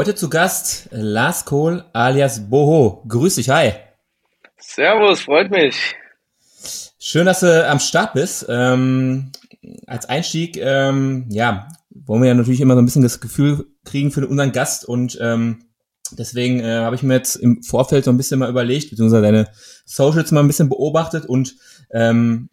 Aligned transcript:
Heute 0.00 0.14
zu 0.14 0.30
Gast 0.30 0.88
Lars 0.92 1.44
Kohl 1.44 1.84
alias 1.92 2.48
Boho. 2.48 3.02
Grüß 3.06 3.34
dich, 3.34 3.50
hi. 3.50 3.72
Servus, 4.56 5.20
freut 5.20 5.50
mich. 5.50 5.94
Schön, 6.98 7.26
dass 7.26 7.40
du 7.40 7.68
am 7.68 7.80
Start 7.80 8.14
bist. 8.14 8.46
Ähm, 8.48 9.30
als 9.86 10.06
Einstieg, 10.06 10.56
ähm, 10.56 11.26
ja, 11.28 11.68
wollen 11.90 12.22
wir 12.22 12.28
ja 12.28 12.34
natürlich 12.34 12.60
immer 12.60 12.74
so 12.74 12.80
ein 12.80 12.84
bisschen 12.84 13.02
das 13.02 13.20
Gefühl 13.20 13.66
kriegen 13.84 14.10
für 14.10 14.26
unseren 14.26 14.52
Gast 14.52 14.84
und 14.84 15.18
ähm, 15.20 15.64
deswegen 16.12 16.60
äh, 16.60 16.78
habe 16.78 16.96
ich 16.96 17.02
mir 17.02 17.14
jetzt 17.14 17.36
im 17.36 17.62
Vorfeld 17.62 18.04
so 18.04 18.10
ein 18.10 18.16
bisschen 18.16 18.38
mal 18.38 18.50
überlegt, 18.50 18.90
beziehungsweise 18.90 19.22
deine 19.22 19.48
Socials 19.84 20.32
mal 20.32 20.40
ein 20.40 20.46
bisschen 20.46 20.68
beobachtet 20.68 21.26
und 21.26 21.56
ähm, 21.92 22.48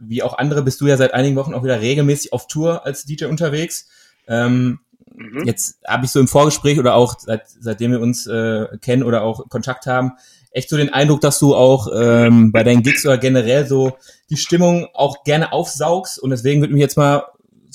wie 0.00 0.22
auch 0.22 0.38
andere 0.38 0.62
bist 0.62 0.80
du 0.80 0.86
ja 0.86 0.96
seit 0.96 1.14
einigen 1.14 1.36
Wochen 1.36 1.54
auch 1.54 1.64
wieder 1.64 1.80
regelmäßig 1.80 2.32
auf 2.32 2.46
Tour 2.46 2.86
als 2.86 3.04
DJ 3.04 3.26
unterwegs. 3.26 3.88
Ähm, 4.28 4.80
Mhm. 5.18 5.44
Jetzt 5.44 5.80
habe 5.86 6.04
ich 6.04 6.12
so 6.12 6.20
im 6.20 6.28
Vorgespräch 6.28 6.78
oder 6.78 6.94
auch 6.94 7.18
seit, 7.18 7.42
seitdem 7.60 7.92
wir 7.92 8.00
uns 8.00 8.26
äh, 8.26 8.66
kennen 8.80 9.02
oder 9.02 9.22
auch 9.22 9.48
Kontakt 9.48 9.86
haben, 9.86 10.12
echt 10.52 10.70
so 10.70 10.76
den 10.76 10.92
Eindruck, 10.92 11.20
dass 11.20 11.38
du 11.38 11.54
auch 11.54 11.88
ähm, 11.94 12.52
bei 12.52 12.62
deinen 12.62 12.82
Gigs 12.82 13.04
oder 13.04 13.18
generell 13.18 13.66
so 13.66 13.96
die 14.30 14.36
Stimmung 14.36 14.88
auch 14.94 15.24
gerne 15.24 15.52
aufsaugst. 15.52 16.18
Und 16.18 16.30
deswegen 16.30 16.60
würde 16.60 16.72
mich 16.72 16.80
jetzt 16.80 16.96
mal 16.96 17.24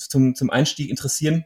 zum, 0.08 0.36
zum 0.36 0.50
Einstieg 0.50 0.90
interessieren. 0.90 1.46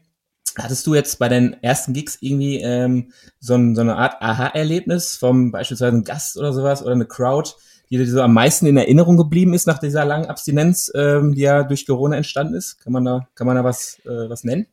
Hattest 0.57 0.87
du 0.87 0.95
jetzt 0.95 1.19
bei 1.19 1.29
deinen 1.29 1.53
ersten 1.61 1.93
Gigs 1.93 2.17
irgendwie 2.19 2.61
ähm, 2.61 3.11
so, 3.39 3.55
ein, 3.55 3.75
so 3.75 3.81
eine 3.81 3.95
Art 3.95 4.21
Aha-Erlebnis 4.21 5.15
vom 5.15 5.51
beispielsweise 5.51 5.91
einem 5.91 6.03
Gast 6.03 6.37
oder 6.37 6.51
sowas 6.51 6.81
oder 6.81 6.93
eine 6.93 7.05
Crowd, 7.05 7.51
die 7.89 7.97
dir 7.97 8.07
so 8.09 8.21
am 8.21 8.33
meisten 8.33 8.65
in 8.65 8.77
Erinnerung 8.77 9.17
geblieben 9.17 9.53
ist 9.53 9.67
nach 9.67 9.77
dieser 9.77 10.03
langen 10.03 10.25
Abstinenz, 10.25 10.91
ähm, 10.95 11.35
die 11.35 11.41
ja 11.41 11.63
durch 11.63 11.85
Corona 11.85 12.17
entstanden 12.17 12.55
ist? 12.55 12.79
Kann 12.79 12.93
man 12.93 13.05
da, 13.05 13.27
kann 13.35 13.45
man 13.45 13.55
da 13.55 13.63
was, 13.63 13.99
äh, 14.05 14.29
was 14.29 14.43
nennen? 14.43 14.65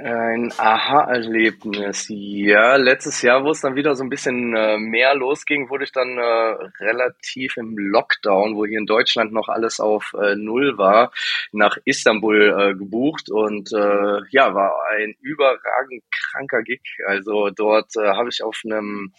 Ein 0.00 0.52
Aha-Erlebnis. 0.56 2.06
Ja, 2.08 2.76
letztes 2.76 3.20
Jahr, 3.20 3.42
wo 3.42 3.50
es 3.50 3.62
dann 3.62 3.74
wieder 3.74 3.96
so 3.96 4.04
ein 4.04 4.10
bisschen 4.10 4.54
äh, 4.54 4.78
mehr 4.78 5.16
losging, 5.16 5.70
wurde 5.70 5.84
ich 5.84 5.92
dann 5.92 6.18
äh, 6.18 6.84
relativ 6.84 7.56
im 7.56 7.76
Lockdown, 7.76 8.54
wo 8.54 8.64
hier 8.64 8.78
in 8.78 8.86
Deutschland 8.86 9.32
noch 9.32 9.48
alles 9.48 9.80
auf 9.80 10.14
äh, 10.14 10.36
Null 10.36 10.78
war, 10.78 11.10
nach 11.50 11.78
Istanbul 11.84 12.56
äh, 12.56 12.74
gebucht 12.74 13.28
und 13.28 13.72
äh, 13.72 14.20
ja, 14.30 14.54
war 14.54 14.72
ein 14.96 15.16
überragend 15.20 16.04
kranker 16.12 16.62
Gig. 16.62 16.82
Also 17.06 17.50
dort 17.50 17.96
äh, 17.96 18.10
habe 18.10 18.28
ich 18.28 18.44
auf 18.44 18.60
einem 18.64 19.12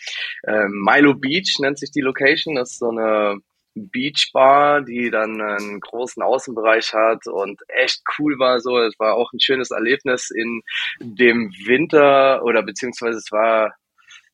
Milo 0.45 1.13
Beach, 1.16 1.57
nennt 1.59 1.80
sich 1.80 1.91
die 1.91 2.02
Location, 2.02 2.55
das 2.55 2.72
ist 2.72 2.80
so 2.80 2.89
eine 2.89 3.41
Beachbar, 3.75 4.81
die 4.81 5.09
dann 5.09 5.42
einen 5.42 5.80
großen 5.80 6.22
Außenbereich 6.22 6.94
hat 6.94 7.28
und 7.28 7.62
echt 7.67 8.02
cool 8.17 8.38
war 8.39 8.59
so. 8.59 8.78
Es 8.80 8.98
war 9.00 9.16
auch 9.16 9.31
ein 9.34 9.39
schönes 9.39 9.72
Erlebnis 9.72 10.31
in 10.31 10.62
dem 11.00 11.52
Winter 11.66 12.44
oder 12.44 12.64
beziehungsweise 12.64 13.17
es 13.17 13.31
war 13.31 13.73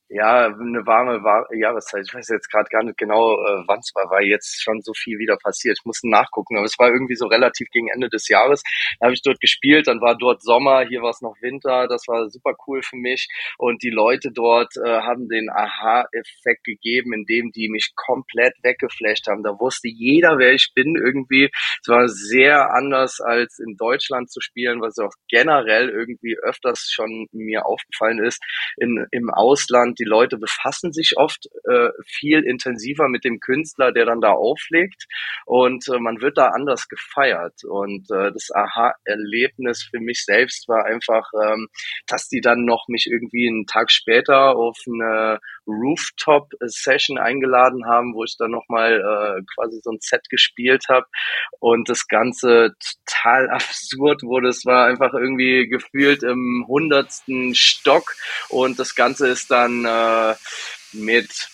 ja, 0.10 0.46
eine 0.46 0.86
warme 0.86 1.20
Jahreszeit. 1.58 2.06
Ich 2.08 2.14
weiß 2.14 2.28
jetzt 2.30 2.52
gerade 2.52 2.70
gar 2.70 2.84
nicht 2.84 2.98
genau, 2.98 3.34
äh, 3.34 3.64
wann 3.66 3.80
es 3.80 3.92
war, 3.96 4.10
weil 4.12 4.26
jetzt 4.26 4.62
schon 4.62 4.82
so 4.82 4.94
viel 4.94 5.18
wieder 5.18 5.36
passiert. 5.38 5.80
Ich 5.80 5.86
muss 5.86 6.02
nachgucken, 6.04 6.58
aber 6.58 6.66
es 6.66 6.78
war 6.78 6.90
irgendwie 6.90 7.16
so 7.16 7.26
relativ 7.26 7.70
gegen 7.72 7.88
Ende 7.90 8.10
des 8.10 8.28
Jahres. 8.30 8.62
Da 9.00 9.06
habe 9.06 9.16
ich 9.16 9.24
dort 9.24 9.42
gespielt, 9.42 9.88
dann 9.88 10.02
war 10.02 10.16
dort 10.16 10.44
Sommer, 10.44 10.86
hier 10.86 11.02
war 11.02 11.10
es 11.10 11.22
noch 11.22 11.36
Winter. 11.42 11.88
Das 11.88 12.08
war 12.08 12.30
super 12.30 12.54
cool 12.68 12.84
für 12.84 12.98
mich. 12.98 13.28
Und 13.58 13.82
die 13.82 13.90
Leute 13.90 14.30
dort 14.32 14.78
äh, 14.78 15.02
haben 15.02 15.28
den 15.28 15.50
Aha-Effekt 15.50 16.64
gegeben, 16.64 17.14
indem 17.14 17.52
die 17.52 17.70
mich 17.70 17.94
komplett 17.96 18.54
weggeflasht 18.62 19.28
haben. 19.28 19.42
Da 19.42 19.60
wusste 19.60 19.88
jeder, 19.88 20.38
wer 20.38 20.54
ich 20.54 20.72
bin 20.76 20.96
irgendwie. 20.96 21.50
Es 21.82 21.88
war 21.88 22.08
sehr 22.08 22.72
anders 22.76 23.20
als 23.22 23.58
in 23.58 23.76
Deutschland 23.76 24.30
zu 24.32 24.40
spielen, 24.40 24.82
was 24.82 25.00
auch 25.00 25.14
generell 25.30 25.90
irgendwie 25.90 26.38
öfters 26.38 26.92
schon 26.92 27.28
mir 27.32 27.66
aufgefallen 27.66 28.24
ist. 28.24 28.40
In, 28.78 29.08
Im 29.10 29.32
Ausland 29.32 29.95
und 29.96 30.00
die 30.00 30.10
Leute 30.10 30.38
befassen 30.38 30.92
sich 30.92 31.14
oft 31.16 31.48
äh, 31.64 31.90
viel 32.06 32.44
intensiver 32.44 33.08
mit 33.08 33.24
dem 33.24 33.40
Künstler, 33.40 33.94
der 33.94 34.06
dann 34.06 34.20
da 34.20 34.32
auflegt. 34.32 35.06
Und 35.46 35.88
äh, 35.88 36.00
man 36.00 36.20
wird 36.20 36.38
da 36.38 36.50
anders 36.50 36.90
gefeiert. 36.90 37.64
Und 37.64 38.12
äh, 38.12 38.32
das 38.34 38.50
Aha-Erlebnis 38.54 39.88
für 39.90 40.02
mich 40.02 40.26
selbst 40.26 40.68
war 40.68 40.86
einfach, 40.86 41.30
ähm, 41.42 41.68
dass 42.08 42.28
die 42.28 42.42
dann 42.42 42.66
noch 42.66 42.88
mich 42.90 43.08
irgendwie 43.10 43.48
einen 43.48 43.68
Tag 43.68 43.90
später 43.90 44.58
auf 44.58 44.78
eine 44.86 45.40
Rooftop-Session 45.68 47.18
eingeladen 47.18 47.86
haben, 47.86 48.14
wo 48.14 48.24
ich 48.24 48.36
dann 48.38 48.52
nochmal 48.52 49.00
äh, 49.00 49.44
quasi 49.56 49.80
so 49.84 49.92
ein 49.92 50.00
Set 50.00 50.30
gespielt 50.30 50.86
habe 50.90 51.06
und 51.60 51.90
das 51.90 52.08
Ganze 52.08 52.76
total 53.06 53.50
absurd 53.52 54.24
wurde. 54.24 54.50
Es 54.50 54.66
war 54.66 54.88
einfach 54.88 55.14
irgendwie 55.14 55.68
gefühlt 55.68 56.24
im 56.24 56.66
hundertsten 56.68 57.56
Stock 57.56 58.16
und 58.50 58.80
das 58.80 58.96
Ganze 58.96 59.28
ist 59.28 59.52
dann 59.52 59.86
äh, 59.86 60.36
mit 60.94 61.50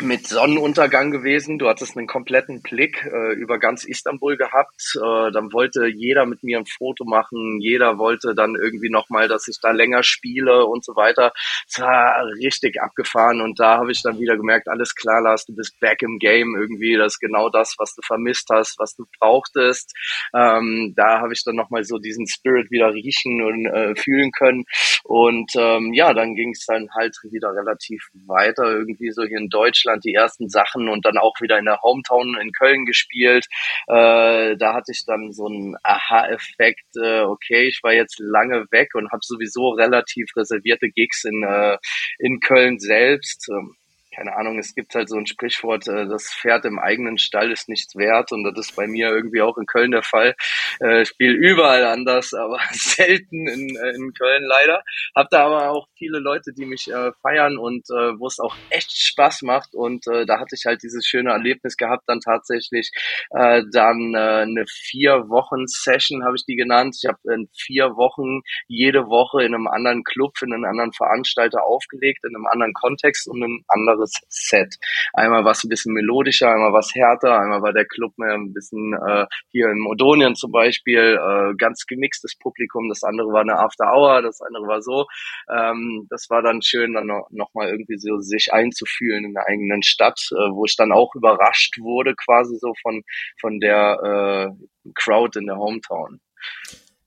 mit 0.00 0.26
Sonnenuntergang 0.26 1.10
gewesen. 1.10 1.58
Du 1.58 1.68
hattest 1.68 1.96
einen 1.96 2.06
kompletten 2.06 2.62
Blick 2.62 3.04
äh, 3.04 3.32
über 3.34 3.58
ganz 3.58 3.84
Istanbul 3.84 4.36
gehabt. 4.36 4.96
Äh, 4.96 5.30
dann 5.32 5.52
wollte 5.52 5.86
jeder 5.86 6.24
mit 6.24 6.42
mir 6.42 6.58
ein 6.58 6.66
Foto 6.66 7.04
machen. 7.04 7.60
Jeder 7.60 7.98
wollte 7.98 8.34
dann 8.34 8.54
irgendwie 8.54 8.90
nochmal, 8.90 9.28
dass 9.28 9.48
ich 9.48 9.58
da 9.60 9.70
länger 9.70 10.02
spiele 10.02 10.64
und 10.66 10.84
so 10.84 10.96
weiter. 10.96 11.32
Es 11.68 11.80
war 11.80 12.24
richtig 12.42 12.80
abgefahren 12.80 13.40
und 13.40 13.60
da 13.60 13.78
habe 13.78 13.92
ich 13.92 14.02
dann 14.02 14.18
wieder 14.18 14.36
gemerkt, 14.36 14.68
alles 14.68 14.94
klar, 14.94 15.20
Lars, 15.20 15.44
du 15.44 15.54
bist 15.54 15.78
back 15.80 16.02
im 16.02 16.18
Game 16.18 16.56
irgendwie. 16.58 16.96
Das 16.96 17.14
ist 17.14 17.20
genau 17.20 17.50
das, 17.50 17.74
was 17.78 17.94
du 17.94 18.02
vermisst 18.02 18.48
hast, 18.50 18.78
was 18.78 18.94
du 18.94 19.04
brauchtest. 19.18 19.92
Ähm, 20.34 20.94
da 20.96 21.20
habe 21.20 21.32
ich 21.34 21.42
dann 21.44 21.56
nochmal 21.56 21.84
so 21.84 21.98
diesen 21.98 22.26
Spirit 22.26 22.70
wieder 22.70 22.92
riechen 22.94 23.42
und 23.42 23.66
äh, 23.66 23.94
fühlen 23.96 24.32
können. 24.32 24.64
Und 25.04 25.52
ähm, 25.56 25.92
ja, 25.92 26.14
dann 26.14 26.34
ging 26.34 26.50
es 26.50 26.64
dann 26.66 26.88
halt 26.94 27.16
wieder 27.30 27.50
relativ 27.54 28.08
weiter 28.26 28.64
irgendwie 28.70 29.10
so 29.10 29.24
hier 29.24 29.38
in 29.38 29.48
Deutschland 29.48 29.81
Deutschland 29.82 30.04
die 30.04 30.14
ersten 30.14 30.48
Sachen 30.48 30.88
und 30.88 31.04
dann 31.04 31.18
auch 31.18 31.34
wieder 31.40 31.58
in 31.58 31.64
der 31.64 31.80
Hometown 31.82 32.36
in 32.40 32.52
Köln 32.52 32.84
gespielt. 32.84 33.46
Äh, 33.88 34.56
da 34.56 34.74
hatte 34.74 34.92
ich 34.92 35.04
dann 35.06 35.32
so 35.32 35.46
einen 35.46 35.76
Aha-Effekt, 35.82 36.96
äh, 36.96 37.20
okay, 37.20 37.66
ich 37.68 37.80
war 37.82 37.92
jetzt 37.92 38.18
lange 38.18 38.66
weg 38.70 38.94
und 38.94 39.10
habe 39.10 39.20
sowieso 39.22 39.70
relativ 39.70 40.26
reservierte 40.36 40.90
Gigs 40.90 41.24
in, 41.24 41.42
äh, 41.42 41.78
in 42.18 42.40
Köln 42.40 42.78
selbst. 42.78 43.48
Ähm, 43.50 43.76
keine 44.14 44.36
Ahnung, 44.36 44.58
es 44.58 44.74
gibt 44.74 44.94
halt 44.94 45.08
so 45.08 45.16
ein 45.16 45.26
Sprichwort, 45.26 45.88
äh, 45.88 46.06
das 46.06 46.32
Pferd 46.32 46.64
im 46.64 46.78
eigenen 46.78 47.18
Stall 47.18 47.50
ist 47.50 47.68
nichts 47.68 47.96
wert 47.96 48.32
und 48.32 48.44
das 48.44 48.66
ist 48.66 48.76
bei 48.76 48.86
mir 48.86 49.08
irgendwie 49.08 49.40
auch 49.40 49.56
in 49.56 49.66
Köln 49.66 49.90
der 49.90 50.02
Fall. 50.02 50.34
Äh, 50.80 51.04
spiele 51.04 51.34
überall 51.34 51.84
anders, 51.84 52.34
aber 52.34 52.58
selten 52.72 53.46
in, 53.46 53.76
äh, 53.76 53.90
in 53.90 54.12
Köln 54.12 54.44
leider. 54.44 54.82
Hab 55.14 55.30
da 55.30 55.46
aber 55.46 55.70
auch 55.70 55.88
viele 55.96 56.18
Leute, 56.18 56.52
die 56.52 56.66
mich 56.66 56.90
feiern 57.22 57.56
und 57.56 57.88
wo 57.88 58.26
es 58.26 58.38
auch 58.38 58.54
echt 58.70 58.92
Spaß 58.92 59.42
macht 59.42 59.74
und 59.74 60.04
da 60.06 60.38
hatte 60.38 60.54
ich 60.54 60.64
halt 60.66 60.82
dieses 60.82 61.06
schöne 61.06 61.30
Erlebnis 61.30 61.76
gehabt, 61.76 62.04
dann 62.06 62.20
tatsächlich 62.20 62.90
dann 63.30 64.14
eine 64.14 64.64
vier 64.66 65.28
Wochen 65.28 65.66
Session 65.66 66.24
habe 66.24 66.36
ich 66.36 66.44
die 66.44 66.56
genannt. 66.56 66.96
Ich 67.00 67.08
habe 67.08 67.18
in 67.34 67.48
vier 67.54 67.96
Wochen 67.96 68.40
jede 68.66 69.06
Woche 69.06 69.44
in 69.44 69.54
einem 69.54 69.68
anderen 69.68 70.04
Club, 70.04 70.34
in 70.42 70.52
einem 70.52 70.64
anderen 70.64 70.92
Veranstalter 70.92 71.64
aufgelegt, 71.64 72.24
in 72.24 72.34
einem 72.34 72.46
anderen 72.46 72.72
Kontext 72.72 73.28
und 73.28 73.42
ein 73.42 73.64
anderes 73.68 74.01
anderes 74.02 74.20
Set. 74.28 74.76
Einmal 75.12 75.44
war 75.44 75.52
es 75.52 75.64
ein 75.64 75.68
bisschen 75.68 75.92
melodischer, 75.94 76.50
einmal 76.50 76.72
war 76.72 76.80
es 76.80 76.94
härter, 76.94 77.38
einmal 77.38 77.62
war 77.62 77.72
der 77.72 77.86
Club 77.86 78.12
mehr 78.16 78.34
ein 78.34 78.52
bisschen 78.52 78.94
äh, 78.94 79.26
hier 79.50 79.70
in 79.70 79.78
Modonien 79.78 80.34
zum 80.34 80.52
Beispiel 80.52 81.18
äh, 81.20 81.54
ganz 81.56 81.86
gemixtes 81.86 82.36
Publikum, 82.38 82.88
das 82.88 83.02
andere 83.02 83.28
war 83.28 83.42
eine 83.42 83.58
After 83.58 83.92
Hour, 83.92 84.22
das 84.22 84.40
andere 84.40 84.66
war 84.66 84.82
so. 84.82 85.06
Ähm, 85.50 86.06
das 86.10 86.26
war 86.30 86.42
dann 86.42 86.62
schön, 86.62 86.94
dann 86.94 87.06
noch, 87.06 87.28
noch 87.30 87.54
mal 87.54 87.68
irgendwie 87.68 87.98
so 87.98 88.18
sich 88.18 88.52
einzufühlen 88.52 89.24
in 89.24 89.34
der 89.34 89.46
eigenen 89.46 89.82
Stadt, 89.82 90.20
äh, 90.32 90.50
wo 90.52 90.64
ich 90.64 90.76
dann 90.76 90.92
auch 90.92 91.14
überrascht 91.14 91.78
wurde 91.78 92.14
quasi 92.14 92.56
so 92.58 92.72
von 92.82 93.02
von 93.40 93.60
der 93.60 94.52
äh, 94.56 94.90
Crowd 94.94 95.38
in 95.38 95.46
der 95.46 95.56
Hometown. 95.56 96.20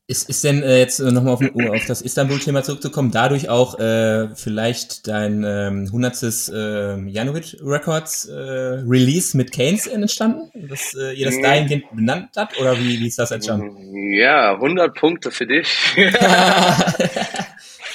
Ist, 0.08 0.30
ist 0.30 0.44
denn 0.44 0.62
äh, 0.62 0.78
jetzt 0.78 1.00
nochmal 1.00 1.34
auf, 1.34 1.42
auf 1.42 1.86
das 1.88 2.02
Istanbul-Thema 2.02 2.62
zurückzukommen, 2.62 3.10
dadurch 3.10 3.50
auch 3.50 3.80
äh, 3.80 4.28
vielleicht 4.36 5.08
dein 5.08 5.44
ähm, 5.44 5.86
100. 5.88 6.50
Äh, 6.54 7.10
Janowitz 7.10 7.58
Records 7.60 8.26
äh, 8.26 8.34
Release 8.36 9.36
mit 9.36 9.52
Keynes 9.52 9.88
entstanden? 9.88 10.52
Dass 10.70 10.94
äh, 10.94 11.14
ihr 11.14 11.26
das 11.26 11.42
dahingehend 11.42 11.86
benannt 11.96 12.30
habt? 12.38 12.60
Oder 12.60 12.78
wie, 12.78 13.00
wie 13.00 13.08
ist 13.08 13.18
das 13.18 13.32
entstanden? 13.32 14.14
Ja, 14.14 14.54
100 14.54 14.94
Punkte 14.94 15.32
für 15.32 15.48
dich. 15.48 15.96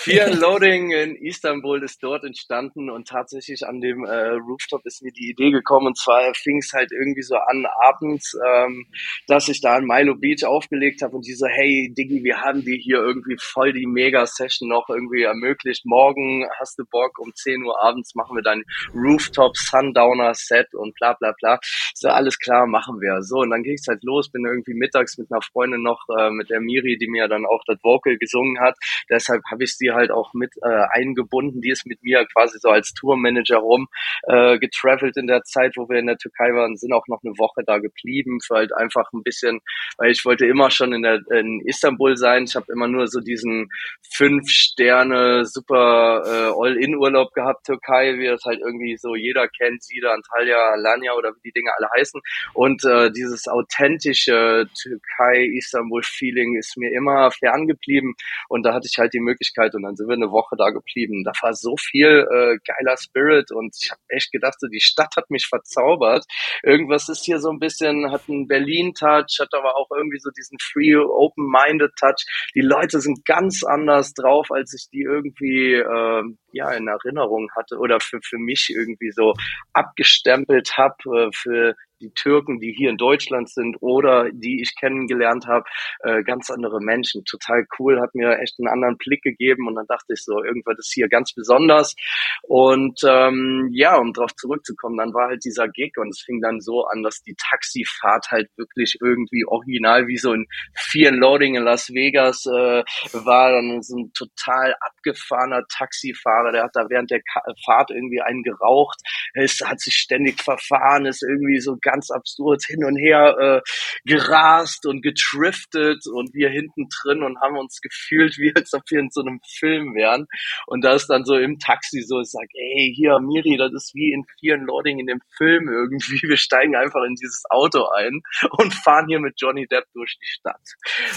Fear 0.02 0.30
Loading 0.40 0.92
in 0.92 1.14
Istanbul 1.14 1.82
ist 1.82 2.02
dort 2.02 2.24
entstanden 2.24 2.88
und 2.88 3.06
tatsächlich 3.06 3.66
an 3.66 3.82
dem 3.82 4.06
äh, 4.06 4.30
Rooftop 4.30 4.80
ist 4.86 5.02
mir 5.02 5.12
die 5.12 5.28
Idee 5.28 5.50
gekommen 5.50 5.88
und 5.88 5.98
zwar 5.98 6.32
fing 6.32 6.56
es 6.56 6.72
halt 6.72 6.90
irgendwie 6.90 7.20
so 7.20 7.36
an 7.36 7.66
abends, 7.82 8.34
ähm, 8.42 8.86
dass 9.26 9.48
ich 9.48 9.60
da 9.60 9.76
in 9.76 9.84
Milo 9.84 10.14
Beach 10.14 10.46
aufgelegt 10.46 11.02
habe 11.02 11.16
und 11.16 11.26
die 11.26 11.34
so, 11.34 11.46
hey 11.46 11.92
Diggi, 11.94 12.24
wir 12.24 12.40
haben 12.40 12.64
dir 12.64 12.76
hier 12.76 12.96
irgendwie 12.96 13.36
voll 13.38 13.74
die 13.74 13.86
Mega-Session 13.86 14.70
noch 14.70 14.88
irgendwie 14.88 15.24
ermöglicht. 15.24 15.84
Morgen 15.84 16.46
hast 16.58 16.78
du 16.78 16.84
Bock, 16.90 17.18
um 17.18 17.34
10 17.34 17.62
Uhr 17.62 17.78
abends 17.82 18.14
machen 18.14 18.36
wir 18.36 18.42
dein 18.42 18.64
Rooftop 18.94 19.54
Sundowner 19.54 20.32
Set 20.32 20.72
und 20.72 20.94
bla 20.94 21.12
bla 21.12 21.34
bla. 21.38 21.58
So, 21.94 22.08
alles 22.08 22.38
klar, 22.38 22.66
machen 22.66 23.02
wir. 23.02 23.20
So, 23.22 23.40
und 23.40 23.50
dann 23.50 23.62
ging 23.62 23.74
es 23.74 23.86
halt 23.86 24.02
los, 24.02 24.30
bin 24.30 24.46
irgendwie 24.46 24.72
mittags 24.72 25.18
mit 25.18 25.30
einer 25.30 25.42
Freundin 25.42 25.82
noch, 25.82 26.06
äh, 26.18 26.30
mit 26.30 26.48
der 26.48 26.60
Miri, 26.60 26.96
die 26.96 27.08
mir 27.08 27.28
dann 27.28 27.44
auch 27.44 27.60
das 27.66 27.76
Vocal 27.82 28.16
gesungen 28.16 28.58
hat. 28.60 28.78
Deshalb 29.10 29.42
habe 29.50 29.64
ich 29.64 29.76
sie 29.76 29.89
halt 29.94 30.10
auch 30.10 30.32
mit 30.34 30.52
äh, 30.62 30.84
eingebunden. 30.90 31.60
Die 31.60 31.70
ist 31.70 31.86
mit 31.86 32.02
mir 32.02 32.26
quasi 32.32 32.58
so 32.60 32.68
als 32.68 32.92
Tourmanager 32.94 33.58
rum 33.58 33.88
äh, 34.24 34.58
getravelt 34.58 35.16
in 35.16 35.26
der 35.26 35.42
Zeit, 35.42 35.76
wo 35.76 35.88
wir 35.88 35.98
in 35.98 36.06
der 36.06 36.18
Türkei 36.18 36.52
waren, 36.54 36.76
sind 36.76 36.92
auch 36.92 37.06
noch 37.08 37.20
eine 37.24 37.36
Woche 37.38 37.62
da 37.66 37.78
geblieben, 37.78 38.40
für 38.40 38.56
halt 38.56 38.74
einfach 38.74 39.12
ein 39.12 39.22
bisschen, 39.22 39.60
weil 39.98 40.10
ich 40.10 40.24
wollte 40.24 40.46
immer 40.46 40.70
schon 40.70 40.92
in, 40.92 41.02
der, 41.02 41.20
in 41.30 41.60
Istanbul 41.64 42.16
sein. 42.16 42.44
Ich 42.44 42.56
habe 42.56 42.66
immer 42.72 42.88
nur 42.88 43.06
so 43.08 43.20
diesen 43.20 43.68
fünf 44.12 44.48
Sterne 44.48 45.44
super 45.44 46.22
äh, 46.26 46.52
All-In-Urlaub 46.56 47.32
gehabt, 47.32 47.66
Türkei, 47.66 48.18
wie 48.18 48.26
das 48.26 48.44
halt 48.44 48.60
irgendwie 48.60 48.96
so 48.96 49.14
jeder 49.14 49.48
kennt, 49.48 49.82
Sida, 49.82 50.12
Antalya, 50.12 50.56
Alanya 50.72 51.12
oder 51.12 51.32
wie 51.34 51.48
die 51.48 51.52
Dinge 51.52 51.70
alle 51.76 51.88
heißen. 51.96 52.20
Und 52.54 52.84
äh, 52.84 53.10
dieses 53.10 53.48
authentische 53.48 54.66
Türkei-Istanbul-Feeling 54.80 56.56
ist 56.58 56.76
mir 56.76 56.92
immer 56.92 57.30
ferngeblieben. 57.30 58.14
Und 58.48 58.64
da 58.64 58.74
hatte 58.74 58.88
ich 58.90 58.98
halt 58.98 59.12
die 59.12 59.20
Möglichkeit 59.20 59.74
und 59.80 59.86
dann 59.86 59.96
sind 59.96 60.08
wir 60.08 60.14
eine 60.14 60.30
Woche 60.30 60.56
da 60.56 60.68
geblieben. 60.70 61.24
Da 61.24 61.32
war 61.40 61.54
so 61.54 61.74
viel 61.78 62.26
äh, 62.30 62.58
geiler 62.64 62.96
Spirit 62.98 63.50
und 63.50 63.74
ich 63.80 63.90
habe 63.90 64.00
echt 64.08 64.30
gedacht, 64.30 64.54
so, 64.58 64.68
die 64.68 64.80
Stadt 64.80 65.16
hat 65.16 65.30
mich 65.30 65.46
verzaubert. 65.46 66.24
Irgendwas 66.62 67.08
ist 67.08 67.24
hier 67.24 67.40
so 67.40 67.50
ein 67.50 67.58
bisschen, 67.58 68.12
hat 68.12 68.22
einen 68.28 68.46
Berlin-Touch, 68.46 69.38
hat 69.40 69.54
aber 69.54 69.76
auch 69.76 69.88
irgendwie 69.94 70.18
so 70.18 70.30
diesen 70.30 70.58
free, 70.60 70.96
open-minded 70.96 71.92
Touch. 71.98 72.24
Die 72.54 72.60
Leute 72.60 73.00
sind 73.00 73.24
ganz 73.24 73.64
anders 73.64 74.12
drauf, 74.12 74.50
als 74.50 74.74
ich 74.74 74.88
die 74.92 75.02
irgendwie 75.02 75.74
äh, 75.74 76.22
ja 76.52 76.72
in 76.72 76.88
Erinnerung 76.88 77.48
hatte 77.56 77.78
oder 77.78 78.00
für, 78.00 78.20
für 78.22 78.38
mich 78.38 78.70
irgendwie 78.70 79.12
so 79.12 79.34
abgestempelt 79.72 80.76
habe 80.76 80.96
äh, 81.06 81.30
für 81.32 81.74
die 82.00 82.12
Türken, 82.12 82.60
die 82.60 82.72
hier 82.72 82.90
in 82.90 82.96
Deutschland 82.96 83.48
sind 83.48 83.76
oder 83.80 84.30
die 84.32 84.60
ich 84.60 84.74
kennengelernt 84.78 85.46
habe, 85.46 85.64
äh, 86.00 86.22
ganz 86.22 86.50
andere 86.50 86.80
Menschen. 86.80 87.24
Total 87.24 87.66
cool, 87.78 88.00
hat 88.00 88.14
mir 88.14 88.38
echt 88.38 88.58
einen 88.58 88.68
anderen 88.68 88.96
Blick 88.96 89.22
gegeben 89.22 89.66
und 89.68 89.74
dann 89.76 89.86
dachte 89.86 90.14
ich 90.14 90.24
so, 90.24 90.42
irgendwas 90.42 90.78
ist 90.78 90.92
hier 90.92 91.08
ganz 91.08 91.32
besonders. 91.32 91.94
Und 92.42 93.00
ähm, 93.06 93.70
ja, 93.72 93.96
um 93.96 94.12
darauf 94.12 94.34
zurückzukommen, 94.34 94.96
dann 94.96 95.14
war 95.14 95.28
halt 95.28 95.44
dieser 95.44 95.68
Gig 95.68 95.92
und 95.96 96.08
es 96.10 96.20
fing 96.20 96.40
dann 96.40 96.60
so 96.60 96.84
an, 96.86 97.02
dass 97.02 97.22
die 97.22 97.34
Taxifahrt 97.36 98.30
halt 98.30 98.48
wirklich 98.56 98.98
irgendwie 99.00 99.44
original 99.46 100.06
wie 100.06 100.18
so 100.18 100.32
ein 100.32 100.46
Fear 100.74 101.12
Loading 101.12 101.54
in 101.54 101.64
Las 101.64 101.90
Vegas 101.90 102.46
äh, 102.46 102.82
war. 103.12 103.52
Dann 103.52 103.82
so 103.82 103.96
ein 103.96 104.12
total 104.12 104.74
abgefahrener 104.80 105.64
Taxifahrer, 105.68 106.52
der 106.52 106.64
hat 106.64 106.74
da 106.74 106.88
während 106.88 107.10
der 107.10 107.20
Fahrt 107.64 107.90
irgendwie 107.90 108.20
einen 108.20 108.42
geraucht, 108.42 109.00
es 109.34 109.60
hat 109.64 109.80
sich 109.80 109.94
ständig 109.94 110.42
verfahren, 110.42 111.06
ist 111.06 111.22
irgendwie 111.22 111.60
so 111.60 111.76
absurd 112.10 112.62
hin 112.64 112.84
und 112.84 112.96
her 112.96 113.36
äh, 113.38 113.60
gerast 114.04 114.86
und 114.86 115.02
getriftet 115.02 116.04
und 116.12 116.34
wir 116.34 116.48
hinten 116.48 116.88
drin 117.02 117.22
und 117.22 117.40
haben 117.40 117.56
uns 117.56 117.80
gefühlt, 117.80 118.36
wie 118.38 118.52
als 118.54 118.72
ob 118.74 118.82
wir 118.88 119.00
in 119.00 119.10
so 119.10 119.20
einem 119.20 119.40
Film 119.58 119.94
wären. 119.94 120.26
Und 120.66 120.84
da 120.84 120.94
ist 120.94 121.08
dann 121.08 121.24
so 121.24 121.36
im 121.36 121.58
Taxi 121.58 122.02
so, 122.02 122.20
ich 122.20 122.30
sag, 122.30 122.48
ey, 122.54 122.92
hier, 122.94 123.18
Miri, 123.20 123.56
das 123.56 123.72
ist 123.72 123.94
wie 123.94 124.12
in 124.12 124.24
Fear 124.38 124.58
Loading 124.58 124.98
in 124.98 125.06
dem 125.06 125.20
Film 125.36 125.68
irgendwie. 125.68 126.20
Wir 126.28 126.36
steigen 126.36 126.76
einfach 126.76 127.02
in 127.04 127.14
dieses 127.14 127.42
Auto 127.50 127.86
ein 127.96 128.20
und 128.58 128.74
fahren 128.74 129.06
hier 129.08 129.20
mit 129.20 129.34
Johnny 129.36 129.66
Depp 129.66 129.84
durch 129.94 130.16
die 130.20 130.26
Stadt. 130.26 130.60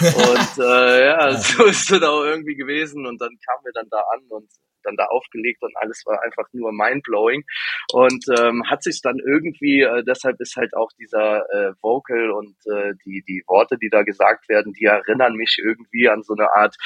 Und 0.00 0.64
äh, 0.64 1.06
ja, 1.06 1.32
so 1.32 1.64
ist 1.64 1.90
es 1.90 2.02
auch 2.02 2.24
irgendwie 2.24 2.56
gewesen. 2.56 3.06
Und 3.06 3.20
dann 3.20 3.28
kamen 3.28 3.64
wir 3.64 3.72
dann 3.74 3.88
da 3.90 4.00
an 4.12 4.20
und 4.28 4.48
dann 4.84 4.96
da 4.96 5.06
aufgelegt 5.06 5.62
und 5.62 5.72
alles 5.76 6.02
war 6.06 6.22
einfach 6.22 6.46
nur 6.52 6.72
mindblowing. 6.72 7.44
Und 7.92 8.24
ähm, 8.38 8.62
hat 8.68 8.82
sich 8.82 9.00
dann 9.02 9.18
irgendwie, 9.18 9.82
äh, 9.82 10.02
deshalb 10.04 10.40
ist 10.40 10.56
halt 10.56 10.74
auch 10.74 10.90
dieser 10.98 11.44
äh, 11.50 11.72
Vocal 11.80 12.30
und 12.30 12.56
äh, 12.66 12.92
die, 13.04 13.24
die 13.26 13.42
Worte, 13.46 13.76
die 13.78 13.90
da 13.90 14.02
gesagt 14.02 14.48
werden, 14.48 14.72
die 14.72 14.84
erinnern 14.84 15.34
mich 15.34 15.58
irgendwie 15.62 16.08
an 16.08 16.22
so 16.22 16.34
eine 16.34 16.54
Art 16.54 16.76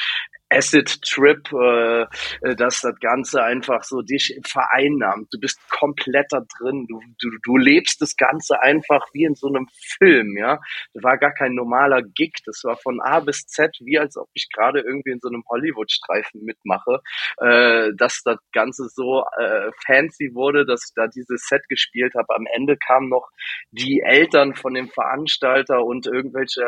Acid-Trip, 0.49 1.51
äh, 1.53 2.01
äh, 2.41 2.55
dass 2.55 2.81
das 2.81 2.99
Ganze 2.99 3.43
einfach 3.43 3.83
so 3.83 4.01
dich 4.01 4.39
vereinnahmt. 4.43 5.27
Du 5.31 5.39
bist 5.39 5.59
komplett 5.69 6.27
da 6.31 6.41
drin. 6.57 6.87
Du, 6.87 6.99
du, 7.21 7.29
du 7.43 7.57
lebst 7.57 8.01
das 8.01 8.17
Ganze 8.17 8.61
einfach 8.61 9.07
wie 9.13 9.25
in 9.25 9.35
so 9.35 9.47
einem 9.47 9.67
Film, 9.71 10.37
ja. 10.37 10.59
Das 10.93 11.03
war 11.03 11.17
gar 11.17 11.33
kein 11.33 11.53
normaler 11.53 12.01
Gig. 12.01 12.33
Das 12.45 12.63
war 12.63 12.77
von 12.77 12.99
A 12.99 13.19
bis 13.19 13.45
Z, 13.45 13.77
wie 13.81 13.99
als 13.99 14.17
ob 14.17 14.27
ich 14.33 14.49
gerade 14.51 14.79
irgendwie 14.79 15.11
in 15.11 15.19
so 15.21 15.29
einem 15.29 15.43
Hollywood-Streifen 15.47 16.43
mitmache. 16.43 17.01
Äh, 17.37 17.91
dass 17.95 18.23
das 18.23 18.37
Ganze 18.51 18.89
so 18.89 19.23
äh, 19.37 19.71
fancy 19.85 20.31
wurde, 20.33 20.65
dass 20.65 20.85
ich 20.87 20.93
da 20.95 21.07
dieses 21.07 21.47
Set 21.47 21.67
gespielt 21.69 22.13
habe. 22.15 22.35
Am 22.35 22.47
Ende 22.53 22.77
kamen 22.77 23.09
noch 23.09 23.29
die 23.71 24.01
Eltern 24.03 24.55
von 24.55 24.73
dem 24.73 24.89
Veranstalter 24.89 25.83
und 25.85 26.07
irgendwelche, 26.07 26.63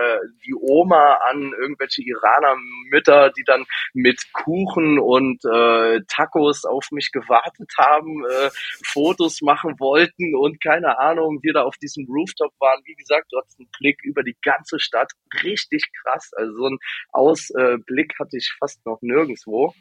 die 0.46 0.54
Oma 0.54 1.20
an, 1.30 1.54
irgendwelche 1.60 2.04
Iraner-Mütter, 2.04 3.32
die 3.32 3.44
dann 3.44 3.66
mit 3.94 4.32
Kuchen 4.34 5.00
und 5.00 5.44
äh, 5.46 6.02
Tacos 6.08 6.66
auf 6.66 6.92
mich 6.92 7.12
gewartet 7.12 7.72
haben, 7.78 8.24
äh, 8.26 8.50
Fotos 8.86 9.42
machen 9.42 9.80
wollten 9.80 10.36
und 10.36 10.62
keine 10.62 11.00
Ahnung, 11.00 11.40
wir 11.42 11.54
da 11.54 11.64
auf 11.64 11.78
diesem 11.78 12.06
Rooftop 12.08 12.54
waren. 12.60 12.82
Wie 12.86 12.96
gesagt, 12.96 13.28
du 13.32 13.38
hattest 13.38 13.60
einen 13.60 13.70
Blick 13.80 14.00
über 14.04 14.24
die 14.24 14.38
ganze 14.42 14.80
Stadt. 14.80 15.12
Richtig 15.44 15.90
krass. 16.04 16.32
Also 16.36 16.54
so 16.54 16.66
einen 16.66 16.80
Ausblick 17.12 18.14
hatte 18.20 18.38
ich 18.38 18.54
fast 18.60 18.86
noch 18.86 19.00
nirgendwo. 19.02 19.74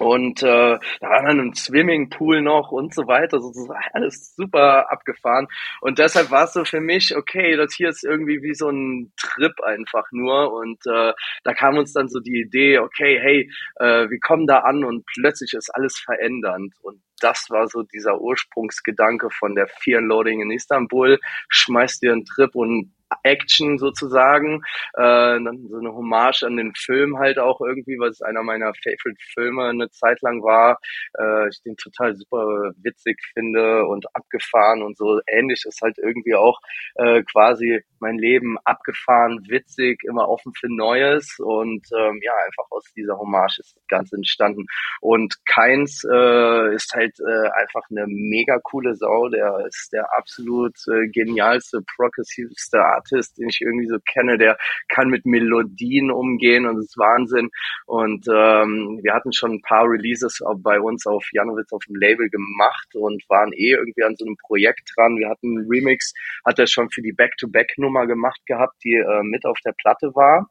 Und 0.00 0.42
äh, 0.42 0.78
da 1.00 1.08
war 1.08 1.22
dann 1.22 1.40
ein 1.40 1.54
Swimmingpool 1.54 2.40
noch 2.40 2.72
und 2.72 2.94
so 2.94 3.06
weiter. 3.06 3.38
So, 3.38 3.52
so 3.52 3.70
alles 3.92 4.34
super 4.34 4.90
abgefahren. 4.90 5.46
Und 5.82 5.98
deshalb 5.98 6.30
war 6.30 6.44
es 6.44 6.54
so 6.54 6.64
für 6.64 6.80
mich, 6.80 7.14
okay, 7.14 7.54
das 7.56 7.74
hier 7.74 7.90
ist 7.90 8.02
irgendwie 8.02 8.42
wie 8.42 8.54
so 8.54 8.70
ein 8.70 9.12
Trip 9.18 9.52
einfach 9.62 10.06
nur. 10.10 10.54
Und 10.54 10.78
äh, 10.86 11.12
da 11.44 11.52
kam 11.52 11.76
uns 11.76 11.92
dann 11.92 12.08
so 12.08 12.18
die 12.18 12.40
Idee, 12.40 12.78
okay, 12.78 13.20
hey, 13.20 13.50
äh, 13.76 14.08
wir 14.08 14.20
kommen 14.20 14.46
da 14.46 14.60
an 14.60 14.84
und 14.84 15.04
plötzlich 15.04 15.52
ist 15.52 15.68
alles 15.68 15.98
verändernd. 15.98 16.72
Und 16.80 17.02
das 17.20 17.50
war 17.50 17.68
so 17.68 17.82
dieser 17.82 18.22
Ursprungsgedanke 18.22 19.28
von 19.28 19.54
der 19.54 19.68
Fear 19.68 20.00
Loading 20.00 20.40
in 20.40 20.50
Istanbul. 20.50 21.18
Schmeißt 21.50 22.02
dir 22.02 22.12
einen 22.12 22.24
Trip 22.24 22.54
und 22.54 22.90
Action 23.22 23.78
sozusagen. 23.78 24.62
Äh, 24.94 25.38
so 25.68 25.78
eine 25.78 25.92
Hommage 25.92 26.42
an 26.44 26.56
den 26.56 26.74
Film 26.74 27.18
halt 27.18 27.38
auch 27.38 27.60
irgendwie, 27.60 27.98
es 28.10 28.22
einer 28.22 28.42
meiner 28.42 28.72
Favorite 28.74 29.20
Filme 29.34 29.64
eine 29.64 29.90
Zeit 29.90 30.20
lang 30.22 30.42
war. 30.42 30.78
Äh, 31.18 31.48
ich 31.48 31.62
den 31.62 31.76
total 31.76 32.16
super 32.16 32.72
witzig 32.82 33.20
finde 33.32 33.86
und 33.86 34.06
abgefahren 34.14 34.82
und 34.82 34.96
so 34.96 35.20
ähnlich 35.26 35.64
ist 35.66 35.80
halt 35.82 35.98
irgendwie 35.98 36.34
auch 36.34 36.58
äh, 36.96 37.22
quasi 37.22 37.82
mein 38.00 38.18
Leben 38.18 38.56
abgefahren, 38.64 39.44
witzig, 39.48 40.02
immer 40.04 40.28
offen 40.28 40.52
für 40.54 40.68
Neues 40.68 41.36
und 41.38 41.86
ähm, 41.96 42.20
ja, 42.22 42.32
einfach 42.46 42.64
aus 42.70 42.84
dieser 42.96 43.18
Hommage 43.18 43.58
ist 43.58 43.76
das 43.76 43.86
Ganze 43.88 44.16
entstanden. 44.16 44.66
Und 45.00 45.34
Keins 45.46 46.02
äh, 46.04 46.74
ist 46.74 46.92
halt 46.94 47.14
äh, 47.20 47.48
einfach 47.60 47.82
eine 47.90 48.06
mega 48.06 48.58
coole 48.62 48.94
Sau, 48.94 49.28
der 49.28 49.64
ist 49.66 49.90
der 49.92 50.06
absolut 50.16 50.76
äh, 50.88 51.08
genialste, 51.08 51.80
progressivste 51.96 52.82
Artist, 53.00 53.38
den 53.38 53.48
ich 53.48 53.60
irgendwie 53.60 53.88
so 53.88 53.98
kenne, 54.00 54.38
der 54.38 54.56
kann 54.88 55.08
mit 55.08 55.26
Melodien 55.26 56.10
umgehen 56.10 56.66
und 56.66 56.76
das 56.76 56.86
ist 56.86 56.98
Wahnsinn. 56.98 57.50
Und 57.86 58.26
ähm, 58.28 59.00
wir 59.02 59.14
hatten 59.14 59.32
schon 59.32 59.52
ein 59.52 59.62
paar 59.62 59.84
Releases 59.84 60.40
bei 60.58 60.80
uns 60.80 61.06
auf 61.06 61.24
Janowitz 61.32 61.72
auf 61.72 61.84
dem 61.86 61.96
Label 61.96 62.28
gemacht 62.28 62.94
und 62.94 63.22
waren 63.28 63.52
eh 63.52 63.72
irgendwie 63.72 64.04
an 64.04 64.16
so 64.16 64.24
einem 64.24 64.36
Projekt 64.36 64.92
dran. 64.94 65.16
Wir 65.16 65.28
hatten 65.28 65.58
einen 65.58 65.68
Remix, 65.68 66.12
hat 66.44 66.58
er 66.58 66.66
schon 66.66 66.90
für 66.90 67.02
die 67.02 67.12
Back-to-Back-Nummer 67.12 68.06
gemacht 68.06 68.40
gehabt, 68.46 68.76
die 68.84 68.94
äh, 68.94 69.22
mit 69.22 69.44
auf 69.44 69.58
der 69.64 69.72
Platte 69.72 70.14
war. 70.14 70.48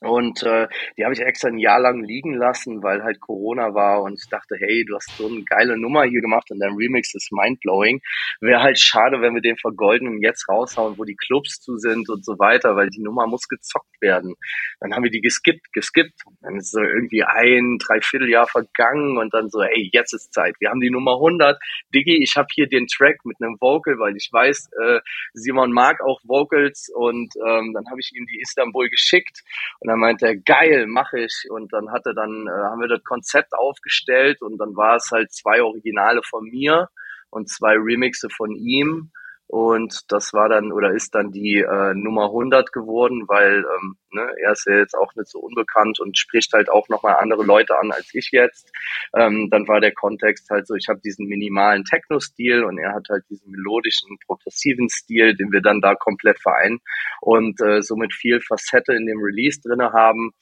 Und 0.00 0.42
äh, 0.42 0.68
die 0.96 1.04
habe 1.04 1.14
ich 1.14 1.20
extra 1.20 1.48
ein 1.48 1.58
Jahr 1.58 1.80
lang 1.80 2.04
liegen 2.04 2.34
lassen, 2.34 2.82
weil 2.82 3.02
halt 3.02 3.18
Corona 3.20 3.74
war 3.74 4.02
und 4.02 4.20
ich 4.22 4.28
dachte, 4.28 4.56
hey, 4.58 4.84
du 4.84 4.94
hast 4.94 5.16
so 5.16 5.26
eine 5.26 5.42
geile 5.44 5.78
Nummer 5.78 6.04
hier 6.04 6.20
gemacht 6.20 6.50
und 6.50 6.60
dein 6.60 6.74
Remix 6.74 7.14
ist 7.14 7.32
mindblowing. 7.32 8.02
Wäre 8.40 8.60
halt 8.62 8.78
schade, 8.78 9.22
wenn 9.22 9.34
wir 9.34 9.40
den 9.40 9.56
vergolden 9.56 10.08
und 10.08 10.22
jetzt 10.22 10.48
raushauen, 10.48 10.98
wo 10.98 11.04
die 11.04 11.16
Clubs 11.16 11.60
zu 11.60 11.78
sind 11.78 12.10
und 12.10 12.24
so 12.24 12.38
weiter, 12.38 12.76
weil 12.76 12.90
die 12.90 13.00
Nummer 13.00 13.26
muss 13.26 13.48
gezockt 13.48 14.00
werden. 14.00 14.34
Dann 14.80 14.94
haben 14.94 15.04
wir 15.04 15.10
die 15.10 15.22
geskippt, 15.22 15.72
geskippt. 15.72 16.22
Dann 16.42 16.56
ist 16.56 16.72
so 16.72 16.80
irgendwie 16.80 17.24
ein, 17.24 17.78
dreiviertel 17.78 18.28
Jahr 18.28 18.46
vergangen 18.46 19.16
und 19.16 19.32
dann 19.32 19.48
so, 19.48 19.62
hey, 19.62 19.88
jetzt 19.92 20.12
ist 20.12 20.32
Zeit. 20.34 20.54
Wir 20.60 20.68
haben 20.68 20.80
die 20.80 20.90
Nummer 20.90 21.14
100. 21.14 21.58
Diggi, 21.94 22.22
ich 22.22 22.36
habe 22.36 22.48
hier 22.52 22.68
den 22.68 22.86
Track 22.86 23.24
mit 23.24 23.36
einem 23.40 23.56
Vocal, 23.60 23.98
weil 23.98 24.14
ich 24.16 24.28
weiß, 24.30 24.68
äh, 24.82 25.00
Simon 25.32 25.72
mag 25.72 26.02
auch 26.02 26.20
Vocals 26.24 26.90
und 26.94 27.32
ähm, 27.36 27.72
dann 27.72 27.88
habe 27.88 28.00
ich 28.00 28.12
ihm 28.14 28.26
die 28.26 28.40
Istanbul 28.40 28.90
geschickt 28.90 29.42
Und 29.86 29.92
dann 29.92 30.00
meinte 30.00 30.26
er, 30.26 30.36
geil, 30.36 30.88
mache 30.88 31.20
ich. 31.20 31.46
Und 31.48 31.72
dann 31.72 31.92
hatte 31.92 32.12
dann, 32.12 32.48
äh, 32.48 32.50
haben 32.50 32.80
wir 32.80 32.88
das 32.88 33.04
Konzept 33.04 33.54
aufgestellt 33.56 34.42
und 34.42 34.58
dann 34.58 34.74
war 34.74 34.96
es 34.96 35.10
halt 35.12 35.32
zwei 35.32 35.62
Originale 35.62 36.22
von 36.28 36.42
mir 36.42 36.88
und 37.30 37.48
zwei 37.48 37.74
Remixe 37.78 38.28
von 38.28 38.50
ihm. 38.50 39.12
Und 39.48 40.00
das 40.08 40.32
war 40.32 40.48
dann 40.48 40.72
oder 40.72 40.92
ist 40.92 41.14
dann 41.14 41.30
die 41.30 41.58
äh, 41.58 41.94
Nummer 41.94 42.26
100 42.26 42.72
geworden, 42.72 43.24
weil 43.28 43.58
ähm, 43.58 43.96
ne, 44.10 44.28
er 44.42 44.52
ist 44.52 44.66
ja 44.66 44.78
jetzt 44.78 44.94
auch 44.94 45.14
nicht 45.14 45.28
so 45.28 45.38
unbekannt 45.38 46.00
und 46.00 46.18
spricht 46.18 46.52
halt 46.52 46.68
auch 46.68 46.88
nochmal 46.88 47.16
andere 47.20 47.44
Leute 47.44 47.78
an 47.78 47.92
als 47.92 48.12
ich 48.12 48.30
jetzt. 48.32 48.72
Ähm, 49.14 49.48
dann 49.50 49.68
war 49.68 49.80
der 49.80 49.92
Kontext 49.92 50.50
halt 50.50 50.66
so, 50.66 50.74
ich 50.74 50.88
habe 50.88 51.00
diesen 51.04 51.28
minimalen 51.28 51.84
Techno-Stil 51.84 52.64
und 52.64 52.78
er 52.78 52.92
hat 52.92 53.06
halt 53.08 53.22
diesen 53.30 53.52
melodischen, 53.52 54.18
progressiven 54.26 54.88
Stil, 54.88 55.36
den 55.36 55.52
wir 55.52 55.60
dann 55.60 55.80
da 55.80 55.94
komplett 55.94 56.40
vereinen 56.40 56.80
und 57.20 57.60
äh, 57.60 57.82
somit 57.82 58.14
viel 58.14 58.40
Facette 58.40 58.94
in 58.94 59.06
dem 59.06 59.20
Release 59.20 59.60
drinne 59.60 59.92
haben 59.92 60.32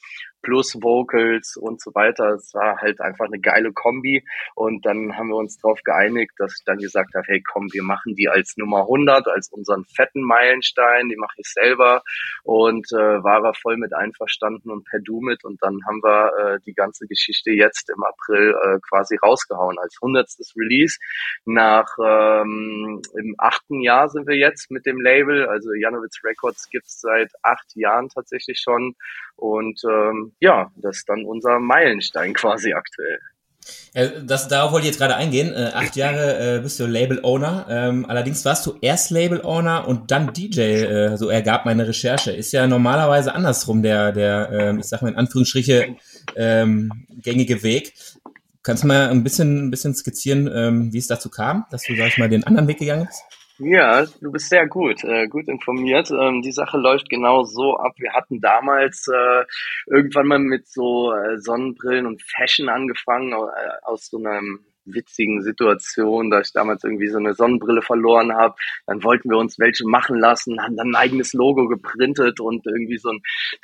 plus 0.44 0.80
Vocals 0.80 1.56
und 1.56 1.80
so 1.80 1.92
weiter. 1.94 2.34
Es 2.34 2.54
war 2.54 2.78
halt 2.80 3.00
einfach 3.00 3.26
eine 3.26 3.40
geile 3.40 3.72
Kombi. 3.72 4.24
Und 4.54 4.86
dann 4.86 5.16
haben 5.16 5.28
wir 5.28 5.36
uns 5.36 5.58
darauf 5.58 5.80
geeinigt, 5.82 6.32
dass 6.38 6.56
ich 6.58 6.64
dann 6.64 6.78
gesagt 6.78 7.14
habe, 7.14 7.24
hey 7.26 7.42
komm, 7.42 7.72
wir 7.72 7.82
machen 7.82 8.14
die 8.14 8.28
als 8.28 8.56
Nummer 8.56 8.82
100, 8.82 9.26
als 9.26 9.50
unseren 9.50 9.84
fetten 9.84 10.22
Meilenstein. 10.22 11.08
Die 11.08 11.16
mache 11.16 11.34
ich 11.38 11.48
selber. 11.48 12.02
Und 12.44 12.86
äh, 12.92 13.24
war 13.24 13.44
er 13.44 13.54
voll 13.54 13.76
mit 13.76 13.94
einverstanden 13.94 14.70
und 14.70 14.84
per 14.84 15.00
Du 15.00 15.20
mit. 15.20 15.44
Und 15.44 15.62
dann 15.62 15.80
haben 15.86 16.02
wir 16.02 16.32
äh, 16.38 16.58
die 16.66 16.74
ganze 16.74 17.06
Geschichte 17.06 17.50
jetzt 17.50 17.90
im 17.90 18.04
April 18.04 18.54
äh, 18.62 18.78
quasi 18.88 19.16
rausgehauen 19.16 19.78
als 19.78 19.96
hundertstes 20.00 20.54
Release. 20.56 20.98
Nach 21.46 21.88
ähm, 21.98 23.00
im 23.18 23.34
achten 23.38 23.80
Jahr 23.80 24.08
sind 24.08 24.26
wir 24.26 24.36
jetzt 24.36 24.70
mit 24.70 24.84
dem 24.84 25.00
Label. 25.00 25.48
Also 25.48 25.72
Janowitz 25.72 26.20
Records 26.22 26.68
gibt's 26.70 27.00
seit 27.00 27.32
acht 27.42 27.74
Jahren 27.74 28.08
tatsächlich 28.10 28.60
schon. 28.60 28.94
Und 29.36 29.80
ähm, 29.84 30.32
ja, 30.40 30.70
das 30.76 30.98
ist 30.98 31.08
dann 31.08 31.24
unser 31.24 31.58
Meilenstein 31.58 32.34
quasi 32.34 32.72
aktuell. 32.72 33.18
Das, 33.94 34.48
darauf 34.48 34.72
wollte 34.72 34.86
ich 34.86 34.92
jetzt 34.92 34.98
gerade 34.98 35.16
eingehen. 35.16 35.54
Äh, 35.54 35.70
acht 35.72 35.96
Jahre 35.96 36.56
äh, 36.56 36.60
bist 36.60 36.78
du 36.80 36.86
Label-Owner. 36.86 37.66
Ähm, 37.70 38.04
allerdings 38.06 38.44
warst 38.44 38.66
du 38.66 38.76
erst 38.80 39.10
Label-Owner 39.10 39.88
und 39.88 40.10
dann 40.10 40.32
DJ, 40.32 40.60
äh, 40.60 41.16
so 41.16 41.30
ergab 41.30 41.64
meine 41.64 41.86
Recherche. 41.88 42.32
Ist 42.32 42.52
ja 42.52 42.66
normalerweise 42.66 43.34
andersrum 43.34 43.82
der, 43.82 44.12
der 44.12 44.50
ähm, 44.52 44.80
ich 44.80 44.86
sag 44.86 45.00
mal 45.00 45.08
in 45.08 45.16
Anführungsstriche, 45.16 45.96
ähm, 46.36 46.90
gängige 47.22 47.62
Weg. 47.62 47.94
Kannst 48.62 48.82
du 48.82 48.88
mal 48.88 49.08
ein 49.08 49.22
bisschen, 49.22 49.66
ein 49.66 49.70
bisschen 49.70 49.94
skizzieren, 49.94 50.50
ähm, 50.52 50.92
wie 50.92 50.98
es 50.98 51.06
dazu 51.06 51.30
kam, 51.30 51.64
dass 51.70 51.84
du, 51.84 51.96
sag 51.96 52.08
ich 52.08 52.18
mal, 52.18 52.28
den 52.28 52.44
anderen 52.44 52.68
Weg 52.68 52.78
gegangen 52.78 53.06
bist? 53.06 53.22
Ja, 53.58 54.04
du 54.20 54.32
bist 54.32 54.48
sehr 54.48 54.66
gut, 54.66 55.04
äh, 55.04 55.28
gut 55.28 55.46
informiert. 55.48 56.10
Ähm, 56.10 56.42
die 56.42 56.50
Sache 56.50 56.76
läuft 56.76 57.08
genau 57.08 57.44
so 57.44 57.76
ab. 57.76 57.92
Wir 57.98 58.12
hatten 58.12 58.40
damals 58.40 59.06
äh, 59.06 59.44
irgendwann 59.86 60.26
mal 60.26 60.38
mit 60.40 60.66
so 60.66 61.12
äh, 61.12 61.38
Sonnenbrillen 61.38 62.06
und 62.06 62.20
Fashion 62.22 62.68
angefangen, 62.68 63.32
äh, 63.32 63.36
aus 63.82 64.08
so 64.08 64.18
einem 64.18 64.64
witzigen 64.84 65.42
Situation, 65.42 66.30
da 66.30 66.40
ich 66.40 66.52
damals 66.52 66.84
irgendwie 66.84 67.08
so 67.08 67.18
eine 67.18 67.34
Sonnenbrille 67.34 67.82
verloren 67.82 68.32
habe. 68.32 68.54
Dann 68.86 69.02
wollten 69.02 69.30
wir 69.30 69.38
uns 69.38 69.58
welche 69.58 69.86
machen 69.86 70.18
lassen, 70.18 70.60
haben 70.62 70.76
dann 70.76 70.90
ein 70.90 70.96
eigenes 70.96 71.32
Logo 71.32 71.68
geprintet 71.68 72.40
und 72.40 72.66
irgendwie 72.66 72.98
so 72.98 73.10
ein 73.10 73.20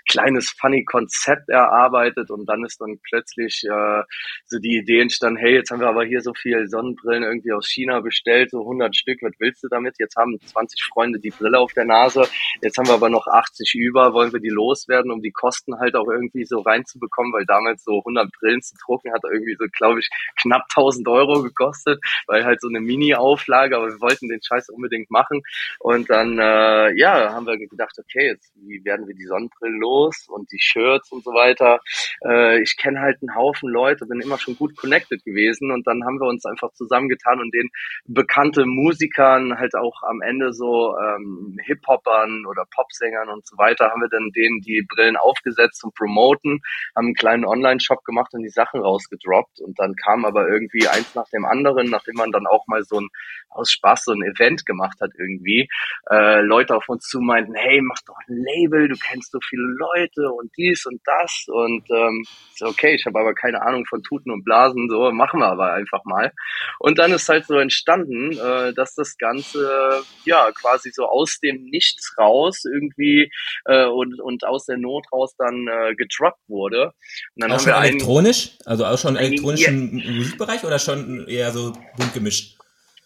kleines 0.08 0.50
funny 0.50 0.84
Konzept 0.84 1.48
erarbeitet 1.48 2.30
und 2.30 2.48
dann 2.48 2.64
ist 2.64 2.80
dann 2.80 2.98
plötzlich 3.08 3.62
äh, 3.64 4.02
so 4.46 4.58
die 4.58 4.78
Idee 4.78 5.00
entstanden, 5.00 5.38
hey, 5.38 5.54
jetzt 5.54 5.70
haben 5.70 5.80
wir 5.80 5.88
aber 5.88 6.04
hier 6.04 6.20
so 6.20 6.32
viele 6.34 6.66
Sonnenbrillen 6.68 7.22
irgendwie 7.22 7.52
aus 7.52 7.68
China 7.68 8.00
bestellt, 8.00 8.50
so 8.50 8.60
100 8.60 8.94
Stück, 8.96 9.18
was 9.22 9.32
willst 9.38 9.62
du 9.62 9.68
damit? 9.68 9.96
Jetzt 9.98 10.16
haben 10.16 10.38
20 10.40 10.82
Freunde 10.92 11.20
die 11.20 11.30
Brille 11.30 11.58
auf 11.58 11.72
der 11.72 11.84
Nase, 11.84 12.26
jetzt 12.62 12.78
haben 12.78 12.88
wir 12.88 12.94
aber 12.94 13.10
noch 13.10 13.26
80 13.26 13.74
über, 13.74 14.12
wollen 14.14 14.32
wir 14.32 14.40
die 14.40 14.48
loswerden, 14.48 15.10
um 15.10 15.22
die 15.22 15.32
Kosten 15.32 15.78
halt 15.78 15.94
auch 15.96 16.08
irgendwie 16.08 16.44
so 16.44 16.60
reinzubekommen, 16.60 17.32
weil 17.32 17.46
damals 17.46 17.84
so 17.84 17.98
100 17.98 18.30
Brillen 18.32 18.62
zu 18.62 18.74
drucken 18.84 19.12
hat 19.12 19.22
irgendwie 19.24 19.56
so, 19.58 19.66
glaube 19.76 20.00
ich, 20.00 20.08
knapp 20.40 20.64
1000 20.74 21.06
Euro 21.10 21.42
gekostet, 21.42 22.00
weil 22.26 22.44
halt 22.44 22.60
so 22.60 22.68
eine 22.68 22.80
Mini-Auflage, 22.80 23.76
aber 23.76 23.88
wir 23.88 24.00
wollten 24.00 24.28
den 24.28 24.42
Scheiß 24.42 24.68
unbedingt 24.70 25.10
machen. 25.10 25.42
Und 25.78 26.10
dann, 26.10 26.38
äh, 26.38 26.92
ja, 26.96 27.32
haben 27.32 27.46
wir 27.46 27.58
gedacht, 27.58 27.96
okay, 27.98 28.28
jetzt 28.28 28.52
wie 28.56 28.84
werden 28.84 29.06
wir 29.06 29.14
die 29.14 29.24
Sonnenbrillen 29.24 29.80
los 29.80 30.26
und 30.28 30.50
die 30.52 30.60
Shirts 30.60 31.10
und 31.12 31.24
so 31.24 31.30
weiter. 31.32 31.80
Äh, 32.24 32.62
ich 32.62 32.76
kenne 32.76 33.00
halt 33.00 33.18
einen 33.20 33.34
Haufen 33.34 33.68
Leute, 33.68 34.06
bin 34.06 34.20
immer 34.20 34.38
schon 34.38 34.56
gut 34.56 34.76
connected 34.76 35.24
gewesen 35.24 35.70
und 35.70 35.86
dann 35.86 36.04
haben 36.04 36.20
wir 36.20 36.28
uns 36.28 36.44
einfach 36.44 36.72
zusammengetan 36.72 37.40
und 37.40 37.54
den 37.54 37.68
bekannte 38.06 38.66
Musikern 38.66 39.58
halt 39.58 39.74
auch 39.74 40.02
am 40.02 40.20
Ende 40.20 40.52
so 40.52 40.96
ähm, 40.98 41.56
Hip-Hopern 41.64 42.46
oder 42.46 42.64
Popsängern 42.74 43.28
und 43.28 43.46
so 43.46 43.56
weiter, 43.56 43.90
haben 43.90 44.02
wir 44.02 44.08
dann 44.08 44.30
denen 44.30 44.60
die 44.60 44.86
Brillen 44.88 45.16
aufgesetzt 45.16 45.80
zum 45.80 45.92
Promoten, 45.92 46.60
haben 46.96 47.06
einen 47.06 47.14
kleinen 47.14 47.44
Online-Shop 47.44 48.04
gemacht 48.04 48.32
und 48.32 48.42
die 48.42 48.50
Sachen 48.50 48.80
rausgedroppt 48.80 49.60
und 49.60 49.78
dann 49.78 49.94
kam 49.94 50.24
aber 50.24 50.48
irgendwie 50.48 50.86
ein 50.88 50.99
eins 51.00 51.14
nach 51.14 51.28
dem 51.32 51.44
anderen, 51.44 51.90
nachdem 51.90 52.14
man 52.16 52.32
dann 52.32 52.46
auch 52.46 52.66
mal 52.66 52.84
so 52.84 53.00
ein 53.00 53.08
aus 53.50 53.70
Spaß 53.72 54.04
so 54.04 54.12
ein 54.12 54.22
Event 54.22 54.64
gemacht 54.64 54.98
hat 55.00 55.10
irgendwie, 55.18 55.68
äh, 56.10 56.40
Leute 56.40 56.76
auf 56.76 56.88
uns 56.88 57.04
zu 57.06 57.20
meinten, 57.20 57.54
hey, 57.54 57.80
mach 57.80 57.98
doch 58.06 58.16
ein 58.28 58.44
Label, 58.44 58.88
du 58.88 58.96
kennst 58.96 59.32
so 59.32 59.38
viele 59.48 59.62
Leute 59.62 60.30
und 60.32 60.50
dies 60.56 60.86
und 60.86 61.00
das 61.04 61.44
und 61.48 61.84
ähm, 61.90 62.24
so, 62.54 62.66
okay, 62.66 62.94
ich 62.94 63.04
habe 63.06 63.18
aber 63.18 63.34
keine 63.34 63.62
Ahnung 63.62 63.86
von 63.86 64.02
Tuten 64.02 64.30
und 64.30 64.44
Blasen, 64.44 64.88
so 64.88 65.10
machen 65.10 65.40
wir 65.40 65.48
aber 65.48 65.72
einfach 65.72 66.04
mal. 66.04 66.32
Und 66.78 66.98
dann 66.98 67.12
ist 67.12 67.28
halt 67.28 67.46
so 67.46 67.58
entstanden, 67.58 68.32
äh, 68.32 68.72
dass 68.74 68.94
das 68.94 69.16
Ganze 69.18 70.02
ja 70.24 70.50
quasi 70.52 70.90
so 70.92 71.06
aus 71.06 71.38
dem 71.42 71.64
Nichts 71.64 72.14
raus 72.18 72.62
irgendwie 72.64 73.30
äh, 73.64 73.86
und, 73.86 74.20
und 74.20 74.44
aus 74.44 74.66
der 74.66 74.76
Not 74.76 75.06
raus 75.12 75.34
dann 75.36 75.66
äh, 75.68 75.94
gedroppt 75.94 76.40
wurde. 76.48 76.92
Und 77.34 77.42
dann 77.42 77.50
auch 77.50 77.54
haben 77.56 77.64
schon 77.64 77.72
wir 77.72 77.88
elektronisch? 77.88 78.50
Also 78.64 78.84
auch 78.84 78.98
schon 78.98 79.16
elektronischen 79.16 79.98
ja. 79.98 80.10
Musikbereich 80.12 80.64
oder 80.64 80.78
schon 80.78 80.89
eher 81.26 81.52
so 81.52 81.72
bunt 81.96 82.14
gemischt? 82.14 82.59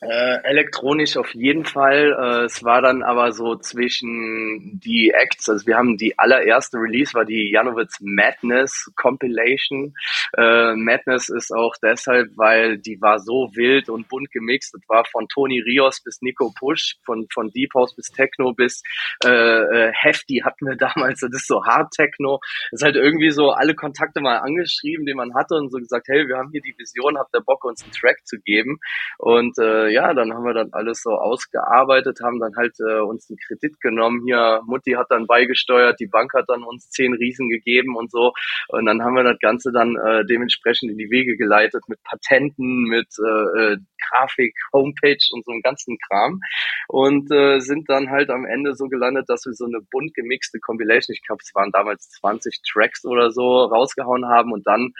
Äh, 0.05 0.43
elektronisch 0.45 1.17
auf 1.17 1.35
jeden 1.35 1.65
Fall. 1.65 2.13
Äh, 2.13 2.45
es 2.45 2.63
war 2.63 2.83
dann 2.83 3.03
aber 3.03 3.33
so 3.33 3.57
zwischen 3.57 4.79
die 4.85 5.11
Acts, 5.11 5.49
also 5.49 5.67
wir 5.67 5.77
haben 5.77 5.97
die 5.97 6.19
allererste 6.19 6.77
Release, 6.77 7.15
war 7.15 7.25
die 7.25 7.51
Janowitz 7.51 7.99
Madness 8.01 8.93
Compilation. 8.97 9.95
Äh, 10.37 10.75
Madness 10.75 11.31
ist 11.31 11.53
auch 11.53 11.75
deshalb, 11.83 12.29
weil 12.37 12.77
die 12.77 13.01
war 13.01 13.19
so 13.19 13.51
wild 13.55 13.89
und 13.89 14.09
bunt 14.09 14.31
gemixt. 14.31 14.75
Das 14.75 14.83
war 14.89 15.05
von 15.07 15.27
Tony 15.29 15.61
Rios 15.61 16.03
bis 16.03 16.21
Nico 16.21 16.53
Push, 16.59 16.97
von, 17.07 17.27
von 17.33 17.51
Deep 17.51 17.73
House 17.75 17.97
bis 17.97 18.11
Techno 18.11 18.53
bis 18.53 18.83
äh, 19.25 19.29
äh, 19.31 19.93
Hefty 19.95 20.43
hatten 20.45 20.67
wir 20.67 20.77
damals. 20.95 21.21
Das 21.21 21.31
ist 21.33 21.47
so 21.47 21.65
Hard 21.65 21.93
Techno. 21.93 22.41
Das 22.71 22.81
ist 22.81 22.85
halt 22.85 22.97
irgendwie 22.97 23.31
so 23.31 23.53
alle 23.53 23.75
Kontakte 23.75 24.21
mal 24.21 24.39
angeschrieben, 24.39 25.07
die 25.07 25.15
man 25.15 25.35
hatte 25.35 25.55
und 25.55 25.71
so 25.71 25.79
gesagt, 25.79 26.09
hey, 26.09 26.29
wir 26.29 26.37
haben 26.37 26.51
hier 26.51 26.61
die 26.61 26.75
Vision, 26.77 27.17
habt 27.17 27.35
ihr 27.35 27.41
Bock, 27.41 27.65
uns 27.65 27.83
einen 27.83 27.93
Track 27.93 28.19
zu 28.25 28.39
geben? 28.39 28.79
Und 29.19 29.57
äh, 29.59 29.94
ja, 29.95 30.13
dann 30.13 30.35
haben 30.35 30.45
wir 30.45 30.55
dann 30.55 30.71
alles 30.73 31.03
so 31.03 31.11
ausgearbeitet, 31.11 32.19
haben 32.23 32.41
dann 32.41 32.55
halt 32.57 32.75
äh, 32.81 32.99
uns 32.99 33.31
einen 33.31 33.39
Kredit 33.39 33.81
genommen. 33.81 34.23
Hier, 34.27 34.61
Mutti 34.67 34.93
hat 34.93 35.07
dann 35.11 35.27
beigesteuert, 35.27 36.01
die 36.01 36.09
Bank 36.09 36.35
hat 36.35 36.47
dann 36.49 36.65
uns 36.65 36.91
zehn 36.91 37.15
Riesen 37.15 37.49
gegeben 37.49 37.97
und 37.97 38.11
so. 38.11 38.33
Und 38.69 38.87
dann 38.87 39.03
haben 39.03 39.15
wir 39.15 39.23
das 39.23 39.39
Ganze 39.39 39.71
dann 39.73 39.97
äh, 39.97 40.25
dementsprechend 40.27 40.91
in 40.91 40.99
die 40.99 41.11
Wege 41.11 41.37
geleitet 41.37 41.85
mit 41.87 42.03
Patenten, 42.03 42.85
mit 42.85 43.09
äh, 43.25 43.73
äh 43.73 43.77
Grafik, 44.11 44.55
Homepage 44.73 45.25
und 45.33 45.45
so 45.45 45.53
einem 45.53 45.63
ganzen 45.63 45.97
Kram. 46.09 46.41
Und 46.89 47.31
äh, 47.31 47.61
sind 47.61 47.89
dann 47.89 48.11
halt 48.11 48.31
am 48.31 48.45
Ende 48.45 48.75
so 48.75 48.89
gelandet, 48.89 49.29
dass 49.29 49.47
wir 49.47 49.55
so 49.55 49.65
eine 49.65 49.81
bunt 49.91 50.13
gemixte 50.15 50.59
Compilation, 50.59 51.15
ich 51.15 51.25
glaube, 51.27 51.41
es 51.43 51.55
waren 51.55 51.71
damals 51.71 52.11
20 52.21 52.61
Tracks 52.71 53.05
oder 53.05 53.31
so, 53.31 53.65
rausgehauen 53.65 54.27
haben 54.27 54.53
und 54.53 54.67
dann 54.67 54.93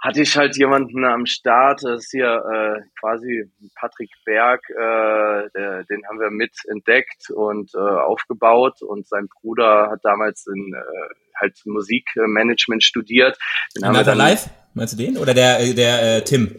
hatte 0.00 0.22
ich 0.22 0.36
halt 0.36 0.56
jemanden 0.56 1.04
am 1.04 1.26
Start, 1.26 1.80
das 1.82 2.04
ist 2.04 2.10
hier 2.12 2.26
äh, 2.26 2.80
quasi 3.00 3.50
Patrick 3.74 4.10
Berg, 4.24 4.60
äh, 4.70 5.50
der, 5.54 5.84
den 5.84 6.06
haben 6.08 6.20
wir 6.20 6.30
mit 6.30 6.52
entdeckt 6.70 7.30
und 7.30 7.72
äh, 7.74 7.78
aufgebaut 7.78 8.80
und 8.82 9.08
sein 9.08 9.28
Bruder 9.40 9.90
hat 9.90 10.00
damals 10.04 10.46
in 10.46 10.72
äh, 10.74 11.14
halt 11.40 11.60
Musikmanagement 11.64 12.82
studiert. 12.82 13.36
Den 13.76 13.86
haben 13.86 13.96
wir 13.96 14.04
dann, 14.04 14.18
live? 14.18 14.48
Meinst 14.74 14.92
du 14.92 15.04
den? 15.04 15.16
Oder 15.16 15.34
der, 15.34 15.60
äh, 15.60 15.74
der 15.74 16.16
äh, 16.18 16.22
Tim? 16.22 16.56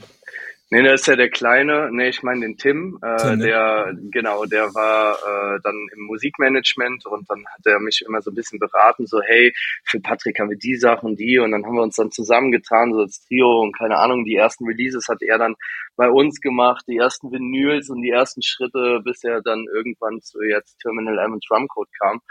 Nee, 0.72 0.84
das 0.84 1.02
ist 1.02 1.08
ja 1.08 1.16
der 1.16 1.32
Kleine. 1.32 1.90
Nee, 1.92 2.10
ich 2.10 2.22
meine 2.22 2.42
den 2.42 2.56
Tim. 2.56 3.00
Äh, 3.02 3.18
Tim 3.18 3.40
ne? 3.40 3.46
Der, 3.46 3.94
genau, 4.12 4.46
der 4.46 4.66
war 4.76 5.16
äh, 5.16 5.60
dann 5.64 5.88
im 5.96 6.04
Musikmanagement 6.04 7.08
und 7.08 7.28
dann 7.28 7.44
hat 7.48 7.66
er 7.66 7.80
mich 7.80 8.04
immer 8.08 8.22
so 8.22 8.30
ein 8.30 8.36
bisschen 8.36 8.60
beraten, 8.60 9.08
so 9.08 9.20
hey, 9.20 9.52
für 9.84 10.00
Patrick 10.00 10.40
haben 10.40 10.52
wir 10.52 10.60
die 10.60 10.76
Sachen, 10.76 11.16
die 11.16 11.40
und 11.40 11.52
dann 11.52 11.66
haben 11.66 11.74
wir 11.74 11.82
uns 11.82 11.96
dann 11.96 12.12
zusammengetan, 12.12 12.94
so 12.94 13.00
als 13.00 13.26
Trio 13.26 13.62
und 13.62 13.76
keine 13.76 13.98
Ahnung, 13.98 14.26
die 14.26 14.36
ersten 14.36 14.66
Releases 14.68 15.08
hat 15.08 15.24
er 15.24 15.40
dann 15.40 15.56
bei 15.96 16.10
uns 16.10 16.40
gemacht, 16.40 16.86
die 16.88 16.98
ersten 16.98 17.32
Vinyls 17.32 17.90
und 17.90 18.04
die 18.04 18.12
ersten 18.12 18.44
Schritte, 18.44 19.02
bis 19.04 19.24
er 19.24 19.42
dann 19.42 19.66
irgendwann 19.74 20.22
zu 20.22 20.42
jetzt 20.44 20.80
Terminal 20.80 21.18
M 21.18 21.34
und 21.34 21.46
Drumcode 21.50 21.90
kam. 22.00 22.22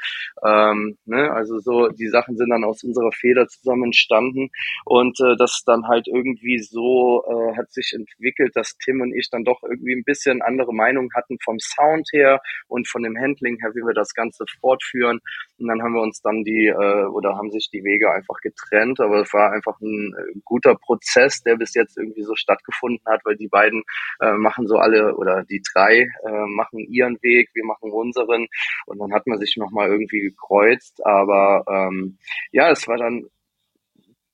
Ähm, 0.47 0.97
ne? 1.07 1.33
Also 1.33 1.59
so, 1.59 1.88
die 1.88 2.09
Sachen 2.09 2.37
sind 2.37 2.50
dann 2.50 2.64
aus 2.64 2.85
unserer 2.85 3.12
Feder 3.12 3.49
zusammen 3.49 3.87
entstanden 3.87 4.50
und 4.85 5.18
äh, 5.21 5.37
das 5.37 5.64
dann 5.66 5.88
halt 5.88 6.07
irgendwie 6.07 6.61
so 6.61 7.25
äh, 7.26 7.57
hat 7.57 7.73
sich 7.73 7.92
entwickelt 7.95 8.27
entwickelt, 8.28 8.54
dass 8.54 8.76
Tim 8.78 9.00
und 9.00 9.14
ich 9.14 9.28
dann 9.30 9.44
doch 9.44 9.62
irgendwie 9.62 9.94
ein 9.94 10.04
bisschen 10.04 10.42
andere 10.42 10.75
Meinung 10.75 11.11
hatten 11.14 11.38
vom 11.42 11.58
Sound 11.58 12.08
her 12.12 12.40
und 12.66 12.88
von 12.88 13.02
dem 13.02 13.16
Handling 13.16 13.58
her, 13.61 13.70
wie 13.75 13.87
wir 13.87 13.94
das 13.94 14.14
Ganze 14.14 14.44
fortführen. 14.61 15.20
Und 15.58 15.68
dann 15.68 15.82
haben 15.82 15.94
wir 15.94 16.02
uns 16.02 16.20
dann 16.20 16.44
die, 16.44 16.66
äh, 16.66 17.04
oder 17.06 17.37
haben 17.37 17.50
sich 17.50 17.70
die 17.73 17.85
Wege 17.85 18.11
einfach 18.11 18.40
getrennt. 18.42 19.00
Aber 19.00 19.23
es 19.23 19.32
war 19.32 19.52
einfach 19.52 19.80
ein 19.80 20.14
äh, 20.16 20.38
guter 20.44 20.75
Prozess, 20.75 21.42
der 21.42 21.56
bis 21.56 21.75
jetzt 21.75 21.97
irgendwie 21.97 22.23
so 22.23 22.35
stattgefunden 22.35 23.04
hat, 23.06 23.20
weil 23.25 23.37
die 23.37 23.49
beiden 23.49 23.82
äh, 24.20 24.32
machen 24.32 24.66
so 24.66 24.76
alle, 24.76 25.16
oder 25.16 25.44
die 25.44 25.62
drei 25.73 26.08
äh, 26.25 26.47
machen 26.47 26.80
ihren 26.80 27.18
Weg, 27.23 27.50
wir 27.54 27.64
machen 27.64 27.90
unseren. 27.90 28.47
Und 28.87 28.99
dann 28.99 29.12
hat 29.12 29.26
man 29.26 29.38
sich 29.38 29.56
nochmal 29.56 29.88
irgendwie 29.88 30.20
gekreuzt. 30.20 31.04
Aber 31.04 31.64
ähm, 31.68 32.18
ja, 32.52 32.70
es 32.70 32.87
war 32.87 32.99
dann 32.99 33.28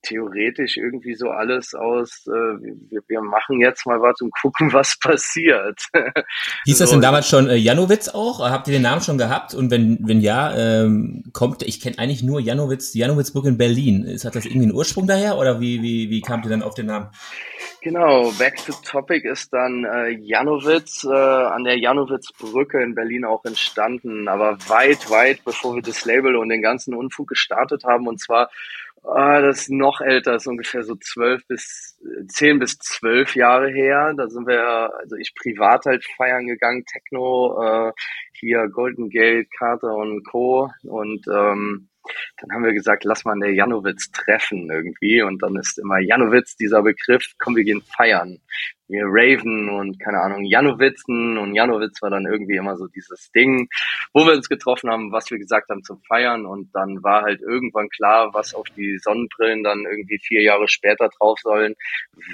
theoretisch 0.05 0.77
irgendwie 0.77 1.15
so 1.15 1.31
alles 1.31 1.75
aus, 1.75 2.27
äh, 2.27 2.31
wir, 2.31 3.03
wir 3.07 3.21
machen 3.23 3.61
jetzt 3.61 3.87
mal 3.87 4.01
was 4.01 4.21
und 4.21 4.33
gucken, 4.41 4.73
was 4.73 4.99
passiert. 4.99 5.81
Hieß 6.65 6.79
so. 6.79 6.85
das 6.85 6.91
denn 6.91 7.01
damals 7.01 7.29
schon 7.29 7.49
äh, 7.49 7.57
Janowitz 7.57 8.09
auch? 8.09 8.41
Habt 8.41 8.69
ihr 8.69 8.73
den 8.73 8.83
Namen 8.83 9.01
schon 9.01 9.19
gehabt? 9.19 9.55
Und 9.55 9.71
wenn, 9.71 9.99
wenn 10.03 10.21
ja, 10.21 10.55
ähm, 10.57 11.25
kommt, 11.33 11.63
ich 11.63 11.81
kenne 11.81 11.99
eigentlich 11.99 12.23
nur 12.23 12.41
Janowitz, 12.41 12.95
Janowitzburg 12.95 13.47
in 13.47 13.59
Berlin. 13.59 14.05
Ist, 14.05 14.25
hat 14.25 14.37
das 14.37 14.45
irgendwie 14.47 14.67
einen 14.67 14.75
Ursprung 14.75 15.07
daher 15.07 15.39
oder 15.39 15.61
wie, 15.61 15.83
wie, 15.83 16.11
wie 16.11 16.21
kamt 16.21 16.47
ihr 16.47 16.51
dann 16.51 16.63
auf 16.63 16.75
den 16.75 16.87
Namen? 16.87 17.09
Genau, 17.85 18.33
Back 18.39 18.65
to 18.65 18.73
Topic 18.83 19.29
ist 19.29 19.53
dann 19.53 19.85
äh, 19.85 20.09
Janowitz 20.09 21.05
äh, 21.05 21.11
an 21.11 21.65
der 21.65 21.79
Janowitzbrücke 21.79 22.83
in 22.83 22.95
Berlin 22.95 23.27
auch 23.27 23.45
entstanden, 23.45 24.27
aber 24.27 24.57
weit, 24.69 25.11
weit 25.11 25.45
bevor 25.45 25.75
wir 25.75 25.83
das 25.83 26.07
Label 26.07 26.37
und 26.37 26.49
den 26.49 26.63
ganzen 26.63 26.95
Unfug 26.95 27.29
gestartet 27.29 27.85
haben. 27.85 28.09
Und 28.09 28.21
zwar 28.21 28.49
Ah, 29.07 29.43
das 29.43 29.63
ist 29.63 29.71
noch 29.71 30.01
älter, 30.01 30.37
ist 30.37 30.47
ungefähr 30.47 30.83
so 30.83 30.95
zwölf 30.97 31.47
bis 31.47 31.99
zehn 32.29 32.59
bis 32.59 32.79
zwölf 32.79 33.37
Jahre 33.37 33.71
her. 33.71 34.15
Da 34.17 34.29
sind 34.29 34.47
wir, 34.47 34.91
also 34.99 35.17
ich 35.17 35.35
privat 35.35 35.85
halt 35.85 36.05
feiern 36.17 36.47
gegangen, 36.47 36.85
Techno, 36.87 37.63
äh, 37.63 37.93
hier 38.33 38.69
Golden 38.69 39.11
Gate, 39.11 39.49
Carter 39.59 39.95
und 39.95 40.25
Co. 40.25 40.71
Und 40.85 41.27
ähm, 41.29 41.91
dann 42.41 42.53
haben 42.53 42.65
wir 42.65 42.73
gesagt, 42.73 43.05
lass 43.05 43.27
mal 43.27 43.39
der 43.39 43.53
Janowitz 43.53 44.11
treffen 44.11 44.71
irgendwie. 44.71 45.23
Und 45.23 45.43
dann 45.43 45.57
ist 45.57 45.79
immer 45.79 45.99
Janowitz 45.99 46.57
dieser 46.57 46.83
Begriff, 46.83 47.27
komm, 47.39 47.57
wir 47.57 47.65
gehen 47.65 47.83
feiern 47.83 48.39
Raven 49.03 49.69
und 49.69 49.99
keine 50.01 50.21
Ahnung, 50.21 50.45
Janowitzen 50.45 51.39
und 51.39 51.55
Janowitz 51.55 52.01
war 52.03 52.11
dann 52.11 52.27
irgendwie 52.27 52.57
immer 52.57 52.77
so 52.77 52.87
dieses 52.87 53.31
Ding, 53.33 53.69
wo 54.13 54.27
wir 54.27 54.35
uns 54.35 54.49
getroffen 54.49 54.91
haben, 54.91 55.13
was 55.13 55.31
wir 55.31 55.39
gesagt 55.39 55.71
haben 55.71 55.83
zum 55.83 56.01
Feiern 56.07 56.47
und 56.47 56.75
dann 56.75 57.03
war 57.03 57.23
halt 57.23 57.41
irgendwann 57.41 57.89
klar, 57.89 58.33
was 58.33 58.55
auf 58.55 58.67
die 58.77 58.99
Sonnenbrillen 58.99 59.63
dann 59.63 59.85
irgendwie 59.85 60.19
vier 60.19 60.43
Jahre 60.43 60.69
später 60.69 61.09
drauf 61.19 61.39
sollen, 61.41 61.75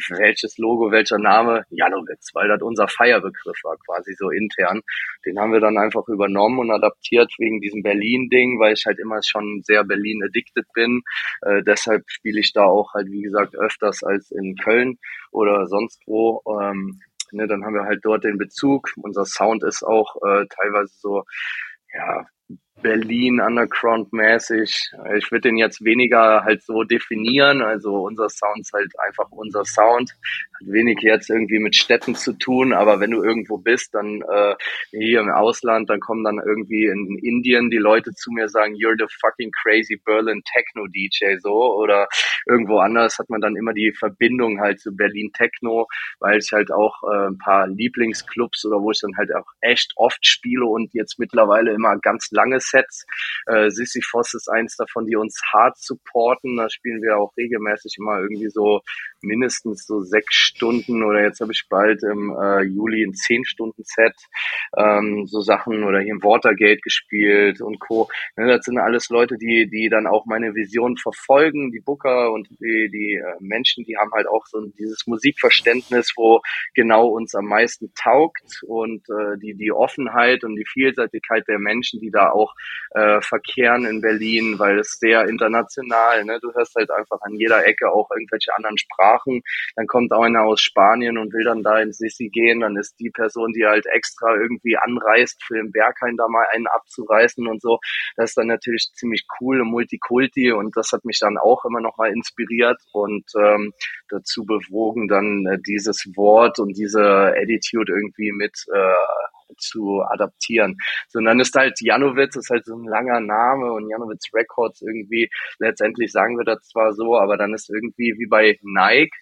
welches 0.09 0.59
Logo, 0.59 0.91
welcher 0.91 1.19
Name, 1.19 1.65
Janowitz, 1.71 2.31
weil 2.35 2.49
das 2.49 2.63
unser 2.63 2.89
Feierbegriff 2.89 3.59
war 3.65 3.77
quasi 3.85 4.15
so 4.15 4.31
intern. 4.31 4.81
Den 5.27 5.39
haben 5.39 5.53
wir 5.53 5.61
dann 5.61 5.79
einfach 5.79 6.07
übernommen 6.09 6.59
und 6.59 6.71
adaptiert 6.71 7.33
wegen 7.39 7.61
diesem 7.61 7.83
Berlin-Ding, 7.83 8.59
weil 8.59 8.75
ich 8.75 8.85
halt 8.87 8.99
immer 8.99 9.23
schon 9.23 9.63
sehr 9.65 9.85
Berlin-addicted 9.85 10.67
bin. 10.75 11.03
Äh, 11.43 11.63
deshalb 11.63 12.05
spiele 12.09 12.41
ich 12.41 12.53
da 12.53 12.65
auch 12.65 12.95
halt, 12.95 13.09
wie 13.11 13.23
gesagt, 13.23 13.57
öfters 13.57 14.03
als 14.03 14.31
in 14.31 14.57
Köln 14.57 14.99
oder 15.31 15.67
sonst 15.67 16.03
wo. 16.07 16.43
Ähm, 16.59 17.01
ne, 17.33 17.47
dann 17.47 17.65
haben 17.65 17.75
wir 17.75 17.85
halt 17.85 18.01
dort 18.03 18.25
den 18.25 18.39
Bezug. 18.39 18.91
Unser 18.97 19.25
Sound 19.25 19.63
ist 19.65 19.83
auch 19.83 20.17
äh, 20.17 20.47
teilweise 20.49 20.93
so, 20.99 21.25
ja, 21.95 22.27
Berlin 22.83 23.41
Underground-mäßig. 23.41 24.93
Ich 25.17 25.31
würde 25.31 25.49
den 25.49 25.57
jetzt 25.57 25.85
weniger 25.85 26.45
halt 26.45 26.63
so 26.63 26.83
definieren. 26.83 27.63
Also 27.63 28.03
unser 28.03 28.29
Sound 28.29 28.61
ist 28.61 28.73
halt 28.73 28.93
einfach 28.99 29.31
unser 29.31 29.65
Sound. 29.65 30.11
Hat 30.11 30.67
wenig 30.67 30.99
jetzt 31.03 31.31
irgendwie 31.31 31.59
mit 31.59 31.77
Städten 31.77 32.15
zu 32.15 32.33
tun, 32.33 32.73
aber 32.73 33.01
wenn 33.01 33.11
du 33.11 33.23
irgendwo 33.23 33.59
bist, 33.59 33.95
dann 33.95 34.23
äh, 34.23 34.55
hier 34.91 35.21
im 35.21 35.31
Ausland, 35.31 35.91
dann 35.91 36.01
kommen 36.01 36.25
dann 36.25 36.41
irgendwie 36.45 36.87
in 36.87 37.19
Indien 37.23 37.71
die 37.71 37.79
Leute 37.79 38.13
zu 38.13 38.31
mir 38.31 38.49
sagen, 38.49 38.75
you're 38.75 38.97
the 38.99 39.13
fucking 39.21 39.51
crazy 39.63 40.01
Berlin 40.05 40.43
Techno 40.53 40.87
DJ 40.87 41.39
so 41.41 41.75
oder 41.75 42.09
irgendwo 42.47 42.79
anders 42.79 43.19
hat 43.19 43.29
man 43.31 43.41
dann 43.41 43.57
immer 43.57 43.73
die 43.73 43.93
Verbindung 43.93 44.61
halt 44.61 44.81
zu 44.81 44.95
Berlin 44.95 45.31
Techno, 45.33 45.87
weil 46.19 46.39
ich 46.39 46.51
halt 46.53 46.73
auch 46.73 47.03
äh, 47.05 47.29
ein 47.29 47.39
paar 47.39 47.67
Lieblingsclubs 47.69 48.65
oder 48.65 48.81
wo 48.81 48.91
ich 48.91 49.01
dann 49.01 49.17
halt 49.17 49.35
auch 49.35 49.47
echt 49.61 49.93
oft 49.97 50.25
spiele 50.27 50.65
und 50.65 50.93
jetzt 50.95 51.19
mittlerweile 51.19 51.73
immer 51.73 51.97
ganz 51.99 52.29
langes 52.31 52.70
Sets. 52.71 53.05
Äh, 53.47 53.71
Sisyphos 53.71 54.35
ist 54.35 54.49
eins 54.49 54.77
davon, 54.77 55.07
die 55.07 55.17
uns 55.17 55.41
hart 55.53 55.79
supporten. 55.79 56.57
Da 56.57 56.69
spielen 56.71 57.03
wir 57.03 57.19
auch 57.19 57.33
regelmäßig 57.37 57.97
immer 57.99 58.21
irgendwie 58.21 58.51
so 58.51 58.81
mindestens 59.23 59.87
so 59.87 60.01
sechs 60.01 60.35
Stunden 60.51 61.03
oder 61.03 61.23
jetzt 61.23 61.41
habe 61.41 61.53
ich 61.53 61.65
bald 61.69 62.03
im 62.03 62.31
äh, 62.31 62.63
Juli 62.63 63.05
ein 63.05 63.15
zehn 63.15 63.45
Stunden 63.45 63.83
Set, 63.85 64.15
ähm, 64.77 65.27
so 65.27 65.41
Sachen 65.41 65.85
oder 65.85 66.01
hier 66.01 66.13
im 66.13 66.23
Watergate 66.23 66.81
gespielt 66.83 67.61
und 67.61 67.79
Co. 67.81 68.09
Ne, 68.37 68.47
das 68.47 68.65
sind 68.65 68.79
alles 68.79 69.09
Leute, 69.09 69.37
die, 69.39 69.69
die 69.71 69.89
dann 69.89 70.07
auch 70.07 70.27
meine 70.27 70.55
Vision 70.55 70.97
verfolgen, 70.97 71.73
die 71.73 71.81
Booker 71.81 72.33
und 72.33 72.49
die, 72.61 72.91
die 72.93 73.15
äh, 73.15 73.37
Menschen, 73.41 73.85
die 73.85 73.97
haben 73.97 74.13
halt 74.13 74.27
auch 74.27 74.47
so 74.47 74.67
dieses 74.79 75.07
Musikverständnis, 75.07 76.13
wo 76.17 76.41
genau 76.75 77.09
uns 77.09 77.35
am 77.35 77.47
meisten 77.47 77.93
taugt 77.95 78.63
und 78.67 79.03
äh, 79.09 79.39
die, 79.39 79.55
die 79.55 79.73
Offenheit 79.73 80.45
und 80.45 80.57
die 80.57 80.67
Vielseitigkeit 80.67 81.47
der 81.49 81.59
Menschen, 81.59 82.01
die 82.01 82.11
da 82.11 82.31
auch 82.31 82.55
äh, 82.91 83.21
verkehren 83.21 83.85
in 83.85 84.01
Berlin, 84.01 84.59
weil 84.59 84.79
es 84.79 84.99
sehr 84.99 85.29
international, 85.29 86.25
ne? 86.25 86.39
du 86.41 86.53
hörst 86.53 86.75
halt 86.75 86.91
einfach 86.91 87.21
an 87.23 87.35
jeder 87.35 87.65
Ecke 87.67 87.91
auch 87.93 88.11
irgendwelche 88.11 88.55
anderen 88.57 88.79
Sprachen, 88.79 89.43
dann 89.77 89.87
kommt 89.87 90.13
auch 90.13 90.23
einer 90.23 90.40
aus 90.43 90.61
Spanien 90.61 91.19
und 91.19 91.33
will 91.33 91.45
dann 91.45 91.63
da 91.63 91.81
ins 91.81 91.99
Sissi 91.99 92.29
gehen, 92.29 92.61
dann 92.61 92.77
ist 92.77 92.99
die 93.01 93.11
Person, 93.11 93.53
die 93.53 93.67
halt 93.67 93.87
extra 93.87 94.35
irgendwie 94.35 94.77
anreist, 94.77 95.43
für 95.45 95.55
den 95.55 95.73
Berghain 95.73 96.17
da 96.17 96.29
mal 96.29 96.47
einen 96.53 96.67
abzureißen 96.67 97.47
und 97.47 97.61
so, 97.61 97.79
das 98.17 98.31
ist 98.31 98.39
dann 98.39 98.49
natürlich 98.49 98.91
ziemlich 98.95 99.27
cool 99.41 99.61
und 99.61 99.69
Multikulti 99.69 100.53
und 100.53 100.77
das 100.77 100.93
hat 100.93 101.05
mich 101.05 101.19
dann 101.19 101.39
auch 101.39 101.65
immer 101.65 101.81
noch 101.81 101.97
mal 101.99 102.11
inspiriert 102.11 102.81
und 102.93 103.25
ähm, 103.39 103.73
dazu 104.09 104.45
bewogen, 104.45 105.09
dann 105.09 105.47
äh, 105.47 105.59
dieses 105.61 106.07
Wort 106.17 106.59
und 106.59 106.77
diese 106.77 107.03
Attitude 107.37 107.93
irgendwie 107.93 108.33
mit 108.33 108.55
äh, 108.73 108.95
zu 109.59 110.03
adaptieren. 110.03 110.77
Sondern 111.09 111.41
ist 111.41 111.55
halt 111.55 111.81
Janowitz, 111.81 112.37
ist 112.37 112.51
halt 112.51 112.65
so 112.65 112.75
ein 112.75 112.85
langer 112.85 113.21
Name 113.21 113.73
und 113.73 113.89
Janowitz 113.89 114.33
Records 114.35 114.83
irgendwie, 114.83 115.31
letztendlich 115.59 116.13
sagen 116.13 116.39
wir 116.39 116.45
das 116.45 116.63
zwar 116.69 116.93
so, 116.93 117.17
aber 117.17 117.37
dann 117.37 117.55
ist 117.55 117.71
irgendwie 117.71 118.15
wie 118.19 118.27
bei 118.27 118.59
Nike, 118.63 119.17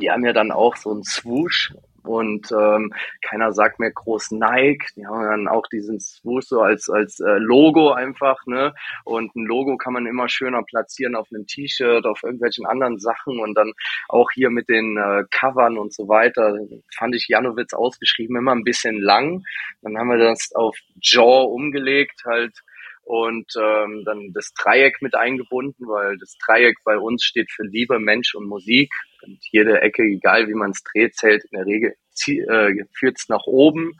die 0.00 0.10
haben 0.10 0.24
ja 0.24 0.32
dann 0.32 0.52
auch 0.52 0.76
so 0.76 0.92
ein 0.92 1.02
Swoosh 1.04 1.72
und 2.06 2.52
ähm, 2.52 2.92
keiner 3.20 3.52
sagt 3.52 3.80
mehr 3.80 3.90
groß 3.90 4.30
Nike. 4.30 4.86
Die 4.96 5.06
haben 5.06 5.22
dann 5.22 5.48
auch 5.48 5.66
diesen 5.66 6.00
Swoosh 6.00 6.46
so 6.46 6.60
als 6.60 6.88
als 6.88 7.20
äh, 7.20 7.38
Logo 7.38 7.92
einfach, 7.92 8.46
ne? 8.46 8.74
Und 9.04 9.34
ein 9.34 9.44
Logo 9.44 9.76
kann 9.76 9.92
man 9.92 10.06
immer 10.06 10.28
schöner 10.28 10.62
platzieren 10.62 11.16
auf 11.16 11.28
einem 11.32 11.46
T-Shirt, 11.46 12.06
auf 12.06 12.22
irgendwelchen 12.22 12.66
anderen 12.66 12.98
Sachen 12.98 13.40
und 13.40 13.54
dann 13.54 13.72
auch 14.08 14.30
hier 14.32 14.50
mit 14.50 14.68
den 14.68 14.96
äh, 14.96 15.24
Covern 15.30 15.78
und 15.78 15.92
so 15.92 16.08
weiter. 16.08 16.56
Fand 16.96 17.14
ich 17.14 17.26
Janowitz 17.28 17.74
ausgeschrieben 17.74 18.36
immer 18.36 18.54
ein 18.54 18.64
bisschen 18.64 19.00
lang. 19.00 19.42
Dann 19.82 19.98
haben 19.98 20.08
wir 20.08 20.18
das 20.18 20.52
auf 20.54 20.76
Jaw 21.02 21.44
umgelegt, 21.44 22.22
halt 22.24 22.52
und 23.06 23.52
ähm, 23.56 24.02
dann 24.04 24.32
das 24.34 24.52
Dreieck 24.52 25.00
mit 25.00 25.14
eingebunden, 25.14 25.86
weil 25.86 26.18
das 26.18 26.36
Dreieck 26.44 26.76
bei 26.84 26.98
uns 26.98 27.22
steht 27.22 27.52
für 27.52 27.62
Liebe, 27.62 28.00
Mensch 28.00 28.34
und 28.34 28.48
Musik. 28.48 28.92
Und 29.26 29.38
jede 29.50 29.80
Ecke, 29.80 30.02
egal 30.02 30.48
wie 30.48 30.54
man 30.54 30.70
es 30.70 30.82
dreht, 30.82 31.16
zählt 31.16 31.44
in 31.44 31.58
der 31.58 31.66
Regel 31.66 31.96
äh, 32.26 32.84
führt 32.92 33.18
es 33.18 33.28
nach 33.28 33.44
oben 33.46 33.92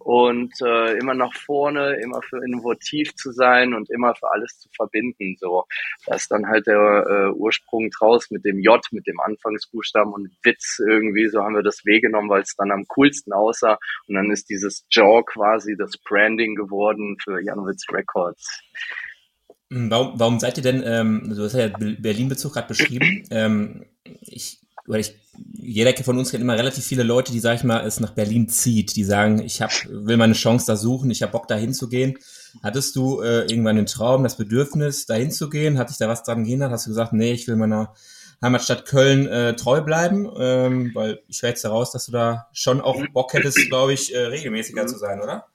und 0.00 0.52
äh, 0.62 0.96
immer 0.98 1.14
nach 1.14 1.34
vorne, 1.34 1.94
immer 2.02 2.22
für 2.22 2.42
innovativ 2.44 3.14
zu 3.14 3.32
sein 3.32 3.74
und 3.74 3.90
immer 3.90 4.14
für 4.14 4.30
alles 4.30 4.58
zu 4.58 4.68
verbinden. 4.74 5.36
So, 5.38 5.64
das 6.06 6.22
ist 6.22 6.30
dann 6.30 6.46
halt 6.46 6.66
der 6.66 7.06
äh, 7.08 7.30
Ursprung 7.36 7.90
draus 7.90 8.30
mit 8.30 8.44
dem 8.44 8.58
J, 8.58 8.80
mit 8.92 9.06
dem 9.06 9.20
Anfangsbuchstaben 9.20 10.12
und 10.12 10.30
Witz 10.42 10.80
irgendwie. 10.86 11.28
So 11.28 11.42
haben 11.42 11.54
wir 11.54 11.62
das 11.62 11.84
W 11.84 12.00
genommen, 12.00 12.28
weil 12.28 12.42
es 12.42 12.54
dann 12.56 12.70
am 12.70 12.86
coolsten 12.88 13.32
aussah. 13.32 13.78
Und 14.08 14.14
dann 14.14 14.30
ist 14.30 14.48
dieses 14.48 14.86
Jaw 14.90 15.22
quasi 15.24 15.76
das 15.76 15.96
Branding 15.98 16.54
geworden 16.54 17.16
für 17.22 17.42
Janowitz 17.42 17.84
Records. 17.92 18.60
Warum, 19.70 20.20
warum 20.20 20.38
seid 20.38 20.56
ihr 20.58 20.62
denn, 20.62 20.82
ähm, 20.84 21.34
du 21.34 21.42
hast 21.42 21.54
ja 21.54 21.68
Berlin-Bezug 21.68 22.52
gerade 22.52 22.68
beschrieben, 22.68 23.24
ähm, 23.30 23.86
ich 24.20 24.63
weil 24.86 25.00
ich, 25.00 25.14
jeder 25.52 25.94
von 26.02 26.18
uns 26.18 26.30
kennt 26.30 26.42
immer 26.42 26.58
relativ 26.58 26.84
viele 26.84 27.02
Leute, 27.02 27.32
die, 27.32 27.40
sag 27.40 27.56
ich 27.56 27.64
mal, 27.64 27.86
es 27.86 28.00
nach 28.00 28.10
Berlin 28.10 28.48
zieht, 28.48 28.96
die 28.96 29.04
sagen, 29.04 29.40
ich 29.40 29.62
hab, 29.62 29.70
will 29.88 30.16
meine 30.16 30.34
Chance 30.34 30.66
da 30.66 30.76
suchen, 30.76 31.10
ich 31.10 31.22
habe 31.22 31.32
Bock 31.32 31.48
da 31.48 31.56
hinzugehen. 31.56 32.18
Hattest 32.62 32.94
du 32.96 33.20
äh, 33.20 33.42
irgendwann 33.46 33.76
den 33.76 33.86
Traum, 33.86 34.22
das 34.22 34.36
Bedürfnis, 34.36 35.06
da 35.06 35.14
hinzugehen? 35.14 35.78
Hat 35.78 35.90
dich 35.90 35.98
da 35.98 36.08
was 36.08 36.22
dran 36.22 36.44
gehindert? 36.44 36.70
Hast 36.70 36.86
du 36.86 36.90
gesagt, 36.90 37.12
nee, 37.12 37.32
ich 37.32 37.48
will 37.48 37.56
meiner 37.56 37.94
Heimatstadt 38.42 38.86
Köln 38.86 39.26
äh, 39.26 39.56
treu 39.56 39.80
bleiben? 39.80 40.30
Ähm, 40.38 40.90
weil 40.94 41.20
ich 41.28 41.42
höre 41.42 41.50
jetzt 41.50 41.64
daraus, 41.64 41.90
dass 41.90 42.06
du 42.06 42.12
da 42.12 42.46
schon 42.52 42.80
auch 42.80 43.02
Bock 43.12 43.32
hättest, 43.32 43.68
glaube 43.68 43.94
ich, 43.94 44.14
äh, 44.14 44.18
regelmäßiger 44.18 44.86
zu 44.86 44.98
sein, 44.98 45.20
oder? 45.20 45.46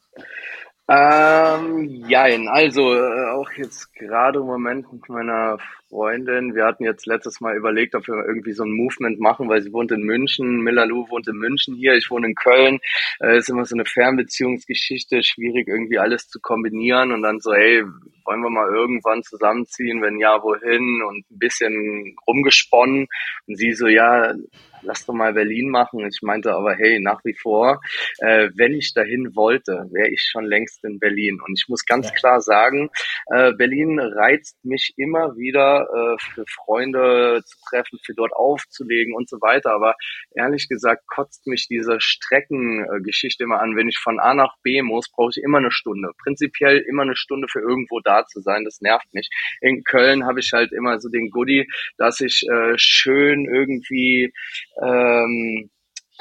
Ähm, 0.91 2.03
jein, 2.07 2.47
also 2.47 2.95
äh, 2.95 3.29
auch 3.29 3.51
jetzt 3.55 3.93
gerade 3.93 4.39
im 4.39 4.45
Moment 4.45 4.91
mit 4.91 5.07
meiner 5.07 5.59
Freundin. 5.89 6.55
Wir 6.55 6.65
hatten 6.65 6.83
jetzt 6.83 7.07
letztes 7.07 7.41
Mal 7.41 7.57
überlegt, 7.57 7.95
ob 7.95 8.07
wir 8.07 8.23
irgendwie 8.25 8.53
so 8.53 8.63
ein 8.63 8.71
Movement 8.71 9.19
machen, 9.19 9.49
weil 9.49 9.61
sie 9.61 9.73
wohnt 9.73 9.91
in 9.91 10.03
München, 10.03 10.61
Millalou 10.61 11.09
wohnt 11.09 11.27
in 11.27 11.35
München 11.35 11.75
hier, 11.75 11.95
ich 11.95 12.09
wohne 12.11 12.27
in 12.27 12.35
Köln. 12.35 12.79
Äh, 13.19 13.37
ist 13.37 13.49
immer 13.49 13.65
so 13.65 13.75
eine 13.75 13.85
Fernbeziehungsgeschichte, 13.85 15.23
schwierig 15.23 15.67
irgendwie 15.67 15.97
alles 15.97 16.27
zu 16.27 16.39
kombinieren 16.39 17.11
und 17.11 17.23
dann 17.23 17.39
so, 17.39 17.53
hey, 17.53 17.83
wollen 18.25 18.41
wir 18.41 18.49
mal 18.51 18.69
irgendwann 18.71 19.23
zusammenziehen? 19.23 20.01
Wenn 20.01 20.19
ja, 20.19 20.41
wohin? 20.43 21.01
Und 21.01 21.25
ein 21.31 21.39
bisschen 21.39 22.15
rumgesponnen. 22.27 23.07
Und 23.47 23.55
sie 23.55 23.73
so, 23.73 23.87
ja, 23.87 24.35
lass 24.83 25.05
doch 25.05 25.13
mal 25.13 25.33
Berlin 25.33 25.69
machen. 25.69 26.05
Ich 26.07 26.21
meinte 26.21 26.53
aber, 26.53 26.75
hey, 26.75 26.99
nach 26.99 27.21
wie 27.23 27.33
vor, 27.33 27.81
äh, 28.19 28.49
wenn 28.55 28.73
ich 28.73 28.93
dahin 28.93 29.35
wollte, 29.35 29.87
wäre 29.91 30.09
ich 30.09 30.21
schon 30.31 30.45
längst 30.45 30.83
in 30.83 30.99
Berlin. 30.99 31.39
Und 31.45 31.59
ich 31.59 31.67
muss 31.67 31.85
ganz 31.85 32.07
ja. 32.07 32.15
klar 32.15 32.41
sagen, 32.41 32.89
äh, 33.27 33.53
Berlin 33.53 33.99
reizt 33.99 34.63
mich 34.63 34.93
immer 34.97 35.35
wieder 35.35 35.78
äh, 35.81 36.17
für 36.33 36.45
Freunde 36.47 37.41
zu 37.45 37.57
treffen, 37.69 37.99
für 38.05 38.13
dort 38.13 38.33
aufzulegen 38.33 39.13
und 39.13 39.29
so 39.29 39.37
weiter. 39.41 39.73
Aber 39.73 39.95
ehrlich 40.35 40.67
gesagt 40.67 41.03
kotzt 41.07 41.47
mich 41.47 41.67
diese 41.67 41.99
Streckengeschichte 41.99 43.43
immer 43.43 43.61
an. 43.61 43.75
Wenn 43.75 43.89
ich 43.89 43.97
von 43.97 44.19
A 44.19 44.33
nach 44.33 44.55
B 44.63 44.81
muss, 44.81 45.09
brauche 45.11 45.31
ich 45.35 45.43
immer 45.43 45.59
eine 45.59 45.71
Stunde. 45.71 46.11
Prinzipiell 46.23 46.79
immer 46.79 47.03
eine 47.03 47.15
Stunde 47.15 47.47
für 47.49 47.59
irgendwo 47.59 47.99
da 47.99 48.25
zu 48.25 48.41
sein. 48.41 48.65
Das 48.65 48.81
nervt 48.81 49.13
mich. 49.13 49.29
In 49.61 49.83
Köln 49.83 50.25
habe 50.25 50.39
ich 50.39 50.51
halt 50.53 50.71
immer 50.71 50.99
so 50.99 51.09
den 51.09 51.29
Goodie, 51.29 51.67
dass 51.97 52.21
ich 52.21 52.43
äh, 52.49 52.73
schön 52.77 53.45
irgendwie 53.45 54.33
ähm, 54.81 55.69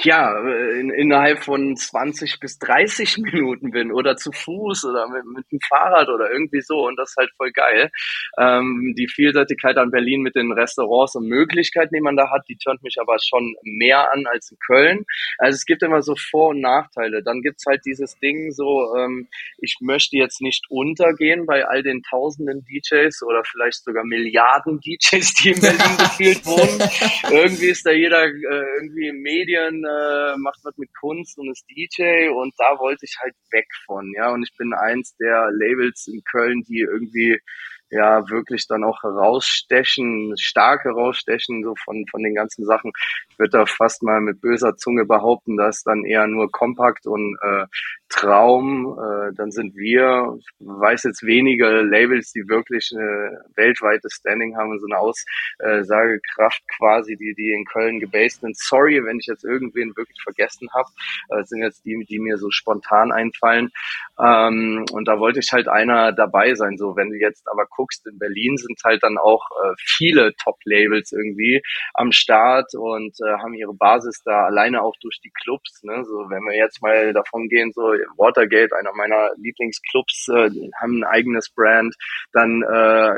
ja, 0.05 0.39
in, 0.79 0.91
innerhalb 0.91 1.43
von 1.43 1.77
20 1.77 2.39
bis 2.39 2.59
30 2.59 3.19
Minuten 3.33 3.73
bin 3.73 3.93
oder 3.93 4.17
zu 4.17 4.31
Fuß 4.33 4.85
oder 4.85 5.09
mit, 5.09 5.25
mit 5.25 5.51
dem 5.51 5.59
Fahrrad 5.69 6.09
oder 6.09 6.31
irgendwie 6.31 6.61
so 6.61 6.87
und 6.87 6.97
das 6.97 7.11
ist 7.11 7.17
halt 7.17 7.31
voll 7.37 7.51
geil. 7.51 7.91
Ähm, 8.39 8.95
die 8.97 9.09
Vielseitigkeit 9.09 9.77
an 9.77 9.91
Berlin 9.91 10.23
mit 10.23 10.37
den 10.37 10.53
Restaurants 10.53 11.17
und 11.17 11.27
Möglichkeiten, 11.27 11.95
die 11.95 12.01
man 12.01 12.17
da 12.17 12.31
hat, 12.31 12.43
die 12.49 12.57
tönt 12.57 12.83
mich 12.83 12.97
aber 13.01 13.17
schon 13.21 13.57
mehr 13.63 14.13
an 14.13 14.27
als 14.27 14.51
in 14.51 14.59
Köln. 14.65 15.05
Also 15.39 15.57
es 15.57 15.65
gibt 15.65 15.83
immer 15.83 16.03
so 16.03 16.15
Vor- 16.17 16.51
und 16.51 16.61
Nachteile. 16.61 17.23
Dann 17.23 17.43
gibt's 17.43 17.65
halt 17.67 17.83
dieses 17.85 18.19
Ding 18.21 18.53
so, 18.53 18.95
ähm, 18.97 19.29
ich 19.59 19.79
möchte 19.81 20.17
jetzt 20.17 20.41
nicht 20.41 20.67
untergehen 20.69 21.47
bei 21.47 21.67
all 21.67 21.83
den 21.83 22.03
tausenden 22.03 22.65
DJs 22.65 23.23
oder 23.25 23.43
vielleicht 23.45 23.85
sogar 23.85 24.05
Milliarden 24.05 24.81
DJs, 24.81 25.35
die 25.35 25.51
in 25.51 25.61
Berlin 25.61 25.97
gefühlt 25.99 26.47
wohnen. 26.47 26.89
irgendwie 27.33 27.67
ist 27.67 27.85
da 27.85 27.91
jeder 27.91 28.27
äh, 28.27 28.65
irgendwie 28.79 29.09
in 29.09 29.21
Medien 29.23 29.85
äh, 29.89 30.37
macht 30.39 30.61
was 30.65 30.77
mit 30.77 30.91
Kunst 30.95 31.39
und 31.39 31.51
ist 31.51 31.67
DJ 31.71 32.29
und 32.29 32.55
da 32.59 32.79
wollte 32.79 33.05
ich 33.05 33.17
halt 33.21 33.35
weg 33.51 33.67
von, 33.87 34.13
ja. 34.17 34.31
Und 34.33 34.43
ich 34.43 34.57
bin 34.57 34.73
eins 34.75 35.17
der 35.17 35.51
Labels 35.53 36.07
in 36.07 36.23
Köln, 36.25 36.63
die 36.69 36.81
irgendwie 36.81 37.39
ja 37.91 38.29
wirklich 38.29 38.67
dann 38.69 38.85
auch 38.85 39.03
herausstechen, 39.03 40.35
stark 40.39 40.85
herausstechen, 40.85 41.63
so 41.63 41.75
von, 41.85 42.05
von 42.11 42.23
den 42.23 42.35
ganzen 42.35 42.65
Sachen. 42.65 42.93
Ich 43.31 43.39
würde 43.39 43.59
da 43.59 43.67
fast 43.67 44.03
mal 44.03 44.21
mit 44.21 44.41
böser 44.41 44.77
Zunge 44.77 45.05
behaupten, 45.05 45.57
dass 45.57 45.83
dann 45.83 46.05
eher 46.05 46.27
nur 46.27 46.51
kompakt 46.51 47.07
und 47.07 47.37
äh, 47.43 47.67
Traum. 48.09 48.99
Äh, 48.99 49.35
dann 49.35 49.51
sind 49.51 49.77
wir, 49.77 50.37
ich 50.39 50.47
weiß 50.59 51.05
jetzt 51.05 51.25
wenige 51.25 51.83
Labels, 51.83 52.33
die 52.33 52.49
wirklich 52.49 52.91
eine 52.95 53.43
weltweite 53.55 54.09
Standing 54.11 54.57
haben 54.57 54.79
so 54.79 54.87
eine 54.87 54.99
Aussagekraft 54.99 56.63
quasi, 56.79 57.17
die, 57.17 57.35
die 57.35 57.53
in 57.53 57.65
Köln 57.65 58.01
gebased 58.01 58.41
sind. 58.41 58.57
Sorry, 58.57 59.05
wenn 59.05 59.19
ich 59.19 59.27
jetzt 59.27 59.45
irgendwen 59.45 59.97
wirklich 59.97 60.21
vergessen 60.23 60.69
habe. 60.73 60.89
Äh, 61.29 61.45
sind 61.45 61.63
jetzt 61.63 61.85
die, 61.85 62.05
die 62.09 62.19
mir 62.19 62.39
so 62.39 62.51
spontan 62.51 63.13
einfallen. 63.13 63.71
Ähm, 64.19 64.85
und 64.93 65.07
da 65.07 65.19
wollte 65.19 65.41
ich 65.41 65.53
halt 65.53 65.69
einer 65.69 66.13
dabei 66.13 66.55
sein. 66.55 66.77
So, 66.79 66.97
wenn 66.97 67.11
du 67.11 67.17
jetzt 67.17 67.47
aber 67.49 67.67
guckst, 67.79 68.07
in 68.07 68.19
Berlin 68.19 68.57
sind 68.57 68.79
halt 68.85 69.03
dann 69.03 69.17
auch 69.19 69.47
äh, 69.63 69.75
viele 69.79 70.35
Top-Labels 70.43 71.13
irgendwie 71.13 71.63
am 71.95 72.11
Start 72.13 72.75
und 72.75 73.15
äh, 73.25 73.39
haben 73.39 73.55
ihre 73.55 73.75
Basis 73.75 74.21
da 74.25 74.47
alleine 74.47 74.83
auch 74.83 74.95
durch 75.01 75.21
die 75.25 75.31
Clubs. 75.43 75.83
Ne? 75.85 76.05
So, 76.05 76.29
wenn 76.29 76.43
wir 76.43 76.57
jetzt 76.57 76.83
mal 76.83 77.13
davon 77.13 77.49
gehen, 77.49 77.73
so 77.73 77.83
Watergate, 78.17 78.75
einer 78.75 78.93
meiner 78.95 79.31
Lieblingsclubs, 79.37 80.29
äh, 80.29 80.51
haben 80.81 81.01
ein 81.01 81.05
eigenes 81.05 81.51
Brand, 81.51 81.95
dann 82.33 82.63
äh, 82.63 83.15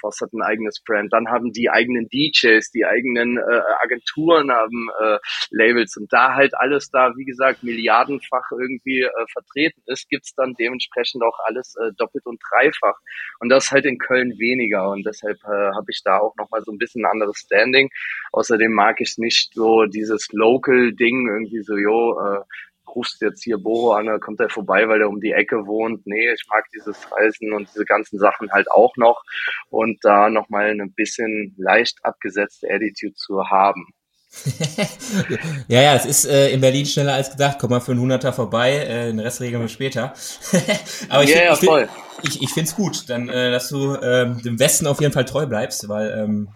Foss 0.00 0.20
hat 0.20 0.32
ein 0.32 0.42
eigenes 0.42 0.82
Brand, 0.84 1.12
dann 1.12 1.28
haben 1.28 1.52
die 1.52 1.70
eigenen 1.70 2.08
DJs, 2.08 2.70
die 2.72 2.84
eigenen 2.84 3.38
äh, 3.38 3.60
Agenturen 3.82 4.50
haben 4.50 4.88
äh, 5.00 5.18
Labels 5.50 5.96
und 5.96 6.12
da 6.12 6.34
halt 6.34 6.54
alles 6.54 6.90
da, 6.90 7.12
wie 7.16 7.24
gesagt, 7.24 7.62
milliardenfach 7.62 8.50
irgendwie 8.50 9.02
äh, 9.02 9.10
vertreten 9.32 9.82
ist, 9.86 10.08
gibt's 10.08 10.34
dann 10.34 10.54
dementsprechend 10.54 11.22
auch 11.22 11.38
alles 11.44 11.74
äh, 11.76 11.92
doppelt 11.96 12.26
und 12.26 12.40
dreifach. 12.50 12.98
Und 13.40 13.48
das 13.48 13.70
halt 13.70 13.84
in 13.92 13.98
Köln 13.98 14.38
weniger 14.38 14.90
und 14.90 15.04
deshalb 15.06 15.38
äh, 15.44 15.72
habe 15.74 15.86
ich 15.88 16.02
da 16.04 16.18
auch 16.18 16.34
nochmal 16.36 16.62
so 16.62 16.72
ein 16.72 16.78
bisschen 16.78 17.04
ein 17.04 17.10
anderes 17.12 17.38
Standing. 17.38 17.90
Außerdem 18.32 18.72
mag 18.72 19.00
ich 19.00 19.18
nicht 19.18 19.54
so 19.54 19.84
dieses 19.84 20.28
Local-Ding, 20.32 21.28
irgendwie 21.28 21.62
so, 21.62 21.76
jo, 21.76 22.18
äh, 22.18 22.40
rufst 22.94 23.22
jetzt 23.22 23.42
hier 23.42 23.58
Boro 23.58 23.92
an, 23.92 24.06
da 24.06 24.18
kommt 24.18 24.40
er 24.40 24.48
vorbei, 24.48 24.88
weil 24.88 25.00
er 25.00 25.08
um 25.08 25.20
die 25.20 25.32
Ecke 25.32 25.66
wohnt. 25.66 26.06
Nee, 26.06 26.32
ich 26.32 26.44
mag 26.50 26.64
dieses 26.74 27.10
Reisen 27.12 27.52
und 27.52 27.68
diese 27.72 27.84
ganzen 27.84 28.18
Sachen 28.18 28.50
halt 28.52 28.70
auch 28.70 28.96
noch 28.96 29.22
und 29.70 29.98
da 30.02 30.28
nochmal 30.30 30.70
ein 30.70 30.92
bisschen 30.92 31.54
leicht 31.56 31.98
abgesetzte 32.04 32.68
Attitude 32.70 33.14
zu 33.14 33.48
haben. 33.48 33.86
ja, 35.68 35.82
ja, 35.82 35.94
es 35.94 36.06
ist 36.06 36.24
äh, 36.24 36.50
in 36.50 36.60
Berlin 36.60 36.86
schneller 36.86 37.14
als 37.14 37.30
gedacht. 37.30 37.58
Komm 37.60 37.70
mal 37.70 37.80
für 37.80 37.92
einen 37.92 38.00
Hunderter 38.00 38.32
vorbei, 38.32 38.78
äh, 38.78 39.06
den 39.06 39.20
Rest 39.20 39.40
regeln 39.40 39.62
wir 39.62 39.68
später. 39.68 40.14
Aber 41.08 41.22
ich, 41.22 41.30
yeah, 41.30 41.54
find, 41.54 41.70
ja, 41.70 41.88
ich, 42.22 42.36
ich, 42.36 42.42
ich 42.42 42.50
finde 42.50 42.70
es 42.70 42.76
gut, 42.76 43.08
dann, 43.08 43.28
äh, 43.28 43.50
dass 43.50 43.68
du 43.68 43.94
äh, 43.94 44.34
dem 44.42 44.58
Westen 44.58 44.86
auf 44.86 45.00
jeden 45.00 45.12
Fall 45.12 45.26
treu 45.26 45.46
bleibst, 45.46 45.88
weil 45.88 46.10
ähm, 46.10 46.48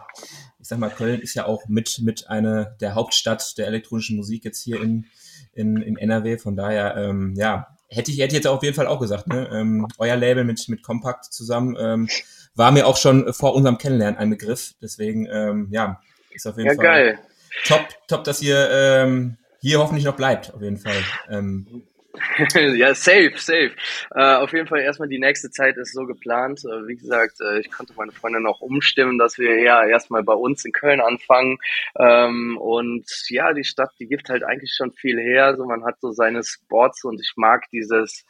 ich 0.59 0.69
sag 0.69 0.79
mal, 0.79 0.91
Köln 0.91 1.21
ist 1.21 1.35
ja 1.35 1.47
auch 1.47 1.69
mit, 1.69 2.01
mit 2.03 2.29
einer 2.29 2.65
der 2.65 2.95
Hauptstadt 2.95 3.57
der 3.59 3.69
elektronischen 3.69 4.17
Musik 4.17 4.45
jetzt 4.45 4.63
hier 4.63 4.81
in, 4.81 5.07
in, 5.53 5.77
in 5.77 5.97
NRW. 5.97 6.39
Von 6.39 6.57
daher, 6.57 6.97
ähm, 6.97 7.35
ja, 7.37 7.69
hätte 7.89 8.11
ich, 8.11 8.19
hätte 8.19 8.29
ich 8.29 8.39
jetzt 8.39 8.47
auf 8.49 8.63
jeden 8.63 8.75
Fall 8.75 8.87
auch 8.87 8.99
gesagt, 8.99 9.29
ne? 9.29 9.49
Ähm, 9.53 9.87
euer 9.99 10.17
Label 10.17 10.43
mit, 10.45 10.69
mit 10.69 10.83
Compact 10.83 11.27
zusammen 11.27 11.77
ähm, 11.79 12.09
war 12.57 12.73
mir 12.73 12.87
auch 12.87 12.97
schon 12.97 13.33
vor 13.33 13.55
unserem 13.55 13.79
Kennenlernen 13.79 14.19
ein 14.19 14.31
Begriff. 14.31 14.75
Deswegen, 14.81 15.29
ähm, 15.31 15.69
ja, 15.71 16.01
ist 16.33 16.47
auf 16.47 16.57
jeden 16.57 16.69
ja, 16.69 16.75
Fall 16.75 16.85
geil. 16.85 17.19
Top, 17.65 17.87
top, 18.09 18.25
dass 18.25 18.43
ihr 18.43 18.69
ähm, 18.71 19.37
hier 19.61 19.79
hoffentlich 19.79 20.05
noch 20.05 20.17
bleibt, 20.17 20.55
auf 20.55 20.63
jeden 20.63 20.79
Fall. 20.79 21.03
Ähm, 21.29 21.83
ja, 22.55 22.95
safe, 22.95 23.33
safe. 23.37 23.73
Äh, 24.15 24.37
auf 24.37 24.53
jeden 24.53 24.67
Fall 24.67 24.81
erstmal 24.81 25.09
die 25.09 25.19
nächste 25.19 25.51
Zeit 25.51 25.77
ist 25.77 25.93
so 25.93 26.07
geplant. 26.07 26.63
Äh, 26.65 26.87
wie 26.87 26.97
gesagt, 26.97 27.41
äh, 27.41 27.61
ich 27.61 27.71
konnte 27.71 27.93
meine 27.97 28.13
Freundin 28.13 28.47
auch 28.47 28.61
umstimmen, 28.61 29.19
dass 29.19 29.39
wir 29.39 29.61
ja 29.61 29.85
erstmal 29.85 30.23
bei 30.23 30.33
uns 30.33 30.65
in 30.65 30.73
Köln 30.73 31.01
anfangen. 31.01 31.59
Ähm, 31.99 32.59
und 32.59 33.05
ja, 33.29 33.53
die 33.53 33.65
Stadt, 33.65 33.91
die 33.99 34.07
gibt 34.07 34.29
halt 34.29 34.45
eigentlich 34.45 34.75
schon 34.75 34.93
viel 34.93 35.19
her. 35.19 35.57
So, 35.57 35.65
man 35.65 35.85
hat 35.85 36.01
so 36.01 36.13
seine 36.13 36.43
Spots 36.43 37.05
und 37.05 37.21
ich 37.21 37.33
mag 37.37 37.65
dieses 37.73 38.25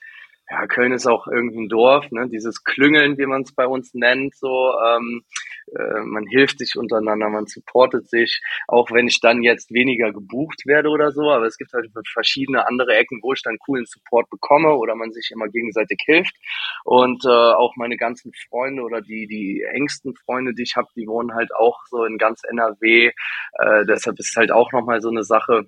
ja, 0.48 0.66
Köln 0.68 0.92
ist 0.92 1.06
auch 1.06 1.26
irgendwie 1.26 1.59
ein 1.59 1.68
Dorf, 1.68 2.11
ne? 2.12 2.28
dieses 2.28 2.62
Klüngeln, 2.62 3.18
wie 3.18 3.26
man 3.26 3.42
es 3.42 3.52
bei 3.52 3.66
uns 3.66 3.94
nennt, 3.94 4.37
so, 4.37 4.72
ähm, 4.87 5.24
äh, 5.76 6.00
man 6.02 6.26
hilft 6.26 6.61
sich 6.61 6.76
untereinander, 6.76 7.28
man 7.28 7.46
supportet 7.46 8.09
sich, 8.09 8.40
auch 8.68 8.90
wenn 8.92 9.09
ich 9.09 9.20
dann 9.20 9.42
jetzt 9.42 9.72
weniger 9.72 10.12
gebucht 10.12 10.62
werde 10.64 10.90
oder 10.90 11.11
so, 11.11 11.30
aber 11.30 11.46
es 11.46 11.56
gibt 11.56 11.72
halt 11.72 11.90
verschiedene 12.12 12.66
andere 12.68 12.94
Ecken, 12.94 13.20
wo 13.22 13.32
ich 13.32 13.42
dann 13.42 13.59
coolen 13.59 13.87
Support 13.87 14.30
bekomme 14.30 14.74
oder 14.76 14.94
man 14.94 15.12
sich 15.12 15.30
immer 15.32 15.48
gegenseitig 15.48 16.00
hilft 16.04 16.37
und 16.85 17.24
äh, 17.24 17.28
auch 17.28 17.74
meine 17.76 17.96
ganzen 17.96 18.32
Freunde 18.48 18.82
oder 18.82 19.00
die, 19.00 19.26
die 19.26 19.64
engsten 19.68 20.14
Freunde, 20.14 20.54
die 20.54 20.62
ich 20.62 20.76
habe, 20.76 20.88
die 20.94 21.09
wohnen 21.09 21.35
halt 21.35 21.52
auch 21.56 21.80
so 21.90 22.04
in 22.04 22.18
ganz 22.18 22.42
NRW, 22.44 23.11
äh, 23.59 23.85
deshalb 23.88 24.18
ist 24.20 24.30
es 24.30 24.37
halt 24.37 24.52
auch 24.52 24.70
nochmal 24.70 25.00
so 25.00 25.09
eine 25.09 25.24
Sache, 25.24 25.66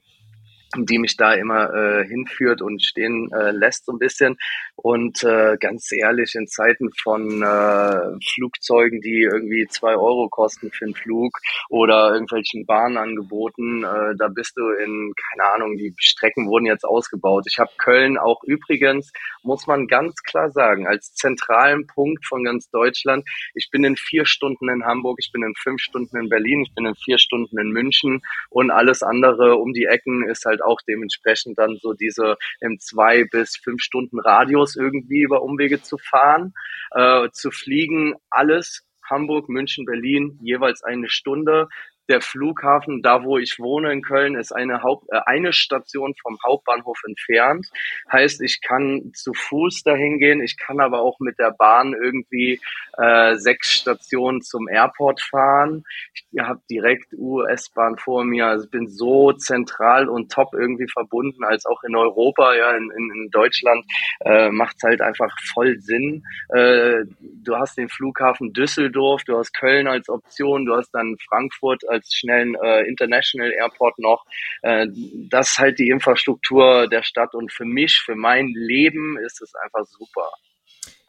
die 0.77 0.99
mich 0.99 1.17
da 1.17 1.33
immer 1.33 1.73
äh, 1.73 2.07
hinführt 2.07 2.61
und 2.61 2.83
stehen 2.83 3.31
äh, 3.33 3.53
lässt 3.53 3.87
so 3.87 3.93
ein 3.93 3.99
bisschen. 3.99 4.37
Und 4.77 5.25
äh, 5.25 5.57
ganz 5.59 5.91
ehrlich, 5.93 6.35
in 6.35 6.47
Zeiten 6.47 6.91
von 6.93 7.43
äh, 7.43 8.19
Flugzeugen, 8.35 9.01
die 9.01 9.23
irgendwie 9.23 9.67
zwei 9.69 9.97
Euro 9.97 10.29
kosten 10.29 10.71
für 10.71 10.85
einen 10.85 10.95
Flug 10.95 11.33
oder 11.69 12.13
irgendwelchen 12.13 12.67
Bahnangeboten, 12.67 13.83
äh, 13.83 14.15
da 14.17 14.29
bist 14.29 14.57
du 14.57 14.69
in, 14.71 15.13
keine 15.33 15.51
Ahnung, 15.51 15.77
die 15.77 15.95
Strecken 15.99 16.49
wurden 16.49 16.67
jetzt 16.67 16.85
ausgebaut. 16.85 17.47
Ich 17.49 17.59
habe 17.59 17.71
Köln 17.79 18.19
auch 18.19 18.43
übrigens, 18.45 19.11
muss 19.43 19.67
man 19.67 19.87
ganz 19.87 20.23
klar 20.23 20.51
sagen, 20.51 20.87
als 20.87 21.15
zentralen 21.15 21.87
Punkt 21.87 22.27
von 22.27 22.45
ganz 22.45 22.71
Deutschland. 22.71 23.27
Ich 23.55 23.71
bin 23.71 23.85
in 23.85 23.97
vier 23.97 24.27
Stunden 24.27 24.69
in 24.69 24.85
Hamburg, 24.85 25.19
ich 25.21 25.33
bin 25.33 25.43
in 25.43 25.55
fünf 25.57 25.81
Stunden 25.81 26.17
in 26.19 26.29
Berlin, 26.29 26.63
ich 26.63 26.75
bin 26.75 26.87
in 26.87 26.95
vier 26.95 27.19
Stunden 27.19 27.59
in 27.59 27.71
München 27.71 28.23
und 28.51 28.71
alles 28.71 29.03
andere 29.03 29.57
um 29.57 29.73
die 29.73 29.85
Ecken 29.85 30.29
ist 30.29 30.45
halt 30.45 30.58
halt 30.59 30.63
auch 30.63 30.81
dementsprechend 30.87 31.59
dann 31.59 31.79
so 31.81 31.93
diese 31.93 32.37
im 32.61 32.79
zwei 32.79 33.25
bis 33.25 33.57
fünf 33.57 33.83
Stunden 33.83 34.19
Radius 34.21 34.77
irgendwie 34.77 35.21
über 35.21 35.43
Umwege 35.43 35.83
zu 35.83 35.99
fahren, 35.99 36.55
äh, 36.93 37.29
zu 37.33 37.51
fliegen, 37.51 38.15
alles 38.31 38.85
Hamburg, 39.09 39.49
München, 39.49 39.87
Berlin, 39.87 40.39
jeweils 40.43 40.83
eine 40.83 41.09
Stunde 41.09 41.69
der 42.09 42.21
Flughafen, 42.21 43.03
da 43.03 43.25
wo 43.25 43.39
ich 43.39 43.59
wohne 43.59 43.93
in 43.93 44.03
Köln, 44.03 44.35
ist 44.35 44.53
eine 44.53 44.83
Haupt, 44.83 45.07
äh, 45.11 45.21
eine 45.27 45.53
Station 45.53 46.15
vom 46.23 46.39
Hauptbahnhof 46.45 46.99
entfernt. 47.07 47.67
Heißt, 48.11 48.41
ich 48.43 48.61
kann 48.61 49.13
zu 49.15 49.35
Fuß 49.35 49.83
dahin 49.83 50.19
gehen, 50.19 50.43
ich 50.43 50.57
kann 50.57 50.81
aber 50.81 51.01
auch 51.01 51.21
mit 51.21 51.39
der 51.39 51.51
Bahn 51.51 51.95
irgendwie 51.95 52.61
äh, 52.97 53.37
sechs 53.37 53.73
Stationen 53.73 54.43
zum 54.43 54.69
Airport 54.69 55.21
fahren. 55.21 55.85
Ich 56.15 56.25
habe 56.41 56.61
direkt 56.71 57.13
US-Bahn 57.15 57.97
vor 57.99 58.25
mir, 58.25 58.47
also 58.47 58.69
bin 58.69 58.89
so 58.89 59.33
zentral 59.33 60.09
und 60.09 60.33
top 60.33 60.55
irgendwie 60.55 60.89
verbunden, 60.89 61.45
als 61.45 61.67
auch 61.67 61.83
in 61.85 61.95
Europa, 61.95 62.55
ja, 62.55 62.73
in, 62.73 62.91
in, 62.97 63.11
in 63.15 63.31
Deutschland 63.31 63.85
äh, 64.25 64.51
macht 64.51 64.77
es 64.79 64.83
halt 64.83 65.01
einfach 65.01 65.35
voll 65.53 65.79
Sinn. 65.81 66.25
Äh, 66.51 67.05
du 67.21 67.57
hast 67.57 67.77
den 67.77 67.89
Flughafen 67.89 68.53
Düsseldorf, 68.53 69.25
du 69.25 69.37
hast 69.39 69.53
Köln 69.53 69.87
als 69.87 70.09
Option, 70.09 70.65
du 70.65 70.77
hast 70.77 70.91
dann 70.93 71.17
Frankfurt 71.29 71.89
als 71.89 71.98
schnellen 72.07 72.55
äh, 72.63 72.83
International 72.83 73.53
Airport 73.53 73.99
noch. 73.99 74.25
Äh, 74.63 74.87
das 75.29 75.51
ist 75.51 75.59
halt 75.59 75.79
die 75.79 75.89
Infrastruktur 75.89 76.89
der 76.89 77.03
Stadt 77.03 77.35
und 77.35 77.53
für 77.53 77.65
mich, 77.65 78.01
für 78.05 78.17
mein 78.17 78.49
Leben 78.49 79.19
ist 79.19 79.41
es 79.43 79.53
einfach 79.55 79.87
super. 79.87 80.31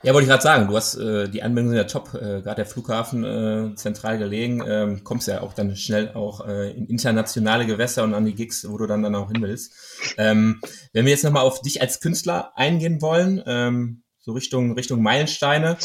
Ja, 0.01 0.13
wollte 0.13 0.23
ich 0.23 0.29
gerade 0.29 0.43
sagen, 0.43 0.67
du 0.69 0.77
hast 0.77 0.95
äh, 0.95 1.27
die 1.27 1.43
Anbindung 1.43 1.71
sind 1.71 1.77
ja 1.77 1.83
top, 1.83 2.13
äh, 2.13 2.41
gerade 2.41 2.55
der 2.55 2.65
Flughafen 2.65 3.25
äh, 3.25 3.75
zentral 3.75 4.17
gelegen, 4.17 4.63
ähm, 4.65 5.03
kommst 5.03 5.27
ja 5.27 5.41
auch 5.41 5.53
dann 5.53 5.75
schnell 5.75 6.13
auch 6.13 6.47
äh, 6.47 6.71
in 6.71 6.85
internationale 6.87 7.65
Gewässer 7.65 8.05
und 8.05 8.13
an 8.13 8.23
die 8.23 8.33
Gigs, 8.33 8.65
wo 8.69 8.77
du 8.77 8.87
dann 8.87 9.03
dann 9.03 9.15
auch 9.15 9.29
hin 9.29 9.41
willst. 9.41 10.15
Ähm, 10.17 10.61
wenn 10.93 11.03
wir 11.03 11.11
jetzt 11.11 11.25
nochmal 11.25 11.43
auf 11.43 11.61
dich 11.61 11.81
als 11.81 11.99
Künstler 11.99 12.53
eingehen 12.55 13.01
wollen, 13.01 13.43
ähm, 13.45 14.03
so 14.19 14.33
Richtung 14.33 14.73
Richtung 14.73 15.01
Meilensteine, 15.01 15.77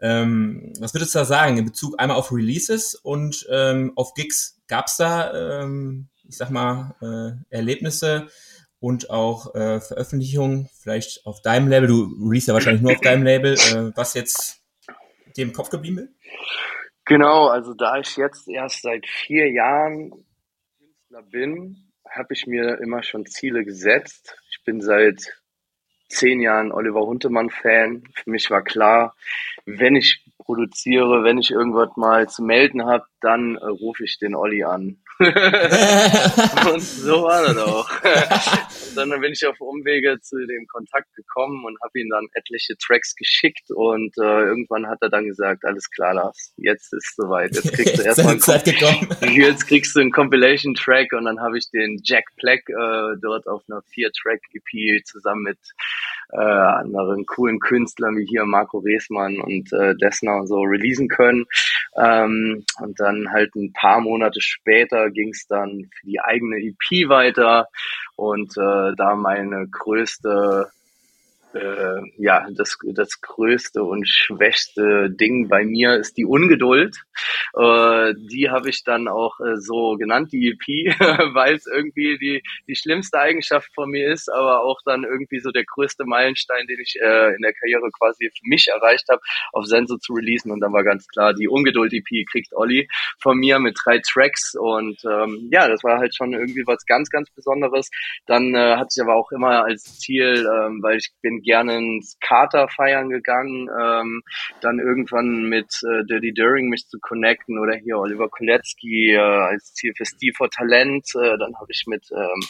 ähm, 0.00 0.72
was 0.80 0.94
würdest 0.94 1.14
du 1.14 1.20
da 1.20 1.24
sagen 1.24 1.58
in 1.58 1.64
Bezug 1.64 1.98
einmal 1.98 2.16
auf 2.16 2.32
Releases 2.32 2.94
und 2.94 3.46
ähm, 3.50 3.92
auf 3.96 4.14
Gigs? 4.14 4.60
Gab 4.68 4.86
es 4.86 4.96
da, 4.96 5.62
ähm, 5.62 6.08
ich 6.28 6.36
sag 6.36 6.50
mal, 6.50 6.94
äh, 7.00 7.54
Erlebnisse, 7.54 8.28
und 8.82 9.10
auch 9.10 9.54
äh, 9.54 9.80
Veröffentlichungen, 9.80 10.68
vielleicht 10.74 11.24
auf 11.24 11.40
deinem 11.40 11.68
Label, 11.68 11.86
du 11.86 12.16
release 12.28 12.48
ja 12.48 12.54
wahrscheinlich 12.54 12.82
nur 12.82 12.90
auf 12.90 13.00
deinem 13.00 13.22
Label, 13.22 13.52
äh, 13.54 13.96
was 13.96 14.14
jetzt 14.14 14.60
dir 15.36 15.44
im 15.44 15.52
Kopf 15.52 15.70
geblieben 15.70 15.98
ist? 15.98 16.08
Genau, 17.04 17.46
also 17.46 17.74
da 17.74 17.98
ich 17.98 18.16
jetzt 18.16 18.48
erst 18.48 18.82
seit 18.82 19.06
vier 19.06 19.52
Jahren 19.52 20.10
Künstler 20.78 21.22
bin, 21.22 21.92
habe 22.08 22.34
ich 22.34 22.48
mir 22.48 22.80
immer 22.80 23.04
schon 23.04 23.24
Ziele 23.26 23.64
gesetzt. 23.64 24.36
Ich 24.50 24.64
bin 24.64 24.80
seit 24.80 25.41
zehn 26.12 26.40
Jahren 26.40 26.72
Oliver 26.72 27.00
Huntemann-Fan. 27.00 28.04
Für 28.14 28.30
mich 28.30 28.50
war 28.50 28.62
klar, 28.62 29.14
wenn 29.64 29.96
ich 29.96 30.24
produziere, 30.38 31.24
wenn 31.24 31.38
ich 31.38 31.50
irgendwas 31.50 31.90
mal 31.96 32.28
zu 32.28 32.42
melden 32.42 32.84
habe, 32.86 33.04
dann 33.20 33.56
äh, 33.56 33.66
rufe 33.66 34.04
ich 34.04 34.18
den 34.18 34.34
Olli 34.34 34.64
an. 34.64 34.98
und 35.18 36.80
so 36.80 37.22
war 37.22 37.42
das 37.42 37.56
auch. 37.58 37.88
dann 38.94 39.10
bin 39.20 39.32
ich 39.32 39.46
auf 39.46 39.60
Umwege 39.60 40.18
zu 40.20 40.46
dem 40.46 40.66
Kontakt 40.66 41.14
gekommen 41.14 41.64
und 41.64 41.78
habe 41.82 42.00
ihm 42.00 42.10
dann 42.10 42.28
etliche 42.34 42.76
Tracks 42.76 43.14
geschickt 43.14 43.70
und 43.70 44.16
äh, 44.18 44.44
irgendwann 44.44 44.86
hat 44.86 44.98
er 45.00 45.10
dann 45.10 45.26
gesagt, 45.26 45.64
alles 45.64 45.90
klar, 45.90 46.14
Lars, 46.14 46.52
jetzt 46.56 46.92
ist 46.92 47.16
soweit. 47.16 47.54
Jetzt 47.54 47.72
kriegst 47.72 47.98
du 47.98 48.02
erstmal 48.04 48.38
jetzt 49.32 49.66
kriegst 49.66 49.94
du 49.96 50.00
einen 50.00 50.12
Compilation 50.12 50.74
Track 50.74 51.12
und 51.12 51.24
dann 51.24 51.40
habe 51.40 51.58
ich 51.58 51.70
den 51.70 52.00
Jack 52.04 52.24
Black 52.36 52.68
äh, 52.68 53.16
dort 53.20 53.46
auf 53.46 53.62
einer 53.68 53.82
vier 53.82 54.10
Track 54.12 54.40
EP 54.52 55.04
zusammen 55.04 55.42
mit 55.42 55.58
äh, 56.32 56.36
anderen 56.36 57.26
coolen 57.26 57.60
Künstlern 57.60 58.16
wie 58.16 58.26
hier 58.26 58.44
Marco 58.44 58.78
Reesmann 58.78 59.38
und 59.40 59.72
äh, 59.72 59.94
Dessner 59.96 60.36
und 60.36 60.46
so 60.46 60.60
releasen 60.62 61.08
können. 61.08 61.44
Ähm, 61.96 62.64
und 62.80 63.00
dann 63.00 63.30
halt 63.30 63.54
ein 63.54 63.72
paar 63.72 64.00
Monate 64.00 64.40
später 64.40 65.10
ging 65.10 65.30
es 65.30 65.46
dann 65.46 65.90
für 65.94 66.06
die 66.06 66.20
eigene 66.20 66.56
EP 66.56 67.08
weiter 67.08 67.68
und 68.16 68.56
äh, 68.56 68.94
da 68.96 69.14
meine 69.14 69.68
größte 69.68 70.70
äh, 71.54 72.00
ja, 72.18 72.46
das, 72.52 72.78
das 72.82 73.20
größte 73.20 73.82
und 73.82 74.08
schwächste 74.08 75.10
Ding 75.10 75.48
bei 75.48 75.64
mir 75.64 75.96
ist 75.96 76.16
die 76.16 76.24
Ungeduld. 76.24 76.96
Äh, 77.54 78.14
die 78.16 78.50
habe 78.50 78.70
ich 78.70 78.84
dann 78.84 79.08
auch 79.08 79.38
äh, 79.40 79.56
so 79.56 79.96
genannt, 79.96 80.32
die 80.32 80.48
EP, 80.48 80.98
weil 81.34 81.54
es 81.54 81.66
irgendwie 81.66 82.18
die, 82.18 82.42
die 82.66 82.76
schlimmste 82.76 83.18
Eigenschaft 83.18 83.70
von 83.74 83.90
mir 83.90 84.12
ist, 84.12 84.30
aber 84.32 84.64
auch 84.64 84.80
dann 84.84 85.04
irgendwie 85.04 85.40
so 85.40 85.50
der 85.50 85.64
größte 85.64 86.04
Meilenstein, 86.04 86.66
den 86.66 86.80
ich 86.80 86.96
äh, 87.00 87.34
in 87.34 87.42
der 87.42 87.52
Karriere 87.52 87.90
quasi 87.90 88.30
für 88.30 88.48
mich 88.48 88.68
erreicht 88.68 89.08
habe, 89.10 89.20
auf 89.52 89.66
Senso 89.66 89.96
zu 89.98 90.14
releasen. 90.14 90.50
Und 90.50 90.60
dann 90.60 90.72
war 90.72 90.84
ganz 90.84 91.06
klar, 91.08 91.34
die 91.34 91.48
Ungeduld-EP 91.48 92.26
kriegt 92.30 92.54
Olli 92.54 92.88
von 93.18 93.38
mir 93.38 93.58
mit 93.58 93.78
drei 93.82 94.00
Tracks. 94.00 94.54
Und 94.54 95.02
ähm, 95.04 95.48
ja, 95.52 95.68
das 95.68 95.84
war 95.84 95.98
halt 95.98 96.14
schon 96.14 96.32
irgendwie 96.32 96.66
was 96.66 96.84
ganz, 96.86 97.10
ganz 97.10 97.30
Besonderes. 97.30 97.90
Dann 98.26 98.54
äh, 98.54 98.76
hatte 98.76 98.90
ich 98.96 99.02
aber 99.02 99.14
auch 99.14 99.30
immer 99.32 99.64
als 99.64 99.98
Ziel, 99.98 100.46
ähm, 100.46 100.82
weil 100.82 100.98
ich 100.98 101.10
bin 101.20 101.41
gerne 101.42 101.76
ins 101.76 102.18
Kater 102.20 102.68
feiern 102.68 103.08
gegangen, 103.10 103.68
ähm, 103.68 104.22
dann 104.60 104.78
irgendwann 104.78 105.44
mit 105.48 105.68
äh, 105.82 106.04
Dirty 106.04 106.32
During 106.32 106.68
mich 106.68 106.86
zu 106.88 106.98
connecten 107.00 107.58
oder 107.58 107.74
hier 107.74 107.98
Oliver 107.98 108.28
Kolecki 108.28 109.12
äh, 109.14 109.18
als 109.18 109.74
Ziel 109.74 109.92
für 109.96 110.04
Steve 110.04 110.34
for 110.36 110.50
Talent. 110.50 111.06
Äh, 111.14 111.38
dann 111.38 111.54
habe 111.56 111.70
ich 111.70 111.84
mit 111.86 112.04
ähm, 112.12 112.40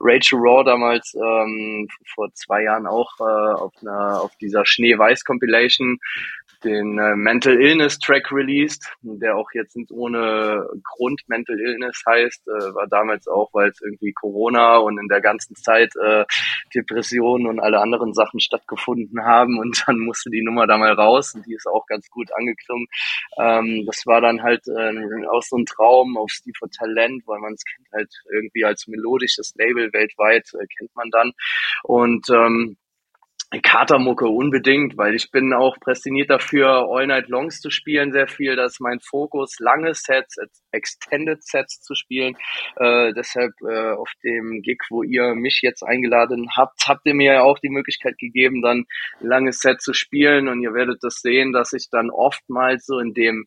Rachel 0.00 0.38
Raw 0.38 0.64
damals 0.64 1.14
ähm, 1.14 1.88
vor 2.14 2.32
zwei 2.34 2.62
Jahren 2.62 2.86
auch 2.86 3.10
äh, 3.20 3.22
auf, 3.22 3.72
einer, 3.80 4.22
auf 4.22 4.36
dieser 4.36 4.64
Schnee-Weiß-Compilation 4.64 5.98
den 6.64 6.98
äh, 6.98 7.16
Mental 7.16 7.60
Illness 7.60 7.98
Track 7.98 8.30
released, 8.32 8.86
der 9.02 9.36
auch 9.36 9.50
jetzt 9.52 9.76
nicht 9.76 9.90
ohne 9.90 10.68
Grund 10.84 11.22
Mental 11.28 11.58
Illness 11.58 12.02
heißt, 12.08 12.48
äh, 12.48 12.74
war 12.74 12.86
damals 12.88 13.26
auch, 13.28 13.50
weil 13.52 13.70
es 13.70 13.80
irgendwie 13.80 14.12
Corona 14.12 14.78
und 14.78 14.98
in 14.98 15.08
der 15.08 15.20
ganzen 15.20 15.54
Zeit 15.56 15.92
äh, 15.96 16.24
Depressionen 16.74 17.46
und 17.46 17.60
alle 17.60 17.80
anderen 17.80 18.14
Sachen 18.14 18.40
stattgefunden 18.40 19.24
haben 19.24 19.58
und 19.58 19.84
dann 19.86 19.98
musste 19.98 20.30
die 20.30 20.42
Nummer 20.42 20.66
da 20.66 20.78
mal 20.78 20.92
raus 20.92 21.34
und 21.34 21.46
die 21.46 21.54
ist 21.54 21.66
auch 21.66 21.86
ganz 21.86 22.08
gut 22.10 22.30
angeklungen. 22.36 22.86
Ähm, 23.38 23.84
das 23.86 24.06
war 24.06 24.20
dann 24.20 24.42
halt 24.42 24.66
äh, 24.68 25.26
auch 25.28 25.42
so 25.42 25.56
ein 25.56 25.66
Traum 25.66 26.16
auf 26.16 26.30
Steve 26.30 26.56
for 26.58 26.70
Talent, 26.70 27.22
weil 27.26 27.40
man 27.40 27.54
es 27.54 27.64
kennt 27.64 27.88
halt 27.92 28.12
irgendwie 28.32 28.64
als 28.64 28.86
melodisches 28.86 29.54
Label 29.56 29.92
weltweit, 29.92 30.48
äh, 30.54 30.66
kennt 30.78 30.94
man 30.94 31.10
dann 31.10 31.32
und 31.84 32.28
ähm, 32.30 32.76
Katermucke 33.58 34.26
unbedingt, 34.26 34.96
weil 34.96 35.16
ich 35.16 35.32
bin 35.32 35.52
auch 35.52 35.76
prästiniert 35.80 36.30
dafür, 36.30 36.86
All 36.88 37.08
Night 37.08 37.28
Longs 37.28 37.60
zu 37.60 37.70
spielen, 37.70 38.12
sehr 38.12 38.28
viel. 38.28 38.54
Das 38.54 38.74
ist 38.74 38.80
mein 38.80 39.00
Fokus, 39.00 39.58
lange 39.58 39.92
Sets, 39.92 40.36
Extended 40.70 41.42
Sets 41.42 41.82
zu 41.82 41.96
spielen. 41.96 42.36
Äh, 42.76 43.12
deshalb 43.12 43.52
äh, 43.62 43.90
auf 43.90 44.12
dem 44.22 44.62
Gig, 44.62 44.78
wo 44.90 45.02
ihr 45.02 45.34
mich 45.34 45.60
jetzt 45.62 45.82
eingeladen 45.82 46.48
habt, 46.56 46.86
habt 46.86 47.04
ihr 47.06 47.14
mir 47.14 47.32
ja 47.32 47.42
auch 47.42 47.58
die 47.58 47.70
Möglichkeit 47.70 48.18
gegeben, 48.18 48.62
dann 48.62 48.84
lange 49.20 49.52
Set 49.52 49.80
zu 49.80 49.94
spielen. 49.94 50.46
Und 50.46 50.62
ihr 50.62 50.72
werdet 50.72 50.98
das 51.02 51.16
sehen, 51.16 51.52
dass 51.52 51.72
ich 51.72 51.88
dann 51.90 52.10
oftmals 52.10 52.86
so 52.86 53.00
in 53.00 53.14
dem 53.14 53.46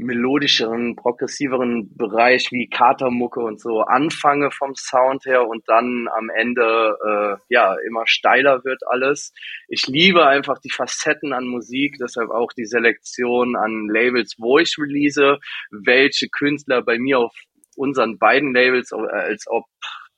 melodischeren, 0.00 0.96
progressiveren 0.96 1.96
Bereich 1.96 2.50
wie 2.52 2.68
Katermucke 2.68 3.40
und 3.40 3.60
so 3.60 3.82
anfange 3.82 4.50
vom 4.50 4.74
Sound 4.74 5.24
her 5.24 5.46
und 5.46 5.68
dann 5.68 6.08
am 6.16 6.30
Ende 6.30 6.96
äh, 7.06 7.36
ja 7.48 7.76
immer 7.86 8.06
steiler 8.06 8.64
wird 8.64 8.82
alles. 8.88 9.32
Ich 9.68 9.86
liebe 9.86 10.26
einfach 10.26 10.58
die 10.58 10.70
Facetten 10.70 11.32
an 11.32 11.46
Musik, 11.46 11.96
deshalb 12.00 12.30
auch 12.30 12.52
die 12.52 12.66
Selektion 12.66 13.56
an 13.56 13.88
Labels, 13.88 14.36
wo 14.38 14.58
ich 14.58 14.76
release, 14.78 15.38
welche 15.70 16.28
Künstler 16.28 16.82
bei 16.82 16.98
mir 16.98 17.18
auf 17.18 17.34
unseren 17.76 18.18
beiden 18.18 18.54
Labels, 18.54 18.92
äh, 18.92 18.96
als 18.96 19.46
ob 19.48 19.64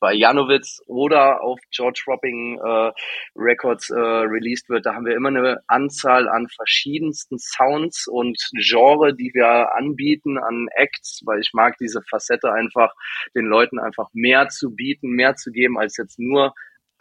bei 0.03 0.15
Janowitz 0.15 0.83
oder 0.89 1.43
auf 1.43 1.61
George 1.71 2.03
Ropping 2.09 2.59
äh, 2.59 2.91
Records 3.37 3.89
äh, 3.89 3.95
released 3.95 4.69
wird, 4.69 4.85
da 4.85 4.97
haben 4.97 5.07
wir 5.07 5.15
immer 5.15 5.29
eine 5.29 5.61
Anzahl 5.69 6.29
an 6.29 6.49
verschiedensten 6.49 7.39
Sounds 7.39 8.09
und 8.09 8.37
Genre, 8.55 9.15
die 9.15 9.31
wir 9.33 9.77
anbieten 9.77 10.39
an 10.39 10.67
Acts, 10.75 11.23
weil 11.25 11.39
ich 11.39 11.53
mag 11.53 11.77
diese 11.79 12.03
Facette 12.03 12.53
einfach, 12.53 12.93
den 13.37 13.47
Leuten 13.47 13.79
einfach 13.79 14.09
mehr 14.13 14.49
zu 14.49 14.75
bieten, 14.75 15.11
mehr 15.11 15.37
zu 15.37 15.53
geben 15.53 15.79
als 15.79 15.97
jetzt 15.97 16.19
nur 16.19 16.53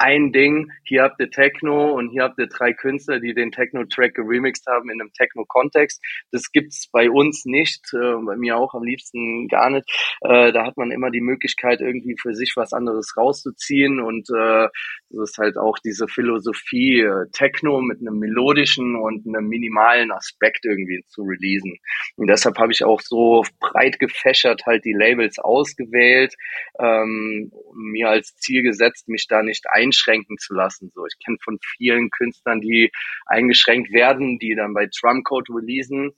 ein 0.02 0.32
Ding, 0.32 0.72
hier 0.84 1.04
habt 1.04 1.20
ihr 1.20 1.30
Techno 1.30 1.94
und 1.94 2.10
hier 2.10 2.24
habt 2.24 2.40
ihr 2.40 2.48
drei 2.48 2.74
Künstler, 2.74 3.20
die 3.20 3.34
den 3.34 3.52
Techno-Track 3.52 4.16
geremixed 4.16 4.66
haben 4.68 4.90
in 4.90 5.00
einem 5.00 5.14
Techno-Kontext. 5.14 6.04
Das 6.32 6.52
gibt's 6.52 6.90
bei 6.92 7.10
uns 7.10 7.46
nicht, 7.46 7.94
äh, 7.94 8.16
bei 8.26 8.36
mir 8.36 8.58
auch 8.58 8.74
am 8.74 8.84
liebsten 8.84 9.48
gar 9.48 9.70
nicht. 9.70 9.88
Äh, 10.22 10.52
da 10.52 10.66
hat 10.66 10.78
man 10.78 10.92
immer 10.92 11.12
die 11.12 11.22
Möglichkeit, 11.22 11.82
irgendwie 11.82 12.18
für 12.20 12.34
sich 12.34 12.54
was 12.56 12.74
anderes 12.74 13.16
rauszuziehen 13.16 14.00
und 14.00 14.28
äh, 14.30 14.68
das 15.10 15.32
ist 15.32 15.38
halt 15.38 15.58
auch 15.58 15.78
diese 15.80 16.08
Philosophie, 16.08 17.02
äh, 17.02 17.28
Techno 17.34 17.82
mit 17.82 18.00
einem 18.00 18.18
melodischen 18.18 18.96
und 18.96 19.28
einem 19.28 19.48
minimalen 19.48 20.12
Aspekt 20.12 20.66
irgendwie 20.66 21.04
zu 21.08 21.24
releasen. 21.24 21.78
Und 22.16 22.28
deshalb 22.28 22.58
habe 22.58 22.72
ich 22.72 22.84
auch 22.84 23.02
so 23.02 23.44
breit 23.60 24.00
gefächert 24.00 24.66
halt 24.66 24.86
die 24.86 24.94
Labels 24.94 25.38
ausgewählt, 25.40 26.36
ähm, 26.80 27.52
mir 27.76 28.10
als 28.10 28.36
Ziel 28.38 28.64
gesetzt, 28.64 29.08
mich 29.08 29.28
da 29.28 29.44
nicht 29.44 29.66
ein 29.70 29.91
einschränken 29.92 30.38
zu 30.38 30.54
lassen. 30.54 30.92
So, 30.94 31.06
ich 31.06 31.18
kenne 31.24 31.38
von 31.44 31.60
vielen 31.78 32.10
Künstlern, 32.10 32.62
die 32.62 32.92
eingeschränkt 33.26 33.92
werden, 33.92 34.40
die 34.40 34.56
dann 34.56 34.74
bei 34.74 34.88
Drumcode 34.88 35.50
releasen 35.50 36.14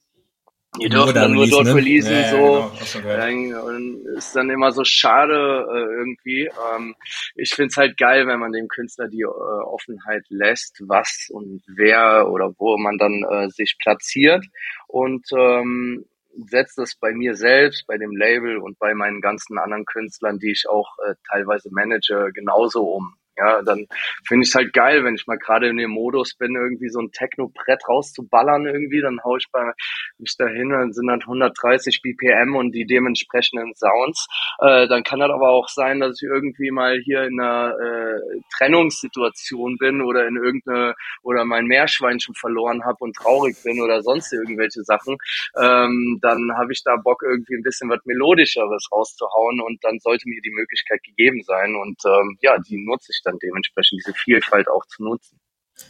die 0.81 0.89
dürfen 0.89 1.13
dann 1.13 1.33
nur 1.33 1.47
dort 1.47 1.65
ne? 1.65 1.75
releasen, 1.75 2.13
ja, 2.13 2.31
so. 2.31 2.71
Ja, 3.07 3.29
genau, 3.29 3.67
und 3.67 4.07
ist 4.17 4.35
dann 4.35 4.49
immer 4.49 4.71
so 4.71 4.83
schade 4.83 5.67
äh, 5.71 5.99
irgendwie. 5.99 6.49
Ähm, 6.75 6.95
ich 7.35 7.53
find's 7.53 7.77
halt 7.77 7.95
geil, 7.97 8.25
wenn 8.25 8.39
man 8.39 8.51
dem 8.51 8.67
Künstler 8.67 9.07
die 9.07 9.21
äh, 9.21 9.25
Offenheit 9.27 10.23
lässt, 10.29 10.81
was 10.87 11.27
und 11.29 11.61
wer 11.67 12.27
oder 12.27 12.53
wo 12.57 12.75
man 12.77 12.97
dann 12.97 13.23
äh, 13.23 13.49
sich 13.49 13.77
platziert. 13.77 14.43
Und 14.87 15.27
ähm, 15.37 16.05
setzt 16.47 16.79
das 16.79 16.95
bei 16.95 17.13
mir 17.13 17.35
selbst, 17.35 17.85
bei 17.85 17.99
dem 17.99 18.15
Label 18.15 18.57
und 18.57 18.79
bei 18.79 18.95
meinen 18.95 19.21
ganzen 19.21 19.59
anderen 19.59 19.85
Künstlern, 19.85 20.39
die 20.39 20.51
ich 20.51 20.67
auch 20.67 20.89
äh, 21.07 21.13
teilweise 21.29 21.69
manage, 21.71 22.31
genauso 22.33 22.83
um. 22.83 23.13
Ja, 23.35 23.63
dann 23.63 23.87
finde 24.27 24.43
ich 24.43 24.49
es 24.49 24.55
halt 24.55 24.73
geil, 24.73 25.03
wenn 25.03 25.15
ich 25.15 25.25
mal 25.25 25.39
gerade 25.39 25.67
in 25.67 25.77
dem 25.77 25.89
Modus 25.89 26.35
bin, 26.35 26.55
irgendwie 26.55 26.89
so 26.89 26.99
ein 26.99 27.11
Techno-Brett 27.11 27.81
rauszuballern 27.89 28.67
irgendwie, 28.67 29.01
dann 29.01 29.23
hau 29.23 29.37
ich 29.37 29.47
bei 29.51 29.71
mich 30.19 30.35
dahin, 30.37 30.69
dann 30.69 30.93
sind 30.93 31.07
dann 31.07 31.21
130 31.21 32.01
BPM 32.03 32.55
und 32.55 32.73
die 32.73 32.85
dementsprechenden 32.85 33.73
Sounds. 33.73 34.27
Äh, 34.59 34.87
dann 34.87 35.03
kann 35.03 35.19
das 35.19 35.31
aber 35.31 35.49
auch 35.49 35.67
sein, 35.67 35.99
dass 35.99 36.21
ich 36.21 36.29
irgendwie 36.29 36.69
mal 36.69 36.99
hier 36.99 37.23
in 37.23 37.39
einer 37.39 37.73
äh, 37.79 38.19
Trennungssituation 38.55 39.77
bin 39.77 40.01
oder 40.01 40.27
in 40.27 40.37
irgendeine 40.37 40.93
oder 41.23 41.43
mein 41.43 41.65
Meerschweinchen 41.65 42.35
verloren 42.35 42.85
habe 42.85 42.97
und 42.99 43.15
traurig 43.15 43.55
bin 43.63 43.81
oder 43.81 44.03
sonst 44.03 44.31
irgendwelche 44.31 44.83
Sachen. 44.83 45.17
Ähm, 45.59 46.19
dann 46.21 46.51
habe 46.55 46.71
ich 46.71 46.83
da 46.83 46.97
Bock 46.97 47.23
irgendwie 47.23 47.55
ein 47.55 47.63
bisschen 47.63 47.89
was 47.89 48.05
melodischeres 48.05 48.87
rauszuhauen 48.91 49.59
und 49.61 49.83
dann 49.83 49.97
sollte 49.99 50.29
mir 50.29 50.41
die 50.41 50.53
Möglichkeit 50.53 51.01
gegeben 51.03 51.41
sein 51.43 51.75
und 51.75 51.99
ähm, 52.05 52.37
ja, 52.41 52.57
die 52.59 52.77
nutze 52.77 53.11
ich 53.11 53.22
dann 53.23 53.37
dementsprechend 53.39 54.01
diese 54.01 54.13
Vielfalt 54.13 54.67
auch 54.67 54.85
zu 54.85 55.03
nutzen. 55.03 55.39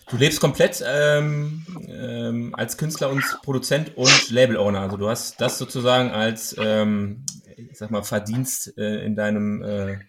Du 0.10 0.18
lebst 0.18 0.40
komplett 0.40 0.84
ähm, 0.88 1.66
ähm, 1.90 2.56
als 2.56 2.78
Künstler 2.78 3.10
und 3.10 3.24
Produzent 3.44 3.98
und 3.98 4.30
Label-Owner. 4.30 4.80
Also 4.80 4.98
du 4.98 5.10
hast 5.10 5.42
das 5.42 5.58
sozusagen 5.58 6.12
als, 6.12 6.56
ähm, 6.58 7.26
ich 7.58 7.78
sag 7.78 7.92
mal, 7.92 8.04
Verdienst 8.04 8.78
äh, 8.78 9.04
in 9.06 9.16
deinem 9.16 9.62
äh, 9.62 10.00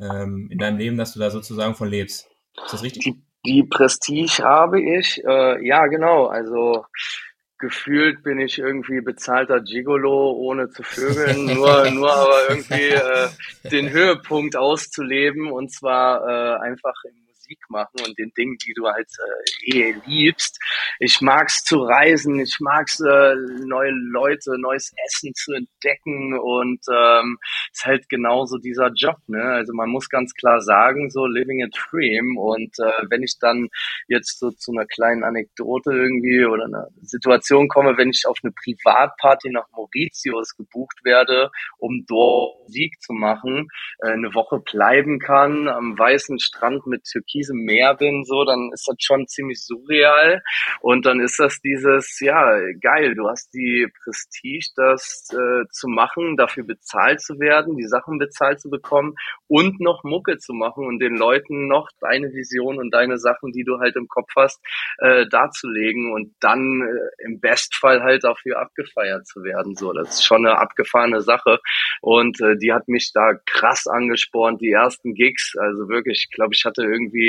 ähm, 0.00 0.48
in 0.50 0.58
deinem 0.58 0.78
Leben, 0.78 0.96
dass 0.96 1.12
du 1.12 1.20
da 1.20 1.30
sozusagen 1.30 1.74
von 1.74 1.88
lebst. 1.88 2.28
Ist 2.64 2.72
das 2.72 2.82
richtig? 2.82 3.04
Die, 3.04 3.22
die 3.44 3.62
Prestige 3.64 4.42
habe 4.42 4.80
ich, 4.80 5.22
äh, 5.24 5.66
ja 5.66 5.86
genau. 5.86 6.26
Also 6.26 6.84
gefühlt 7.58 8.22
bin 8.22 8.38
ich 8.40 8.58
irgendwie 8.58 9.00
bezahlter 9.00 9.60
Gigolo, 9.60 10.32
ohne 10.32 10.70
zu 10.70 10.82
vögeln, 10.82 11.46
nur, 11.46 11.90
nur 11.90 12.12
aber 12.12 12.50
irgendwie 12.50 12.88
äh, 12.88 13.28
den 13.70 13.90
Höhepunkt 13.90 14.56
auszuleben 14.56 15.50
und 15.50 15.72
zwar 15.72 16.22
äh, 16.26 16.60
einfach 16.60 16.94
im 17.04 17.27
Musik 17.48 17.60
machen 17.68 18.00
und 18.06 18.18
den 18.18 18.32
Dingen, 18.36 18.56
die 18.58 18.74
du 18.74 18.86
halt 18.86 19.08
äh, 19.64 19.78
eh 19.78 19.94
liebst. 20.06 20.58
Ich 20.98 21.20
mag's 21.20 21.64
zu 21.64 21.78
reisen, 21.82 22.40
ich 22.40 22.56
mag's 22.60 23.00
äh, 23.00 23.34
neue 23.64 23.90
Leute, 23.90 24.58
neues 24.58 24.92
Essen 25.06 25.32
zu 25.34 25.52
entdecken 25.52 26.38
und 26.38 26.80
ähm, 26.92 27.38
ist 27.72 27.86
halt 27.86 28.08
genauso 28.08 28.58
dieser 28.58 28.90
Job. 28.94 29.16
Ne? 29.26 29.42
Also 29.42 29.72
man 29.72 29.88
muss 29.88 30.08
ganz 30.08 30.34
klar 30.34 30.60
sagen, 30.60 31.10
so 31.10 31.26
living 31.26 31.62
a 31.62 31.68
dream. 31.68 32.36
Und 32.36 32.78
äh, 32.78 33.06
wenn 33.08 33.22
ich 33.22 33.38
dann 33.40 33.68
jetzt 34.08 34.38
so 34.38 34.50
zu 34.50 34.72
einer 34.72 34.86
kleinen 34.86 35.24
Anekdote 35.24 35.90
irgendwie 35.92 36.44
oder 36.44 36.64
einer 36.64 36.88
Situation 37.02 37.68
komme, 37.68 37.96
wenn 37.96 38.10
ich 38.10 38.24
auf 38.26 38.38
eine 38.42 38.52
Privatparty 38.52 39.50
nach 39.50 39.66
Mauritius 39.72 40.56
gebucht 40.56 41.04
werde, 41.04 41.50
um 41.78 42.04
dort 42.06 42.58
Musik 42.64 43.00
zu 43.00 43.12
machen, 43.12 43.68
äh, 44.00 44.10
eine 44.10 44.34
Woche 44.34 44.60
bleiben 44.60 45.18
kann, 45.18 45.68
am 45.68 45.98
weißen 45.98 46.38
Strand 46.38 46.86
mit 46.86 47.06
türkisem 47.38 47.58
Meer 47.64 47.94
bin, 47.94 48.24
so, 48.24 48.44
dann 48.44 48.70
ist 48.72 48.86
das 48.88 48.96
schon 49.00 49.26
ziemlich 49.26 49.64
surreal. 49.64 50.42
Und 50.80 51.06
dann 51.06 51.20
ist 51.20 51.38
das 51.38 51.60
dieses, 51.60 52.18
ja, 52.20 52.58
geil, 52.80 53.14
du 53.14 53.28
hast 53.28 53.52
die 53.54 53.86
Prestige, 54.02 54.68
das 54.76 55.28
äh, 55.32 55.64
zu 55.70 55.88
machen, 55.88 56.36
dafür 56.36 56.64
bezahlt 56.64 57.20
zu 57.20 57.38
werden, 57.38 57.76
die 57.76 57.86
Sachen 57.86 58.18
bezahlt 58.18 58.60
zu 58.60 58.70
bekommen 58.70 59.14
und 59.46 59.80
noch 59.80 60.04
Mucke 60.04 60.38
zu 60.38 60.52
machen 60.52 60.86
und 60.86 60.98
den 61.00 61.16
Leuten 61.16 61.68
noch 61.68 61.88
deine 62.00 62.32
Vision 62.32 62.78
und 62.78 62.92
deine 62.92 63.18
Sachen, 63.18 63.52
die 63.52 63.64
du 63.64 63.78
halt 63.78 63.96
im 63.96 64.08
Kopf 64.08 64.30
hast, 64.36 64.60
äh, 64.98 65.26
darzulegen 65.28 66.12
und 66.12 66.34
dann 66.40 66.82
äh, 66.82 67.24
im 67.24 67.40
Bestfall 67.40 68.02
halt 68.02 68.24
dafür 68.24 68.60
abgefeiert 68.60 69.26
zu 69.26 69.42
werden. 69.42 69.74
So, 69.74 69.92
das 69.92 70.10
ist 70.10 70.24
schon 70.24 70.46
eine 70.46 70.58
abgefahrene 70.58 71.20
Sache. 71.20 71.58
Und 72.00 72.40
äh, 72.40 72.56
die 72.56 72.72
hat 72.72 72.88
mich 72.88 73.12
da 73.12 73.32
krass 73.46 73.86
angespornt, 73.86 74.60
die 74.60 74.70
ersten 74.70 75.14
Gigs. 75.14 75.54
Also 75.58 75.88
wirklich, 75.88 76.26
ich 76.28 76.34
glaube, 76.34 76.54
ich 76.54 76.64
hatte 76.64 76.82
irgendwie 76.82 77.27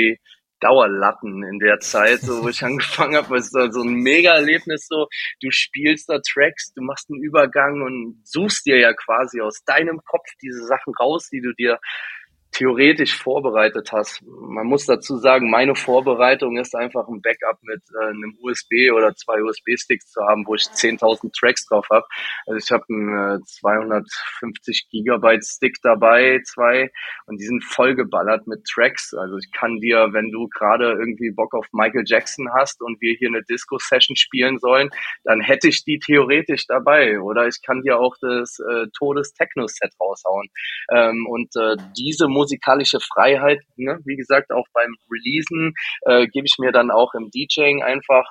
Dauerlatten 0.60 1.42
in 1.42 1.58
der 1.58 1.80
Zeit, 1.80 2.20
so 2.20 2.44
wo 2.44 2.48
ich 2.48 2.62
angefangen 2.64 3.16
habe, 3.16 3.36
es 3.36 3.46
ist 3.46 3.72
so 3.72 3.82
ein 3.82 3.94
Mega-Erlebnis, 3.94 4.86
so 4.86 5.08
du 5.40 5.50
spielst 5.50 6.08
da 6.08 6.20
Tracks, 6.20 6.72
du 6.74 6.82
machst 6.82 7.10
einen 7.10 7.22
Übergang 7.22 7.82
und 7.82 8.20
suchst 8.24 8.66
dir 8.66 8.78
ja 8.78 8.92
quasi 8.92 9.40
aus 9.40 9.62
deinem 9.64 10.00
Kopf 10.04 10.26
diese 10.42 10.64
Sachen 10.66 10.94
raus, 11.00 11.28
die 11.30 11.40
du 11.40 11.52
dir 11.54 11.78
theoretisch 12.60 13.16
vorbereitet 13.16 13.90
hast. 13.90 14.22
Man 14.22 14.66
muss 14.66 14.84
dazu 14.84 15.16
sagen, 15.16 15.48
meine 15.48 15.74
Vorbereitung 15.74 16.58
ist 16.58 16.76
einfach 16.76 17.08
ein 17.08 17.22
Backup 17.22 17.58
mit 17.62 17.80
äh, 17.98 18.08
einem 18.08 18.36
USB 18.42 18.92
oder 18.94 19.14
zwei 19.14 19.42
USB-Sticks 19.42 20.10
zu 20.10 20.20
haben, 20.26 20.46
wo 20.46 20.54
ich 20.54 20.64
10.000 20.64 21.32
Tracks 21.32 21.64
drauf 21.66 21.86
habe. 21.90 22.04
Also 22.46 22.58
ich 22.58 22.70
habe 22.70 22.84
einen 22.90 23.38
äh, 23.38 23.44
250 23.46 24.88
Gigabyte 24.90 25.42
Stick 25.42 25.76
dabei, 25.82 26.42
zwei, 26.44 26.90
und 27.24 27.40
die 27.40 27.46
sind 27.46 27.64
vollgeballert 27.64 28.46
mit 28.46 28.64
Tracks. 28.64 29.14
Also 29.14 29.38
ich 29.38 29.50
kann 29.52 29.80
dir, 29.80 30.08
wenn 30.12 30.30
du 30.30 30.46
gerade 30.48 30.92
irgendwie 30.92 31.30
Bock 31.30 31.54
auf 31.54 31.66
Michael 31.72 32.04
Jackson 32.04 32.46
hast 32.52 32.82
und 32.82 33.00
wir 33.00 33.14
hier 33.14 33.28
eine 33.28 33.42
Disco-Session 33.42 34.16
spielen 34.16 34.58
sollen, 34.58 34.90
dann 35.24 35.40
hätte 35.40 35.68
ich 35.68 35.82
die 35.84 35.98
theoretisch 35.98 36.66
dabei. 36.66 37.20
Oder 37.20 37.46
ich 37.46 37.62
kann 37.64 37.80
dir 37.80 37.98
auch 37.98 38.16
das 38.20 38.58
äh, 38.58 38.86
Todes-Techno-Set 38.98 39.92
raushauen. 39.98 40.48
Ähm, 40.92 41.26
und 41.26 41.56
äh, 41.56 41.76
diese 41.96 42.28
musikalische 42.50 42.98
Freiheit, 43.00 43.60
ne? 43.76 44.00
wie 44.04 44.16
gesagt, 44.16 44.50
auch 44.50 44.66
beim 44.72 44.94
Releasen 45.10 45.74
äh, 46.02 46.26
gebe 46.26 46.46
ich 46.46 46.56
mir 46.58 46.72
dann 46.72 46.90
auch 46.90 47.14
im 47.14 47.30
DJing 47.30 47.82
einfach 47.82 48.30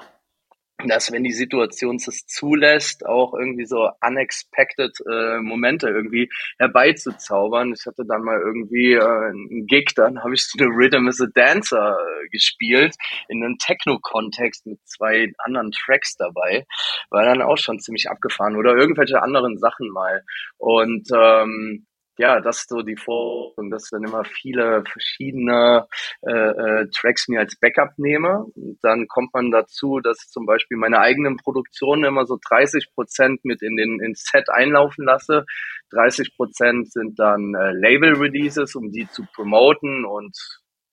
dass 0.87 1.11
wenn 1.11 1.23
die 1.23 1.33
Situation 1.33 1.97
es 1.97 2.25
zulässt, 2.25 3.05
auch 3.05 3.33
irgendwie 3.33 3.65
so 3.65 3.89
unexpected 4.01 4.91
äh, 5.11 5.39
Momente 5.39 5.89
irgendwie 5.89 6.29
herbeizuzaubern. 6.57 7.73
Ich 7.73 7.85
hatte 7.85 8.03
dann 8.07 8.21
mal 8.21 8.39
irgendwie 8.39 8.93
äh, 8.93 9.01
einen 9.01 9.65
Gig, 9.67 9.91
dann 9.95 10.23
habe 10.23 10.33
ich 10.33 10.45
so 10.45 10.57
eine 10.57 10.69
Rhythm 10.69 11.07
is 11.09 11.21
a 11.21 11.25
Dancer 11.33 11.97
äh, 11.97 12.29
gespielt 12.29 12.95
in 13.27 13.43
einem 13.43 13.57
Techno-Kontext 13.57 14.65
mit 14.67 14.79
zwei 14.85 15.33
anderen 15.39 15.71
Tracks 15.71 16.15
dabei. 16.15 16.65
War 17.09 17.25
dann 17.25 17.41
auch 17.41 17.57
schon 17.57 17.79
ziemlich 17.79 18.09
abgefahren 18.09 18.55
oder 18.55 18.75
irgendwelche 18.77 19.21
anderen 19.21 19.57
Sachen 19.57 19.89
mal. 19.89 20.23
Und 20.57 21.09
ähm, 21.13 21.87
ja, 22.19 22.41
das 22.41 22.57
ist 22.57 22.69
so 22.69 22.81
die 22.81 22.97
Vorstellung, 22.97 23.71
dass 23.71 23.85
ich 23.85 23.91
dann 23.91 24.03
immer 24.03 24.25
viele 24.25 24.83
verschiedene 24.83 25.87
äh, 26.21 26.31
äh, 26.31 26.87
Tracks 26.93 27.29
mir 27.29 27.39
als 27.39 27.57
Backup 27.57 27.97
nehme. 27.97 28.43
Und 28.55 28.77
dann 28.81 29.07
kommt 29.07 29.33
man 29.33 29.51
dazu, 29.51 30.01
dass 30.01 30.17
zum 30.29 30.45
Beispiel 30.45 30.75
meine 30.75 30.99
eigenen 30.99 31.37
Produktionen 31.37 32.03
immer 32.03 32.25
so 32.25 32.37
30 32.49 32.91
Prozent 32.93 33.45
mit 33.45 33.61
in 33.61 33.77
den 33.77 34.01
ins 34.01 34.25
Set 34.29 34.49
einlaufen 34.49 35.05
lasse. 35.05 35.45
30 35.91 36.35
Prozent 36.35 36.91
sind 36.91 37.17
dann 37.17 37.55
äh, 37.55 37.71
Label-Releases, 37.71 38.75
um 38.75 38.91
die 38.91 39.07
zu 39.07 39.23
promoten 39.33 40.03
und 40.03 40.37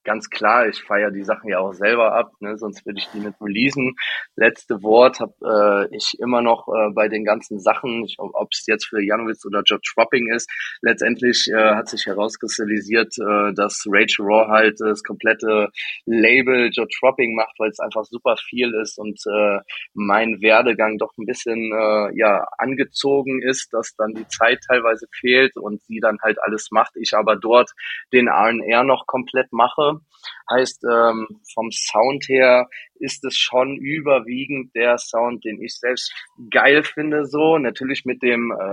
ganz 0.07 0.29
klar, 0.29 0.69
ich 0.69 0.81
feiere 0.83 1.11
die 1.11 1.25
Sachen 1.25 1.49
ja 1.49 1.59
auch 1.59 1.73
selber 1.73 2.13
ab, 2.13 2.31
ne? 2.39 2.57
sonst 2.57 2.85
würde 2.85 2.99
ich 2.99 3.09
die 3.09 3.19
nicht 3.19 3.41
releasen. 3.41 3.93
Letzte 4.37 4.81
Wort 4.81 5.19
habe 5.19 5.89
äh, 5.91 5.95
ich 5.95 6.15
immer 6.19 6.41
noch 6.41 6.69
äh, 6.69 6.91
bei 6.93 7.09
den 7.09 7.25
ganzen 7.25 7.59
Sachen, 7.59 8.07
ob 8.17 8.47
es 8.53 8.65
jetzt 8.67 8.85
für 8.85 9.03
Janowitz 9.03 9.45
oder 9.45 9.63
George 9.63 9.91
Dropping 9.93 10.31
ist. 10.33 10.49
Letztendlich 10.81 11.49
äh, 11.53 11.75
hat 11.75 11.89
sich 11.89 12.05
herauskristallisiert, 12.05 13.17
äh, 13.19 13.53
dass 13.53 13.85
Rachel 13.91 14.25
Raw 14.25 14.47
halt 14.47 14.79
das 14.79 15.03
komplette 15.03 15.71
Label 16.05 16.69
George 16.69 16.95
Dropping 17.01 17.35
macht, 17.35 17.59
weil 17.59 17.69
es 17.69 17.79
einfach 17.79 18.05
super 18.05 18.37
viel 18.37 18.73
ist 18.81 18.97
und 18.97 19.19
äh, 19.27 19.59
mein 19.93 20.41
Werdegang 20.41 20.97
doch 20.97 21.11
ein 21.17 21.25
bisschen 21.25 21.73
äh, 21.73 22.17
ja 22.17 22.47
angezogen 22.57 23.41
ist, 23.41 23.73
dass 23.73 23.93
dann 23.97 24.13
die 24.13 24.27
Zeit 24.29 24.59
teilweise 24.69 25.05
fehlt 25.11 25.57
und 25.57 25.83
sie 25.83 25.99
dann 25.99 26.17
halt 26.23 26.37
alles 26.41 26.69
macht, 26.71 26.95
ich 26.95 27.13
aber 27.13 27.35
dort 27.35 27.71
den 28.13 28.27
R&R 28.27 28.85
noch 28.85 29.05
komplett 29.05 29.51
mache 29.51 29.96
job. 29.97 30.16
Heißt, 30.49 30.83
ähm, 30.83 31.27
vom 31.53 31.71
Sound 31.71 32.25
her 32.29 32.67
ist 32.99 33.23
es 33.25 33.35
schon 33.35 33.77
überwiegend 33.77 34.75
der 34.75 34.97
Sound, 34.97 35.43
den 35.45 35.61
ich 35.61 35.77
selbst 35.77 36.13
geil 36.51 36.83
finde, 36.83 37.25
so. 37.25 37.57
Natürlich 37.57 38.05
mit 38.05 38.21
dem 38.23 38.51
äh, 38.51 38.63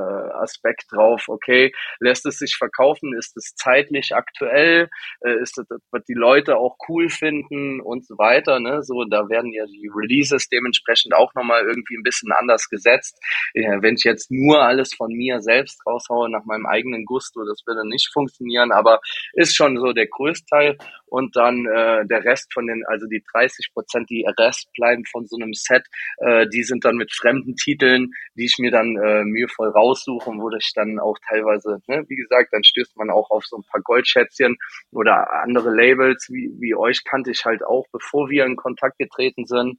Aspekt 0.42 0.86
drauf, 0.90 1.24
okay, 1.28 1.72
lässt 2.00 2.26
es 2.26 2.38
sich 2.38 2.56
verkaufen, 2.56 3.14
ist 3.14 3.36
es 3.36 3.54
zeitlich 3.54 4.14
aktuell, 4.14 4.88
äh, 5.20 5.40
ist 5.40 5.58
es, 5.58 5.66
wird 5.68 6.08
die 6.08 6.14
Leute 6.14 6.56
auch 6.56 6.76
cool 6.88 7.08
finden 7.08 7.80
und 7.80 8.06
so 8.06 8.16
weiter, 8.18 8.60
ne? 8.60 8.82
So, 8.82 9.04
da 9.04 9.28
werden 9.28 9.52
ja 9.52 9.66
die 9.66 9.90
Releases 9.94 10.48
dementsprechend 10.48 11.14
auch 11.14 11.34
nochmal 11.34 11.64
irgendwie 11.64 11.96
ein 11.96 12.02
bisschen 12.02 12.32
anders 12.32 12.68
gesetzt. 12.68 13.18
Ja, 13.54 13.82
wenn 13.82 13.94
ich 13.94 14.04
jetzt 14.04 14.30
nur 14.30 14.62
alles 14.62 14.94
von 14.94 15.12
mir 15.12 15.40
selbst 15.40 15.84
raushaue, 15.86 16.30
nach 16.30 16.44
meinem 16.44 16.66
eigenen 16.66 17.04
Gusto, 17.04 17.44
das 17.44 17.62
würde 17.66 17.88
nicht 17.88 18.10
funktionieren, 18.12 18.72
aber 18.72 19.00
ist 19.34 19.56
schon 19.56 19.76
so 19.78 19.92
der 19.92 20.06
Größteil 20.06 20.78
und 21.06 21.36
da 21.36 21.43
dann 21.44 21.66
äh, 21.66 22.06
der 22.06 22.24
Rest 22.24 22.52
von 22.52 22.66
den, 22.66 22.84
also 22.86 23.06
die 23.06 23.22
30 23.32 23.72
Prozent, 23.72 24.10
die 24.10 24.26
Rest 24.38 24.72
bleiben 24.74 25.04
von 25.10 25.26
so 25.26 25.36
einem 25.36 25.52
Set, 25.52 25.84
äh, 26.18 26.46
die 26.48 26.62
sind 26.62 26.84
dann 26.84 26.96
mit 26.96 27.12
fremden 27.12 27.56
Titeln, 27.56 28.10
die 28.34 28.46
ich 28.46 28.56
mir 28.58 28.70
dann 28.70 28.96
äh, 28.96 29.24
mühevoll 29.24 29.68
raussuche 29.68 30.30
und 30.30 30.40
wo 30.40 30.50
ich 30.56 30.72
dann 30.74 30.98
auch 30.98 31.18
teilweise, 31.28 31.80
ne, 31.86 32.04
wie 32.08 32.16
gesagt, 32.16 32.52
dann 32.52 32.64
stößt 32.64 32.96
man 32.96 33.10
auch 33.10 33.30
auf 33.30 33.44
so 33.44 33.56
ein 33.58 33.64
paar 33.70 33.82
Goldschätzchen 33.82 34.56
oder 34.90 35.42
andere 35.42 35.70
Labels, 35.74 36.28
wie, 36.30 36.50
wie 36.58 36.74
euch 36.74 37.04
kannte 37.04 37.30
ich 37.30 37.44
halt 37.44 37.64
auch, 37.64 37.86
bevor 37.92 38.30
wir 38.30 38.44
in 38.44 38.56
Kontakt 38.56 38.98
getreten 38.98 39.46
sind. 39.46 39.78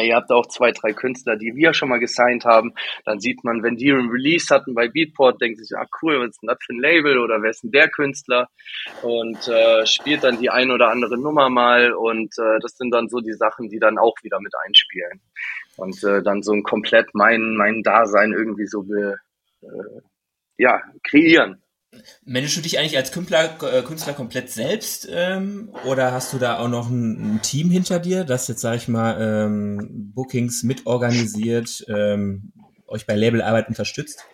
Ihr 0.00 0.16
habt 0.16 0.30
auch 0.32 0.46
zwei, 0.46 0.72
drei 0.72 0.92
Künstler, 0.92 1.36
die 1.36 1.54
wir 1.54 1.72
schon 1.72 1.88
mal 1.88 2.00
gesigned 2.00 2.44
haben. 2.44 2.74
Dann 3.04 3.20
sieht 3.20 3.44
man, 3.44 3.62
wenn 3.62 3.76
die 3.76 3.92
einen 3.92 4.10
Release 4.10 4.52
hatten 4.52 4.74
bei 4.74 4.88
Beatport, 4.88 5.40
denkt 5.40 5.58
sich, 5.58 5.76
ah 5.76 5.86
cool, 6.02 6.20
was 6.20 6.30
ist 6.30 6.42
denn 6.42 6.48
das 6.48 6.58
für 6.64 6.74
ein 6.74 6.80
Label 6.80 7.18
oder 7.18 7.40
wer 7.42 7.50
ist 7.50 7.62
denn 7.62 7.70
der 7.70 7.88
Künstler? 7.88 8.48
Und 9.02 9.46
äh, 9.48 9.86
spielt 9.86 10.24
dann 10.24 10.40
die 10.40 10.50
ein 10.50 10.70
oder 10.70 10.88
andere 10.90 11.16
Nummer 11.16 11.48
mal. 11.48 11.92
Und 11.92 12.34
äh, 12.38 12.58
das 12.60 12.76
sind 12.76 12.90
dann 12.92 13.08
so 13.08 13.20
die 13.20 13.34
Sachen, 13.34 13.68
die 13.68 13.78
dann 13.78 13.98
auch 13.98 14.14
wieder 14.22 14.40
mit 14.40 14.52
einspielen. 14.64 15.20
Und 15.76 16.02
äh, 16.02 16.22
dann 16.22 16.42
so 16.42 16.52
ein 16.52 16.62
komplett 16.62 17.14
mein, 17.14 17.54
mein 17.56 17.82
Dasein 17.82 18.32
irgendwie 18.32 18.66
so 18.66 18.82
be, 18.82 19.16
äh, 19.62 20.00
ja, 20.56 20.80
kreieren. 21.02 21.63
Managst 22.24 22.56
du 22.56 22.60
dich 22.60 22.78
eigentlich 22.78 22.96
als 22.96 23.12
Künstler, 23.12 23.56
äh, 23.62 23.82
Künstler 23.82 24.12
komplett 24.12 24.50
selbst 24.50 25.08
ähm, 25.10 25.70
oder 25.84 26.12
hast 26.12 26.32
du 26.32 26.38
da 26.38 26.58
auch 26.58 26.68
noch 26.68 26.88
ein, 26.88 27.36
ein 27.36 27.42
Team 27.42 27.70
hinter 27.70 27.98
dir, 27.98 28.24
das 28.24 28.48
jetzt, 28.48 28.60
sag 28.60 28.76
ich 28.76 28.88
mal, 28.88 29.16
ähm, 29.20 30.12
Bookings 30.14 30.62
mitorganisiert, 30.62 31.84
ähm, 31.88 32.52
euch 32.86 33.06
bei 33.06 33.14
Labelarbeit 33.14 33.68
unterstützt? 33.68 34.24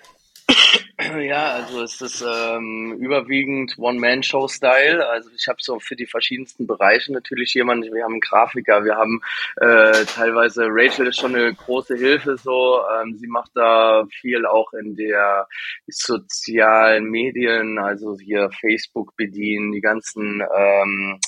Ja, 1.20 1.52
also 1.54 1.82
es 1.82 2.00
ist 2.00 2.22
ähm, 2.22 2.96
überwiegend 3.00 3.78
One-Man-Show-Style. 3.78 5.08
Also 5.08 5.30
ich 5.36 5.46
habe 5.48 5.58
so 5.60 5.78
für 5.80 5.96
die 5.96 6.06
verschiedensten 6.06 6.66
Bereiche 6.66 7.12
natürlich 7.12 7.54
jemanden. 7.54 7.92
Wir 7.92 8.04
haben 8.04 8.12
einen 8.12 8.20
Grafiker, 8.20 8.84
wir 8.84 8.96
haben 8.96 9.20
äh, 9.56 10.04
teilweise 10.06 10.66
Rachel 10.68 11.08
ist 11.08 11.18
schon 11.18 11.34
eine 11.34 11.54
große 11.54 11.96
Hilfe. 11.96 12.36
So, 12.36 12.80
ähm, 13.00 13.16
sie 13.16 13.26
macht 13.26 13.50
da 13.54 14.04
viel 14.10 14.46
auch 14.46 14.72
in 14.72 14.96
der 14.96 15.46
sozialen 15.86 17.04
Medien, 17.04 17.78
also 17.78 18.16
hier 18.18 18.50
Facebook 18.60 19.16
bedienen, 19.16 19.72
die 19.72 19.80
ganzen 19.80 20.42
ähm, 20.56 21.18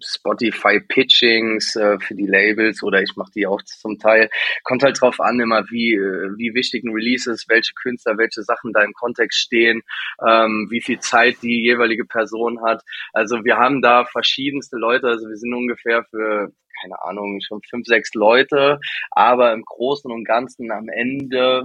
Spotify 0.00 0.80
Pitchings 0.80 1.76
äh, 1.76 1.98
für 2.00 2.14
die 2.14 2.26
Labels 2.26 2.82
oder 2.82 3.02
ich 3.02 3.14
mache 3.16 3.30
die 3.34 3.46
auch 3.46 3.62
zum 3.62 3.98
Teil. 3.98 4.28
Kommt 4.64 4.82
halt 4.82 5.00
drauf 5.00 5.20
an 5.20 5.40
immer, 5.40 5.64
wie, 5.70 5.94
äh, 5.94 6.30
wie 6.36 6.54
wichtig 6.54 6.84
ein 6.84 6.92
Release 6.92 7.30
ist, 7.30 7.48
welche 7.48 7.74
Künstler, 7.74 8.18
welche 8.18 8.42
Sachen 8.42 8.72
da 8.72 8.82
im 8.82 8.92
Kontext 8.92 9.38
stehen, 9.38 9.82
ähm, 10.26 10.66
wie 10.70 10.82
viel 10.82 10.98
Zeit 11.00 11.36
die 11.42 11.62
jeweilige 11.62 12.04
Person 12.04 12.62
hat. 12.62 12.82
Also 13.12 13.44
wir 13.44 13.56
haben 13.56 13.82
da 13.82 14.04
verschiedenste 14.04 14.76
Leute, 14.76 15.08
also 15.08 15.28
wir 15.28 15.36
sind 15.36 15.54
ungefähr 15.54 16.04
für 16.04 16.52
keine 16.80 17.00
Ahnung, 17.02 17.40
schon 17.40 17.60
fünf, 17.68 17.86
sechs 17.86 18.12
Leute, 18.14 18.80
aber 19.12 19.52
im 19.52 19.62
Großen 19.62 20.10
und 20.10 20.24
Ganzen 20.24 20.72
am 20.72 20.88
Ende 20.88 21.62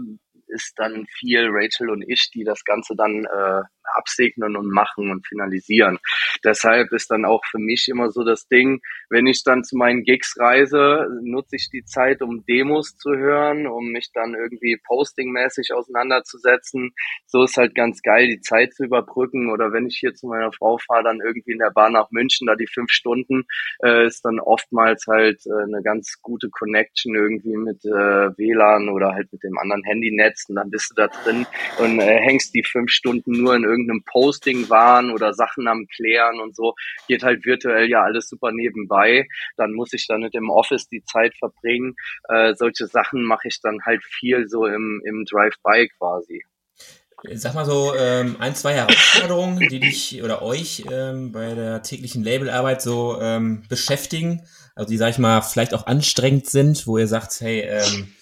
ist 0.47 0.73
dann 0.77 1.05
viel 1.07 1.47
Rachel 1.49 1.89
und 1.89 2.03
ich, 2.07 2.29
die 2.33 2.43
das 2.43 2.63
Ganze 2.63 2.95
dann 2.95 3.25
äh, 3.25 3.63
absegnen 3.95 4.55
und 4.55 4.69
machen 4.69 5.11
und 5.11 5.27
finalisieren. 5.27 5.99
Deshalb 6.43 6.91
ist 6.91 7.11
dann 7.11 7.25
auch 7.25 7.43
für 7.45 7.59
mich 7.59 7.87
immer 7.89 8.11
so 8.11 8.23
das 8.23 8.47
Ding, 8.47 8.81
wenn 9.09 9.27
ich 9.27 9.43
dann 9.43 9.63
zu 9.63 9.77
meinen 9.77 10.03
Gigs 10.03 10.35
reise, 10.39 11.07
nutze 11.23 11.55
ich 11.55 11.69
die 11.71 11.85
Zeit, 11.85 12.21
um 12.21 12.45
Demos 12.45 12.97
zu 12.97 13.11
hören, 13.11 13.67
um 13.67 13.89
mich 13.89 14.11
dann 14.13 14.35
irgendwie 14.35 14.79
postingmäßig 14.85 15.73
auseinanderzusetzen. 15.73 16.93
So 17.25 17.43
ist 17.43 17.57
halt 17.57 17.75
ganz 17.75 18.01
geil, 18.01 18.27
die 18.27 18.41
Zeit 18.41 18.73
zu 18.73 18.83
überbrücken. 18.83 19.49
Oder 19.51 19.71
wenn 19.71 19.87
ich 19.87 19.97
hier 19.99 20.13
zu 20.13 20.27
meiner 20.27 20.51
Frau 20.51 20.77
fahre, 20.77 21.03
dann 21.03 21.21
irgendwie 21.23 21.53
in 21.53 21.59
der 21.59 21.71
Bahn 21.71 21.93
nach 21.93 22.11
München, 22.11 22.47
da 22.47 22.55
die 22.55 22.67
fünf 22.67 22.91
Stunden, 22.91 23.45
äh, 23.83 24.07
ist 24.07 24.23
dann 24.25 24.39
oftmals 24.39 25.05
halt 25.07 25.41
äh, 25.45 25.63
eine 25.63 25.81
ganz 25.83 26.21
gute 26.21 26.49
Connection 26.49 27.15
irgendwie 27.15 27.57
mit 27.57 27.83
äh, 27.85 28.37
WLAN 28.37 28.89
oder 28.89 29.13
halt 29.13 29.31
mit 29.31 29.43
dem 29.43 29.57
anderen 29.57 29.83
Handynetz 29.83 30.45
und 30.49 30.55
dann 30.55 30.69
bist 30.69 30.91
du 30.91 30.95
da 30.95 31.07
drin 31.07 31.45
und 31.79 31.99
äh, 31.99 32.19
hängst 32.19 32.53
die 32.53 32.63
fünf 32.63 32.91
Stunden 32.91 33.31
nur 33.31 33.55
in 33.55 33.63
irgendeinem 33.77 34.03
Posting 34.03 34.69
waren 34.69 35.11
oder 35.11 35.33
Sachen 35.33 35.67
am 35.67 35.85
Klären 35.95 36.39
und 36.39 36.55
so, 36.55 36.73
geht 37.07 37.23
halt 37.23 37.45
virtuell 37.45 37.89
ja 37.89 38.01
alles 38.01 38.29
super 38.29 38.51
nebenbei. 38.51 39.27
Dann 39.55 39.73
muss 39.73 39.93
ich 39.93 40.07
dann 40.07 40.21
nicht 40.21 40.35
im 40.35 40.49
Office 40.49 40.87
die 40.87 41.03
Zeit 41.03 41.35
verbringen. 41.37 41.95
Äh, 42.29 42.55
solche 42.55 42.87
Sachen 42.87 43.23
mache 43.23 43.47
ich 43.47 43.61
dann 43.61 43.79
halt 43.85 44.03
viel 44.03 44.47
so 44.47 44.65
im, 44.65 45.01
im 45.05 45.25
Drive-by 45.25 45.89
quasi. 45.97 46.43
Sag 47.33 47.55
mal 47.55 47.65
so 47.65 47.95
ähm, 47.95 48.35
ein, 48.39 48.53
zwei 48.53 48.75
Herausforderungen, 48.75 49.67
die 49.69 49.79
dich 49.79 50.21
oder 50.21 50.43
euch 50.43 50.83
ähm, 50.91 51.31
bei 51.31 51.55
der 51.55 51.81
täglichen 51.81 52.23
Labelarbeit 52.23 52.81
so 52.81 53.19
ähm, 53.19 53.63
beschäftigen, 53.67 54.43
also 54.75 54.91
die, 54.91 54.97
sag 54.97 55.09
ich 55.09 55.17
mal, 55.17 55.41
vielleicht 55.41 55.73
auch 55.73 55.87
anstrengend 55.87 56.47
sind, 56.47 56.85
wo 56.85 56.99
ihr 56.99 57.07
sagt, 57.07 57.41
hey, 57.41 57.61
ähm, 57.61 58.13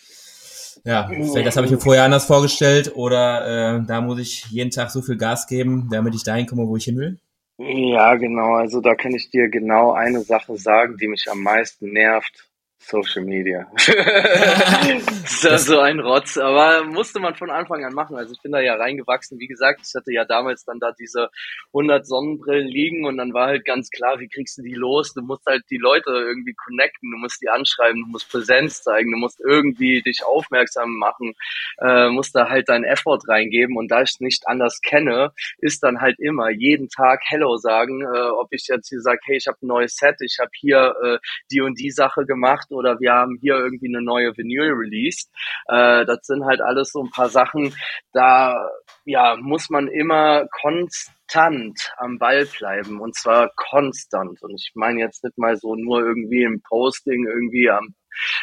ja, 0.85 1.07
vielleicht 1.07 1.47
das 1.47 1.57
habe 1.57 1.65
ich 1.65 1.71
mir 1.71 1.79
vorher 1.79 2.03
anders 2.03 2.25
vorgestellt 2.25 2.95
oder 2.95 3.77
äh, 3.77 3.85
da 3.85 4.01
muss 4.01 4.19
ich 4.19 4.45
jeden 4.51 4.69
Tag 4.69 4.91
so 4.91 5.01
viel 5.01 5.17
Gas 5.17 5.47
geben, 5.47 5.89
damit 5.91 6.13
ich 6.13 6.23
dahin 6.23 6.45
komme, 6.45 6.67
wo 6.67 6.77
ich 6.77 6.85
hin 6.85 6.97
will? 6.97 7.19
Ja, 7.57 8.15
genau. 8.15 8.53
Also 8.55 8.81
da 8.81 8.95
kann 8.95 9.13
ich 9.13 9.29
dir 9.29 9.49
genau 9.49 9.93
eine 9.93 10.21
Sache 10.21 10.57
sagen, 10.57 10.97
die 10.97 11.07
mich 11.07 11.27
am 11.31 11.41
meisten 11.41 11.91
nervt. 11.91 12.49
Social 12.77 13.23
Media. 13.23 13.67
das 15.41 15.43
ist 15.43 15.65
so 15.65 15.79
ein 15.79 15.99
Rotz, 15.99 16.37
aber 16.37 16.83
musste 16.83 17.19
man 17.19 17.35
von 17.35 17.49
Anfang 17.49 17.83
an 17.83 17.93
machen. 17.93 18.15
Also 18.15 18.33
ich 18.33 18.41
bin 18.41 18.51
da 18.51 18.59
ja 18.59 18.75
reingewachsen. 18.75 19.39
Wie 19.39 19.47
gesagt, 19.47 19.81
ich 19.83 19.93
hatte 19.95 20.11
ja 20.11 20.25
damals 20.25 20.65
dann 20.65 20.79
da 20.79 20.91
diese 20.91 21.29
100 21.73 22.05
Sonnenbrillen 22.05 22.67
liegen 22.67 23.05
und 23.05 23.17
dann 23.17 23.33
war 23.33 23.47
halt 23.47 23.65
ganz 23.65 23.89
klar, 23.89 24.19
wie 24.19 24.27
kriegst 24.27 24.57
du 24.57 24.61
die 24.61 24.75
los? 24.75 25.13
Du 25.13 25.21
musst 25.21 25.45
halt 25.47 25.63
die 25.69 25.77
Leute 25.77 26.11
irgendwie 26.11 26.53
connecten, 26.53 27.11
du 27.11 27.17
musst 27.17 27.41
die 27.41 27.49
anschreiben, 27.49 28.01
du 28.01 28.07
musst 28.11 28.29
Präsenz 28.29 28.83
zeigen, 28.83 29.11
du 29.11 29.17
musst 29.17 29.39
irgendwie 29.39 30.01
dich 30.01 30.23
aufmerksam 30.23 30.95
machen, 30.97 31.33
äh, 31.79 32.09
musst 32.09 32.35
da 32.35 32.49
halt 32.49 32.69
deinen 32.69 32.83
Effort 32.83 33.19
reingeben. 33.27 33.77
Und 33.77 33.89
da 33.89 34.03
ich 34.03 34.19
nicht 34.19 34.47
anders 34.47 34.79
kenne, 34.81 35.31
ist 35.57 35.81
dann 35.81 36.01
halt 36.01 36.19
immer 36.19 36.49
jeden 36.51 36.89
Tag 36.89 37.21
Hello 37.25 37.57
sagen, 37.57 38.01
äh, 38.01 38.29
ob 38.29 38.49
ich 38.51 38.67
jetzt 38.67 38.89
hier 38.89 39.01
sage, 39.01 39.19
hey, 39.25 39.37
ich 39.37 39.47
habe 39.47 39.57
ein 39.63 39.67
neues 39.67 39.95
Set, 39.95 40.17
ich 40.19 40.37
habe 40.39 40.51
hier 40.53 40.93
äh, 41.03 41.17
die 41.51 41.61
und 41.61 41.79
die 41.79 41.91
Sache 41.91 42.25
gemacht 42.25 42.64
oder 42.71 42.99
wir 42.99 43.13
haben 43.13 43.37
hier 43.41 43.55
irgendwie 43.55 43.87
eine 43.87 44.03
neue 44.03 44.35
Vinyl 44.37 44.71
released. 44.71 45.31
Äh, 45.67 46.05
das 46.05 46.19
sind 46.23 46.45
halt 46.45 46.61
alles 46.61 46.91
so 46.91 47.03
ein 47.03 47.11
paar 47.11 47.29
Sachen, 47.29 47.73
da 48.13 48.69
ja, 49.05 49.35
muss 49.39 49.69
man 49.69 49.87
immer 49.87 50.47
konstant 50.61 51.79
am 51.97 52.17
Ball 52.17 52.45
bleiben 52.45 52.99
und 52.99 53.15
zwar 53.15 53.51
konstant. 53.55 54.41
Und 54.41 54.55
ich 54.55 54.71
meine 54.73 54.99
jetzt 54.99 55.23
nicht 55.23 55.37
mal 55.37 55.55
so 55.57 55.75
nur 55.75 55.99
irgendwie 55.99 56.43
im 56.43 56.61
Posting 56.61 57.25
irgendwie 57.27 57.69
am 57.69 57.95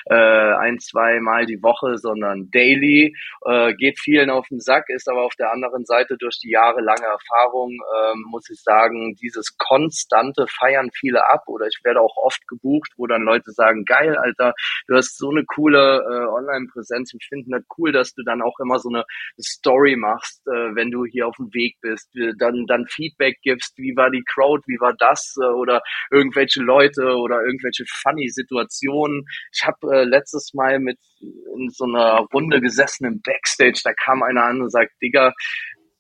äh, 0.06 0.14
ein, 0.14 0.78
zwei 0.78 1.20
Mal 1.20 1.46
die 1.46 1.62
Woche, 1.62 1.98
sondern 1.98 2.50
daily. 2.50 3.14
Äh, 3.44 3.74
geht 3.74 3.98
vielen 3.98 4.30
auf 4.30 4.46
den 4.48 4.60
Sack, 4.60 4.84
ist 4.88 5.08
aber 5.08 5.22
auf 5.22 5.34
der 5.34 5.52
anderen 5.52 5.84
Seite 5.84 6.16
durch 6.16 6.38
die 6.38 6.50
jahrelange 6.50 7.06
Erfahrung, 7.06 7.72
äh, 7.72 8.14
muss 8.30 8.48
ich 8.50 8.60
sagen, 8.62 9.14
dieses 9.16 9.56
konstante 9.58 10.46
feiern 10.48 10.90
viele 10.92 11.28
ab 11.28 11.42
oder 11.46 11.66
ich 11.66 11.80
werde 11.84 12.00
auch 12.00 12.16
oft 12.16 12.46
gebucht, 12.48 12.92
wo 12.96 13.06
dann 13.06 13.22
Leute 13.22 13.52
sagen, 13.52 13.84
geil, 13.84 14.16
Alter, 14.16 14.54
du 14.86 14.96
hast 14.96 15.18
so 15.18 15.30
eine 15.30 15.44
coole 15.44 15.98
äh, 15.98 16.26
Online-Präsenz, 16.28 17.12
wir 17.12 17.20
finden 17.28 17.50
das 17.52 17.64
cool, 17.78 17.92
dass 17.92 18.14
du 18.14 18.22
dann 18.22 18.42
auch 18.42 18.58
immer 18.60 18.78
so 18.78 18.88
eine 18.88 19.04
Story 19.40 19.96
machst, 19.96 20.46
äh, 20.46 20.74
wenn 20.74 20.90
du 20.90 21.04
hier 21.04 21.26
auf 21.26 21.36
dem 21.36 21.52
Weg 21.52 21.76
bist, 21.80 22.10
dann, 22.38 22.66
dann 22.66 22.86
Feedback 22.86 23.38
gibst, 23.42 23.76
wie 23.78 23.96
war 23.96 24.10
die 24.10 24.24
Crowd, 24.24 24.62
wie 24.66 24.80
war 24.80 24.94
das 24.98 25.34
äh, 25.40 25.44
oder 25.44 25.82
irgendwelche 26.10 26.60
Leute 26.60 27.16
oder 27.16 27.42
irgendwelche 27.44 27.84
funny 27.86 28.28
Situationen. 28.28 29.24
Ich 29.52 29.61
ich 29.62 29.66
habe 29.66 29.96
äh, 29.96 30.04
letztes 30.04 30.54
Mal 30.54 30.80
mit 30.80 30.98
in 31.20 31.70
so 31.70 31.84
einer 31.84 32.26
Runde 32.32 32.60
gesessen 32.60 33.06
im 33.06 33.20
Backstage, 33.22 33.80
da 33.84 33.92
kam 33.92 34.22
einer 34.22 34.44
an 34.44 34.60
und 34.60 34.70
sagt, 34.70 34.90
Digga, 35.00 35.32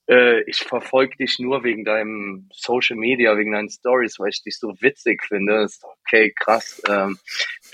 äh, 0.08 0.42
ich 0.50 0.58
verfolge 0.58 1.16
dich 1.16 1.38
nur 1.38 1.62
wegen 1.62 1.84
deinem 1.84 2.48
Social 2.52 2.96
Media, 2.96 3.36
wegen 3.36 3.52
deinen 3.52 3.70
Stories, 3.70 4.18
weil 4.18 4.30
ich 4.30 4.42
dich 4.42 4.58
so 4.58 4.74
witzig 4.80 5.22
finde. 5.24 5.62
Ist 5.62 5.84
okay, 5.84 6.32
krass. 6.36 6.82
Ähm, 6.88 7.18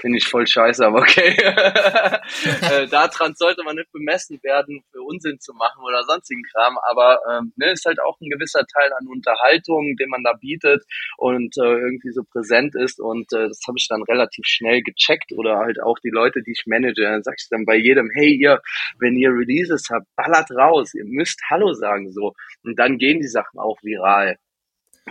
finde 0.01 0.19
ich 0.19 0.27
voll 0.27 0.47
scheiße, 0.47 0.85
aber 0.85 1.01
okay. 1.01 1.37
äh, 1.39 2.87
daran 2.89 3.35
sollte 3.35 3.63
man 3.65 3.77
nicht 3.77 3.91
bemessen 3.93 4.39
werden, 4.43 4.83
für 4.93 5.03
Unsinn 5.03 5.39
zu 5.41 5.53
machen 5.55 5.83
oder 5.85 6.03
sonstigen 6.05 6.43
Kram. 6.53 6.79
Aber 6.89 7.21
ähm, 7.31 7.53
ne, 7.57 7.73
ist 7.73 7.85
halt 7.85 8.01
auch 8.01 8.19
ein 8.21 8.31
gewisser 8.31 8.65
Teil 8.67 8.93
an 8.99 9.09
Unterhaltung, 9.09 9.97
den 9.97 10.09
man 10.09 10.23
da 10.23 10.33
bietet 10.35 10.85
und 11.17 11.57
äh, 11.59 11.63
irgendwie 11.63 12.13
so 12.13 12.23
präsent 12.23 12.75
ist. 12.75 13.01
Und 13.01 13.33
äh, 13.33 13.49
das 13.49 13.61
habe 13.67 13.79
ich 13.79 13.89
dann 13.89 14.03
relativ 14.03 14.45
schnell 14.47 14.83
gecheckt 14.83 15.33
oder 15.33 15.59
halt 15.59 15.83
auch 15.83 15.99
die 15.99 16.11
Leute, 16.11 16.43
die 16.43 16.53
ich 16.53 16.65
manage, 16.67 17.03
dann 17.03 17.23
sag 17.23 17.37
ich 17.39 17.49
dann 17.51 17.65
bei 17.65 17.77
jedem, 17.77 18.11
hey 18.15 18.35
ihr, 18.35 18.61
wenn 18.99 19.17
ihr 19.17 19.31
Releases 19.31 19.89
habt, 19.91 20.07
ballert 20.17 20.51
raus, 20.51 20.95
ihr 20.95 21.05
müsst 21.07 21.41
Hallo 21.51 21.73
sagen 21.73 22.13
so. 22.13 22.35
Und 22.63 22.79
dann 22.79 22.99
gehen 22.99 23.21
die 23.21 23.29
Sachen 23.29 23.59
auch 23.59 23.79
viral 23.83 24.37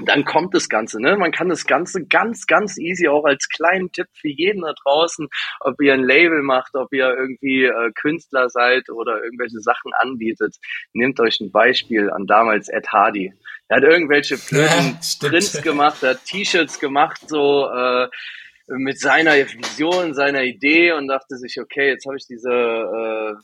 dann 0.05 0.25
kommt 0.25 0.53
das 0.53 0.69
Ganze. 0.69 1.01
Ne? 1.01 1.17
Man 1.17 1.31
kann 1.31 1.49
das 1.49 1.65
Ganze 1.65 2.05
ganz, 2.05 2.45
ganz 2.45 2.77
easy 2.77 3.07
auch 3.07 3.25
als 3.25 3.47
kleinen 3.49 3.91
Tipp 3.91 4.07
für 4.13 4.29
jeden 4.29 4.61
da 4.61 4.73
draußen, 4.83 5.27
ob 5.59 5.81
ihr 5.81 5.93
ein 5.93 6.03
Label 6.03 6.41
macht, 6.43 6.75
ob 6.75 6.93
ihr 6.93 7.09
irgendwie 7.09 7.65
äh, 7.65 7.91
Künstler 7.93 8.49
seid 8.49 8.89
oder 8.89 9.23
irgendwelche 9.23 9.59
Sachen 9.59 9.91
anbietet. 9.99 10.55
Nehmt 10.93 11.19
euch 11.19 11.39
ein 11.39 11.51
Beispiel 11.51 12.09
an 12.09 12.25
damals 12.25 12.69
Ed 12.69 12.87
Hardy. 12.89 13.33
Er 13.67 13.77
hat 13.77 13.83
irgendwelche 13.83 14.37
blöden 14.49 14.97
ja, 14.99 15.29
Prints 15.29 15.61
gemacht, 15.61 16.03
er 16.03 16.11
hat 16.11 16.25
T-Shirts 16.25 16.79
gemacht, 16.79 17.21
so 17.27 17.67
äh, 17.69 18.07
mit 18.67 18.99
seiner 18.99 19.33
Vision, 19.33 20.13
seiner 20.13 20.43
Idee 20.43 20.91
und 20.91 21.07
dachte 21.07 21.37
sich, 21.37 21.59
okay, 21.59 21.89
jetzt 21.89 22.05
habe 22.05 22.17
ich 22.17 22.27
diese 22.27 22.51
äh, 22.51 23.35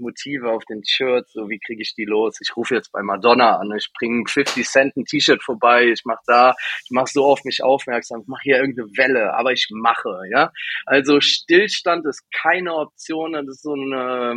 Motive 0.00 0.50
auf 0.50 0.64
den 0.64 0.82
Shirts, 0.84 1.32
so 1.32 1.48
wie 1.48 1.58
kriege 1.58 1.82
ich 1.82 1.94
die 1.94 2.04
los? 2.04 2.38
Ich 2.40 2.56
rufe 2.56 2.74
jetzt 2.74 2.92
bei 2.92 3.02
Madonna 3.02 3.56
an, 3.58 3.72
ich 3.76 3.90
bringe 3.96 4.24
50 4.26 4.66
Cent 4.66 4.96
ein 4.96 5.04
T-Shirt 5.04 5.42
vorbei, 5.42 5.88
ich 5.88 6.04
mache 6.04 6.22
da, 6.26 6.54
ich 6.84 6.90
mache 6.90 7.10
so 7.12 7.24
auf 7.24 7.44
mich 7.44 7.62
aufmerksam, 7.62 8.22
ich 8.22 8.28
mache 8.28 8.42
hier 8.42 8.56
irgendeine 8.58 8.88
Welle, 8.96 9.34
aber 9.34 9.52
ich 9.52 9.68
mache, 9.70 10.22
ja. 10.30 10.52
Also 10.86 11.20
Stillstand 11.20 12.06
ist 12.06 12.24
keine 12.32 12.74
Option, 12.74 13.32
das 13.32 13.46
ist 13.46 13.62
so 13.62 13.74
eine 13.74 14.34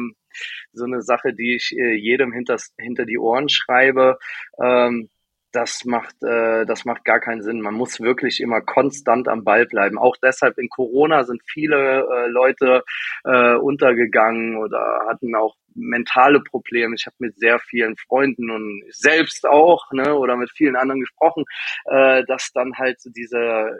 so 0.73 0.85
eine 0.85 1.01
Sache, 1.01 1.33
die 1.33 1.55
ich 1.55 1.71
äh, 1.77 1.93
jedem 1.93 2.33
hinter, 2.33 2.57
hinter 2.77 3.05
die 3.05 3.19
Ohren 3.19 3.49
schreibe. 3.49 4.17
Ähm, 4.61 5.09
das 5.53 5.85
macht, 5.85 6.15
äh, 6.23 6.65
das 6.65 6.83
macht 6.83 7.05
gar 7.05 7.19
keinen 7.19 7.41
Sinn. 7.41 7.61
Man 7.61 7.75
muss 7.75 8.01
wirklich 8.01 8.41
immer 8.41 8.61
konstant 8.61 9.27
am 9.27 9.43
Ball 9.43 9.65
bleiben. 9.65 9.97
Auch 9.97 10.17
deshalb 10.21 10.57
in 10.57 10.67
Corona 10.67 11.23
sind 11.23 11.41
viele 11.45 12.01
äh, 12.01 12.27
Leute 12.27 12.83
äh, 13.23 13.55
untergegangen 13.55 14.57
oder 14.57 15.05
hatten 15.07 15.35
auch 15.35 15.55
mentale 15.75 16.41
Probleme. 16.41 16.95
Ich 16.95 17.05
habe 17.05 17.15
mit 17.19 17.37
sehr 17.37 17.59
vielen 17.59 17.95
Freunden 17.97 18.49
und 18.49 18.83
selbst 18.89 19.45
auch, 19.45 19.91
ne, 19.91 20.15
oder 20.15 20.35
mit 20.35 20.51
vielen 20.51 20.75
anderen 20.75 21.01
gesprochen, 21.01 21.45
äh, 21.85 22.23
dass 22.25 22.51
dann 22.53 22.73
halt 22.77 22.99
so 23.01 23.09
diese, 23.09 23.71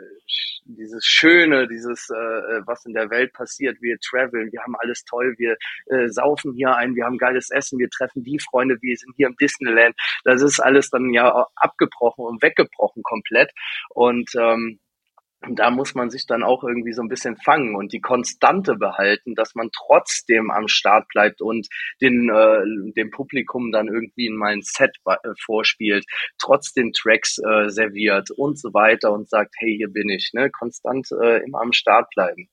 dieses 0.64 1.04
Schöne, 1.04 1.68
dieses, 1.68 2.08
äh, 2.10 2.60
was 2.66 2.84
in 2.84 2.94
der 2.94 3.10
Welt 3.10 3.32
passiert, 3.32 3.80
wir 3.80 3.98
traveln, 4.00 4.50
wir 4.52 4.62
haben 4.62 4.76
alles 4.78 5.04
toll, 5.04 5.34
wir 5.38 5.56
äh, 5.86 6.08
saufen 6.08 6.54
hier 6.54 6.74
ein, 6.74 6.94
wir 6.94 7.04
haben 7.04 7.18
geiles 7.18 7.50
Essen, 7.50 7.78
wir 7.78 7.90
treffen 7.90 8.22
die 8.22 8.38
Freunde, 8.38 8.76
wir 8.80 8.96
sind 8.96 9.14
hier 9.16 9.28
im 9.28 9.36
Disneyland. 9.36 9.94
Das 10.24 10.42
ist 10.42 10.60
alles 10.60 10.90
dann 10.90 11.12
ja 11.12 11.46
abgebrochen 11.56 12.24
und 12.24 12.42
weggebrochen 12.42 13.02
komplett. 13.02 13.52
Und 13.90 14.30
ähm, 14.36 14.80
und 15.46 15.58
da 15.58 15.70
muss 15.70 15.94
man 15.94 16.10
sich 16.10 16.26
dann 16.26 16.42
auch 16.42 16.64
irgendwie 16.64 16.92
so 16.92 17.02
ein 17.02 17.08
bisschen 17.08 17.36
fangen 17.36 17.76
und 17.76 17.92
die 17.92 18.00
Konstante 18.00 18.74
behalten, 18.74 19.34
dass 19.34 19.54
man 19.54 19.70
trotzdem 19.72 20.50
am 20.50 20.68
Start 20.68 21.08
bleibt 21.08 21.40
und 21.40 21.68
den, 22.00 22.28
äh, 22.30 22.92
dem 22.96 23.10
Publikum 23.10 23.72
dann 23.72 23.88
irgendwie 23.88 24.26
in 24.26 24.36
mein 24.36 24.60
Set 24.62 24.96
äh, 25.06 25.16
vorspielt, 25.44 26.04
trotzdem 26.38 26.92
Tracks 26.92 27.38
äh, 27.38 27.68
serviert 27.68 28.30
und 28.36 28.58
so 28.58 28.72
weiter 28.72 29.12
und 29.12 29.28
sagt, 29.28 29.54
hey, 29.58 29.76
hier 29.76 29.88
bin 29.88 30.08
ich, 30.08 30.30
ne? 30.34 30.50
Konstant 30.50 31.08
äh, 31.22 31.44
immer 31.44 31.60
am 31.60 31.72
Start 31.72 32.08
bleiben. 32.14 32.48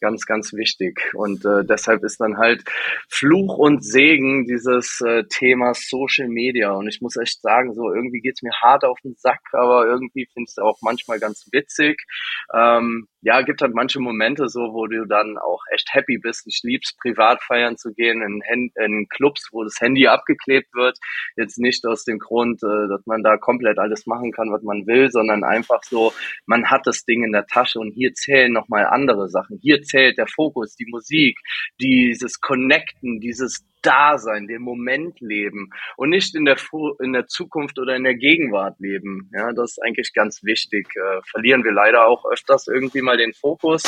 Ganz, 0.00 0.26
ganz 0.26 0.52
wichtig. 0.52 1.00
Und 1.14 1.44
äh, 1.44 1.64
deshalb 1.64 2.04
ist 2.04 2.20
dann 2.20 2.38
halt 2.38 2.64
Fluch 3.08 3.58
und 3.58 3.84
Segen 3.84 4.46
dieses 4.46 5.00
äh, 5.00 5.24
Thema 5.28 5.74
Social 5.74 6.28
Media. 6.28 6.72
Und 6.72 6.88
ich 6.88 7.00
muss 7.00 7.16
echt 7.16 7.40
sagen, 7.42 7.74
so 7.74 7.92
irgendwie 7.92 8.20
geht's 8.20 8.42
mir 8.42 8.52
hart 8.60 8.84
auf 8.84 8.98
den 9.02 9.14
Sack, 9.16 9.40
aber 9.52 9.86
irgendwie 9.86 10.26
finde 10.32 10.46
ich 10.48 10.52
es 10.56 10.58
auch 10.58 10.78
manchmal 10.82 11.18
ganz 11.18 11.48
witzig 11.52 12.04
ähm, 12.52 13.08
ja, 13.22 13.40
gibt 13.40 13.62
halt 13.62 13.74
manche 13.74 14.00
Momente 14.00 14.48
so, 14.48 14.74
wo 14.74 14.86
du 14.86 15.06
dann 15.06 15.38
auch 15.38 15.62
echt 15.72 15.88
happy 15.94 16.18
bist. 16.18 16.46
Ich 16.46 16.60
lieb's, 16.62 16.94
privat 16.94 17.42
feiern 17.42 17.78
zu 17.78 17.94
gehen 17.94 18.20
in, 18.22 18.70
in 18.76 19.08
Clubs, 19.08 19.48
wo 19.50 19.64
das 19.64 19.80
Handy 19.80 20.06
abgeklebt 20.06 20.74
wird. 20.74 20.98
Jetzt 21.36 21.58
nicht 21.58 21.86
aus 21.86 22.04
dem 22.04 22.18
Grund, 22.18 22.62
äh, 22.62 22.88
dass 22.88 23.06
man 23.06 23.22
da 23.22 23.38
komplett 23.38 23.78
alles 23.78 24.06
machen 24.06 24.30
kann, 24.30 24.52
was 24.52 24.62
man 24.62 24.86
will, 24.86 25.10
sondern 25.10 25.42
einfach 25.42 25.82
so, 25.84 26.12
man 26.44 26.70
hat 26.70 26.86
das 26.86 27.04
Ding 27.06 27.24
in 27.24 27.32
der 27.32 27.46
Tasche 27.46 27.80
und 27.80 27.92
hier 27.92 28.12
zählen 28.12 28.52
nochmal 28.52 28.86
andere 28.86 29.28
Sachen. 29.28 29.58
Hier 29.64 29.82
zählt 29.82 30.18
der 30.18 30.26
Fokus, 30.26 30.76
die 30.76 30.84
Musik, 30.86 31.38
dieses 31.80 32.38
Connecten, 32.40 33.18
dieses 33.18 33.64
Dasein, 33.80 34.46
den 34.46 34.62
Moment 34.62 35.20
leben 35.20 35.70
und 35.96 36.10
nicht 36.10 36.34
in 36.34 36.44
der, 36.44 36.56
in 37.00 37.12
der 37.14 37.26
Zukunft 37.26 37.78
oder 37.78 37.96
in 37.96 38.04
der 38.04 38.14
Gegenwart 38.14 38.78
leben. 38.78 39.30
Ja, 39.32 39.52
das 39.52 39.72
ist 39.72 39.82
eigentlich 39.82 40.12
ganz 40.12 40.44
wichtig. 40.44 40.86
Äh, 40.96 41.20
verlieren 41.30 41.64
wir 41.64 41.72
leider 41.72 42.06
auch 42.06 42.24
öfters 42.30 42.68
irgendwie 42.68 43.02
mal 43.02 43.16
den 43.16 43.32
Fokus 43.32 43.82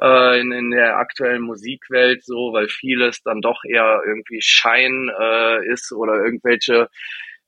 äh, 0.00 0.40
in, 0.40 0.52
in 0.52 0.70
der 0.70 0.96
aktuellen 0.96 1.42
Musikwelt 1.42 2.24
so, 2.24 2.52
weil 2.52 2.68
vieles 2.68 3.22
dann 3.22 3.40
doch 3.40 3.62
eher 3.64 4.02
irgendwie 4.06 4.40
Schein 4.40 5.10
äh, 5.18 5.72
ist 5.72 5.92
oder 5.92 6.24
irgendwelche 6.24 6.88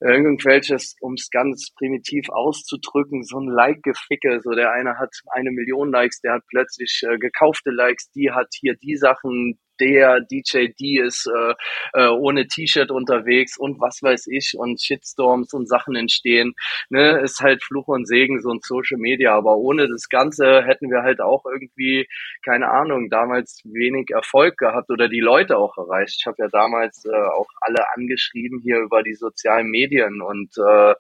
irgendwelches, 0.00 0.94
um 1.00 1.14
es 1.14 1.30
ganz 1.30 1.70
primitiv 1.76 2.28
auszudrücken, 2.28 3.22
so 3.22 3.38
ein 3.38 3.48
Like-Geficke. 3.48 4.40
So 4.42 4.50
der 4.50 4.72
eine 4.72 4.98
hat 4.98 5.10
eine 5.30 5.50
Million 5.50 5.90
Likes, 5.90 6.20
der 6.20 6.34
hat 6.34 6.42
plötzlich 6.48 7.02
äh, 7.08 7.18
gekaufte 7.18 7.70
Likes, 7.70 8.10
die 8.10 8.30
hat 8.30 8.48
hier 8.58 8.74
die 8.76 8.96
Sachen, 8.96 9.58
der 9.80 10.20
DJ 10.20 10.68
D 10.78 11.00
ist 11.00 11.26
äh, 11.26 11.54
äh, 11.92 12.08
ohne 12.08 12.46
T-Shirt 12.46 12.90
unterwegs 12.90 13.56
und 13.58 13.80
was 13.80 14.02
weiß 14.02 14.26
ich 14.28 14.54
und 14.56 14.80
Shitstorms 14.80 15.52
und 15.52 15.68
Sachen 15.68 15.96
entstehen. 15.96 16.54
Ne, 16.90 17.20
ist 17.20 17.40
halt 17.40 17.62
Fluch 17.62 17.88
und 17.88 18.06
Segen 18.06 18.40
so 18.40 18.50
ein 18.50 18.60
Social 18.62 18.98
Media, 18.98 19.34
aber 19.34 19.56
ohne 19.56 19.88
das 19.88 20.08
Ganze 20.08 20.64
hätten 20.64 20.90
wir 20.90 21.02
halt 21.02 21.20
auch 21.20 21.44
irgendwie 21.44 22.06
keine 22.44 22.70
Ahnung 22.70 23.10
damals 23.10 23.62
wenig 23.64 24.10
Erfolg 24.10 24.56
gehabt 24.58 24.90
oder 24.90 25.08
die 25.08 25.20
Leute 25.20 25.56
auch 25.58 25.76
erreicht. 25.76 26.16
Ich 26.20 26.26
habe 26.26 26.36
ja 26.38 26.48
damals 26.48 27.04
äh, 27.04 27.10
auch 27.10 27.48
alle 27.60 27.84
angeschrieben 27.94 28.60
hier 28.62 28.78
über 28.78 29.02
die 29.02 29.14
sozialen 29.14 29.68
Medien 29.68 30.20
und 30.20 30.52
äh, 30.58 30.94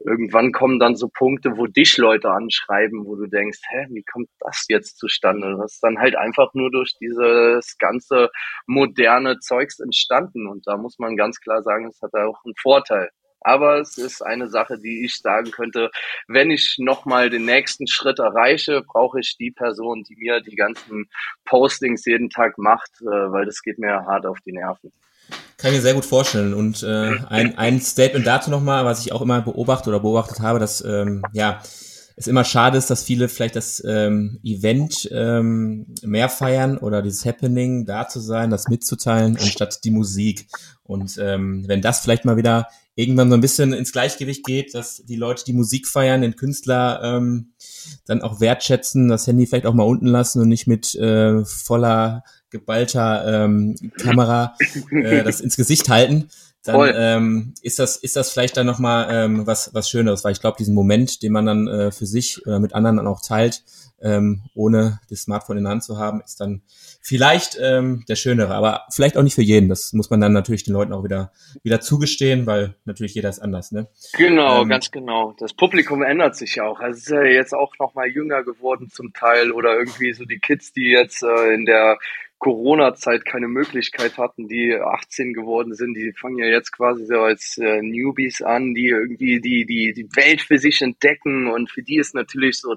irgendwann 0.00 0.52
kommen 0.52 0.78
dann 0.78 0.96
so 0.96 1.08
Punkte, 1.08 1.56
wo 1.56 1.66
dich 1.66 1.96
Leute 1.96 2.30
anschreiben, 2.30 3.04
wo 3.04 3.16
du 3.16 3.26
denkst, 3.26 3.60
hä, 3.70 3.86
wie 3.90 4.04
kommt 4.04 4.28
das 4.40 4.66
jetzt 4.68 4.98
zustande? 4.98 5.56
Das 5.60 5.74
ist 5.74 5.82
dann 5.82 5.98
halt 5.98 6.16
einfach 6.16 6.54
nur 6.54 6.70
durch 6.70 6.94
dieses 7.00 7.76
ganze 7.78 8.30
moderne 8.66 9.38
Zeugs 9.40 9.80
entstanden. 9.80 10.46
Und 10.46 10.66
da 10.66 10.76
muss 10.76 10.98
man 10.98 11.16
ganz 11.16 11.40
klar 11.40 11.62
sagen, 11.62 11.86
es 11.86 12.00
hat 12.02 12.14
auch 12.14 12.44
einen 12.44 12.54
Vorteil. 12.60 13.10
Aber 13.40 13.78
es 13.78 13.96
ist 13.98 14.20
eine 14.20 14.48
Sache, 14.48 14.78
die 14.78 15.04
ich 15.04 15.20
sagen 15.20 15.50
könnte, 15.52 15.90
wenn 16.26 16.50
ich 16.50 16.76
nochmal 16.78 17.30
den 17.30 17.44
nächsten 17.44 17.86
Schritt 17.86 18.18
erreiche, 18.18 18.82
brauche 18.82 19.20
ich 19.20 19.36
die 19.38 19.52
Person, 19.52 20.02
die 20.02 20.16
mir 20.16 20.40
die 20.40 20.56
ganzen 20.56 21.08
Postings 21.44 22.04
jeden 22.04 22.30
Tag 22.30 22.58
macht, 22.58 22.90
äh, 23.00 23.04
weil 23.04 23.46
das 23.46 23.62
geht 23.62 23.78
mir 23.78 24.04
hart 24.06 24.26
auf 24.26 24.38
die 24.40 24.52
Nerven. 24.52 24.92
Kann 25.58 25.72
ich 25.72 25.78
mir 25.78 25.82
sehr 25.82 25.94
gut 25.94 26.06
vorstellen. 26.06 26.54
Und 26.54 26.82
äh, 26.84 27.18
ein, 27.28 27.58
ein 27.58 27.80
Statement 27.80 28.26
dazu 28.26 28.48
nochmal, 28.48 28.84
was 28.84 29.04
ich 29.04 29.12
auch 29.12 29.20
immer 29.20 29.42
beobachtet 29.42 29.88
oder 29.88 30.00
beobachtet 30.00 30.40
habe, 30.40 30.60
dass 30.60 30.82
ähm, 30.84 31.22
ja 31.32 31.60
es 32.18 32.26
immer 32.26 32.44
schade 32.44 32.78
ist, 32.78 32.90
dass 32.90 33.04
viele 33.04 33.28
vielleicht 33.28 33.54
das 33.54 33.82
ähm, 33.86 34.40
Event 34.42 35.08
ähm, 35.12 35.86
mehr 36.02 36.28
feiern 36.28 36.78
oder 36.78 37.02
dieses 37.02 37.24
Happening 37.24 37.86
da 37.86 38.08
zu 38.08 38.18
sein, 38.18 38.50
das 38.50 38.68
mitzuteilen, 38.68 39.36
anstatt 39.36 39.84
die 39.84 39.92
Musik. 39.92 40.48
Und 40.82 41.16
ähm, 41.20 41.64
wenn 41.68 41.80
das 41.80 42.00
vielleicht 42.00 42.24
mal 42.24 42.36
wieder 42.36 42.66
irgendwann 42.98 43.30
so 43.30 43.36
ein 43.36 43.40
bisschen 43.40 43.72
ins 43.72 43.92
Gleichgewicht 43.92 44.44
geht, 44.44 44.74
dass 44.74 45.04
die 45.04 45.14
Leute 45.14 45.44
die 45.44 45.52
Musik 45.52 45.86
feiern, 45.86 46.20
den 46.20 46.34
Künstler 46.34 47.00
ähm, 47.04 47.52
dann 48.06 48.22
auch 48.22 48.40
wertschätzen, 48.40 49.06
das 49.06 49.26
Handy 49.28 49.46
vielleicht 49.46 49.66
auch 49.66 49.74
mal 49.74 49.84
unten 49.84 50.08
lassen 50.08 50.42
und 50.42 50.48
nicht 50.48 50.66
mit 50.66 50.96
äh, 50.96 51.44
voller 51.44 52.24
geballter 52.50 53.44
ähm, 53.44 53.76
Kamera 53.98 54.56
äh, 54.90 55.22
das 55.22 55.40
ins 55.40 55.56
Gesicht 55.56 55.88
halten, 55.88 56.28
dann 56.64 56.90
ähm, 56.92 57.54
ist 57.62 57.78
das 57.78 57.96
ist 57.96 58.16
das 58.16 58.30
vielleicht 58.30 58.56
dann 58.56 58.66
noch 58.66 58.80
mal 58.80 59.06
ähm, 59.10 59.46
was 59.46 59.72
was 59.74 59.88
Schöneres, 59.88 60.24
weil 60.24 60.32
ich 60.32 60.40
glaube, 60.40 60.58
diesen 60.58 60.74
Moment, 60.74 61.22
den 61.22 61.30
man 61.30 61.46
dann 61.46 61.68
äh, 61.68 61.92
für 61.92 62.06
sich 62.06 62.44
oder 62.46 62.58
mit 62.58 62.74
anderen 62.74 62.96
dann 62.96 63.06
auch 63.06 63.22
teilt, 63.22 63.62
ähm, 64.02 64.42
ohne 64.54 64.98
das 65.08 65.20
Smartphone 65.20 65.58
in 65.58 65.64
der 65.64 65.70
Hand 65.70 65.84
zu 65.84 65.98
haben, 65.98 66.20
ist 66.20 66.40
dann 66.40 66.62
vielleicht 67.00 67.58
ähm, 67.60 68.04
der 68.08 68.16
schönere, 68.16 68.54
aber 68.54 68.86
vielleicht 68.90 69.16
auch 69.16 69.22
nicht 69.22 69.34
für 69.34 69.42
jeden. 69.42 69.68
Das 69.68 69.92
muss 69.92 70.10
man 70.10 70.20
dann 70.20 70.32
natürlich 70.32 70.64
den 70.64 70.74
Leuten 70.74 70.92
auch 70.92 71.04
wieder 71.04 71.32
wieder 71.62 71.80
zugestehen, 71.80 72.46
weil 72.46 72.74
natürlich 72.84 73.14
jeder 73.14 73.28
ist 73.28 73.38
anders, 73.38 73.72
ne? 73.72 73.88
Genau, 74.14 74.62
ähm, 74.62 74.68
ganz 74.68 74.90
genau. 74.90 75.34
Das 75.38 75.54
Publikum 75.54 76.02
ändert 76.02 76.36
sich 76.36 76.56
ja 76.56 76.64
auch. 76.64 76.80
Also 76.80 76.98
es 76.98 77.06
ist 77.06 77.12
ja 77.12 77.22
jetzt 77.24 77.54
auch 77.54 77.72
noch 77.78 77.94
mal 77.94 78.08
jünger 78.08 78.42
geworden 78.42 78.90
zum 78.90 79.12
Teil 79.12 79.52
oder 79.52 79.74
irgendwie 79.78 80.12
so 80.12 80.24
die 80.24 80.38
Kids, 80.38 80.72
die 80.72 80.90
jetzt 80.90 81.22
äh, 81.22 81.54
in 81.54 81.64
der 81.64 81.98
Corona-Zeit 82.38 83.24
keine 83.24 83.48
Möglichkeit 83.48 84.16
hatten, 84.16 84.46
die 84.46 84.74
18 84.74 85.32
geworden 85.32 85.74
sind, 85.74 85.94
die 85.94 86.12
fangen 86.12 86.38
ja 86.38 86.46
jetzt 86.46 86.70
quasi 86.70 87.04
so 87.04 87.20
als 87.20 87.58
äh, 87.58 87.82
Newbies 87.82 88.42
an, 88.42 88.74
die 88.74 88.88
irgendwie 88.88 89.40
die, 89.40 89.66
die, 89.66 89.92
die 89.92 90.08
Welt 90.14 90.42
für 90.42 90.58
sich 90.58 90.80
entdecken 90.80 91.48
und 91.48 91.70
für 91.70 91.82
die 91.82 91.96
ist 91.96 92.14
natürlich 92.14 92.58
so 92.60 92.76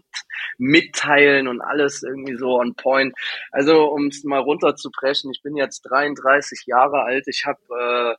mitteilen 0.57 1.47
und 1.47 1.61
alles 1.61 2.01
irgendwie 2.01 2.35
so 2.35 2.59
on 2.59 2.73
point. 2.75 3.13
Also 3.51 3.85
um 3.91 4.07
es 4.07 4.23
mal 4.23 4.39
runterzubrechen, 4.39 5.31
ich 5.31 5.41
bin 5.43 5.55
jetzt 5.55 5.81
33 5.81 6.63
Jahre 6.65 7.03
alt, 7.03 7.27
ich 7.27 7.45
habe 7.45 7.59
äh, 7.69 8.15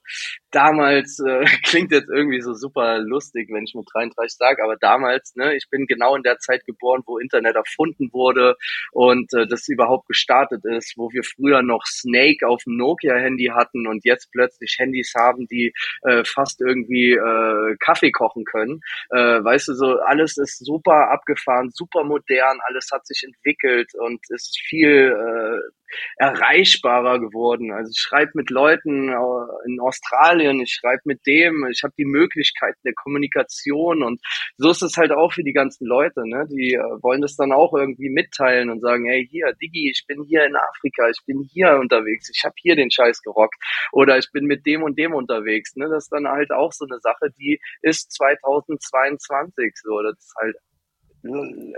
damals, 0.52 1.18
äh, 1.18 1.44
klingt 1.64 1.90
jetzt 1.90 2.08
irgendwie 2.08 2.40
so 2.40 2.54
super 2.54 2.98
lustig, 2.98 3.48
wenn 3.50 3.64
ich 3.64 3.74
mit 3.74 3.88
33 3.92 4.36
sage, 4.36 4.62
aber 4.62 4.76
damals, 4.76 5.34
ne, 5.34 5.56
ich 5.56 5.68
bin 5.70 5.86
genau 5.86 6.14
in 6.14 6.22
der 6.22 6.38
Zeit 6.38 6.64
geboren, 6.66 7.02
wo 7.06 7.18
Internet 7.18 7.56
erfunden 7.56 8.12
wurde 8.12 8.56
und 8.92 9.32
äh, 9.34 9.46
das 9.48 9.66
überhaupt 9.68 10.06
gestartet 10.06 10.64
ist, 10.64 10.94
wo 10.96 11.10
wir 11.10 11.24
früher 11.34 11.62
noch 11.62 11.84
Snake 11.86 12.46
auf 12.46 12.62
dem 12.64 12.76
Nokia-Handy 12.76 13.50
hatten 13.54 13.86
und 13.86 14.04
jetzt 14.04 14.30
plötzlich 14.32 14.76
Handys 14.78 15.12
haben, 15.16 15.46
die 15.46 15.72
äh, 16.02 16.24
fast 16.24 16.60
irgendwie 16.60 17.12
äh, 17.12 17.76
Kaffee 17.80 18.10
kochen 18.10 18.44
können. 18.44 18.80
Äh, 19.10 19.42
weißt 19.42 19.68
du, 19.68 19.74
so 19.74 19.98
alles 20.00 20.36
ist 20.36 20.64
super 20.64 21.10
abgefahren, 21.10 21.70
super 21.72 22.04
modern, 22.04 22.58
alles 22.66 22.88
hat 22.92 23.06
sich 23.06 23.22
entwickelt 23.24 23.90
und 23.94 24.20
ist 24.30 24.58
viel 24.68 25.12
äh, 25.12 25.72
erreichbarer 26.16 27.20
geworden. 27.20 27.72
Also 27.72 27.90
ich 27.90 27.98
schreibe 27.98 28.32
mit 28.34 28.50
Leuten 28.50 29.08
in 29.66 29.80
Australien, 29.80 30.60
ich 30.60 30.72
schreibe 30.72 31.02
mit 31.04 31.26
dem, 31.26 31.66
ich 31.70 31.82
habe 31.82 31.94
die 31.96 32.04
Möglichkeit 32.04 32.74
der 32.84 32.94
Kommunikation 32.94 34.02
und 34.02 34.20
so 34.56 34.70
ist 34.70 34.82
es 34.82 34.96
halt 34.96 35.12
auch 35.12 35.32
für 35.32 35.42
die 35.42 35.52
ganzen 35.52 35.86
Leute, 35.86 36.26
ne? 36.26 36.46
Die 36.50 36.74
äh, 36.74 37.02
wollen 37.02 37.22
das 37.22 37.36
dann 37.36 37.52
auch 37.52 37.74
irgendwie 37.74 38.10
mitteilen 38.10 38.70
und 38.70 38.80
sagen, 38.80 39.06
hey 39.06 39.26
hier, 39.28 39.52
Digi, 39.60 39.90
ich 39.90 40.04
bin 40.06 40.24
hier 40.24 40.44
in 40.44 40.56
Afrika, 40.56 41.08
ich 41.08 41.20
bin 41.26 41.48
hier 41.52 41.78
unterwegs, 41.80 42.30
ich 42.34 42.44
habe 42.44 42.54
hier 42.58 42.76
den 42.76 42.90
Scheiß 42.90 43.22
gerockt 43.22 43.56
oder 43.92 44.18
ich 44.18 44.30
bin 44.32 44.46
mit 44.46 44.66
dem 44.66 44.82
und 44.82 44.98
dem 44.98 45.14
unterwegs. 45.14 45.76
Ne? 45.76 45.88
Das 45.88 46.04
ist 46.04 46.12
dann 46.12 46.28
halt 46.28 46.50
auch 46.52 46.72
so 46.72 46.86
eine 46.86 47.00
Sache, 47.00 47.30
die 47.38 47.60
ist 47.82 48.12
2022 48.12 49.74
so. 49.82 50.02
Das 50.02 50.18
ist 50.18 50.34
halt 50.40 50.56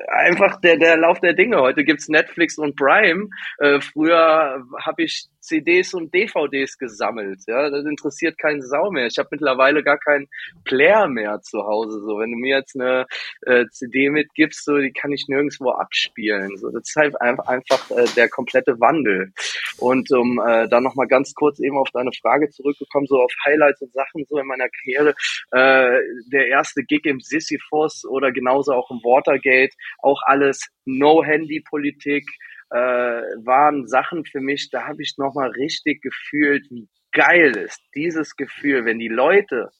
einfach 0.09 0.61
der, 0.61 0.77
der 0.77 0.97
Lauf 0.97 1.21
der 1.21 1.35
Dinge. 1.35 1.61
Heute 1.61 1.85
gibt's 1.85 2.09
Netflix 2.09 2.59
und 2.59 2.77
Prime. 2.77 3.29
Äh, 3.59 3.81
früher 3.81 4.65
habe 4.81 5.03
ich 5.03 5.27
CDs 5.45 5.95
und 5.95 6.13
DVDs 6.15 6.79
gesammelt. 6.79 7.41
Ja, 7.47 7.71
das 7.71 7.85
interessiert 7.85 8.39
keinen 8.39 8.63
Sau 8.63 8.91
mehr. 8.91 9.07
Ich 9.07 9.19
habe 9.19 9.29
mittlerweile 9.31 9.83
gar 9.83 9.99
keinen 9.99 10.29
Player 10.65 11.07
mehr 11.07 11.41
zu 11.43 11.65
Hause. 11.65 12.01
So, 12.01 12.19
wenn 12.19 12.33
du 12.33 12.39
mir 12.39 12.59
jetzt 12.59 12.75
eine 12.75 13.07
äh, 13.43 13.67
CD 13.71 14.11
mitgibst, 14.11 14.65
so 14.65 14.79
die 14.79 14.93
kann 14.93 15.13
ich 15.13 15.27
nirgendwo 15.29 15.71
abspielen. 15.71 16.57
So, 16.57 16.71
das 16.71 16.89
ist 16.89 16.97
halt 16.97 17.21
einfach, 17.21 17.47
einfach 17.47 17.91
äh, 17.91 18.07
der 18.17 18.29
komplette 18.29 18.81
Wandel. 18.81 19.33
Und 19.79 20.11
um 20.13 20.41
äh, 20.41 20.69
dann 20.69 20.83
noch 20.83 20.95
mal 20.95 21.07
ganz 21.07 21.35
kurz 21.35 21.61
eben 21.61 21.77
auf 21.77 21.91
deine 21.93 22.11
Frage 22.21 22.49
zurückgekommen, 22.51 23.07
so 23.07 23.21
auf 23.21 23.33
Highlights 23.45 23.83
und 23.83 23.93
Sachen 23.93 24.25
so 24.29 24.39
in 24.39 24.47
meiner 24.47 24.69
Karriere. 24.69 25.15
Äh, 25.51 26.01
der 26.33 26.49
erste 26.49 26.83
Gig 26.83 27.05
im 27.05 27.21
Sisyphos 27.21 28.05
oder 28.05 28.33
genauso 28.33 28.73
auch 28.73 28.91
im 28.91 28.99
Watergate, 28.99 29.75
auch 29.99 30.21
alles 30.25 30.69
No-Handy-Politik 30.85 32.25
äh, 32.71 32.77
waren 32.77 33.87
Sachen 33.87 34.25
für 34.25 34.41
mich, 34.41 34.71
da 34.71 34.87
habe 34.87 35.03
ich 35.03 35.15
nochmal 35.19 35.51
richtig 35.51 36.03
gefühlt, 36.03 36.67
wie 36.71 36.89
geil 37.12 37.57
ist 37.57 37.81
dieses 37.95 38.37
Gefühl, 38.37 38.85
wenn 38.85 38.99
die 38.99 39.09
Leute 39.09 39.71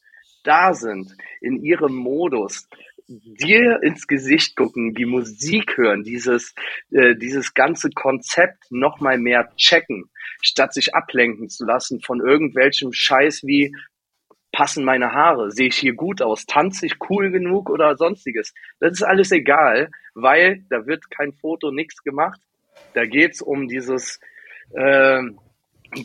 da 0.45 0.75
sind 0.75 1.17
in 1.41 1.63
ihrem 1.63 1.95
Modus, 1.95 2.69
dir 3.07 3.83
ins 3.83 4.07
Gesicht 4.07 4.57
gucken, 4.57 4.95
die 4.95 5.05
Musik 5.05 5.77
hören, 5.77 6.05
dieses, 6.05 6.55
äh, 6.91 7.15
dieses 7.17 7.55
ganze 7.55 7.91
Konzept 7.91 8.71
nochmal 8.71 9.19
mehr 9.19 9.53
checken, 9.57 10.11
statt 10.41 10.73
sich 10.73 10.95
ablenken 10.95 11.49
zu 11.49 11.65
lassen 11.65 12.01
von 12.01 12.21
irgendwelchem 12.21 12.93
Scheiß 12.93 13.45
wie 13.45 13.75
passen 14.53 14.85
meine 14.85 15.13
Haare, 15.13 15.51
sehe 15.51 15.67
ich 15.67 15.77
hier 15.77 15.95
gut 15.95 16.23
aus, 16.23 16.47
tanze 16.47 16.87
ich 16.87 16.95
cool 17.11 17.31
genug 17.31 17.69
oder 17.69 17.97
sonstiges. 17.97 18.55
Das 18.79 18.93
ist 18.93 19.03
alles 19.03 19.33
egal, 19.33 19.91
weil 20.15 20.65
da 20.71 20.87
wird 20.87 21.11
kein 21.11 21.33
Foto, 21.33 21.73
nichts 21.73 22.03
gemacht. 22.05 22.41
Da 22.95 23.07
geht's 23.07 23.43
um 23.43 23.69
dieses 23.69 24.21
äh, 24.75 25.23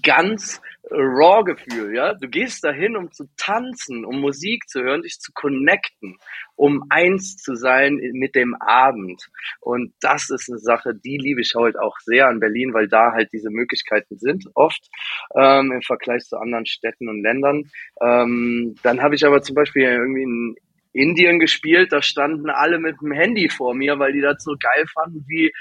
ganz 0.03 0.61
raw 0.91 1.43
Gefühl, 1.43 1.95
ja. 1.95 2.13
Du 2.13 2.27
gehst 2.27 2.63
dahin, 2.63 2.95
um 2.95 3.11
zu 3.11 3.25
tanzen, 3.37 4.05
um 4.05 4.19
Musik 4.19 4.67
zu 4.67 4.81
hören, 4.81 5.01
dich 5.01 5.19
zu 5.19 5.31
connecten, 5.33 6.17
um 6.55 6.83
eins 6.89 7.37
zu 7.37 7.55
sein 7.55 7.99
mit 8.13 8.35
dem 8.35 8.55
Abend. 8.55 9.29
Und 9.61 9.93
das 10.01 10.29
ist 10.29 10.49
eine 10.49 10.59
Sache, 10.59 10.93
die 10.95 11.17
liebe 11.17 11.41
ich 11.41 11.53
halt 11.55 11.77
auch 11.77 11.97
sehr 11.99 12.27
an 12.27 12.39
Berlin, 12.39 12.73
weil 12.73 12.87
da 12.87 13.11
halt 13.11 13.31
diese 13.33 13.49
Möglichkeiten 13.49 14.17
sind, 14.17 14.45
oft 14.55 14.89
ähm, 15.35 15.71
im 15.71 15.81
Vergleich 15.81 16.23
zu 16.23 16.37
anderen 16.37 16.65
Städten 16.65 17.07
und 17.07 17.21
Ländern. 17.21 17.69
Ähm, 18.01 18.75
dann 18.83 19.01
habe 19.01 19.15
ich 19.15 19.25
aber 19.25 19.41
zum 19.41 19.55
Beispiel 19.55 19.83
irgendwie 19.83 20.23
in 20.23 20.55
Indien 20.91 21.39
gespielt, 21.39 21.91
da 21.91 22.01
standen 22.01 22.49
alle 22.49 22.79
mit 22.79 22.99
dem 22.99 23.11
Handy 23.11 23.47
vor 23.47 23.75
mir, 23.75 23.99
weil 23.99 24.11
die 24.11 24.21
das 24.21 24.43
so 24.43 24.55
geil 24.59 24.85
fanden, 24.91 25.23
wie 25.27 25.51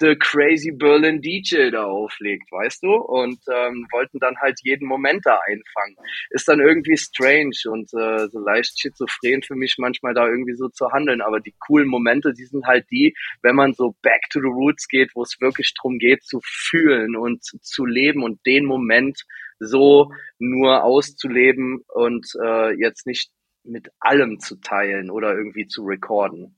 The 0.00 0.16
Crazy 0.16 0.70
Berlin 0.70 1.20
DJ 1.20 1.70
da 1.70 1.84
auflegt, 1.84 2.50
weißt 2.52 2.82
du? 2.82 2.94
Und 2.94 3.38
ähm, 3.52 3.86
wollten 3.90 4.18
dann 4.18 4.36
halt 4.38 4.60
jeden 4.62 4.86
Moment 4.86 5.26
da 5.26 5.40
einfangen. 5.46 5.96
Ist 6.30 6.48
dann 6.48 6.60
irgendwie 6.60 6.96
strange 6.96 7.56
und 7.66 7.92
äh, 7.94 8.28
so 8.28 8.38
leicht 8.38 8.80
schizophren 8.80 9.42
für 9.42 9.56
mich 9.56 9.76
manchmal 9.78 10.14
da 10.14 10.28
irgendwie 10.28 10.54
so 10.54 10.68
zu 10.68 10.90
handeln. 10.92 11.20
Aber 11.20 11.40
die 11.40 11.54
coolen 11.66 11.88
Momente, 11.88 12.32
die 12.32 12.44
sind 12.44 12.66
halt 12.66 12.86
die, 12.90 13.14
wenn 13.42 13.56
man 13.56 13.74
so 13.74 13.96
back 14.02 14.22
to 14.30 14.40
the 14.40 14.46
roots 14.46 14.86
geht, 14.88 15.10
wo 15.14 15.22
es 15.22 15.40
wirklich 15.40 15.74
drum 15.74 15.98
geht, 15.98 16.22
zu 16.22 16.40
fühlen 16.44 17.16
und 17.16 17.42
zu 17.42 17.84
leben 17.84 18.22
und 18.22 18.44
den 18.46 18.64
Moment 18.64 19.24
so 19.58 20.12
nur 20.38 20.84
auszuleben 20.84 21.82
und 21.88 22.26
äh, 22.42 22.72
jetzt 22.78 23.06
nicht 23.06 23.30
mit 23.64 23.88
allem 24.00 24.40
zu 24.40 24.56
teilen 24.60 25.10
oder 25.10 25.34
irgendwie 25.36 25.66
zu 25.66 25.84
recorden. 25.84 26.57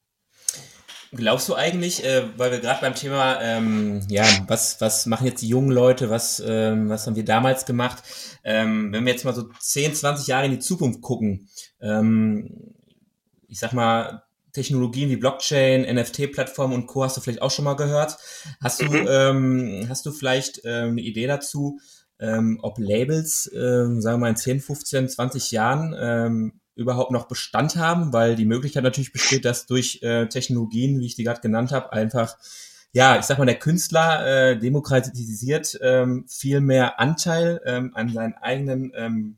Glaubst 1.12 1.48
du 1.48 1.56
eigentlich, 1.56 2.04
äh, 2.04 2.22
weil 2.36 2.52
wir 2.52 2.60
gerade 2.60 2.80
beim 2.80 2.94
Thema, 2.94 3.40
ähm, 3.42 4.00
ja, 4.08 4.24
was, 4.46 4.80
was 4.80 5.06
machen 5.06 5.26
jetzt 5.26 5.42
die 5.42 5.48
jungen 5.48 5.72
Leute, 5.72 6.08
was, 6.08 6.40
ähm, 6.46 6.88
was 6.88 7.06
haben 7.06 7.16
wir 7.16 7.24
damals 7.24 7.66
gemacht? 7.66 8.04
Ähm, 8.44 8.92
wenn 8.92 9.04
wir 9.04 9.12
jetzt 9.12 9.24
mal 9.24 9.34
so 9.34 9.48
10, 9.58 9.94
20 9.94 10.28
Jahre 10.28 10.46
in 10.46 10.52
die 10.52 10.60
Zukunft 10.60 11.00
gucken, 11.00 11.48
ähm, 11.80 12.74
ich 13.48 13.58
sag 13.58 13.72
mal, 13.72 14.22
Technologien 14.52 15.10
wie 15.10 15.16
Blockchain, 15.16 15.82
NFT-Plattformen 15.82 16.74
und 16.74 16.86
Co. 16.86 17.02
hast 17.02 17.16
du 17.16 17.20
vielleicht 17.20 17.42
auch 17.42 17.50
schon 17.50 17.64
mal 17.64 17.74
gehört. 17.74 18.16
Hast 18.62 18.80
du, 18.80 18.84
mhm. 18.84 19.06
ähm, 19.08 19.86
hast 19.88 20.06
du 20.06 20.12
vielleicht 20.12 20.60
ähm, 20.64 20.90
eine 20.90 21.00
Idee 21.00 21.26
dazu, 21.26 21.80
ob 22.60 22.78
Labels, 22.78 23.44
sagen 23.44 24.02
wir 24.02 24.18
mal 24.18 24.28
in 24.28 24.36
10, 24.36 24.60
15, 24.60 25.08
20 25.08 25.52
Jahren 25.52 26.52
überhaupt 26.80 27.10
noch 27.10 27.28
Bestand 27.28 27.76
haben, 27.76 28.12
weil 28.12 28.36
die 28.36 28.46
Möglichkeit 28.46 28.82
natürlich 28.82 29.12
besteht, 29.12 29.44
dass 29.44 29.66
durch 29.66 30.02
äh, 30.02 30.26
Technologien, 30.26 30.98
wie 30.98 31.06
ich 31.06 31.14
die 31.14 31.24
gerade 31.24 31.40
genannt 31.40 31.72
habe, 31.72 31.92
einfach 31.92 32.36
ja, 32.92 33.18
ich 33.18 33.24
sag 33.24 33.38
mal, 33.38 33.44
der 33.44 33.58
Künstler 33.58 34.26
äh, 34.50 34.58
demokratisiert 34.58 35.78
ähm, 35.80 36.24
viel 36.28 36.60
mehr 36.60 36.98
Anteil 36.98 37.60
ähm, 37.64 37.92
an 37.94 38.08
seinen 38.08 38.34
eigenen, 38.34 38.92
ähm, 38.96 39.36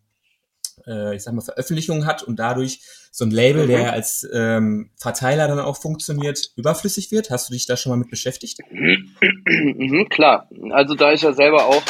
äh, 0.86 1.14
ich 1.14 1.22
sag 1.22 1.34
mal, 1.34 1.42
Veröffentlichungen 1.42 2.06
hat 2.06 2.22
und 2.22 2.38
dadurch 2.38 2.80
so 3.10 3.26
ein 3.26 3.30
Label, 3.30 3.64
mhm. 3.64 3.68
der 3.68 3.92
als 3.92 4.26
ähm, 4.32 4.90
Verteiler 4.96 5.48
dann 5.48 5.58
auch 5.58 5.76
funktioniert, 5.76 6.52
überflüssig 6.56 7.12
wird. 7.12 7.30
Hast 7.30 7.50
du 7.50 7.52
dich 7.52 7.66
da 7.66 7.76
schon 7.76 7.90
mal 7.90 7.96
mit 7.96 8.08
beschäftigt? 8.08 8.60
Mhm, 8.70 10.06
klar. 10.10 10.48
Also 10.70 10.94
da 10.94 11.12
ich 11.12 11.20
ja 11.20 11.34
selber 11.34 11.66
auch 11.66 11.82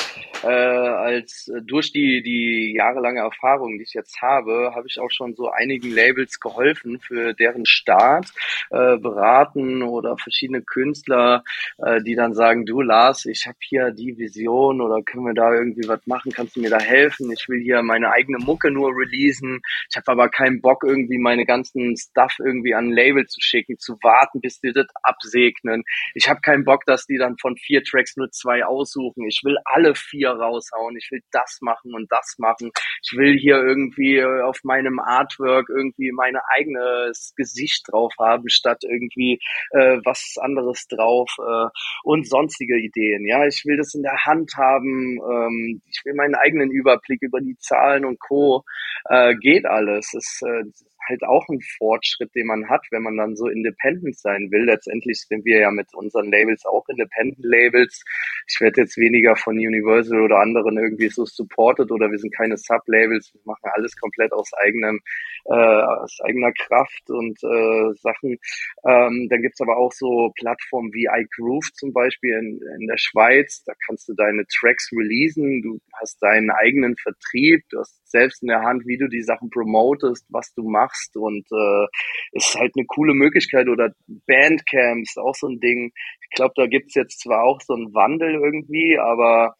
äh, 0.43 0.47
als 0.47 1.49
äh, 1.49 1.63
durch 1.63 1.93
die, 1.93 2.23
die 2.23 2.75
jahrelange 2.77 3.21
Erfahrung, 3.21 3.79
die 3.79 3.85
ich 3.85 3.95
jetzt 3.95 4.21
habe, 4.21 4.73
habe 4.75 4.87
ich 4.87 4.99
auch 5.01 5.11
schon 5.11 5.35
so 5.35 5.51
einigen 5.51 5.91
Labels 5.91 6.41
geholfen 6.41 7.01
für 7.01 7.33
deren 7.35 7.67
Start, 7.67 8.27
äh, 8.71 8.99
beraten 8.99 9.83
oder 9.83 10.17
verschiedene 10.17 10.63
Künstler, 10.63 11.45
äh, 11.79 12.03
die 12.03 12.15
dann 12.15 12.35
sagen, 12.35 12.67
du 12.67 12.81
Lars, 12.81 13.27
ich 13.27 13.47
habe 13.47 13.59
hier 13.61 13.91
die 13.91 14.17
Vision 14.19 14.81
oder 14.81 15.03
können 15.03 15.25
wir 15.25 15.35
da 15.35 15.53
irgendwie 15.55 15.89
was 15.89 16.07
machen, 16.07 16.33
kannst 16.33 16.57
du 16.57 16.61
mir 16.61 16.71
da 16.71 16.81
helfen? 16.81 17.31
Ich 17.33 17.49
will 17.49 17.61
hier 17.61 17.83
meine 17.83 18.13
eigene 18.13 18.39
Mucke 18.39 18.71
nur 18.71 18.91
releasen, 18.91 19.61
ich 19.91 19.97
habe 19.97 20.13
aber 20.13 20.29
keinen 20.29 20.61
Bock 20.61 20.85
irgendwie 20.85 21.19
meine 21.19 21.47
ganzen 21.47 21.97
Stuff 21.97 22.37
irgendwie 22.39 22.75
an 22.75 22.87
ein 22.87 22.93
Label 22.93 23.27
zu 23.27 23.41
schicken, 23.41 23.79
zu 23.79 23.97
warten, 24.03 24.41
bis 24.41 24.61
die 24.61 24.73
das 24.73 24.87
absegnen. 25.03 25.85
Ich 26.15 26.29
habe 26.29 26.41
keinen 26.41 26.65
Bock, 26.65 26.85
dass 26.87 27.07
die 27.07 27.19
dann 27.19 27.37
von 27.39 27.57
vier 27.57 27.83
Tracks 27.85 28.17
nur 28.17 28.31
zwei 28.31 28.65
aussuchen. 28.65 29.27
Ich 29.27 29.43
will 29.45 29.57
alle 29.65 29.95
vier 29.95 30.32
raushauen, 30.33 30.97
ich 30.97 31.09
will 31.11 31.21
das 31.31 31.59
machen 31.61 31.95
und 31.95 32.11
das 32.11 32.37
machen. 32.39 32.71
Ich 33.03 33.17
will 33.17 33.39
hier 33.39 33.57
irgendwie 33.57 34.17
äh, 34.17 34.43
auf 34.43 34.59
meinem 34.65 34.99
Artwork 34.99 35.69
irgendwie 35.69 36.13
mein 36.13 36.37
eigenes 36.57 37.33
Gesicht 37.37 37.85
drauf 37.91 38.13
haben, 38.19 38.49
statt 38.49 38.83
irgendwie 38.83 39.39
äh, 39.71 39.99
was 40.05 40.37
anderes 40.41 40.87
drauf 40.89 41.31
äh, 41.39 41.69
und 42.05 42.29
sonstige 42.29 42.79
Ideen. 42.79 43.27
Ja, 43.27 43.47
ich 43.47 43.63
will 43.65 43.77
das 43.77 43.95
in 43.95 44.03
der 44.03 44.25
Hand 44.25 44.53
haben, 44.57 45.19
ähm, 45.19 45.83
ich 45.89 46.03
will 46.05 46.15
meinen 46.15 46.35
eigenen 46.35 46.71
Überblick 46.71 47.23
über 47.23 47.41
die 47.41 47.57
Zahlen 47.59 48.05
und 48.05 48.21
Co. 48.21 48.65
Äh, 49.09 49.35
geht 49.37 49.67
alles. 49.67 50.15
Es, 50.15 50.41
äh, 50.43 50.65
halt 51.09 51.23
auch 51.25 51.49
ein 51.49 51.61
Fortschritt, 51.79 52.35
den 52.35 52.47
man 52.47 52.69
hat, 52.69 52.87
wenn 52.91 53.03
man 53.03 53.17
dann 53.17 53.37
so 53.37 53.49
independent 53.49 54.19
sein 54.19 54.51
will. 54.51 54.65
Letztendlich 54.65 55.21
sind 55.21 55.45
wir 55.45 55.61
ja 55.61 55.71
mit 55.71 55.89
unseren 55.95 56.31
Labels 56.31 56.65
auch 56.65 56.89
Independent 56.89 57.45
Labels. 57.45 58.05
Ich 58.49 58.61
werde 58.61 58.83
jetzt 58.83 58.97
weniger 58.97 59.37
von 59.37 59.57
Universal 59.57 60.21
oder 60.21 60.39
anderen 60.39 60.79
irgendwie 60.79 61.09
so 61.09 61.25
supported 61.25 61.91
oder 61.91 62.11
wir 62.11 62.19
sind 62.19 62.35
keine 62.35 62.57
Sub-Labels. 62.57 63.33
Wir 63.35 63.43
machen 63.45 63.71
alles 63.75 63.97
komplett 63.97 64.33
aus 64.33 64.51
eigenem, 64.55 65.01
äh, 65.47 65.53
aus 65.53 66.19
eigener 66.25 66.53
Kraft 66.53 67.11
und 67.11 67.39
äh, 67.43 67.95
Sachen. 68.01 68.39
Ähm, 68.87 69.29
dann 69.29 69.43
gibt's 69.43 69.61
aber 69.61 69.77
auch 69.77 69.93
so 69.93 70.33
Plattformen 70.37 70.93
wie 70.93 71.09
iGroove 71.11 71.73
zum 71.75 71.93
Beispiel 71.93 72.35
in, 72.35 72.61
in 72.81 72.87
der 72.87 72.99
Schweiz. 72.99 73.65
Da 73.65 73.73
kannst 73.87 74.09
du 74.09 74.15
deine 74.15 74.45
Tracks 74.47 74.91
releasen. 74.93 75.63
Du 75.63 75.81
hast 76.01 76.23
deinen 76.23 76.51
eigenen 76.51 76.97
Vertrieb. 76.97 77.65
Du 77.71 77.81
hast 77.81 78.01
selbst 78.09 78.43
in 78.43 78.49
der 78.49 78.63
Hand, 78.63 78.87
wie 78.87 78.99
du 78.99 79.09
die 79.09 79.23
Sachen 79.23 79.51
promotest, 79.51 80.27
was 80.29 80.53
du 80.55 80.69
machst 80.69 80.92
machst 80.93 81.17
und 81.17 81.47
äh, 81.53 81.87
ist 82.33 82.55
halt 82.55 82.73
eine 82.77 82.87
coole 82.87 83.15
Möglichkeit 83.15 83.69
oder 83.69 83.91
Bandcamps, 84.27 85.17
auch 85.19 85.35
so 85.35 85.49
ein 85.49 85.61
Ding. 85.61 85.93
Ich 86.23 86.37
glaube, 86.37 86.55
da 86.57 86.67
gibt's 86.67 86.95
jetzt 86.95 87.21
zwar 87.21 87.43
auch 87.43 87.61
so 87.61 87.75
einen 87.75 87.95
Wandel 87.95 88.35
irgendwie, 88.35 88.99
aber 88.99 89.57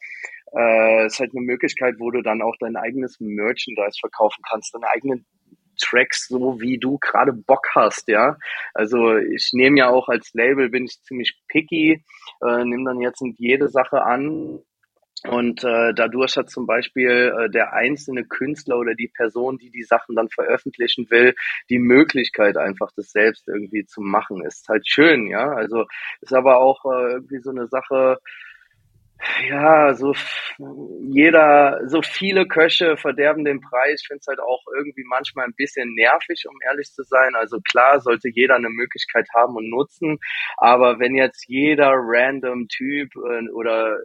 äh, 0.57 1.07
ist 1.07 1.19
halt 1.19 1.33
eine 1.35 1.45
Möglichkeit, 1.45 1.97
wo 1.99 2.11
du 2.11 2.23
dann 2.23 2.43
auch 2.43 2.57
dein 2.61 2.77
eigenes 2.77 3.19
Merchandise 3.21 3.99
verkaufen 4.01 4.43
kannst, 4.49 4.75
deine 4.75 4.89
eigenen 4.89 5.25
Tracks, 5.81 6.29
so 6.29 6.61
wie 6.61 6.79
du 6.79 6.99
gerade 6.99 7.33
Bock 7.33 7.67
hast, 7.75 8.09
ja. 8.09 8.37
Also 8.75 9.17
ich 9.17 9.51
nehme 9.53 9.79
ja 9.79 9.89
auch 9.89 10.09
als 10.09 10.33
Label, 10.35 10.69
bin 10.69 10.85
ich 10.85 11.01
ziemlich 11.03 11.41
picky, 11.49 12.05
äh, 12.43 12.65
nehme 12.65 12.85
dann 12.85 13.01
jetzt 13.01 13.23
nicht 13.23 13.39
jede 13.39 13.69
Sache 13.69 14.03
an, 14.03 14.61
Und 15.29 15.63
äh, 15.63 15.95
dadurch 15.95 16.37
hat 16.37 16.51
zum 16.51 16.67
Beispiel 16.67 17.33
äh, 17.39 17.51
der 17.51 17.73
einzelne 17.73 18.25
Künstler 18.25 18.79
oder 18.79 18.95
die 18.95 19.09
Person, 19.09 19.59
die 19.59 19.71
die 19.71 19.85
Sachen 19.85 20.17
dann 20.17 20.29
veröffentlichen 20.29 21.11
will, 21.11 21.35
die 21.71 21.79
Möglichkeit 21.79 22.57
einfach 22.57 22.91
das 22.97 23.13
selbst 23.13 23.47
irgendwie 23.47 23.85
zu 23.85 24.01
machen. 24.01 24.45
Ist 24.45 24.69
halt 24.69 24.89
schön, 24.89 25.29
ja. 25.29 25.53
Also 25.53 25.87
ist 26.21 26.35
aber 26.35 26.59
auch 26.59 26.85
äh, 26.85 27.13
irgendwie 27.13 27.39
so 27.39 27.51
eine 27.51 27.69
Sache, 27.69 28.19
ja, 29.49 29.95
so 29.95 30.15
jeder, 31.09 31.81
so 31.87 32.03
viele 32.03 32.47
Köche 32.47 32.97
verderben 32.97 33.45
den 33.45 33.61
Preis. 33.61 34.01
Ich 34.03 34.09
finde 34.09 34.21
es 34.21 34.27
halt 34.27 34.41
auch 34.41 34.63
irgendwie 34.77 35.05
manchmal 35.05 35.47
ein 35.47 35.55
bisschen 35.55 35.95
nervig, 35.95 36.45
um 36.49 36.57
ehrlich 36.67 36.91
zu 36.93 37.03
sein. 37.05 37.35
Also 37.35 37.61
klar 37.61 38.01
sollte 38.01 38.29
jeder 38.29 38.57
eine 38.57 38.71
Möglichkeit 38.71 39.29
haben 39.35 39.57
und 39.57 39.71
nutzen, 39.71 40.19
aber 40.57 40.99
wenn 40.99 41.15
jetzt 41.15 41.47
jeder 41.49 41.93
random 41.95 42.69
Typ 42.69 43.11
äh, 43.17 43.49
oder 43.51 43.99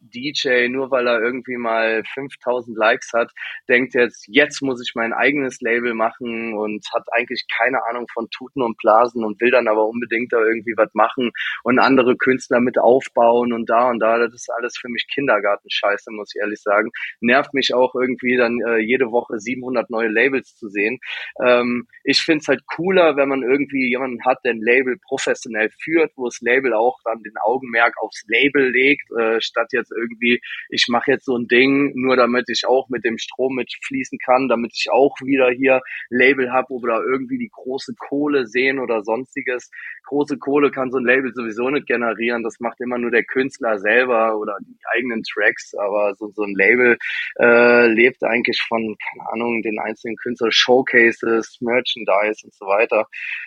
DJ, 0.00 0.68
nur 0.68 0.90
weil 0.90 1.06
er 1.06 1.20
irgendwie 1.20 1.56
mal 1.56 2.02
5000 2.14 2.76
Likes 2.76 3.12
hat, 3.12 3.30
denkt 3.68 3.94
jetzt, 3.94 4.26
jetzt 4.28 4.62
muss 4.62 4.82
ich 4.82 4.94
mein 4.94 5.12
eigenes 5.12 5.60
Label 5.60 5.94
machen 5.94 6.54
und 6.54 6.86
hat 6.94 7.04
eigentlich 7.12 7.46
keine 7.56 7.84
Ahnung 7.86 8.06
von 8.12 8.28
Tuten 8.30 8.62
und 8.62 8.76
Blasen 8.78 9.24
und 9.24 9.40
will 9.40 9.50
dann 9.50 9.68
aber 9.68 9.86
unbedingt 9.86 10.32
da 10.32 10.38
irgendwie 10.40 10.74
was 10.76 10.92
machen 10.94 11.30
und 11.64 11.78
andere 11.78 12.16
Künstler 12.16 12.60
mit 12.60 12.78
aufbauen 12.78 13.52
und 13.52 13.68
da 13.68 13.88
und 13.90 14.00
da. 14.00 14.18
Das 14.18 14.34
ist 14.34 14.50
alles 14.50 14.76
für 14.78 14.88
mich 14.88 15.06
Kindergartenscheiße, 15.12 16.10
muss 16.12 16.32
ich 16.34 16.40
ehrlich 16.40 16.60
sagen. 16.60 16.90
Nervt 17.20 17.54
mich 17.54 17.74
auch 17.74 17.94
irgendwie 17.94 18.36
dann 18.36 18.60
äh, 18.66 18.78
jede 18.78 19.10
Woche 19.10 19.38
700 19.38 19.90
neue 19.90 20.08
Labels 20.08 20.54
zu 20.56 20.68
sehen. 20.68 20.98
Ähm, 21.44 21.86
ich 22.04 22.20
finde 22.22 22.40
es 22.42 22.48
halt 22.48 22.66
cooler, 22.66 23.16
wenn 23.16 23.28
man 23.28 23.42
irgendwie 23.42 23.88
jemanden 23.88 24.24
hat, 24.24 24.38
der 24.44 24.52
ein 24.52 24.62
Label 24.62 24.96
professionell 24.98 25.70
führt, 25.70 26.12
wo 26.16 26.26
das 26.26 26.40
Label 26.40 26.74
auch 26.74 26.98
dann 27.04 27.22
den 27.22 27.36
Augenmerk 27.42 27.94
aufs 28.00 28.24
Label 28.28 28.70
legt, 28.70 29.10
äh, 29.12 29.40
statt 29.40 29.68
jetzt 29.72 29.87
irgendwie, 29.96 30.40
ich 30.68 30.86
mache 30.88 31.12
jetzt 31.12 31.24
so 31.24 31.36
ein 31.36 31.46
Ding, 31.46 31.92
nur 31.94 32.16
damit 32.16 32.48
ich 32.48 32.66
auch 32.66 32.88
mit 32.88 33.04
dem 33.04 33.18
Strom 33.18 33.54
mitfließen 33.54 34.18
kann, 34.18 34.48
damit 34.48 34.72
ich 34.74 34.90
auch 34.90 35.14
wieder 35.22 35.50
hier 35.50 35.80
Label 36.10 36.52
habe 36.52 36.72
oder 36.72 37.02
irgendwie 37.02 37.38
die 37.38 37.50
große 37.52 37.94
Kohle 37.98 38.46
sehen 38.46 38.78
oder 38.78 39.02
sonstiges. 39.02 39.70
Große 40.04 40.38
Kohle 40.38 40.70
kann 40.70 40.90
so 40.90 40.98
ein 40.98 41.04
Label 41.04 41.32
sowieso 41.34 41.68
nicht 41.70 41.86
generieren. 41.86 42.42
Das 42.42 42.60
macht 42.60 42.80
immer 42.80 42.98
nur 42.98 43.10
der 43.10 43.24
Künstler 43.24 43.78
selber 43.78 44.38
oder 44.38 44.56
die 44.60 44.78
eigenen 44.96 45.22
Tracks. 45.22 45.74
Aber 45.74 46.14
so, 46.14 46.30
so 46.34 46.42
ein 46.42 46.54
Label 46.54 46.96
äh, 47.38 47.86
lebt 47.88 48.22
eigentlich 48.24 48.60
von, 48.68 48.96
keine 48.96 49.30
Ahnung, 49.32 49.62
den 49.62 49.78
einzelnen 49.78 50.16
Künstler, 50.16 50.50
Showcases, 50.50 51.58
Merchandise 51.60 52.44
und 52.44 52.54
so 52.54 52.66
weiter. 52.66 53.06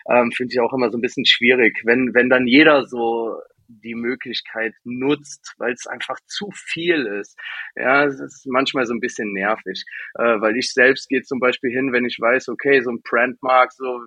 Ähm, 0.09 0.31
Finde 0.31 0.53
ich 0.53 0.59
auch 0.59 0.73
immer 0.73 0.91
so 0.91 0.97
ein 0.97 1.01
bisschen 1.01 1.25
schwierig. 1.25 1.81
Wenn, 1.83 2.13
wenn 2.13 2.29
dann 2.29 2.47
jeder 2.47 2.85
so 2.85 3.35
die 3.83 3.95
Möglichkeit 3.95 4.73
nutzt, 4.83 5.53
weil 5.57 5.73
es 5.73 5.87
einfach 5.87 6.19
zu 6.27 6.49
viel 6.53 7.05
ist. 7.05 7.37
Ja, 7.75 8.05
es 8.05 8.19
ist 8.19 8.45
manchmal 8.47 8.85
so 8.85 8.93
ein 8.93 8.99
bisschen 8.99 9.31
nervig, 9.33 9.83
äh, 10.15 10.39
weil 10.41 10.57
ich 10.57 10.71
selbst 10.73 11.09
gehe 11.09 11.21
zum 11.21 11.39
Beispiel 11.39 11.71
hin, 11.71 11.93
wenn 11.93 12.05
ich 12.05 12.19
weiß, 12.19 12.49
okay, 12.49 12.81
so 12.81 12.91
ein 12.91 13.01
Brandmark, 13.01 13.71
so 13.71 13.99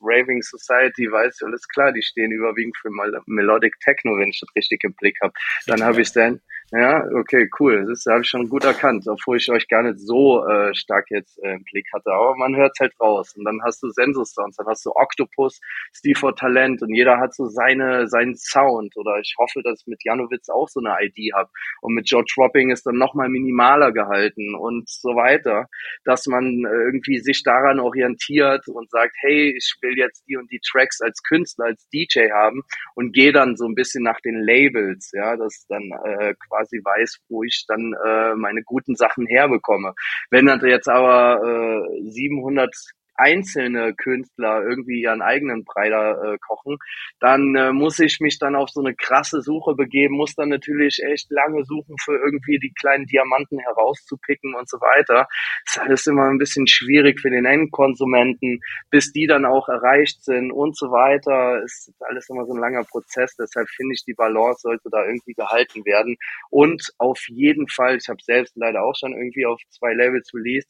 Raving 0.00 0.42
Society, 0.42 1.10
weiß 1.10 1.36
ich, 1.40 1.46
alles 1.46 1.66
klar, 1.68 1.92
die 1.92 2.02
stehen 2.02 2.32
überwiegend 2.32 2.76
für 2.78 2.90
Melodic 3.26 3.78
Techno, 3.80 4.16
wenn 4.18 4.28
ich 4.28 4.40
das 4.40 4.48
richtig 4.56 4.82
im 4.84 4.94
Blick 4.94 5.16
habe. 5.22 5.32
Dann 5.66 5.82
habe 5.82 6.00
ich 6.00 6.12
dann, 6.12 6.40
ja, 6.72 7.04
okay, 7.18 7.50
cool. 7.58 7.84
Das 7.88 8.04
habe 8.08 8.20
ich 8.22 8.28
schon 8.28 8.48
gut 8.48 8.62
erkannt, 8.62 9.04
obwohl 9.08 9.38
ich 9.38 9.50
euch 9.50 9.66
gar 9.66 9.82
nicht 9.82 9.98
so 9.98 10.46
äh, 10.46 10.72
stark 10.72 11.06
jetzt 11.10 11.36
äh, 11.42 11.54
im 11.54 11.64
Blick 11.64 11.86
hatte. 11.92 12.12
Aber 12.12 12.36
man 12.36 12.54
hört 12.54 12.76
halt 12.78 12.92
raus. 13.00 13.34
Und 13.36 13.44
dann 13.44 13.60
hast 13.64 13.82
du 13.82 13.90
Sensosounds, 13.90 14.56
dann 14.56 14.68
hast 14.68 14.86
du 14.86 14.92
Octopus, 14.94 15.58
Steve 15.92 16.16
for 16.16 16.36
Talent 16.36 16.80
und 16.80 16.94
jeder 16.94 17.18
hat 17.18 17.34
so 17.34 17.46
seine, 17.46 18.06
seinen 18.06 18.36
Sound. 18.36 18.96
Oder 18.96 19.18
ich 19.18 19.34
hoffe, 19.36 19.62
dass 19.64 19.80
ich 19.80 19.88
mit 19.88 20.04
Janowitz 20.04 20.48
auch 20.48 20.68
so 20.68 20.78
eine 20.78 20.96
ID 21.04 21.34
habe. 21.34 21.50
Und 21.80 21.94
mit 21.94 22.06
George 22.06 22.34
Ropping 22.36 22.70
ist 22.70 22.86
dann 22.86 22.98
nochmal 22.98 23.28
minimaler 23.28 23.90
gehalten 23.90 24.54
und 24.54 24.88
so 24.88 25.16
weiter. 25.16 25.66
Dass 26.04 26.26
man 26.26 26.62
irgendwie 26.64 27.18
sich 27.18 27.42
daran 27.42 27.80
orientiert 27.80 28.68
und 28.68 28.88
sagt, 28.90 29.16
hey, 29.22 29.52
ich 29.56 29.74
will 29.82 29.98
jetzt 29.98 30.22
die 30.28 30.36
und 30.36 30.48
die 30.52 30.60
Tracks 30.64 31.00
als 31.00 31.20
Künstler, 31.24 31.64
als 31.64 31.88
DJ 31.88 32.30
haben 32.32 32.62
und 32.94 33.12
gehe 33.12 33.32
dann 33.32 33.56
so 33.56 33.66
ein 33.66 33.74
bisschen 33.74 34.04
nach 34.04 34.20
den 34.20 34.40
Labels, 34.40 35.10
ja, 35.12 35.36
dass 35.36 35.66
dann 35.68 35.90
äh, 36.04 36.34
quasi 36.48 36.59
quasi 36.60 36.80
weiß, 36.84 37.18
wo 37.28 37.42
ich 37.42 37.64
dann 37.68 37.94
äh, 38.04 38.34
meine 38.34 38.62
guten 38.62 38.94
Sachen 38.96 39.26
herbekomme. 39.26 39.94
Wenn 40.30 40.46
dann 40.46 40.64
jetzt 40.66 40.88
aber 40.88 41.40
äh, 41.42 42.10
700 42.10 42.74
einzelne 43.20 43.94
Künstler 43.94 44.62
irgendwie 44.62 45.02
ihren 45.02 45.22
eigenen 45.22 45.64
Brei 45.64 45.88
äh, 45.88 46.38
kochen, 46.38 46.78
dann 47.20 47.54
äh, 47.54 47.72
muss 47.72 47.98
ich 47.98 48.20
mich 48.20 48.38
dann 48.38 48.56
auf 48.56 48.70
so 48.70 48.80
eine 48.80 48.94
krasse 48.94 49.42
Suche 49.42 49.74
begeben, 49.74 50.16
muss 50.16 50.34
dann 50.34 50.48
natürlich 50.48 51.02
echt 51.04 51.30
lange 51.30 51.64
suchen 51.64 51.96
für 52.02 52.16
irgendwie 52.16 52.58
die 52.58 52.72
kleinen 52.72 53.06
Diamanten 53.06 53.58
herauszupicken 53.58 54.54
und 54.54 54.68
so 54.68 54.78
weiter. 54.78 55.26
Das 55.66 55.76
ist 55.76 55.82
alles 55.82 56.06
immer 56.06 56.28
ein 56.30 56.38
bisschen 56.38 56.66
schwierig 56.66 57.20
für 57.20 57.30
den 57.30 57.44
Endkonsumenten, 57.44 58.60
bis 58.90 59.12
die 59.12 59.26
dann 59.26 59.44
auch 59.44 59.68
erreicht 59.68 60.24
sind 60.24 60.52
und 60.52 60.76
so 60.76 60.90
weiter. 60.90 61.62
Ist 61.62 61.92
alles 62.00 62.28
immer 62.28 62.46
so 62.46 62.54
ein 62.54 62.60
langer 62.60 62.84
Prozess. 62.84 63.36
Deshalb 63.36 63.68
finde 63.68 63.94
ich, 63.94 64.04
die 64.04 64.14
Balance 64.14 64.60
sollte 64.62 64.88
da 64.90 65.04
irgendwie 65.04 65.34
gehalten 65.34 65.84
werden. 65.84 66.16
Und 66.50 66.90
auf 66.98 67.20
jeden 67.28 67.68
Fall, 67.68 67.96
ich 67.96 68.08
habe 68.08 68.22
selbst 68.22 68.56
leider 68.56 68.82
auch 68.82 68.94
schon 68.94 69.12
irgendwie 69.12 69.46
auf 69.46 69.60
zwei 69.70 69.92
Labels 69.94 70.32
released, 70.34 70.68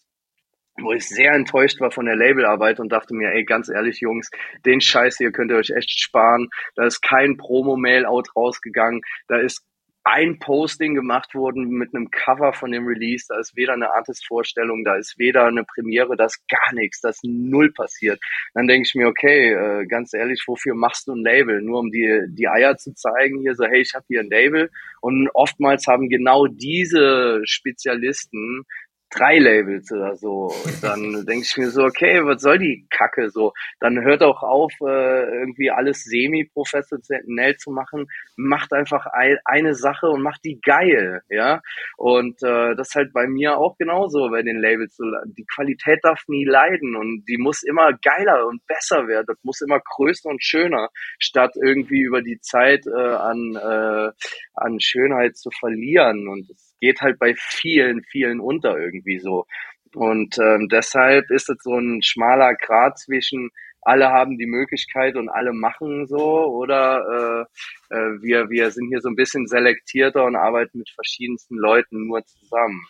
wo 0.83 0.93
ich 0.93 1.09
sehr 1.09 1.33
enttäuscht 1.33 1.81
war 1.81 1.91
von 1.91 2.07
der 2.07 2.17
Labelarbeit 2.17 2.81
und 2.81 2.91
dachte 2.91 3.15
mir, 3.15 3.33
ey, 3.33 3.45
ganz 3.45 3.69
ehrlich, 3.69 4.01
Jungs, 4.01 4.31
den 4.65 4.81
Scheiß 4.81 5.19
hier 5.19 5.33
könnt 5.33 5.51
ihr 5.51 5.57
euch 5.57 5.71
echt 5.71 5.91
sparen. 5.99 6.49
Da 6.75 6.87
ist 6.87 7.01
kein 7.03 7.37
Promo-Mail-Out 7.37 8.37
rausgegangen. 8.37 9.03
Da 9.29 9.39
ist 9.39 9.65
ein 10.05 10.39
Posting 10.39 10.95
gemacht 10.95 11.35
worden 11.35 11.69
mit 11.69 11.95
einem 11.95 12.11
Cover 12.11 12.53
von 12.53 12.73
dem 12.73 12.87
Release. 12.87 13.27
Da 13.29 13.39
ist 13.39 13.55
weder 13.57 13.75
eine 13.75 13.93
Artist-Vorstellung, 13.93 14.85
da 14.85 14.97
ist 14.97 15.19
weder 15.19 15.47
eine 15.47 15.65
Premiere, 15.65 16.17
da 16.17 16.25
ist 16.25 16.43
gar 16.49 16.75
nichts, 16.75 17.01
da 17.01 17.11
ist 17.11 17.23
null 17.23 17.73
passiert. 17.73 18.19
Dann 18.55 18.67
denke 18.67 18.87
ich 18.87 18.95
mir, 18.95 19.09
okay, 19.09 19.53
äh, 19.53 19.87
ganz 19.87 20.15
ehrlich, 20.15 20.43
wofür 20.47 20.75
machst 20.75 21.07
du 21.07 21.13
ein 21.13 21.23
Label? 21.23 21.61
Nur 21.61 21.81
um 21.81 21.91
die, 21.91 22.25
die 22.31 22.49
Eier 22.49 22.77
zu 22.77 22.95
zeigen, 22.95 23.41
hier 23.41 23.55
so, 23.55 23.65
hey, 23.65 23.81
ich 23.81 23.95
habe 23.95 24.07
hier 24.09 24.21
ein 24.21 24.31
Label. 24.31 24.71
Und 25.01 25.29
oftmals 25.35 25.87
haben 25.87 26.09
genau 26.09 26.47
diese 26.47 27.43
Spezialisten 27.45 28.65
drei 29.11 29.39
Labels 29.39 29.91
oder 29.93 30.17
so. 30.17 30.53
Und 30.65 30.83
dann 30.83 31.01
denke 31.27 31.45
ich 31.45 31.57
mir 31.57 31.71
so, 31.71 31.83
okay, 31.83 32.25
was 32.25 32.43
soll 32.43 32.59
die 32.59 32.87
Kacke 32.91 33.31
so? 33.31 33.53
Dann 33.81 34.03
hört 34.03 34.23
auch 34.23 34.43
auf, 34.43 34.73
äh, 34.81 35.41
irgendwie 35.41 35.71
alles 35.71 36.05
semi-professionell 36.05 37.57
zu 37.57 37.71
machen. 37.71 38.07
Macht 38.37 38.73
einfach 38.73 39.07
ein, 39.07 39.39
eine 39.45 39.75
Sache 39.75 40.09
und 40.09 40.23
macht 40.23 40.45
die 40.45 40.61
geil, 40.61 41.23
ja. 41.29 41.61
Und 41.97 42.43
äh, 42.43 42.75
das 42.77 42.89
ist 42.89 42.95
halt 42.95 43.13
bei 43.13 43.27
mir 43.27 43.59
auch 43.59 43.77
genauso 43.77 44.31
bei 44.31 44.43
den 44.43 44.61
Labels. 44.61 44.97
Die 45.37 45.47
Qualität 45.55 46.01
darf 46.03 46.23
nie 46.29 46.45
leiden 46.45 46.97
und 46.97 47.25
die 47.29 47.39
muss 47.39 47.63
immer 47.63 47.93
geiler 48.03 48.47
und 48.47 48.67
besser 48.67 49.09
werden. 49.09 49.27
Das 49.27 49.39
muss 49.43 49.61
immer 49.61 49.81
größer 49.81 50.29
und 50.29 50.43
schöner, 50.43 50.89
statt 51.19 51.53
irgendwie 51.63 52.01
über 52.01 52.23
die 52.23 52.41
Zeit 52.41 52.87
äh, 52.87 53.15
an, 53.15 53.57
äh, 53.57 54.11
an 54.55 54.81
Schönheit 54.81 55.37
zu 55.37 55.51
verlieren. 55.51 56.29
Und 56.29 56.49
das 56.49 56.70
geht 56.81 57.01
halt 57.01 57.19
bei 57.19 57.35
vielen, 57.37 58.03
vielen 58.03 58.41
unter 58.41 58.79
irgendwie 58.79 59.19
so. 59.19 59.47
Und 59.95 60.39
ähm, 60.39 60.69
deshalb 60.71 61.31
ist 61.31 61.49
es 61.51 61.63
so 61.63 61.77
ein 61.77 62.03
schmaler 62.03 62.55
Grad 62.55 62.99
zwischen 62.99 63.51
alle 63.83 64.09
haben 64.11 64.39
die 64.39 64.47
Möglichkeit 64.47 65.17
und 65.17 65.29
alle 65.29 65.53
machen 65.53 66.07
so 66.07 66.45
oder 66.45 67.47
äh, 67.91 67.95
äh, 67.95 68.23
wir, 68.23 68.51
wir 68.51 68.71
sind 68.71 68.89
hier 68.89 69.01
so 69.01 69.09
ein 69.09 69.17
bisschen 69.17 69.47
selektierter 69.47 70.25
und 70.25 70.37
arbeiten 70.37 70.79
mit 70.79 70.91
verschiedensten 70.91 71.57
Leuten 71.57 72.07
nur 72.07 72.25
zusammen. 72.25 72.87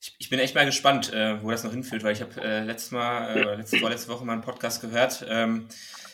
Ich, 0.00 0.14
ich 0.18 0.30
bin 0.30 0.38
echt 0.38 0.54
mal 0.54 0.66
gespannt, 0.66 1.12
äh, 1.12 1.42
wo 1.42 1.50
das 1.50 1.64
noch 1.64 1.72
hinführt, 1.72 2.04
weil 2.04 2.12
ich 2.12 2.22
habe 2.22 2.40
äh, 2.40 2.64
letztes 2.64 2.90
Mal, 2.90 3.36
äh, 3.36 3.54
letzte, 3.56 3.78
vorletzte 3.78 4.10
Woche 4.10 4.24
mal 4.24 4.34
einen 4.34 4.42
Podcast 4.42 4.80
gehört. 4.80 5.26
Ähm, 5.28 5.68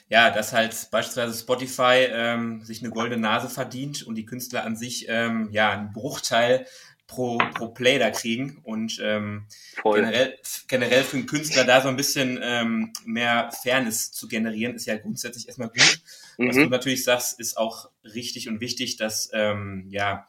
ja, 0.08 0.30
dass 0.30 0.52
halt 0.52 0.88
beispielsweise 0.92 1.36
Spotify 1.36 2.06
ähm, 2.08 2.62
sich 2.62 2.80
eine 2.80 2.92
goldene 2.92 3.20
Nase 3.20 3.48
verdient 3.48 4.04
und 4.04 4.14
die 4.14 4.24
Künstler 4.24 4.64
an 4.64 4.76
sich 4.76 5.06
ähm, 5.08 5.48
ja 5.50 5.72
einen 5.72 5.92
Bruchteil 5.92 6.64
pro, 7.06 7.38
pro 7.54 7.68
Play 7.68 7.98
da 7.98 8.10
kriegen 8.10 8.58
und 8.64 8.98
ähm, 9.02 9.46
generell, 9.82 10.38
generell 10.66 11.04
für 11.04 11.16
einen 11.16 11.26
Künstler 11.26 11.64
da 11.64 11.80
so 11.80 11.88
ein 11.88 11.96
bisschen 11.96 12.38
ähm, 12.42 12.92
mehr 13.04 13.50
Fairness 13.62 14.12
zu 14.12 14.28
generieren, 14.28 14.74
ist 14.74 14.86
ja 14.86 14.96
grundsätzlich 14.96 15.46
erstmal 15.46 15.68
gut. 15.68 16.00
Mhm. 16.38 16.48
Was 16.48 16.56
du 16.56 16.66
natürlich 16.66 17.04
sagst, 17.04 17.38
ist 17.38 17.56
auch 17.56 17.90
richtig 18.02 18.48
und 18.48 18.60
wichtig, 18.60 18.96
dass 18.96 19.30
ähm, 19.32 19.86
ja 19.90 20.26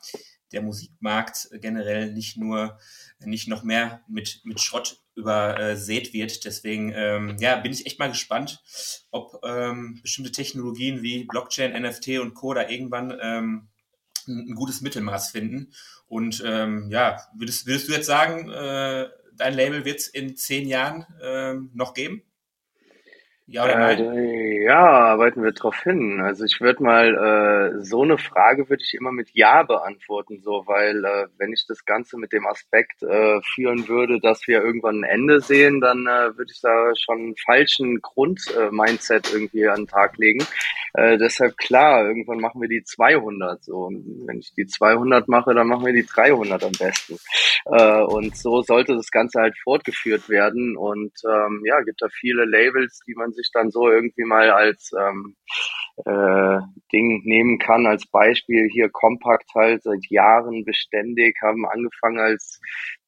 der 0.51 0.61
Musikmarkt 0.61 1.49
generell 1.59 2.13
nicht 2.13 2.37
nur 2.37 2.77
nicht 3.19 3.47
noch 3.47 3.63
mehr 3.63 4.01
mit, 4.07 4.41
mit 4.43 4.61
Schrott 4.61 5.01
übersät 5.15 6.13
wird. 6.13 6.45
Deswegen 6.45 6.93
ähm, 6.95 7.37
ja, 7.39 7.55
bin 7.57 7.71
ich 7.71 7.85
echt 7.85 7.99
mal 7.99 8.09
gespannt, 8.09 8.61
ob 9.09 9.41
ähm, 9.43 9.99
bestimmte 10.01 10.31
Technologien 10.31 11.01
wie 11.01 11.23
Blockchain, 11.23 11.73
NFT 11.81 12.19
und 12.19 12.35
Co. 12.35 12.53
da 12.53 12.69
irgendwann 12.69 13.17
ähm, 13.19 13.67
ein, 14.27 14.49
ein 14.49 14.55
gutes 14.55 14.81
Mittelmaß 14.81 15.31
finden 15.31 15.73
und 16.07 16.41
ähm, 16.45 16.89
ja, 16.89 17.21
würdest, 17.35 17.67
würdest 17.67 17.89
du 17.89 17.93
jetzt 17.93 18.05
sagen, 18.05 18.49
äh, 18.49 19.07
dein 19.35 19.53
Label 19.53 19.85
wird 19.85 19.99
es 19.99 20.07
in 20.07 20.35
zehn 20.35 20.67
Jahren 20.67 21.05
äh, 21.21 21.55
noch 21.73 21.93
geben? 21.93 22.23
Ja 23.49 23.63
oder 23.63 23.77
nein? 23.77 24.17
Äh, 24.17 24.63
ja, 24.65 24.77
arbeiten 24.77 25.41
wir 25.41 25.53
drauf 25.53 25.81
hin. 25.81 26.19
Also 26.21 26.43
ich 26.43 26.59
würde 26.59 26.83
mal 26.83 27.77
äh, 27.77 27.81
so 27.81 28.03
eine 28.03 28.17
Frage 28.17 28.67
würde 28.69 28.83
ich 28.83 28.93
immer 28.93 29.13
mit 29.13 29.29
Ja 29.31 29.63
beantworten, 29.63 30.41
so 30.41 30.63
weil 30.67 31.05
äh, 31.05 31.27
wenn 31.37 31.53
ich 31.53 31.65
das 31.65 31.85
Ganze 31.85 32.17
mit 32.17 32.33
dem 32.33 32.45
Aspekt 32.45 33.01
äh, 33.03 33.39
führen 33.55 33.87
würde, 33.87 34.19
dass 34.19 34.45
wir 34.47 34.61
irgendwann 34.61 34.99
ein 35.05 35.09
Ende 35.09 35.39
sehen, 35.39 35.79
dann 35.79 36.07
äh, 36.07 36.37
würde 36.37 36.51
ich 36.51 36.59
da 36.59 36.91
schon 36.97 37.17
einen 37.19 37.35
falschen 37.37 38.01
Grund-Mindset 38.01 39.27
äh, 39.29 39.33
irgendwie 39.33 39.65
an 39.69 39.83
den 39.83 39.87
Tag 39.87 40.17
legen. 40.17 40.45
Äh, 40.93 41.17
deshalb 41.17 41.55
klar, 41.57 42.05
irgendwann 42.05 42.39
machen 42.39 42.59
wir 42.59 42.67
die 42.67 42.83
200. 42.83 43.63
So, 43.63 43.85
und 43.85 44.27
wenn 44.27 44.39
ich 44.39 44.53
die 44.55 44.65
200 44.65 45.29
mache, 45.29 45.53
dann 45.53 45.67
machen 45.67 45.85
wir 45.85 45.93
die 45.93 46.05
300 46.05 46.63
am 46.65 46.71
besten. 46.71 47.17
Äh, 47.65 48.01
und 48.01 48.35
so 48.35 48.61
sollte 48.61 48.95
das 48.95 49.11
Ganze 49.11 49.39
halt 49.39 49.57
fortgeführt 49.57 50.27
werden. 50.27 50.75
Und 50.75 51.13
ähm, 51.25 51.61
ja, 51.65 51.81
gibt 51.81 52.01
da 52.01 52.07
viele 52.09 52.45
Labels, 52.45 52.99
die 53.07 53.15
man 53.15 53.31
sich 53.37 53.51
dann 53.53 53.71
so 53.71 53.89
irgendwie 53.89 54.25
mal 54.25 54.49
als 54.51 54.91
ähm, 54.99 55.35
äh, 56.05 56.59
Ding 56.91 57.21
nehmen 57.23 57.59
kann. 57.59 57.85
Als 57.85 58.05
Beispiel 58.05 58.67
hier 58.71 58.89
Compact 58.89 59.49
halt 59.55 59.83
seit 59.83 60.05
Jahren 60.09 60.65
beständig, 60.65 61.37
haben 61.41 61.65
angefangen 61.65 62.19
als 62.19 62.59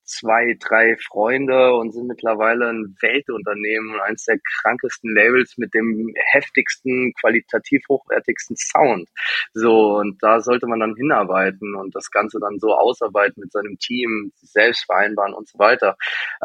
zwei, 0.09 0.57
drei 0.59 0.97
Freunde 0.97 1.73
und 1.75 1.93
sind 1.93 2.07
mittlerweile 2.07 2.69
ein 2.69 2.95
Weltunternehmen 2.99 3.93
und 3.93 4.01
eines 4.01 4.25
der 4.25 4.39
krankesten 4.61 5.15
Labels 5.15 5.57
mit 5.57 5.73
dem 5.73 6.11
heftigsten, 6.31 7.13
qualitativ 7.19 7.83
hochwertigsten 7.87 8.55
Sound. 8.57 9.07
So, 9.53 9.97
und 9.97 10.21
da 10.21 10.41
sollte 10.41 10.67
man 10.67 10.79
dann 10.79 10.95
hinarbeiten 10.95 11.75
und 11.75 11.95
das 11.95 12.09
Ganze 12.11 12.39
dann 12.39 12.59
so 12.59 12.73
ausarbeiten 12.73 13.41
mit 13.41 13.51
seinem 13.51 13.77
Team, 13.77 14.31
selbst 14.41 14.85
vereinbaren 14.85 15.33
und 15.33 15.47
so 15.47 15.59
weiter. 15.59 15.95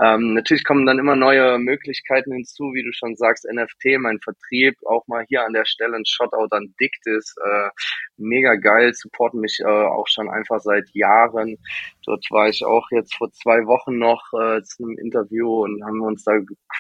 Ähm, 0.01 0.35
natürlich 0.35 0.65
kommen 0.65 0.87
dann 0.87 0.99
immer 0.99 1.17
neue 1.17 1.59
Möglichkeiten 1.59 2.33
hinzu, 2.33 2.73
wie 2.75 2.85
du 2.85 2.93
schon 2.93 3.17
sagst, 3.17 3.47
NFT, 3.51 3.99
mein 3.99 4.21
Vertrieb, 4.21 4.77
auch 4.87 5.07
mal 5.07 5.25
hier 5.29 5.45
an 5.45 5.55
der 5.55 5.65
Stelle 5.65 5.97
ein 5.97 6.07
Shotout 6.07 6.49
an 6.51 6.75
Dictis, 6.81 7.35
äh, 7.43 7.71
mega 8.17 8.55
geil, 8.57 8.93
supporten 8.95 9.41
mich 9.41 9.61
äh, 9.61 9.67
auch 9.67 10.07
schon 10.09 10.29
einfach 10.29 10.61
seit 10.61 10.89
Jahren. 10.93 11.57
Dort 12.07 12.27
war 12.31 12.49
ich 12.49 12.65
auch 12.65 12.89
jetzt 12.91 13.15
vor 13.17 13.31
zwei 13.33 13.67
Wochen 13.67 13.99
noch 13.99 14.23
äh, 14.33 14.63
zu 14.63 14.85
einem 14.85 14.99
Interview 14.99 15.65
und 15.65 15.85
haben 15.85 16.01
uns 16.01 16.25
da 16.25 16.33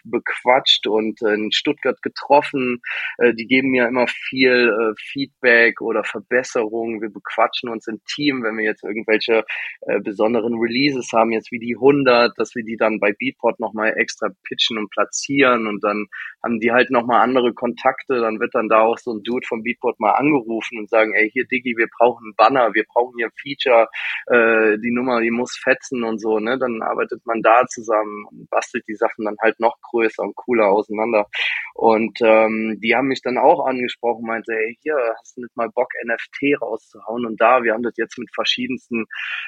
bequatscht 0.05 0.87
und 0.87 1.21
äh, 1.23 1.35
in 1.35 1.53
Stuttgart 1.53 2.01
getroffen. 2.03 2.81
Äh, 3.19 3.35
die 3.35 3.47
geben 3.47 3.71
mir 3.71 3.87
immer 3.87 4.07
viel 4.07 4.69
äh, 4.69 4.95
Feedback 4.99 5.81
oder 5.81 6.05
Verbesserungen. 6.05 7.01
Wir 7.01 7.11
bequatschen 7.11 7.69
uns 7.69 7.87
im 7.87 8.01
Team, 8.05 8.43
wenn 8.43 8.57
wir 8.57 8.65
jetzt 8.65 8.85
irgendwelche 8.85 9.45
äh, 9.83 10.01
besonderen 10.01 10.55
Releases 10.59 11.11
haben, 11.13 11.33
jetzt 11.33 11.51
wie 11.53 11.59
die 11.59 11.77
100, 11.77 12.33
dass 12.39 12.55
wir 12.55 12.65
die 12.65 12.77
dann 12.77 13.01
bei 13.01 13.13
Beatport 13.13 13.61
nochmal 13.61 13.95
extra 13.97 14.29
pitchen 14.45 14.79
und 14.79 14.91
platzieren 14.91 15.67
und 15.67 15.83
dann 15.83 16.07
haben 16.43 16.61
die 16.61 16.73
halt 16.73 16.91
nochmal 16.91 17.21
andere 17.21 17.55
Kontakte. 17.55 18.21
Dann 18.21 18.41
wird 18.41 18.55
dann 18.55 18.69
da 18.69 18.81
auch 18.81 18.99
so 18.99 19.13
ein 19.13 19.23
Dude 19.23 19.47
vom 19.47 19.63
Beatport 19.63 19.99
mal 20.01 20.13
angerufen 20.13 20.79
und 20.79 20.91
sagen, 20.91 21.15
ey, 21.15 21.31
hier 21.31 21.47
Diggi, 21.47 21.77
wir 21.77 21.89
brauchen 21.99 22.27
einen 22.27 22.35
Banner, 22.37 22.75
wir 22.75 22.85
brauchen 22.85 23.15
hier 23.17 23.27
ein 23.27 23.33
Feature, 23.41 23.89
äh, 24.27 24.79
die 24.79 24.93
Nummer, 24.93 25.14
die 25.21 25.31
muss 25.31 25.57
fetzen 25.63 26.05
und 26.05 26.21
so, 26.21 26.39
ne? 26.39 26.59
Dann 26.59 26.83
arbeitet 26.83 27.25
man 27.25 27.43
da 27.43 27.67
zusammen 27.67 28.27
und 28.31 28.49
bastelt 28.51 28.85
die 28.89 28.95
Sachen 28.95 29.25
dann 29.25 29.37
halt 29.43 29.61
noch 29.61 29.77
größer 29.83 30.23
und 30.23 30.35
cooler 30.37 30.69
auseinander. 30.69 31.27
Und 31.75 32.19
ähm, 32.23 32.79
die 32.83 32.95
haben 32.95 33.09
mich 33.09 33.23
dann 33.23 33.37
auch 33.37 33.67
angesprochen, 33.67 34.27
meinte, 34.27 34.53
ey, 34.53 34.79
hier, 34.83 34.97
hast 35.19 35.37
du 35.37 35.43
nicht 35.43 35.57
mal 35.57 35.69
Bock, 35.71 35.89
NFT 36.05 36.61
rauszuhauen? 36.61 37.27
Und 37.27 37.41
da, 37.41 37.63
wir 37.63 37.73
haben 37.73 37.83
das 37.83 37.97
jetzt 37.97 38.19
mit 38.19 38.31
verschiedensten 38.33 39.07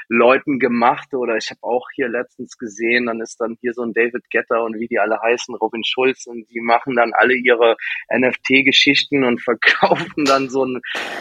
Leuten 0.09 0.59
gemacht 0.59 1.15
oder 1.15 1.37
ich 1.37 1.51
habe 1.51 1.63
auch 1.63 1.87
hier 1.95 2.09
letztens 2.09 2.59
gesehen, 2.59 3.07
dann 3.07 3.21
ist 3.21 3.41
dann 3.41 3.57
hier 3.61 3.73
so 3.73 3.83
ein 3.83 3.93
David 3.93 4.29
Getter 4.31 4.65
und 4.65 4.79
wie 4.79 4.89
die 4.89 4.99
alle 4.99 5.21
heißen, 5.21 5.55
Robin 5.55 5.85
Schulz 5.85 6.27
und 6.27 6.49
die 6.51 6.61
machen 6.61 6.97
dann 6.97 7.13
alle 7.15 7.35
ihre 7.35 7.77
NFT-Geschichten 8.13 9.25
und 9.25 9.41
verkaufen 9.43 10.25
dann 10.25 10.49
so 10.49 10.65
ein 10.65 10.81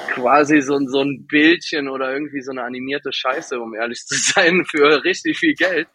quasi 0.09 0.61
so, 0.61 0.77
so 0.87 1.01
ein 1.01 1.25
Bildchen 1.27 1.87
oder 1.87 2.11
irgendwie 2.11 2.41
so 2.41 2.51
eine 2.51 2.63
animierte 2.63 3.11
Scheiße, 3.11 3.59
um 3.59 3.75
ehrlich 3.75 3.99
zu 4.05 4.15
sein, 4.15 4.34
für 4.69 5.03
richtig 5.03 5.37
viel 5.37 5.53
Geld. 5.53 5.87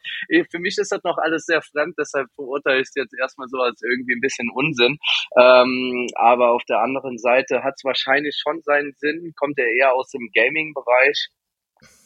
Für 0.50 0.58
mich 0.58 0.76
ist 0.78 0.92
das 0.92 1.02
noch 1.04 1.18
alles 1.18 1.44
sehr 1.46 1.62
fremd, 1.62 1.94
deshalb 1.98 2.28
verurteile 2.34 2.80
ich 2.80 2.88
es 2.88 2.94
jetzt 2.94 3.14
erstmal 3.18 3.48
so 3.48 3.58
als 3.58 3.82
irgendwie 3.82 4.14
ein 4.14 4.20
bisschen 4.20 4.50
Unsinn. 4.50 4.98
Ähm, 5.38 6.08
aber 6.14 6.52
auf 6.52 6.64
der 6.64 6.80
anderen 6.80 7.18
Seite 7.18 7.62
hat 7.62 7.74
es 7.76 7.84
wahrscheinlich 7.84 8.38
schon 8.42 8.60
seinen 8.62 8.94
Sinn, 8.98 9.32
kommt 9.36 9.58
er 9.58 9.68
eher 9.68 9.94
aus 9.94 10.10
dem 10.10 10.28
Gaming-Bereich 10.34 11.28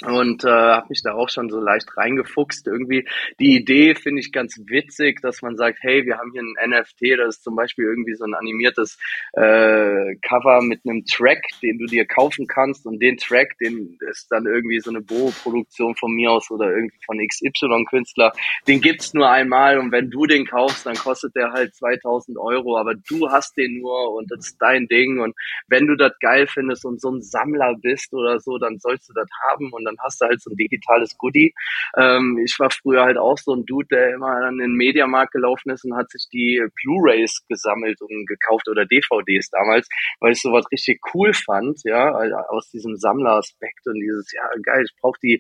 und 0.03 0.45
äh, 0.45 0.49
habe 0.49 0.87
mich 0.91 1.03
da 1.03 1.15
auch 1.15 1.29
schon 1.29 1.49
so 1.49 1.61
leicht 1.61 1.97
reingefuchst. 1.97 2.67
Irgendwie. 2.67 3.07
Die 3.41 3.57
Idee 3.57 3.95
finde 3.95 4.21
ich 4.21 4.33
ganz 4.33 4.61
witzig, 4.67 5.21
dass 5.23 5.43
man 5.43 5.57
sagt, 5.57 5.79
hey, 5.81 6.05
wir 6.05 6.19
haben 6.19 6.33
hier 6.33 6.43
ein 6.43 6.71
NFT, 6.71 7.19
das 7.19 7.37
ist 7.37 7.45
zum 7.45 7.57
Beispiel 7.57 7.85
irgendwie 7.85 8.15
so 8.15 8.25
ein 8.25 8.35
animiertes 8.35 8.99
äh, 9.33 10.17
Cover 10.17 10.63
mit 10.63 10.81
einem 10.85 11.05
Track, 11.05 11.43
den 11.63 11.79
du 11.79 11.87
dir 11.87 12.07
kaufen 12.07 12.47
kannst. 12.47 12.87
Und 12.87 13.01
den 13.01 13.17
Track, 13.17 13.57
den 13.59 13.97
ist 14.11 14.31
dann 14.31 14.47
irgendwie 14.47 14.81
so 14.81 14.91
eine 14.91 15.01
Bo-Produktion 15.01 15.95
von 15.95 16.13
mir 16.13 16.33
aus 16.33 16.51
oder 16.51 16.71
irgendwie 16.71 16.99
von 17.07 17.19
XY-Künstler, 17.19 18.33
den 18.67 18.81
gibt's 18.81 19.15
nur 19.15 19.31
einmal. 19.31 19.79
Und 19.79 19.93
wenn 19.93 20.11
du 20.11 20.27
den 20.27 20.47
kaufst, 20.47 20.87
dann 20.87 20.97
kostet 20.97 21.35
der 21.35 21.53
halt 21.53 21.75
2000 21.75 22.37
Euro, 22.39 22.79
aber 22.79 22.95
du 22.95 23.31
hast 23.31 23.57
den 23.57 23.79
nur 23.81 24.15
und 24.15 24.31
das 24.31 24.49
ist 24.49 24.57
dein 24.61 24.87
Ding. 24.87 25.21
Und 25.21 25.35
wenn 25.69 25.87
du 25.87 25.97
das 25.97 26.13
geil 26.21 26.47
findest 26.47 26.85
und 26.85 27.01
so 27.01 27.11
ein 27.11 27.23
Sammler 27.23 27.75
bist 27.81 28.13
oder 28.13 28.41
so, 28.41 28.59
dann 28.59 28.79
sollst 28.79 29.09
du 29.09 29.13
das 29.15 29.29
haben 29.51 29.64
und 29.73 29.85
dann 29.85 29.97
hast 30.03 30.21
du 30.21 30.27
halt 30.27 30.41
so 30.43 30.51
ein 30.51 30.57
digitales 30.57 31.17
Goodie. 31.19 31.55
Ähm, 31.97 32.41
ich 32.45 32.57
war 32.59 32.71
früher 32.71 33.05
halt 33.05 33.19
auch 33.19 33.39
so 33.39 33.55
ein 33.55 33.65
Dude, 33.65 33.89
der 33.91 34.15
immer 34.15 34.29
an 34.29 34.59
den 34.59 34.73
Mediamarkt 34.73 35.33
gelaufen 35.33 35.71
ist 35.71 35.85
und 35.85 35.97
hat 35.97 36.11
sich 36.11 36.29
die 36.33 36.65
Blu-rays 36.83 37.45
gesammelt 37.49 38.01
und 38.01 38.27
gekauft 38.27 38.69
oder 38.69 38.87
DVDs 38.87 39.51
damals, 39.51 39.89
weil 40.21 40.33
ich 40.33 40.41
sowas 40.41 40.65
richtig 40.73 41.01
cool 41.15 41.33
fand, 41.33 41.81
ja, 41.85 42.13
aus 42.49 42.71
diesem 42.71 42.97
Sammleraspekt 42.97 43.87
und 43.87 44.01
dieses, 44.01 44.33
ja 44.33 44.43
geil, 44.63 44.85
ich 44.85 44.95
brauche 45.01 45.19
die 45.23 45.39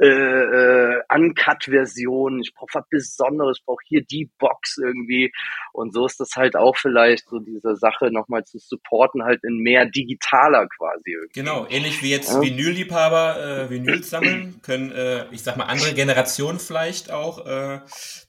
äh, 0.00 0.06
äh, 0.06 1.02
Uncut-Version, 1.14 2.40
ich 2.40 2.52
brauche 2.54 2.70
was 2.74 2.88
Besonderes, 2.88 3.58
ich 3.60 3.64
brauche 3.64 3.82
hier 3.86 4.02
die 4.04 4.28
Box 4.38 4.78
irgendwie. 4.78 5.32
Und 5.72 5.92
so 5.92 6.06
ist 6.06 6.18
das 6.18 6.36
halt 6.36 6.56
auch 6.56 6.76
vielleicht 6.76 7.28
so 7.28 7.38
diese 7.38 7.76
Sache 7.76 8.10
nochmal 8.10 8.44
zu 8.44 8.58
supporten, 8.58 9.22
halt 9.22 9.44
in 9.44 9.58
mehr 9.58 9.86
digitaler 9.86 10.66
quasi. 10.68 11.12
Irgendwie. 11.12 11.40
Genau, 11.40 11.66
ähnlich 11.68 12.02
wie 12.02 12.10
jetzt 12.10 12.32
ja. 12.32 12.40
Vinyl-Liebhaber 12.40 13.66
äh, 13.66 13.70
Vinyl 13.70 14.02
sammeln, 14.02 14.60
können, 14.62 14.90
äh, 14.92 15.26
ich 15.30 15.42
sag 15.42 15.56
mal, 15.56 15.64
andere 15.64 15.94
Generationen 15.94 16.58
vielleicht 16.58 17.10
auch 17.10 17.46
äh, 17.46 17.80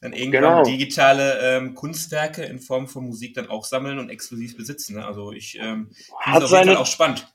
dann 0.02 0.14
irgendwann 0.14 0.42
genau. 0.42 0.64
digitale 0.64 1.40
ähm, 1.42 1.74
Kunstwerke 1.74 2.44
in 2.44 2.60
Form 2.60 2.88
von 2.88 3.06
Musik 3.06 3.34
dann 3.34 3.50
auch 3.50 3.66
sammeln 3.66 4.00
und 4.00 4.10
exklusiv 4.10 4.56
besitzen. 4.56 4.98
Ne? 4.98 5.06
Also 5.06 5.32
ich 5.32 5.58
ähm, 5.60 5.90
finde 6.24 6.40
es 6.40 6.44
auf 6.46 6.52
jeden 6.52 6.74
Fall 6.74 6.78
auch 6.78 6.86
spannend. 6.86 7.28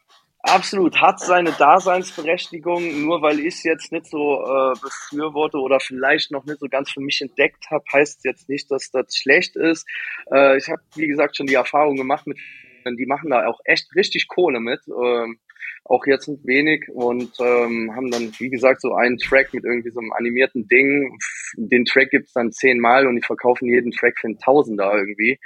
Absolut, 0.43 0.99
hat 0.99 1.20
seine 1.20 1.53
Daseinsberechtigung, 1.53 3.05
nur 3.05 3.20
weil 3.20 3.41
ich 3.41 3.57
es 3.57 3.62
jetzt 3.62 3.93
nicht 3.93 4.07
so 4.07 4.41
äh, 4.41 4.72
befürworte 4.80 5.59
oder 5.59 5.80
vielleicht 5.80 6.30
noch 6.30 6.47
nicht 6.47 6.61
so 6.61 6.66
ganz 6.66 6.91
für 6.91 7.01
mich 7.01 7.20
entdeckt 7.20 7.70
habe, 7.70 7.84
heißt 7.93 8.24
jetzt 8.24 8.49
nicht, 8.49 8.70
dass 8.70 8.91
das 8.91 9.14
schlecht 9.14 9.57
ist. 9.57 9.86
Äh, 10.32 10.57
ich 10.57 10.68
habe, 10.68 10.80
wie 10.95 11.09
gesagt, 11.09 11.36
schon 11.36 11.47
die 11.47 11.55
Erfahrung 11.55 11.97
gemacht 11.97 12.26
mit, 12.26 12.38
die 12.86 13.07
machen 13.07 13.28
da 13.28 13.47
auch 13.47 13.61
echt 13.64 13.95
richtig 13.95 14.28
Kohle 14.28 14.61
mit, 14.61 14.80
ähm, 14.88 15.38
auch 15.84 16.07
jetzt 16.07 16.26
nicht 16.26 16.47
wenig 16.47 16.88
und 16.88 17.32
ähm, 17.41 17.93
haben 17.95 18.11
dann, 18.11 18.32
wie 18.38 18.49
gesagt, 18.49 18.80
so 18.80 18.95
einen 18.95 19.18
Track 19.18 19.53
mit 19.53 19.64
irgendwie 19.64 19.91
so 19.91 20.01
einem 20.01 20.12
animierten 20.12 20.66
Ding. 20.68 21.18
Den 21.57 21.84
Track 21.84 22.11
gibt's 22.11 22.32
dann 22.32 22.53
zehnmal 22.53 23.07
und 23.07 23.16
die 23.16 23.26
verkaufen 23.26 23.68
jeden 23.68 23.91
Track 23.91 24.18
für 24.18 24.28
einen 24.28 24.38
Tausender 24.38 24.91
irgendwie. 24.95 25.38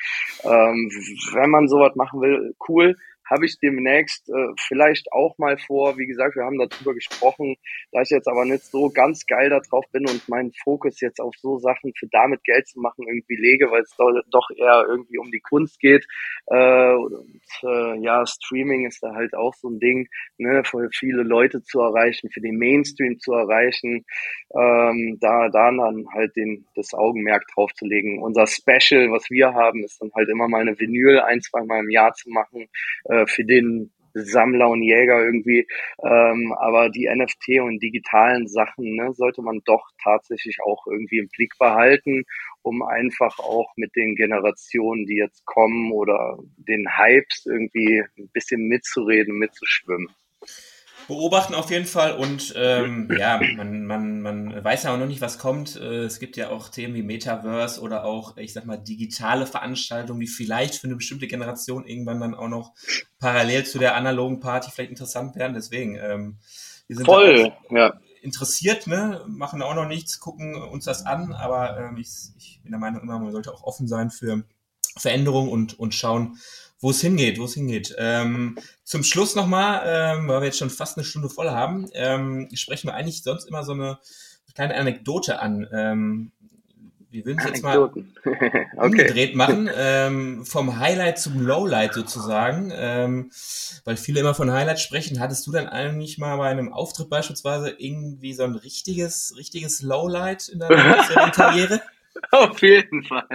Ähm, 0.45 0.89
wenn 1.33 1.51
man 1.51 1.67
sowas 1.67 1.97
machen 1.97 2.21
will, 2.21 2.55
cool 2.69 2.95
habe 3.29 3.47
ich 3.47 3.59
demnächst 3.59 4.29
äh, 4.29 4.53
vielleicht 4.59 5.13
auch 5.13 5.37
mal 5.39 5.59
vor. 5.59 5.99
Wie 5.99 6.07
gesagt, 6.07 6.37
wir 6.37 6.45
haben 6.45 6.59
darüber 6.59 6.95
gesprochen, 6.95 7.57
da 7.93 8.03
ich 8.03 8.11
jetzt 8.11 8.29
aber 8.29 8.45
nicht 8.45 8.65
so 8.65 8.91
ganz 8.91 9.27
geil 9.27 9.51
da 9.51 9.61
drauf 9.61 9.85
bin 9.93 10.07
und 10.09 10.29
meinen 10.29 10.53
Fokus 10.63 11.01
jetzt 11.01 11.21
auf 11.21 11.35
so 11.37 11.59
Sachen 11.59 11.93
für 11.99 12.07
damit 12.11 12.43
Geld 12.45 12.69
zu 12.69 12.81
machen 12.81 13.05
irgendwie 13.07 13.37
lege, 13.37 13.71
weil 13.71 13.83
es 13.83 13.95
doch 14.31 14.51
eher 14.57 14.87
irgendwie 14.89 15.19
um 15.19 15.31
die 15.31 15.41
Kunst 15.41 15.81
geht. 15.81 16.07
Äh, 16.47 16.95
und 16.95 17.43
äh, 17.63 17.99
ja, 18.01 18.25
Streaming 18.27 18.87
ist 18.87 19.03
da 19.03 19.15
halt 19.15 19.35
auch 19.35 19.55
so 19.55 19.69
ein 19.69 19.81
Ding, 19.81 20.09
ne, 20.39 20.63
für 20.65 20.89
viele 20.93 21.23
Leute 21.23 21.63
zu 21.63 21.81
erreichen, 21.81 22.31
für 22.31 22.41
den 22.41 22.57
Mainstream 22.57 23.19
zu 23.19 23.33
erreichen, 23.33 24.05
ähm, 24.55 25.19
da, 25.21 25.49
da 25.49 25.65
dann 25.65 26.07
halt 26.13 26.37
den, 26.37 26.67
das 26.75 26.95
Augenmerk 26.95 27.47
drauf 27.55 27.73
zu 27.75 27.87
legen. 27.87 28.23
Unser 28.23 28.47
Special, 28.47 29.11
was 29.11 29.31
wir 29.31 29.55
haben, 29.55 29.85
ist 29.85 30.01
dann 30.01 30.11
halt 30.15 30.29
immer 30.29 30.49
mal 30.49 30.61
eine 30.61 30.79
Vinyl 30.79 31.21
ein, 31.21 31.41
zwei 31.41 31.65
Mal 31.65 31.81
im 31.81 31.91
Jahr 31.91 32.13
zu 32.15 32.31
machen. 32.31 32.69
Äh, 33.05 33.14
äh, 33.15 33.27
für 33.27 33.45
den 33.45 33.91
Sammler 34.15 34.69
und 34.69 34.83
Jäger 34.83 35.25
irgendwie. 35.25 35.67
Ähm, 36.03 36.55
aber 36.57 36.89
die 36.89 37.09
NFT 37.13 37.61
und 37.61 37.83
digitalen 37.83 38.47
Sachen 38.47 38.95
ne, 38.95 39.13
sollte 39.13 39.43
man 39.43 39.61
doch 39.65 39.91
tatsächlich 40.03 40.59
auch 40.65 40.87
irgendwie 40.87 41.19
im 41.19 41.29
Blick 41.29 41.55
behalten, 41.59 42.25
um 42.63 42.83
einfach 42.83 43.39
auch 43.41 43.73
mit 43.77 43.95
den 43.97 44.15
Generationen, 44.15 45.07
die 45.07 45.17
jetzt 45.17 45.45
kommen 45.45 45.91
oder 45.93 46.39
den 46.57 46.87
Hypes 46.97 47.47
irgendwie 47.47 48.05
ein 48.17 48.31
bisschen 48.33 48.69
mitzureden, 48.69 49.37
mitzuschwimmen. 49.37 50.09
Beobachten 51.07 51.55
auf 51.55 51.71
jeden 51.71 51.87
Fall 51.87 52.17
und 52.17 52.55
ähm, 52.57 53.09
ja, 53.19 53.41
man, 53.57 53.85
man, 53.85 54.21
man 54.21 54.65
weiß 54.65 54.85
ja 54.85 54.95
auch 54.95 54.99
noch 54.99 55.07
nicht, 55.07 55.21
was 55.21 55.39
kommt. 55.39 55.77
Äh, 55.77 56.05
es 56.05 56.19
gibt 56.19 56.37
ja 56.37 56.51
auch 56.51 56.69
Themen 56.69 56.95
wie 56.95 57.03
Metaverse 57.03 57.81
oder 57.81 58.05
auch, 58.05 58.37
ich 58.37 58.53
sag 58.53 58.65
mal, 58.65 58.77
digitale 58.77 59.47
Veranstaltungen, 59.47 60.21
die 60.21 60.27
vielleicht 60.27 60.77
für 60.77 60.87
eine 60.87 60.97
bestimmte 60.97 61.27
Generation 61.27 61.87
irgendwann 61.87 62.21
dann 62.21 62.35
auch 62.35 62.49
noch 62.49 62.75
parallel 63.19 63.65
zu 63.65 63.79
der 63.79 63.97
analogen 63.97 64.41
Party 64.41 64.71
vielleicht 64.71 64.91
interessant 64.91 65.37
werden. 65.37 65.55
Deswegen, 65.55 65.97
ähm, 65.97 66.39
wir 66.87 66.97
sind 66.97 67.07
Voll, 67.07 67.53
ja. 67.71 67.95
interessiert, 68.23 68.87
ne? 68.87 69.23
machen 69.27 69.63
auch 69.63 69.75
noch 69.75 69.89
nichts, 69.89 70.21
gucken 70.21 70.55
uns 70.55 70.85
das 70.85 71.07
an, 71.07 71.33
aber 71.33 71.79
ähm, 71.79 71.97
ich, 71.97 72.11
ich 72.37 72.61
bin 72.63 72.73
der 72.73 72.81
Meinung 72.81 73.03
immer, 73.03 73.19
man 73.19 73.33
sollte 73.33 73.53
auch 73.53 73.63
offen 73.63 73.89
sein 73.89 74.11
für 74.11 74.45
Veränderungen 74.97 75.51
und, 75.51 75.79
und 75.79 75.95
schauen, 75.95 76.39
wo 76.85 76.91
es 76.91 77.01
hingeht, 77.01 77.39
wo 77.39 77.45
es 77.45 77.55
hingeht. 77.55 77.97
Ähm, 77.97 78.59
zum 78.85 79.05
Schluss 79.05 79.35
nochmal, 79.35 79.83
ähm, 79.87 80.29
weil 80.29 80.43
wir 80.43 80.47
jetzt 80.49 80.59
schon 80.59 80.69
fast 80.69 80.99
eine 80.99 81.05
Stunde 81.05 81.31
voll 81.31 81.49
haben, 81.49 81.89
ähm, 81.95 82.51
sprechen 82.53 82.89
wir 82.89 82.95
eigentlich 82.95 83.23
sonst 83.23 83.47
immer 83.47 83.65
so 83.65 83.73
eine 83.73 83.99
kleine 84.55 84.75
Anekdote 84.75 85.41
an. 85.41 85.67
Ähm, 85.73 86.33
wir 87.09 87.25
würden 87.25 87.39
es 87.39 87.47
jetzt 87.47 87.63
mal 87.63 87.79
okay. 87.79 88.05
umgedreht 88.77 89.35
machen, 89.35 89.71
ähm, 89.75 90.45
vom 90.45 90.79
Highlight 90.79 91.19
zum 91.19 91.41
Lowlight 91.41 91.95
sozusagen, 91.95 92.71
ähm, 92.77 93.31
weil 93.87 93.97
viele 93.97 94.21
immer 94.21 94.35
von 94.35 94.53
Highlight 94.53 94.79
sprechen. 94.79 95.21
Hattest 95.21 95.47
du 95.47 95.53
dann 95.53 95.67
eigentlich 95.69 96.19
mal 96.19 96.37
bei 96.37 96.51
einem 96.51 96.71
Auftritt 96.71 97.09
beispielsweise 97.09 97.71
irgendwie 97.71 98.35
so 98.35 98.43
ein 98.43 98.57
richtiges, 98.57 99.33
richtiges 99.39 99.81
Lowlight 99.81 100.51
in 100.51 100.59
deiner 100.59 101.31
Karriere? 101.33 101.81
Auf 102.31 102.61
jeden 102.61 103.05
Fall. 103.05 103.27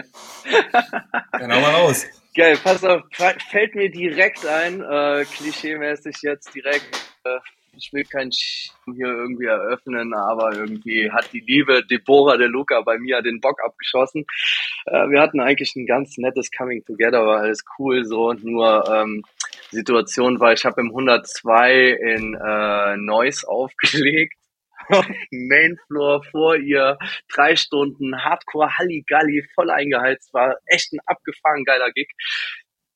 Dann 1.32 1.52
hau 1.52 1.62
mal 1.62 1.74
raus. 1.74 2.06
Geil, 2.36 2.58
pass 2.64 2.84
auf, 2.84 3.02
fällt 3.50 3.74
mir 3.74 3.90
direkt 3.90 4.46
ein, 4.46 4.82
äh, 4.82 5.26
klischeemäßig 5.26 6.16
jetzt 6.22 6.54
direkt, 6.54 6.96
äh, 7.24 7.40
ich 7.76 7.92
will 7.92 8.04
kein 8.04 8.32
Sch 8.32 8.72
hier 8.86 9.08
irgendwie 9.08 9.46
eröffnen, 9.46 10.14
aber 10.14 10.54
irgendwie 10.54 11.10
hat 11.12 11.34
die 11.34 11.40
liebe 11.40 11.84
Deborah 11.86 12.38
de 12.38 12.48
Luca 12.48 12.82
bei 12.82 13.00
mir 13.00 13.24
den 13.24 13.42
Bock 13.42 13.60
abgeschossen. 13.66 14.26
Äh, 14.86 15.10
wir 15.10 15.22
hatten 15.22 15.40
eigentlich 15.40 15.76
ein 15.76 15.88
ganz 15.88 16.18
nettes 16.18 16.52
Coming 16.56 16.86
Together, 16.86 17.26
war 17.26 17.40
alles 17.42 17.64
cool 17.80 18.06
so, 18.06 18.34
nur 18.34 18.88
ähm, 18.94 19.24
Situation 19.72 20.40
war, 20.40 20.54
ich 20.54 20.66
habe 20.66 20.82
im 20.82 20.90
102 20.90 21.90
in 21.90 22.36
äh, 22.36 22.98
Neuss 22.98 23.44
aufgelegt 23.44 24.39
Mainfloor 25.32 26.24
vor 26.32 26.56
ihr, 26.56 26.98
drei 27.34 27.56
Stunden 27.56 28.24
Hardcore 28.24 28.78
Halligalli, 28.78 29.46
voll 29.56 29.70
eingeheizt, 29.70 30.34
war 30.34 30.58
echt 30.66 30.94
ein 30.94 31.00
abgefahren 31.06 31.64
geiler 31.64 31.92
Gig. 31.92 32.10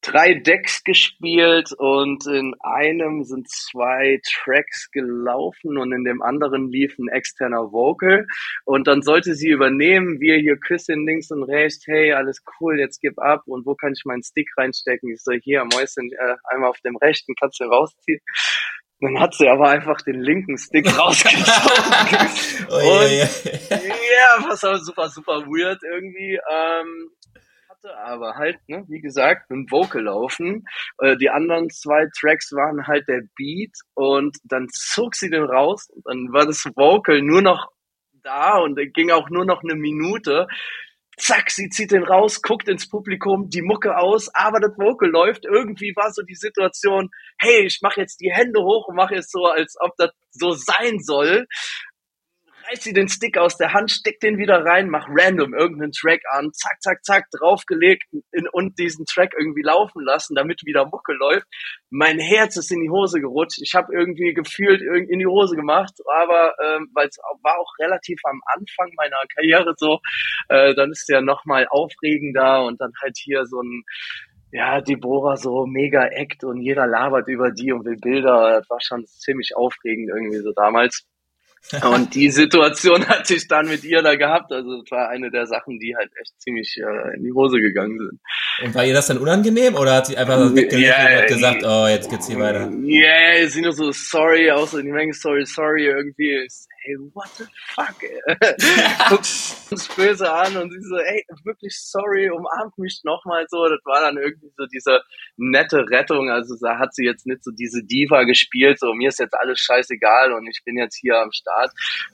Drei 0.02 0.34
Decks 0.34 0.84
gespielt 0.84 1.70
und 1.78 2.28
in 2.28 2.54
einem 2.60 3.24
sind 3.24 3.50
zwei 3.50 4.20
Tracks 4.28 4.92
gelaufen 4.92 5.78
und 5.78 5.94
in 5.94 6.04
dem 6.04 6.22
anderen 6.22 6.70
lief 6.70 7.00
ein 7.00 7.08
externer 7.08 7.72
Vocal 7.72 8.28
und 8.66 8.86
dann 8.88 9.02
sollte 9.02 9.34
sie 9.34 9.48
übernehmen, 9.48 10.20
wir 10.20 10.36
hier 10.36 10.58
küssen 10.58 11.06
links 11.06 11.32
und 11.32 11.44
rechts, 11.44 11.88
hey, 11.88 12.12
alles 12.12 12.44
cool, 12.60 12.82
jetzt 12.82 13.00
gib 13.00 13.18
ab 13.18 13.44
und 13.46 13.66
wo 13.66 13.76
kann 13.76 13.94
ich 13.94 14.04
meinen 14.04 14.24
Stick 14.24 14.50
reinstecken? 14.58 15.10
Ich 15.10 15.24
so, 15.24 15.32
hier, 15.32 15.64
Mäuschen, 15.64 16.12
äh, 16.12 16.36
einmal 16.50 16.72
auf 16.72 16.82
dem 16.82 16.98
rechten, 16.98 17.34
kannst 17.40 17.62
du 17.62 17.64
rausziehen. 17.64 18.20
Dann 19.04 19.20
hat 19.20 19.34
sie 19.34 19.50
aber 19.50 19.68
einfach 19.68 20.02
den 20.02 20.22
linken 20.22 20.58
Stick 20.58 20.88
rausgezogen. 20.98 21.44
oh, 22.70 22.76
und 22.76 23.12
ja, 23.12 23.28
ja, 23.70 24.46
was 24.48 24.64
auch 24.64 24.78
super, 24.78 25.10
super 25.10 25.42
weird 25.46 25.82
irgendwie. 25.84 26.40
Ähm, 26.50 27.12
hatte 27.68 27.98
aber 27.98 28.36
halt, 28.36 28.58
ne, 28.68 28.86
wie 28.88 29.02
gesagt, 29.02 29.52
ein 29.52 29.70
Vocal 29.70 30.04
laufen. 30.04 30.66
Äh, 31.00 31.18
die 31.18 31.30
anderen 31.30 31.70
zwei 31.70 32.08
Tracks 32.18 32.54
waren 32.54 32.88
halt 32.88 33.08
der 33.10 33.24
Beat 33.36 33.76
und 33.94 34.38
dann 34.46 34.68
zog 34.70 35.16
sie 35.16 35.30
den 35.30 35.44
raus 35.44 35.90
und 35.90 36.06
dann 36.06 36.32
war 36.32 36.46
das 36.46 36.64
Vocal 36.76 37.22
nur 37.22 37.42
noch 37.42 37.72
da 38.24 38.58
und 38.58 38.80
ging 38.94 39.12
auch 39.12 39.30
nur 39.30 39.44
noch 39.44 39.64
eine 39.64 39.76
Minute 39.76 40.48
zack, 41.18 41.50
sie 41.52 41.70
zieht 41.70 41.92
den 41.92 42.04
raus, 42.04 42.42
guckt 42.42 42.68
ins 42.68 42.90
Publikum, 42.90 43.50
die 43.50 43.62
Mucke 43.62 43.98
aus, 43.98 44.30
aber 44.34 44.60
das 44.60 44.72
Vocal 44.78 45.10
läuft. 45.10 45.46
Irgendwie 45.46 45.94
war 45.96 46.12
so 46.12 46.22
die 46.24 46.36
Situation, 46.36 47.10
hey, 47.40 47.66
ich 47.66 47.80
mache 47.82 48.02
jetzt 48.02 48.20
die 48.20 48.32
Hände 48.32 48.62
hoch 48.62 48.88
und 48.88 48.96
mache 48.96 49.16
es 49.16 49.30
so, 49.30 49.46
als 49.46 49.76
ob 49.80 49.92
das 49.98 50.12
so 50.32 50.52
sein 50.52 51.00
soll 51.00 51.46
reißt 52.70 52.84
sie 52.84 52.94
den 52.94 53.08
Stick 53.08 53.38
aus 53.38 53.58
der 53.58 53.74
Hand, 53.74 53.92
steckt 53.92 54.24
den 54.24 54.38
wieder 54.38 54.64
rein, 54.66 54.90
macht 54.90 55.08
random 55.10 55.54
irgendeinen 55.54 55.92
Track 55.92 56.22
an, 56.32 56.52
zack, 56.54 56.82
zack, 56.82 57.04
zack, 57.04 57.26
draufgelegt 57.32 58.04
in, 58.32 58.48
und 58.52 58.78
diesen 58.80 59.06
Track 59.06 59.34
irgendwie 59.38 59.62
laufen 59.62 60.04
lassen, 60.04 60.36
damit 60.36 60.62
wieder 60.66 60.86
Mucke 60.86 61.14
läuft. 61.14 61.48
Mein 61.90 62.20
Herz 62.20 62.58
ist 62.58 62.72
in 62.72 62.82
die 62.82 62.90
Hose 62.90 63.20
gerutscht. 63.20 63.62
Ich 63.62 63.74
habe 63.76 63.94
irgendwie 63.94 64.34
gefühlt 64.34 64.82
in 64.82 65.20
die 65.20 65.28
Hose 65.28 65.56
gemacht, 65.56 65.94
aber 66.22 66.56
ähm, 66.64 66.90
weil 66.94 67.08
es 67.08 67.18
war 67.42 67.58
auch 67.60 67.74
relativ 67.80 68.20
am 68.24 68.42
Anfang 68.56 68.92
meiner 68.98 69.22
Karriere 69.36 69.74
so, 69.78 70.00
äh, 70.50 70.74
dann 70.76 70.92
ist 70.92 71.10
ja 71.10 71.22
noch 71.22 71.46
mal 71.46 71.68
aufregender 71.70 72.66
und 72.66 72.80
dann 72.82 72.92
halt 73.02 73.18
hier 73.18 73.46
so 73.46 73.62
ein 73.62 73.84
ja, 74.54 74.82
Deborah 74.82 75.36
so 75.36 75.66
mega 75.66 76.06
Act 76.06 76.44
und 76.44 76.62
jeder 76.62 76.86
labert 76.86 77.28
über 77.28 77.50
die 77.50 77.72
und 77.72 77.86
will 77.86 77.98
Bilder. 77.98 78.60
Das 78.60 78.70
war 78.70 78.78
schon 78.82 79.04
ziemlich 79.08 79.56
aufregend 79.56 80.12
irgendwie 80.16 80.38
so 80.38 80.52
damals. 80.56 81.08
Und 81.84 82.14
die 82.14 82.30
Situation 82.30 83.08
hatte 83.08 83.36
ich 83.36 83.48
dann 83.48 83.68
mit 83.68 83.84
ihr 83.84 84.02
da 84.02 84.16
gehabt. 84.16 84.52
Also 84.52 84.82
das 84.82 84.92
war 84.92 85.10
eine 85.10 85.32
der 85.32 85.48
Sachen, 85.48 85.80
die 85.80 85.96
halt 85.96 86.12
echt 86.20 86.34
ziemlich 86.42 86.78
äh, 86.78 87.16
in 87.16 87.24
die 87.24 87.32
Hose 87.32 87.60
gegangen 87.60 87.98
sind. 87.98 88.20
Und 88.66 88.76
war 88.76 88.86
ihr 88.86 88.94
das 88.94 89.08
dann 89.08 89.18
unangenehm 89.18 89.76
oder 89.76 89.96
hat 89.96 90.08
sie 90.08 90.18
einfach 90.18 90.40
so 90.40 90.56
yeah, 90.56 91.08
und 91.08 91.22
hat 91.22 91.28
gesagt, 91.28 91.64
oh, 91.64 91.88
jetzt 91.88 92.10
geht's 92.10 92.28
hier 92.28 92.40
weiter? 92.40 92.70
Ja, 92.84 93.40
yeah, 93.40 93.48
sie 93.48 93.62
nur 93.62 93.72
so 93.72 93.92
sorry, 93.92 94.52
außer 94.52 94.82
die 94.82 94.92
Menge 94.92 95.14
sorry, 95.14 95.46
sorry 95.46 95.86
irgendwie 95.86 96.48
hey, 96.84 96.96
what 97.14 97.30
the 97.38 97.46
fuck? 97.68 98.00
Guckt 99.10 99.72
uns 99.72 99.88
böse 99.96 100.32
an 100.32 100.58
und 100.58 100.72
sie 100.72 100.82
so, 100.82 100.98
ey, 100.98 101.26
wirklich 101.44 101.76
sorry, 101.78 102.30
umarmt 102.30 102.78
mich 102.78 103.02
nochmal 103.04 103.46
so. 103.48 103.68
Das 103.68 103.80
war 103.86 104.02
dann 104.02 104.18
irgendwie 104.18 104.52
so 104.58 104.66
diese 104.66 105.02
nette 105.38 105.90
Rettung. 105.90 106.30
Also 106.30 106.56
da 106.62 106.78
hat 106.80 106.94
sie 106.94 107.06
jetzt 107.06 107.26
nicht 107.26 107.44
so 107.44 107.52
diese 107.52 107.84
Diva 107.84 108.24
gespielt, 108.24 108.80
so 108.80 108.94
mir 108.94 109.10
ist 109.10 109.20
jetzt 109.20 109.36
alles 109.36 109.60
scheißegal 109.60 110.34
und 110.34 110.48
ich 110.48 110.62
bin 110.66 110.78
jetzt 110.78 110.98
hier 111.00 111.18
am 111.20 111.32
Start. 111.32 111.72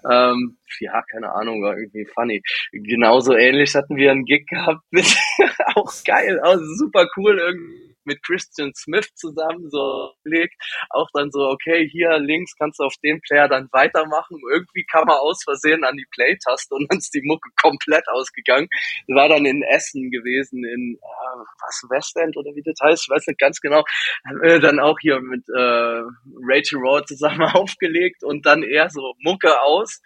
Ähm, 0.09 0.57
ja, 0.79 1.01
keine 1.11 1.33
Ahnung, 1.33 1.63
war 1.63 1.77
irgendwie 1.77 2.05
funny. 2.05 2.41
Genauso 2.71 3.33
ähnlich 3.33 3.73
hatten 3.75 3.95
wir 3.95 4.11
einen 4.11 4.25
Gig 4.25 4.45
gehabt 4.47 4.81
mit, 4.91 5.05
auch 5.75 5.91
geil, 6.05 6.39
also 6.39 6.63
super 6.75 7.07
cool 7.17 7.39
irgendwie 7.39 7.88
mit 8.09 8.23
Christian 8.23 8.73
Smith 8.75 9.07
zusammen 9.15 9.69
so 9.69 10.11
legt, 10.23 10.55
auch 10.89 11.07
dann 11.13 11.31
so, 11.31 11.47
okay, 11.47 11.87
hier 11.87 12.17
links 12.17 12.53
kannst 12.57 12.79
du 12.79 12.83
auf 12.83 12.95
dem 13.03 13.21
Player 13.21 13.47
dann 13.47 13.69
weitermachen. 13.71 14.37
Irgendwie 14.51 14.83
kam 14.91 15.07
er 15.07 15.21
aus 15.21 15.43
Versehen 15.43 15.83
an 15.83 15.95
die 15.95 16.07
Play-Taste 16.11 16.75
und 16.75 16.87
dann 16.89 16.97
ist 16.97 17.13
die 17.13 17.21
Mucke 17.23 17.49
komplett 17.61 18.07
ausgegangen. 18.09 18.67
War 19.07 19.29
dann 19.29 19.45
in 19.45 19.63
Essen 19.63 20.11
gewesen, 20.11 20.63
in 20.63 20.95
äh, 20.95 21.39
was, 21.61 21.83
Westend 21.89 22.35
oder 22.37 22.51
wie 22.55 22.63
das 22.63 22.79
heißt, 22.81 23.03
ich 23.03 23.09
weiß 23.09 23.27
nicht 23.27 23.39
ganz 23.39 23.61
genau. 23.61 23.83
dann 24.61 24.79
auch 24.79 24.97
hier 24.99 25.21
mit 25.21 25.47
äh, 25.49 26.01
Rachel 26.47 26.79
Raw 26.79 27.03
zusammen 27.05 27.41
aufgelegt 27.53 28.23
und 28.23 28.45
dann 28.45 28.63
eher 28.63 28.89
so 28.89 29.13
Mucke 29.19 29.61
aus 29.61 30.01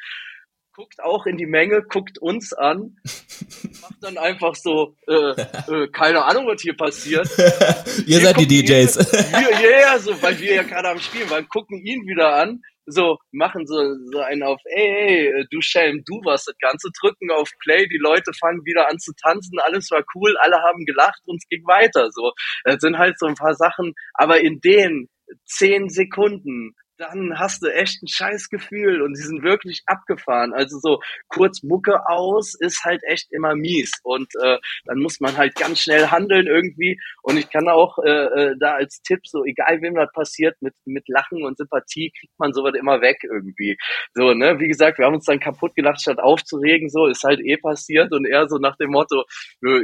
guckt 0.73 1.03
auch 1.03 1.25
in 1.27 1.37
die 1.37 1.45
Menge, 1.45 1.83
guckt 1.83 2.17
uns 2.17 2.51
an, 2.51 2.97
macht 3.81 4.01
dann 4.01 4.17
einfach 4.17 4.55
so, 4.55 4.95
äh, 5.07 5.13
äh, 5.13 5.87
keine 5.89 6.23
Ahnung, 6.25 6.47
was 6.47 6.61
hier 6.61 6.75
passiert. 6.75 7.29
Ihr 7.37 8.05
wir 8.07 8.21
seid 8.21 8.39
die 8.39 8.47
DJs. 8.47 8.97
Ja, 9.33 9.59
yeah, 9.59 9.99
so, 9.99 10.19
weil 10.21 10.39
wir 10.39 10.55
ja 10.55 10.63
gerade 10.63 10.89
am 10.89 10.99
Spielen 10.99 11.29
waren, 11.29 11.47
gucken 11.47 11.77
ihn 11.85 12.05
wieder 12.07 12.35
an, 12.35 12.61
so, 12.85 13.17
machen 13.31 13.65
so, 13.65 13.75
so 14.11 14.19
einen 14.19 14.43
auf, 14.43 14.59
ey, 14.65 15.31
ey, 15.31 15.45
du 15.49 15.61
Schelm, 15.61 16.03
du 16.05 16.15
warst 16.25 16.47
das 16.47 16.57
Ganze, 16.59 16.89
drücken 16.99 17.31
auf 17.31 17.49
Play, 17.59 17.87
die 17.87 17.99
Leute 18.01 18.31
fangen 18.39 18.65
wieder 18.65 18.89
an 18.89 18.99
zu 18.99 19.11
tanzen, 19.21 19.59
alles 19.59 19.89
war 19.91 20.03
cool, 20.15 20.35
alle 20.41 20.57
haben 20.57 20.85
gelacht 20.85 21.21
und 21.25 21.37
es 21.37 21.47
ging 21.49 21.63
weiter, 21.65 22.09
so. 22.11 22.31
Das 22.63 22.81
sind 22.81 22.97
halt 22.97 23.17
so 23.19 23.27
ein 23.27 23.35
paar 23.35 23.55
Sachen, 23.55 23.93
aber 24.13 24.41
in 24.41 24.59
den 24.59 25.09
zehn 25.45 25.89
Sekunden 25.89 26.75
dann 26.97 27.39
hast 27.39 27.63
du 27.63 27.73
echt 27.73 28.03
ein 28.03 28.07
scheiß 28.07 28.49
Gefühl 28.49 29.01
und 29.01 29.15
sie 29.15 29.23
sind 29.23 29.43
wirklich 29.43 29.81
abgefahren. 29.87 30.53
Also 30.53 30.79
so 30.79 31.01
kurz 31.27 31.63
Mucke 31.63 32.07
aus 32.07 32.53
ist 32.59 32.83
halt 32.83 33.01
echt 33.03 33.31
immer 33.31 33.55
mies 33.55 33.91
und 34.03 34.29
äh, 34.41 34.57
dann 34.85 34.99
muss 34.99 35.19
man 35.19 35.35
halt 35.37 35.55
ganz 35.55 35.79
schnell 35.79 36.07
handeln 36.07 36.47
irgendwie 36.47 36.99
und 37.23 37.37
ich 37.37 37.49
kann 37.49 37.67
auch 37.67 37.97
äh, 37.99 38.09
äh, 38.09 38.55
da 38.59 38.73
als 38.73 39.01
Tipp 39.01 39.21
so 39.25 39.43
egal 39.43 39.81
wem 39.81 39.95
das 39.95 40.11
passiert 40.13 40.55
mit 40.61 40.73
mit 40.85 41.07
Lachen 41.07 41.43
und 41.43 41.57
Sympathie 41.57 42.11
kriegt 42.19 42.37
man 42.37 42.53
sowas 42.53 42.73
immer 42.75 43.01
weg 43.01 43.17
irgendwie. 43.23 43.77
So 44.13 44.33
ne, 44.33 44.59
wie 44.59 44.67
gesagt, 44.67 44.99
wir 44.99 45.05
haben 45.05 45.15
uns 45.15 45.25
dann 45.25 45.39
kaputt 45.39 45.75
gelacht 45.75 46.01
statt 46.01 46.19
aufzuregen. 46.19 46.89
So 46.89 47.07
ist 47.07 47.23
halt 47.23 47.39
eh 47.39 47.57
passiert 47.57 48.11
und 48.11 48.25
er 48.25 48.47
so 48.47 48.57
nach 48.57 48.77
dem 48.77 48.91
Motto, 48.91 49.23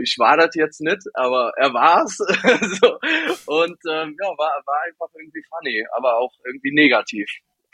ich 0.01 0.15
war 0.19 0.37
das 0.37 0.55
jetzt 0.55 0.81
nicht, 0.81 1.01
aber 1.13 1.53
er 1.57 1.73
war's. 1.73 2.17
so 2.81 2.99
und 3.47 3.77
ähm, 3.89 4.15
ja 4.21 4.27
war 4.37 4.51
war 4.65 4.81
einfach 4.87 5.07
irgendwie 5.17 5.43
funny, 5.49 5.85
aber 5.95 6.17
auch 6.17 6.33
irgendwie 6.45 6.73
negativ 6.73 6.98
negativ. 6.99 7.29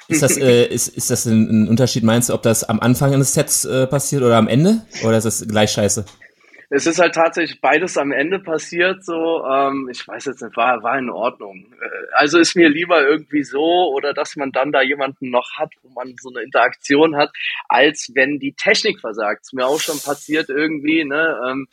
Ist 0.08 0.22
das, 0.22 0.38
äh, 0.38 0.66
ist, 0.66 0.90
ist 0.90 1.10
das 1.10 1.26
ein, 1.26 1.64
ein, 1.64 1.68
Unterschied, 1.68 2.04
meinst 2.04 2.30
du, 2.30 2.34
ob 2.34 2.44
das 2.44 2.64
am 2.64 2.80
Anfang 2.80 3.14
eines 3.14 3.34
Sets 3.34 3.66
äh, 3.66 3.88
passiert 3.88 4.22
oder 4.22 4.38
am 4.38 4.48
Ende? 4.48 4.82
Oder 5.04 5.18
ist 5.18 5.24
das 5.24 5.48
gleich 5.48 5.72
scheiße? 5.72 6.06
es 6.70 6.86
ist 6.88 7.00
halt 7.00 7.16
tatsächlich 7.16 7.62
beides 7.62 7.98
am 7.98 8.12
Ende 8.12 8.40
passiert. 8.40 9.04
So, 9.04 9.46
ähm, 9.46 9.90
ich 9.92 10.08
weiß 10.08 10.26
jetzt 10.26 10.42
nicht, 10.42 10.58
war, 10.58 10.82
war 10.84 10.98
in 10.98 11.10
Ordnung. 11.10 11.74
Äh, 11.82 11.88
also 12.14 12.40
ist 12.40 12.56
mir 12.56 12.70
lieber 12.70 13.02
irgendwie 13.02 13.44
so 13.44 13.94
oder 13.94 14.14
dass 14.14 14.36
man 14.36 14.52
dann 14.52 14.72
da 14.72 14.82
jemanden 14.82 15.30
noch 15.30 15.52
hat, 15.58 15.72
wo 15.84 15.90
man 15.90 16.16
so 16.20 16.30
eine 16.30 16.44
Interaktion 16.44 17.16
hat, 17.16 17.32
als 17.70 18.12
wenn 18.14 18.40
die 18.40 18.54
Technik 18.54 19.00
versagt. 19.00 19.44
Ist 19.44 19.54
mir 19.54 19.66
auch 19.66 19.80
schon 19.80 20.00
passiert 20.00 20.50
irgendwie. 20.50 21.06
Ne? 21.06 21.40
Ähm, 21.48 21.68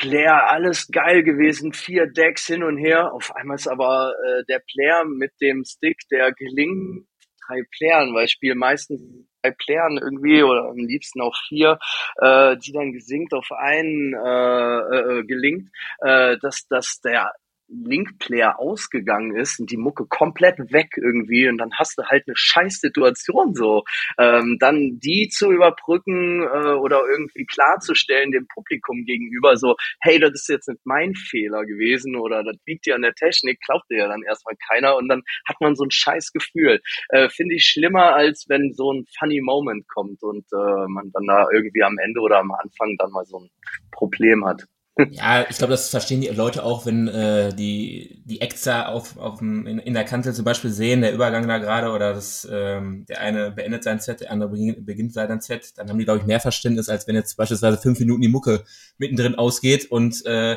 Player, 0.00 0.50
alles 0.50 0.88
geil 0.90 1.22
gewesen, 1.22 1.74
vier 1.74 2.06
Decks 2.06 2.46
hin 2.46 2.62
und 2.62 2.78
her. 2.78 3.12
Auf 3.12 3.36
einmal 3.36 3.56
ist 3.56 3.68
aber 3.68 4.14
äh, 4.24 4.44
der 4.48 4.60
Player 4.60 5.04
mit 5.04 5.32
dem 5.42 5.62
Stick, 5.66 5.98
der 6.10 6.32
gelingt 6.32 7.06
drei 7.46 7.62
Playern, 7.76 8.14
weil 8.14 8.24
ich 8.24 8.32
spiele 8.32 8.54
meistens 8.54 9.02
drei 9.42 9.50
Playern 9.50 9.98
irgendwie 9.98 10.42
oder 10.42 10.70
am 10.70 10.78
liebsten 10.78 11.20
auch 11.20 11.36
vier, 11.48 11.78
äh, 12.16 12.56
die 12.56 12.72
dann 12.72 12.92
gesinkt 12.92 13.34
auf 13.34 13.52
einen 13.52 14.14
äh, 14.14 15.18
äh, 15.18 15.24
gelingt, 15.24 15.68
äh, 15.98 16.38
dass, 16.40 16.66
dass 16.68 17.00
der 17.04 17.30
Link-Player 17.70 18.58
ausgegangen 18.58 19.36
ist 19.36 19.60
und 19.60 19.70
die 19.70 19.76
Mucke 19.76 20.06
komplett 20.06 20.72
weg 20.72 20.96
irgendwie 20.96 21.48
und 21.48 21.58
dann 21.58 21.72
hast 21.78 21.98
du 21.98 22.04
halt 22.04 22.24
eine 22.26 22.36
scheiß 22.36 22.80
Situation 22.80 23.54
so. 23.54 23.84
Ähm, 24.18 24.58
dann 24.60 24.98
die 24.98 25.28
zu 25.28 25.50
überbrücken 25.50 26.42
äh, 26.42 26.74
oder 26.74 27.02
irgendwie 27.10 27.44
klarzustellen 27.44 28.32
dem 28.32 28.46
Publikum 28.48 29.04
gegenüber 29.04 29.56
so, 29.56 29.76
hey, 30.00 30.18
das 30.18 30.32
ist 30.32 30.48
jetzt 30.48 30.68
nicht 30.68 30.80
mein 30.84 31.14
Fehler 31.14 31.64
gewesen 31.64 32.16
oder 32.16 32.42
das 32.42 32.56
liegt 32.66 32.86
ja 32.86 32.96
an 32.96 33.02
der 33.02 33.14
Technik, 33.14 33.60
glaubt 33.60 33.88
dir 33.90 33.98
ja 33.98 34.08
dann 34.08 34.22
erstmal 34.22 34.56
keiner 34.68 34.96
und 34.96 35.08
dann 35.08 35.22
hat 35.46 35.56
man 35.60 35.76
so 35.76 35.84
ein 35.84 35.90
scheiß 35.90 36.32
Gefühl. 36.32 36.80
Äh, 37.08 37.28
Finde 37.28 37.54
ich 37.54 37.64
schlimmer, 37.64 38.14
als 38.14 38.46
wenn 38.48 38.72
so 38.72 38.92
ein 38.92 39.04
funny 39.18 39.40
Moment 39.40 39.86
kommt 39.88 40.22
und 40.22 40.44
äh, 40.52 40.86
man 40.88 41.10
dann 41.12 41.26
da 41.26 41.46
irgendwie 41.52 41.82
am 41.82 41.98
Ende 41.98 42.20
oder 42.20 42.38
am 42.38 42.52
Anfang 42.52 42.96
dann 42.98 43.10
mal 43.10 43.24
so 43.24 43.38
ein 43.38 43.50
Problem 43.90 44.44
hat. 44.44 44.66
Ja, 45.08 45.46
ich 45.48 45.56
glaube, 45.56 45.70
das 45.70 45.88
verstehen 45.88 46.20
die 46.20 46.28
Leute 46.28 46.62
auch, 46.62 46.84
wenn 46.84 47.08
äh, 47.08 47.54
die, 47.54 48.22
die 48.24 48.40
da 48.64 48.86
auf, 48.86 49.16
auf 49.16 49.40
in, 49.40 49.66
in 49.66 49.94
der 49.94 50.04
Kanzel 50.04 50.34
zum 50.34 50.44
Beispiel 50.44 50.70
sehen, 50.70 51.00
der 51.00 51.14
Übergang 51.14 51.48
da 51.48 51.58
gerade 51.58 51.90
oder 51.90 52.12
das, 52.12 52.46
ähm, 52.50 53.06
der 53.06 53.20
eine 53.20 53.50
beendet 53.50 53.84
sein 53.84 54.00
Set, 54.00 54.20
der 54.20 54.30
andere 54.30 54.50
beginnt, 54.50 55.12
sein 55.12 55.40
Set, 55.40 55.78
dann 55.78 55.88
haben 55.88 55.98
die, 55.98 56.04
glaube 56.04 56.20
ich, 56.20 56.26
mehr 56.26 56.40
Verständnis, 56.40 56.88
als 56.88 57.06
wenn 57.06 57.14
jetzt 57.14 57.36
beispielsweise 57.36 57.78
fünf 57.78 57.98
Minuten 57.98 58.20
die 58.20 58.28
Mucke 58.28 58.64
mittendrin 58.98 59.36
ausgeht 59.36 59.90
und 59.90 60.24
äh, 60.26 60.56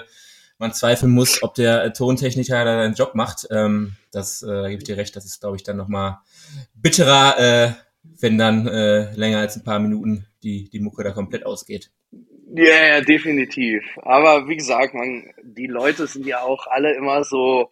man 0.57 0.73
zweifeln 0.73 1.11
muss, 1.11 1.41
ob 1.43 1.55
der 1.55 1.93
Tontechniker 1.93 2.65
da 2.65 2.83
seinen 2.83 2.95
Job 2.95 3.15
macht. 3.15 3.47
Ähm, 3.51 3.95
das 4.11 4.43
äh, 4.43 4.69
gebe 4.69 4.77
ich 4.77 4.83
dir 4.83 4.97
recht, 4.97 5.15
das 5.15 5.25
ist, 5.25 5.39
glaube 5.41 5.55
ich, 5.57 5.63
dann 5.63 5.77
nochmal 5.77 6.19
bitterer, 6.75 7.39
äh, 7.39 7.71
wenn 8.19 8.37
dann 8.37 8.67
äh, 8.67 9.13
länger 9.15 9.39
als 9.39 9.55
ein 9.55 9.63
paar 9.63 9.79
Minuten 9.79 10.27
die, 10.43 10.69
die 10.69 10.79
Mucke 10.79 11.03
da 11.03 11.11
komplett 11.11 11.45
ausgeht. 11.45 11.91
Ja, 12.55 12.65
yeah, 12.65 13.01
definitiv. 13.01 13.83
Aber 14.03 14.47
wie 14.47 14.55
gesagt, 14.55 14.93
man, 14.93 15.23
die 15.41 15.65
Leute 15.65 16.05
sind 16.05 16.27
ja 16.27 16.41
auch 16.43 16.67
alle 16.67 16.93
immer 16.93 17.23
so, 17.23 17.71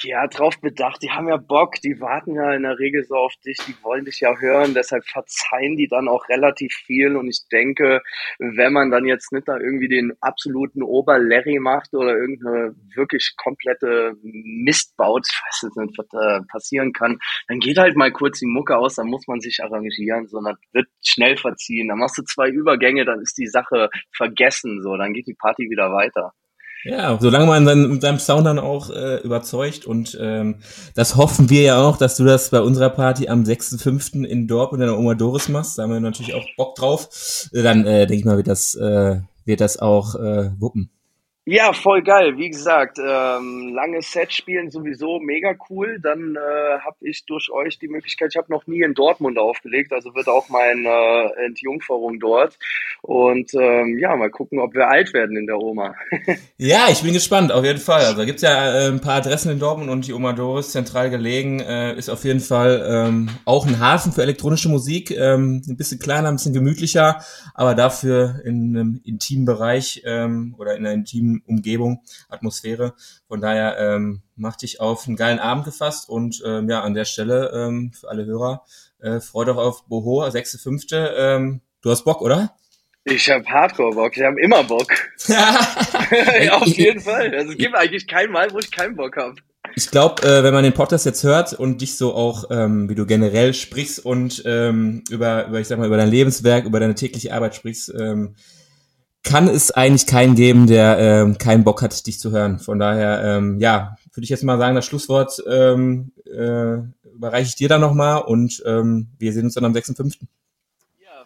ja, 0.00 0.26
drauf 0.28 0.58
bedacht. 0.62 1.02
Die 1.02 1.10
haben 1.10 1.28
ja 1.28 1.36
Bock, 1.36 1.74
die 1.82 2.00
warten 2.00 2.34
ja 2.34 2.54
in 2.54 2.62
der 2.62 2.78
Regel 2.78 3.04
so 3.04 3.16
auf 3.16 3.34
dich, 3.44 3.58
die 3.66 3.74
wollen 3.82 4.06
dich 4.06 4.20
ja 4.20 4.34
hören, 4.38 4.72
deshalb 4.72 5.04
verzeihen 5.04 5.76
die 5.76 5.88
dann 5.88 6.08
auch 6.08 6.26
relativ 6.30 6.72
viel. 6.72 7.16
Und 7.16 7.28
ich 7.28 7.42
denke, 7.52 8.00
wenn 8.38 8.72
man 8.72 8.90
dann 8.90 9.04
jetzt 9.04 9.30
nicht 9.30 9.46
da 9.46 9.58
irgendwie 9.58 9.88
den 9.88 10.14
absoluten 10.22 10.82
Ober-Larry 10.82 11.58
macht 11.58 11.92
oder 11.92 12.16
irgendeine 12.16 12.74
wirklich 12.94 13.34
komplette 13.36 14.14
Mist 14.22 14.96
baut, 14.96 15.26
ich 15.30 15.38
weiß 15.38 15.62
jetzt 15.64 15.76
nicht, 15.76 15.98
was 15.98 16.08
da 16.08 16.40
passieren 16.50 16.94
kann, 16.94 17.18
dann 17.48 17.58
geht 17.58 17.76
halt 17.76 17.94
mal 17.94 18.10
kurz 18.10 18.38
die 18.38 18.46
Mucke 18.46 18.78
aus, 18.78 18.94
dann 18.94 19.08
muss 19.08 19.26
man 19.26 19.40
sich 19.40 19.62
arrangieren, 19.62 20.28
sondern 20.28 20.56
wird 20.72 20.86
schnell 21.02 21.36
verziehen. 21.36 21.88
Dann 21.88 21.98
machst 21.98 22.16
du 22.16 22.22
zwei 22.22 22.48
Übergänge, 22.48 23.04
dann 23.04 23.20
ist 23.20 23.36
die 23.36 23.48
Sache 23.48 23.90
vergessen, 24.16 24.80
so, 24.82 24.96
dann 24.96 25.12
geht 25.12 25.26
die 25.26 25.34
Party 25.34 25.70
wieder 25.70 25.92
weiter. 25.92 26.32
Ja, 26.84 27.18
solange 27.18 27.46
man 27.46 27.64
dann 27.64 27.88
mit 27.92 28.02
seinem 28.02 28.18
Sound 28.18 28.46
dann 28.46 28.58
auch 28.58 28.90
äh, 28.90 29.16
überzeugt 29.22 29.86
und 29.86 30.18
ähm, 30.20 30.56
das 30.94 31.16
hoffen 31.16 31.48
wir 31.48 31.62
ja 31.62 31.82
auch, 31.82 31.96
dass 31.96 32.16
du 32.16 32.24
das 32.24 32.50
bei 32.50 32.60
unserer 32.60 32.90
Party 32.90 33.28
am 33.28 33.42
6.5. 33.44 34.22
in 34.24 34.46
Dortmund 34.46 34.82
in 34.82 34.90
der 34.90 34.98
Oma 34.98 35.14
Doris 35.14 35.48
machst. 35.48 35.78
Da 35.78 35.84
haben 35.84 35.92
wir 35.92 36.00
natürlich 36.00 36.34
auch 36.34 36.44
Bock 36.58 36.74
drauf. 36.74 37.48
Dann 37.52 37.86
äh, 37.86 38.06
denke 38.06 38.16
ich 38.16 38.24
mal, 38.26 38.36
wird 38.36 38.48
das, 38.48 38.74
äh, 38.74 39.20
wird 39.46 39.62
das 39.62 39.78
auch 39.78 40.14
äh, 40.16 40.50
wuppen. 40.58 40.90
Ja, 41.46 41.74
voll 41.74 42.02
geil. 42.02 42.38
Wie 42.38 42.48
gesagt, 42.48 42.98
ähm, 42.98 43.74
lange 43.74 44.00
Set 44.00 44.32
spielen 44.32 44.70
sowieso 44.70 45.20
mega 45.20 45.54
cool. 45.68 45.98
Dann 46.00 46.36
äh, 46.36 46.78
habe 46.78 46.96
ich 47.02 47.26
durch 47.26 47.50
euch 47.50 47.78
die 47.78 47.88
Möglichkeit, 47.88 48.30
ich 48.32 48.38
habe 48.38 48.50
noch 48.50 48.66
nie 48.66 48.80
in 48.80 48.94
Dortmund 48.94 49.36
aufgelegt, 49.36 49.92
also 49.92 50.14
wird 50.14 50.26
auch 50.26 50.48
meine 50.48 50.88
äh, 50.88 51.44
Entjungferung 51.44 52.18
dort. 52.18 52.58
Und 53.02 53.52
ähm, 53.52 53.98
ja, 53.98 54.16
mal 54.16 54.30
gucken, 54.30 54.58
ob 54.58 54.72
wir 54.72 54.88
alt 54.88 55.12
werden 55.12 55.36
in 55.36 55.46
der 55.46 55.58
Oma. 55.58 55.94
ja, 56.56 56.86
ich 56.90 57.02
bin 57.02 57.12
gespannt, 57.12 57.52
auf 57.52 57.62
jeden 57.62 57.78
Fall. 57.78 58.06
Also 58.06 58.24
gibt's 58.24 58.40
ja 58.40 58.86
äh, 58.86 58.88
ein 58.88 59.02
paar 59.02 59.16
Adressen 59.16 59.52
in 59.52 59.58
Dortmund 59.58 59.90
und 59.90 60.06
die 60.06 60.14
Oma 60.14 60.32
Doris 60.32 60.70
zentral 60.70 61.10
gelegen, 61.10 61.60
äh, 61.60 61.94
ist 61.94 62.08
auf 62.08 62.24
jeden 62.24 62.40
Fall 62.40 62.86
ähm, 62.88 63.28
auch 63.44 63.66
ein 63.66 63.80
Hafen 63.80 64.12
für 64.12 64.22
elektronische 64.22 64.70
Musik. 64.70 65.10
Ähm, 65.10 65.60
ein 65.68 65.76
bisschen 65.76 65.98
kleiner, 65.98 66.28
ein 66.28 66.36
bisschen 66.36 66.54
gemütlicher, 66.54 67.22
aber 67.52 67.74
dafür 67.74 68.40
in 68.46 68.74
einem 68.74 69.02
intimen 69.04 69.44
Bereich 69.44 70.02
ähm, 70.06 70.54
oder 70.56 70.74
in 70.74 70.86
einer 70.86 70.94
intimen 70.94 71.33
Umgebung, 71.46 72.02
Atmosphäre. 72.28 72.94
Von 73.28 73.40
daher 73.40 73.78
ähm, 73.78 74.22
mach 74.36 74.56
dich 74.56 74.80
auf 74.80 75.06
einen 75.06 75.16
geilen 75.16 75.38
Abend 75.38 75.64
gefasst 75.64 76.08
und 76.08 76.42
ähm, 76.44 76.68
ja, 76.68 76.82
an 76.82 76.94
der 76.94 77.04
Stelle 77.04 77.50
ähm, 77.54 77.92
für 77.92 78.08
alle 78.08 78.26
Hörer, 78.26 78.64
äh, 79.00 79.20
freut 79.20 79.48
euch 79.48 79.56
auf 79.56 79.86
Boho, 79.86 80.22
6.5. 80.24 81.14
Ähm, 81.16 81.60
du 81.82 81.90
hast 81.90 82.04
Bock, 82.04 82.22
oder? 82.22 82.54
Ich 83.04 83.28
habe 83.30 83.44
Hardcore-Bock, 83.44 84.16
ich 84.16 84.22
habe 84.22 84.40
immer 84.40 84.64
Bock. 84.64 84.88
ja, 85.26 85.76
auf 86.52 86.66
jeden 86.66 87.00
Fall. 87.00 87.34
Also 87.34 87.52
es 87.52 87.58
gibt 87.58 87.74
eigentlich 87.74 88.06
kein 88.06 88.30
Mal, 88.30 88.50
wo 88.52 88.58
ich 88.58 88.70
keinen 88.70 88.96
Bock 88.96 89.16
habe. 89.16 89.34
Ich 89.76 89.90
glaube, 89.90 90.22
äh, 90.22 90.42
wenn 90.44 90.54
man 90.54 90.62
den 90.62 90.72
Podcast 90.72 91.04
jetzt 91.04 91.24
hört 91.24 91.52
und 91.52 91.80
dich 91.80 91.96
so 91.96 92.14
auch, 92.14 92.44
ähm, 92.50 92.88
wie 92.88 92.94
du 92.94 93.06
generell 93.06 93.52
sprichst 93.54 94.04
und 94.04 94.42
ähm, 94.46 95.02
über, 95.10 95.48
über, 95.48 95.60
ich 95.60 95.68
sag 95.68 95.78
mal, 95.78 95.86
über 95.86 95.96
dein 95.96 96.10
Lebenswerk, 96.10 96.64
über 96.64 96.80
deine 96.80 96.94
tägliche 96.94 97.34
Arbeit 97.34 97.54
sprichst, 97.56 97.92
ähm, 97.98 98.36
kann 99.24 99.48
es 99.48 99.70
eigentlich 99.70 100.06
keinen 100.06 100.34
geben, 100.34 100.66
der 100.66 100.98
ähm, 100.98 101.38
keinen 101.38 101.64
Bock 101.64 101.82
hat, 101.82 102.06
dich 102.06 102.20
zu 102.20 102.30
hören. 102.30 102.58
Von 102.58 102.78
daher, 102.78 103.24
ähm, 103.24 103.58
ja, 103.58 103.96
würde 104.12 104.24
ich 104.24 104.30
jetzt 104.30 104.44
mal 104.44 104.58
sagen, 104.58 104.76
das 104.76 104.84
Schlusswort 104.84 105.42
ähm, 105.50 106.12
äh, 106.26 106.76
überreiche 107.14 107.48
ich 107.48 107.56
dir 107.56 107.68
dann 107.68 107.80
nochmal 107.80 108.22
und 108.22 108.62
ähm, 108.66 109.08
wir 109.18 109.32
sehen 109.32 109.46
uns 109.46 109.54
dann 109.54 109.64
am 109.64 109.72
6.5. 109.72 110.18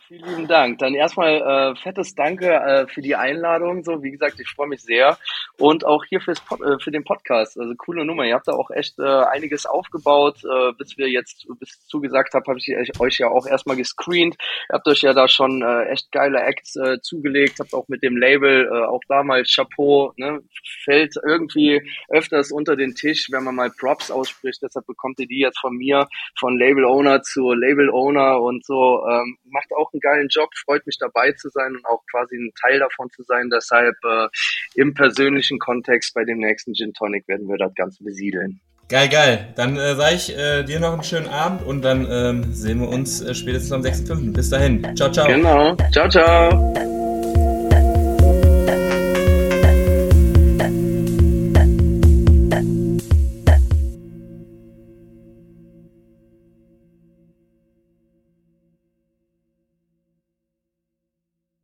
Vielen 0.08 0.26
lieben 0.26 0.48
Dank. 0.48 0.78
Dann 0.78 0.94
erstmal 0.94 1.34
äh, 1.34 1.76
fettes 1.76 2.14
Danke 2.14 2.46
äh, 2.46 2.86
für 2.86 3.02
die 3.02 3.14
Einladung. 3.14 3.84
So, 3.84 4.02
wie 4.02 4.10
gesagt, 4.10 4.40
ich 4.40 4.48
freue 4.48 4.66
mich 4.66 4.80
sehr 4.80 5.18
und 5.58 5.84
auch 5.84 6.02
hier 6.02 6.22
fürs 6.22 6.40
Pod, 6.40 6.62
äh, 6.62 6.78
für 6.82 6.90
den 6.90 7.04
Podcast. 7.04 7.60
Also 7.60 7.74
coole 7.74 8.06
Nummer. 8.06 8.24
Ihr 8.24 8.34
habt 8.34 8.48
da 8.48 8.52
auch 8.52 8.70
echt 8.70 8.98
äh, 8.98 9.02
einiges 9.02 9.66
aufgebaut. 9.66 10.38
Äh, 10.44 10.72
bis 10.78 10.96
wir 10.96 11.10
jetzt 11.10 11.46
bis 11.60 11.86
zugesagt 11.88 12.32
habt, 12.32 12.48
habe 12.48 12.58
ich 12.58 12.98
euch 12.98 13.18
ja 13.18 13.28
auch 13.28 13.46
erstmal 13.46 13.76
gescreent. 13.76 14.36
Ihr 14.70 14.76
habt 14.76 14.88
euch 14.88 15.02
ja 15.02 15.12
da 15.12 15.28
schon 15.28 15.60
äh, 15.60 15.90
echt 15.90 16.10
geile 16.10 16.40
Acts 16.40 16.76
äh, 16.76 17.02
zugelegt. 17.02 17.60
Habt 17.60 17.74
auch 17.74 17.88
mit 17.88 18.02
dem 18.02 18.16
Label 18.16 18.66
äh, 18.66 18.86
auch 18.86 19.02
damals 19.08 19.54
Chapeau. 19.54 20.14
Ne, 20.16 20.40
fällt 20.84 21.16
irgendwie 21.22 21.82
öfters 22.08 22.50
unter 22.50 22.76
den 22.76 22.94
Tisch, 22.94 23.28
wenn 23.30 23.44
man 23.44 23.56
mal 23.56 23.70
Props 23.78 24.10
ausspricht. 24.10 24.62
Deshalb 24.62 24.86
bekommt 24.86 25.20
ihr 25.20 25.26
die 25.26 25.40
jetzt 25.40 25.60
von 25.60 25.76
mir, 25.76 26.08
von 26.38 26.58
Label 26.58 26.86
Owner 26.86 27.20
zu 27.20 27.52
Label 27.52 27.90
Owner 27.90 28.40
und 28.40 28.64
so. 28.64 29.06
Ähm, 29.06 29.36
macht 29.44 29.68
auch 29.76 29.92
einen 29.98 30.00
geilen 30.00 30.28
Job, 30.28 30.50
freut 30.64 30.86
mich 30.86 30.98
dabei 30.98 31.32
zu 31.32 31.48
sein 31.48 31.76
und 31.76 31.84
auch 31.86 32.02
quasi 32.10 32.36
ein 32.36 32.52
Teil 32.60 32.78
davon 32.78 33.10
zu 33.10 33.22
sein. 33.24 33.50
Deshalb 33.52 33.96
äh, 34.04 34.28
im 34.74 34.94
persönlichen 34.94 35.58
Kontext 35.58 36.14
bei 36.14 36.24
dem 36.24 36.38
nächsten 36.38 36.74
Gin 36.74 36.92
Tonic 36.92 37.26
werden 37.28 37.48
wir 37.48 37.56
das 37.56 37.74
Ganze 37.74 38.02
besiedeln. 38.04 38.60
Geil, 38.88 39.08
geil. 39.10 39.48
Dann 39.54 39.76
äh, 39.76 39.94
sage 39.96 40.14
ich 40.14 40.36
äh, 40.36 40.62
dir 40.62 40.80
noch 40.80 40.94
einen 40.94 41.02
schönen 41.02 41.28
Abend 41.28 41.62
und 41.62 41.82
dann 41.82 42.06
ähm, 42.10 42.54
sehen 42.54 42.80
wir 42.80 42.88
uns 42.88 43.20
äh, 43.20 43.34
spätestens 43.34 43.72
am 43.72 43.82
6.5. 43.82 44.32
Bis 44.32 44.48
dahin. 44.48 44.96
Ciao, 44.96 45.12
ciao. 45.12 45.26
Genau. 45.26 45.76
Ciao, 45.92 46.08
ciao. 46.08 46.97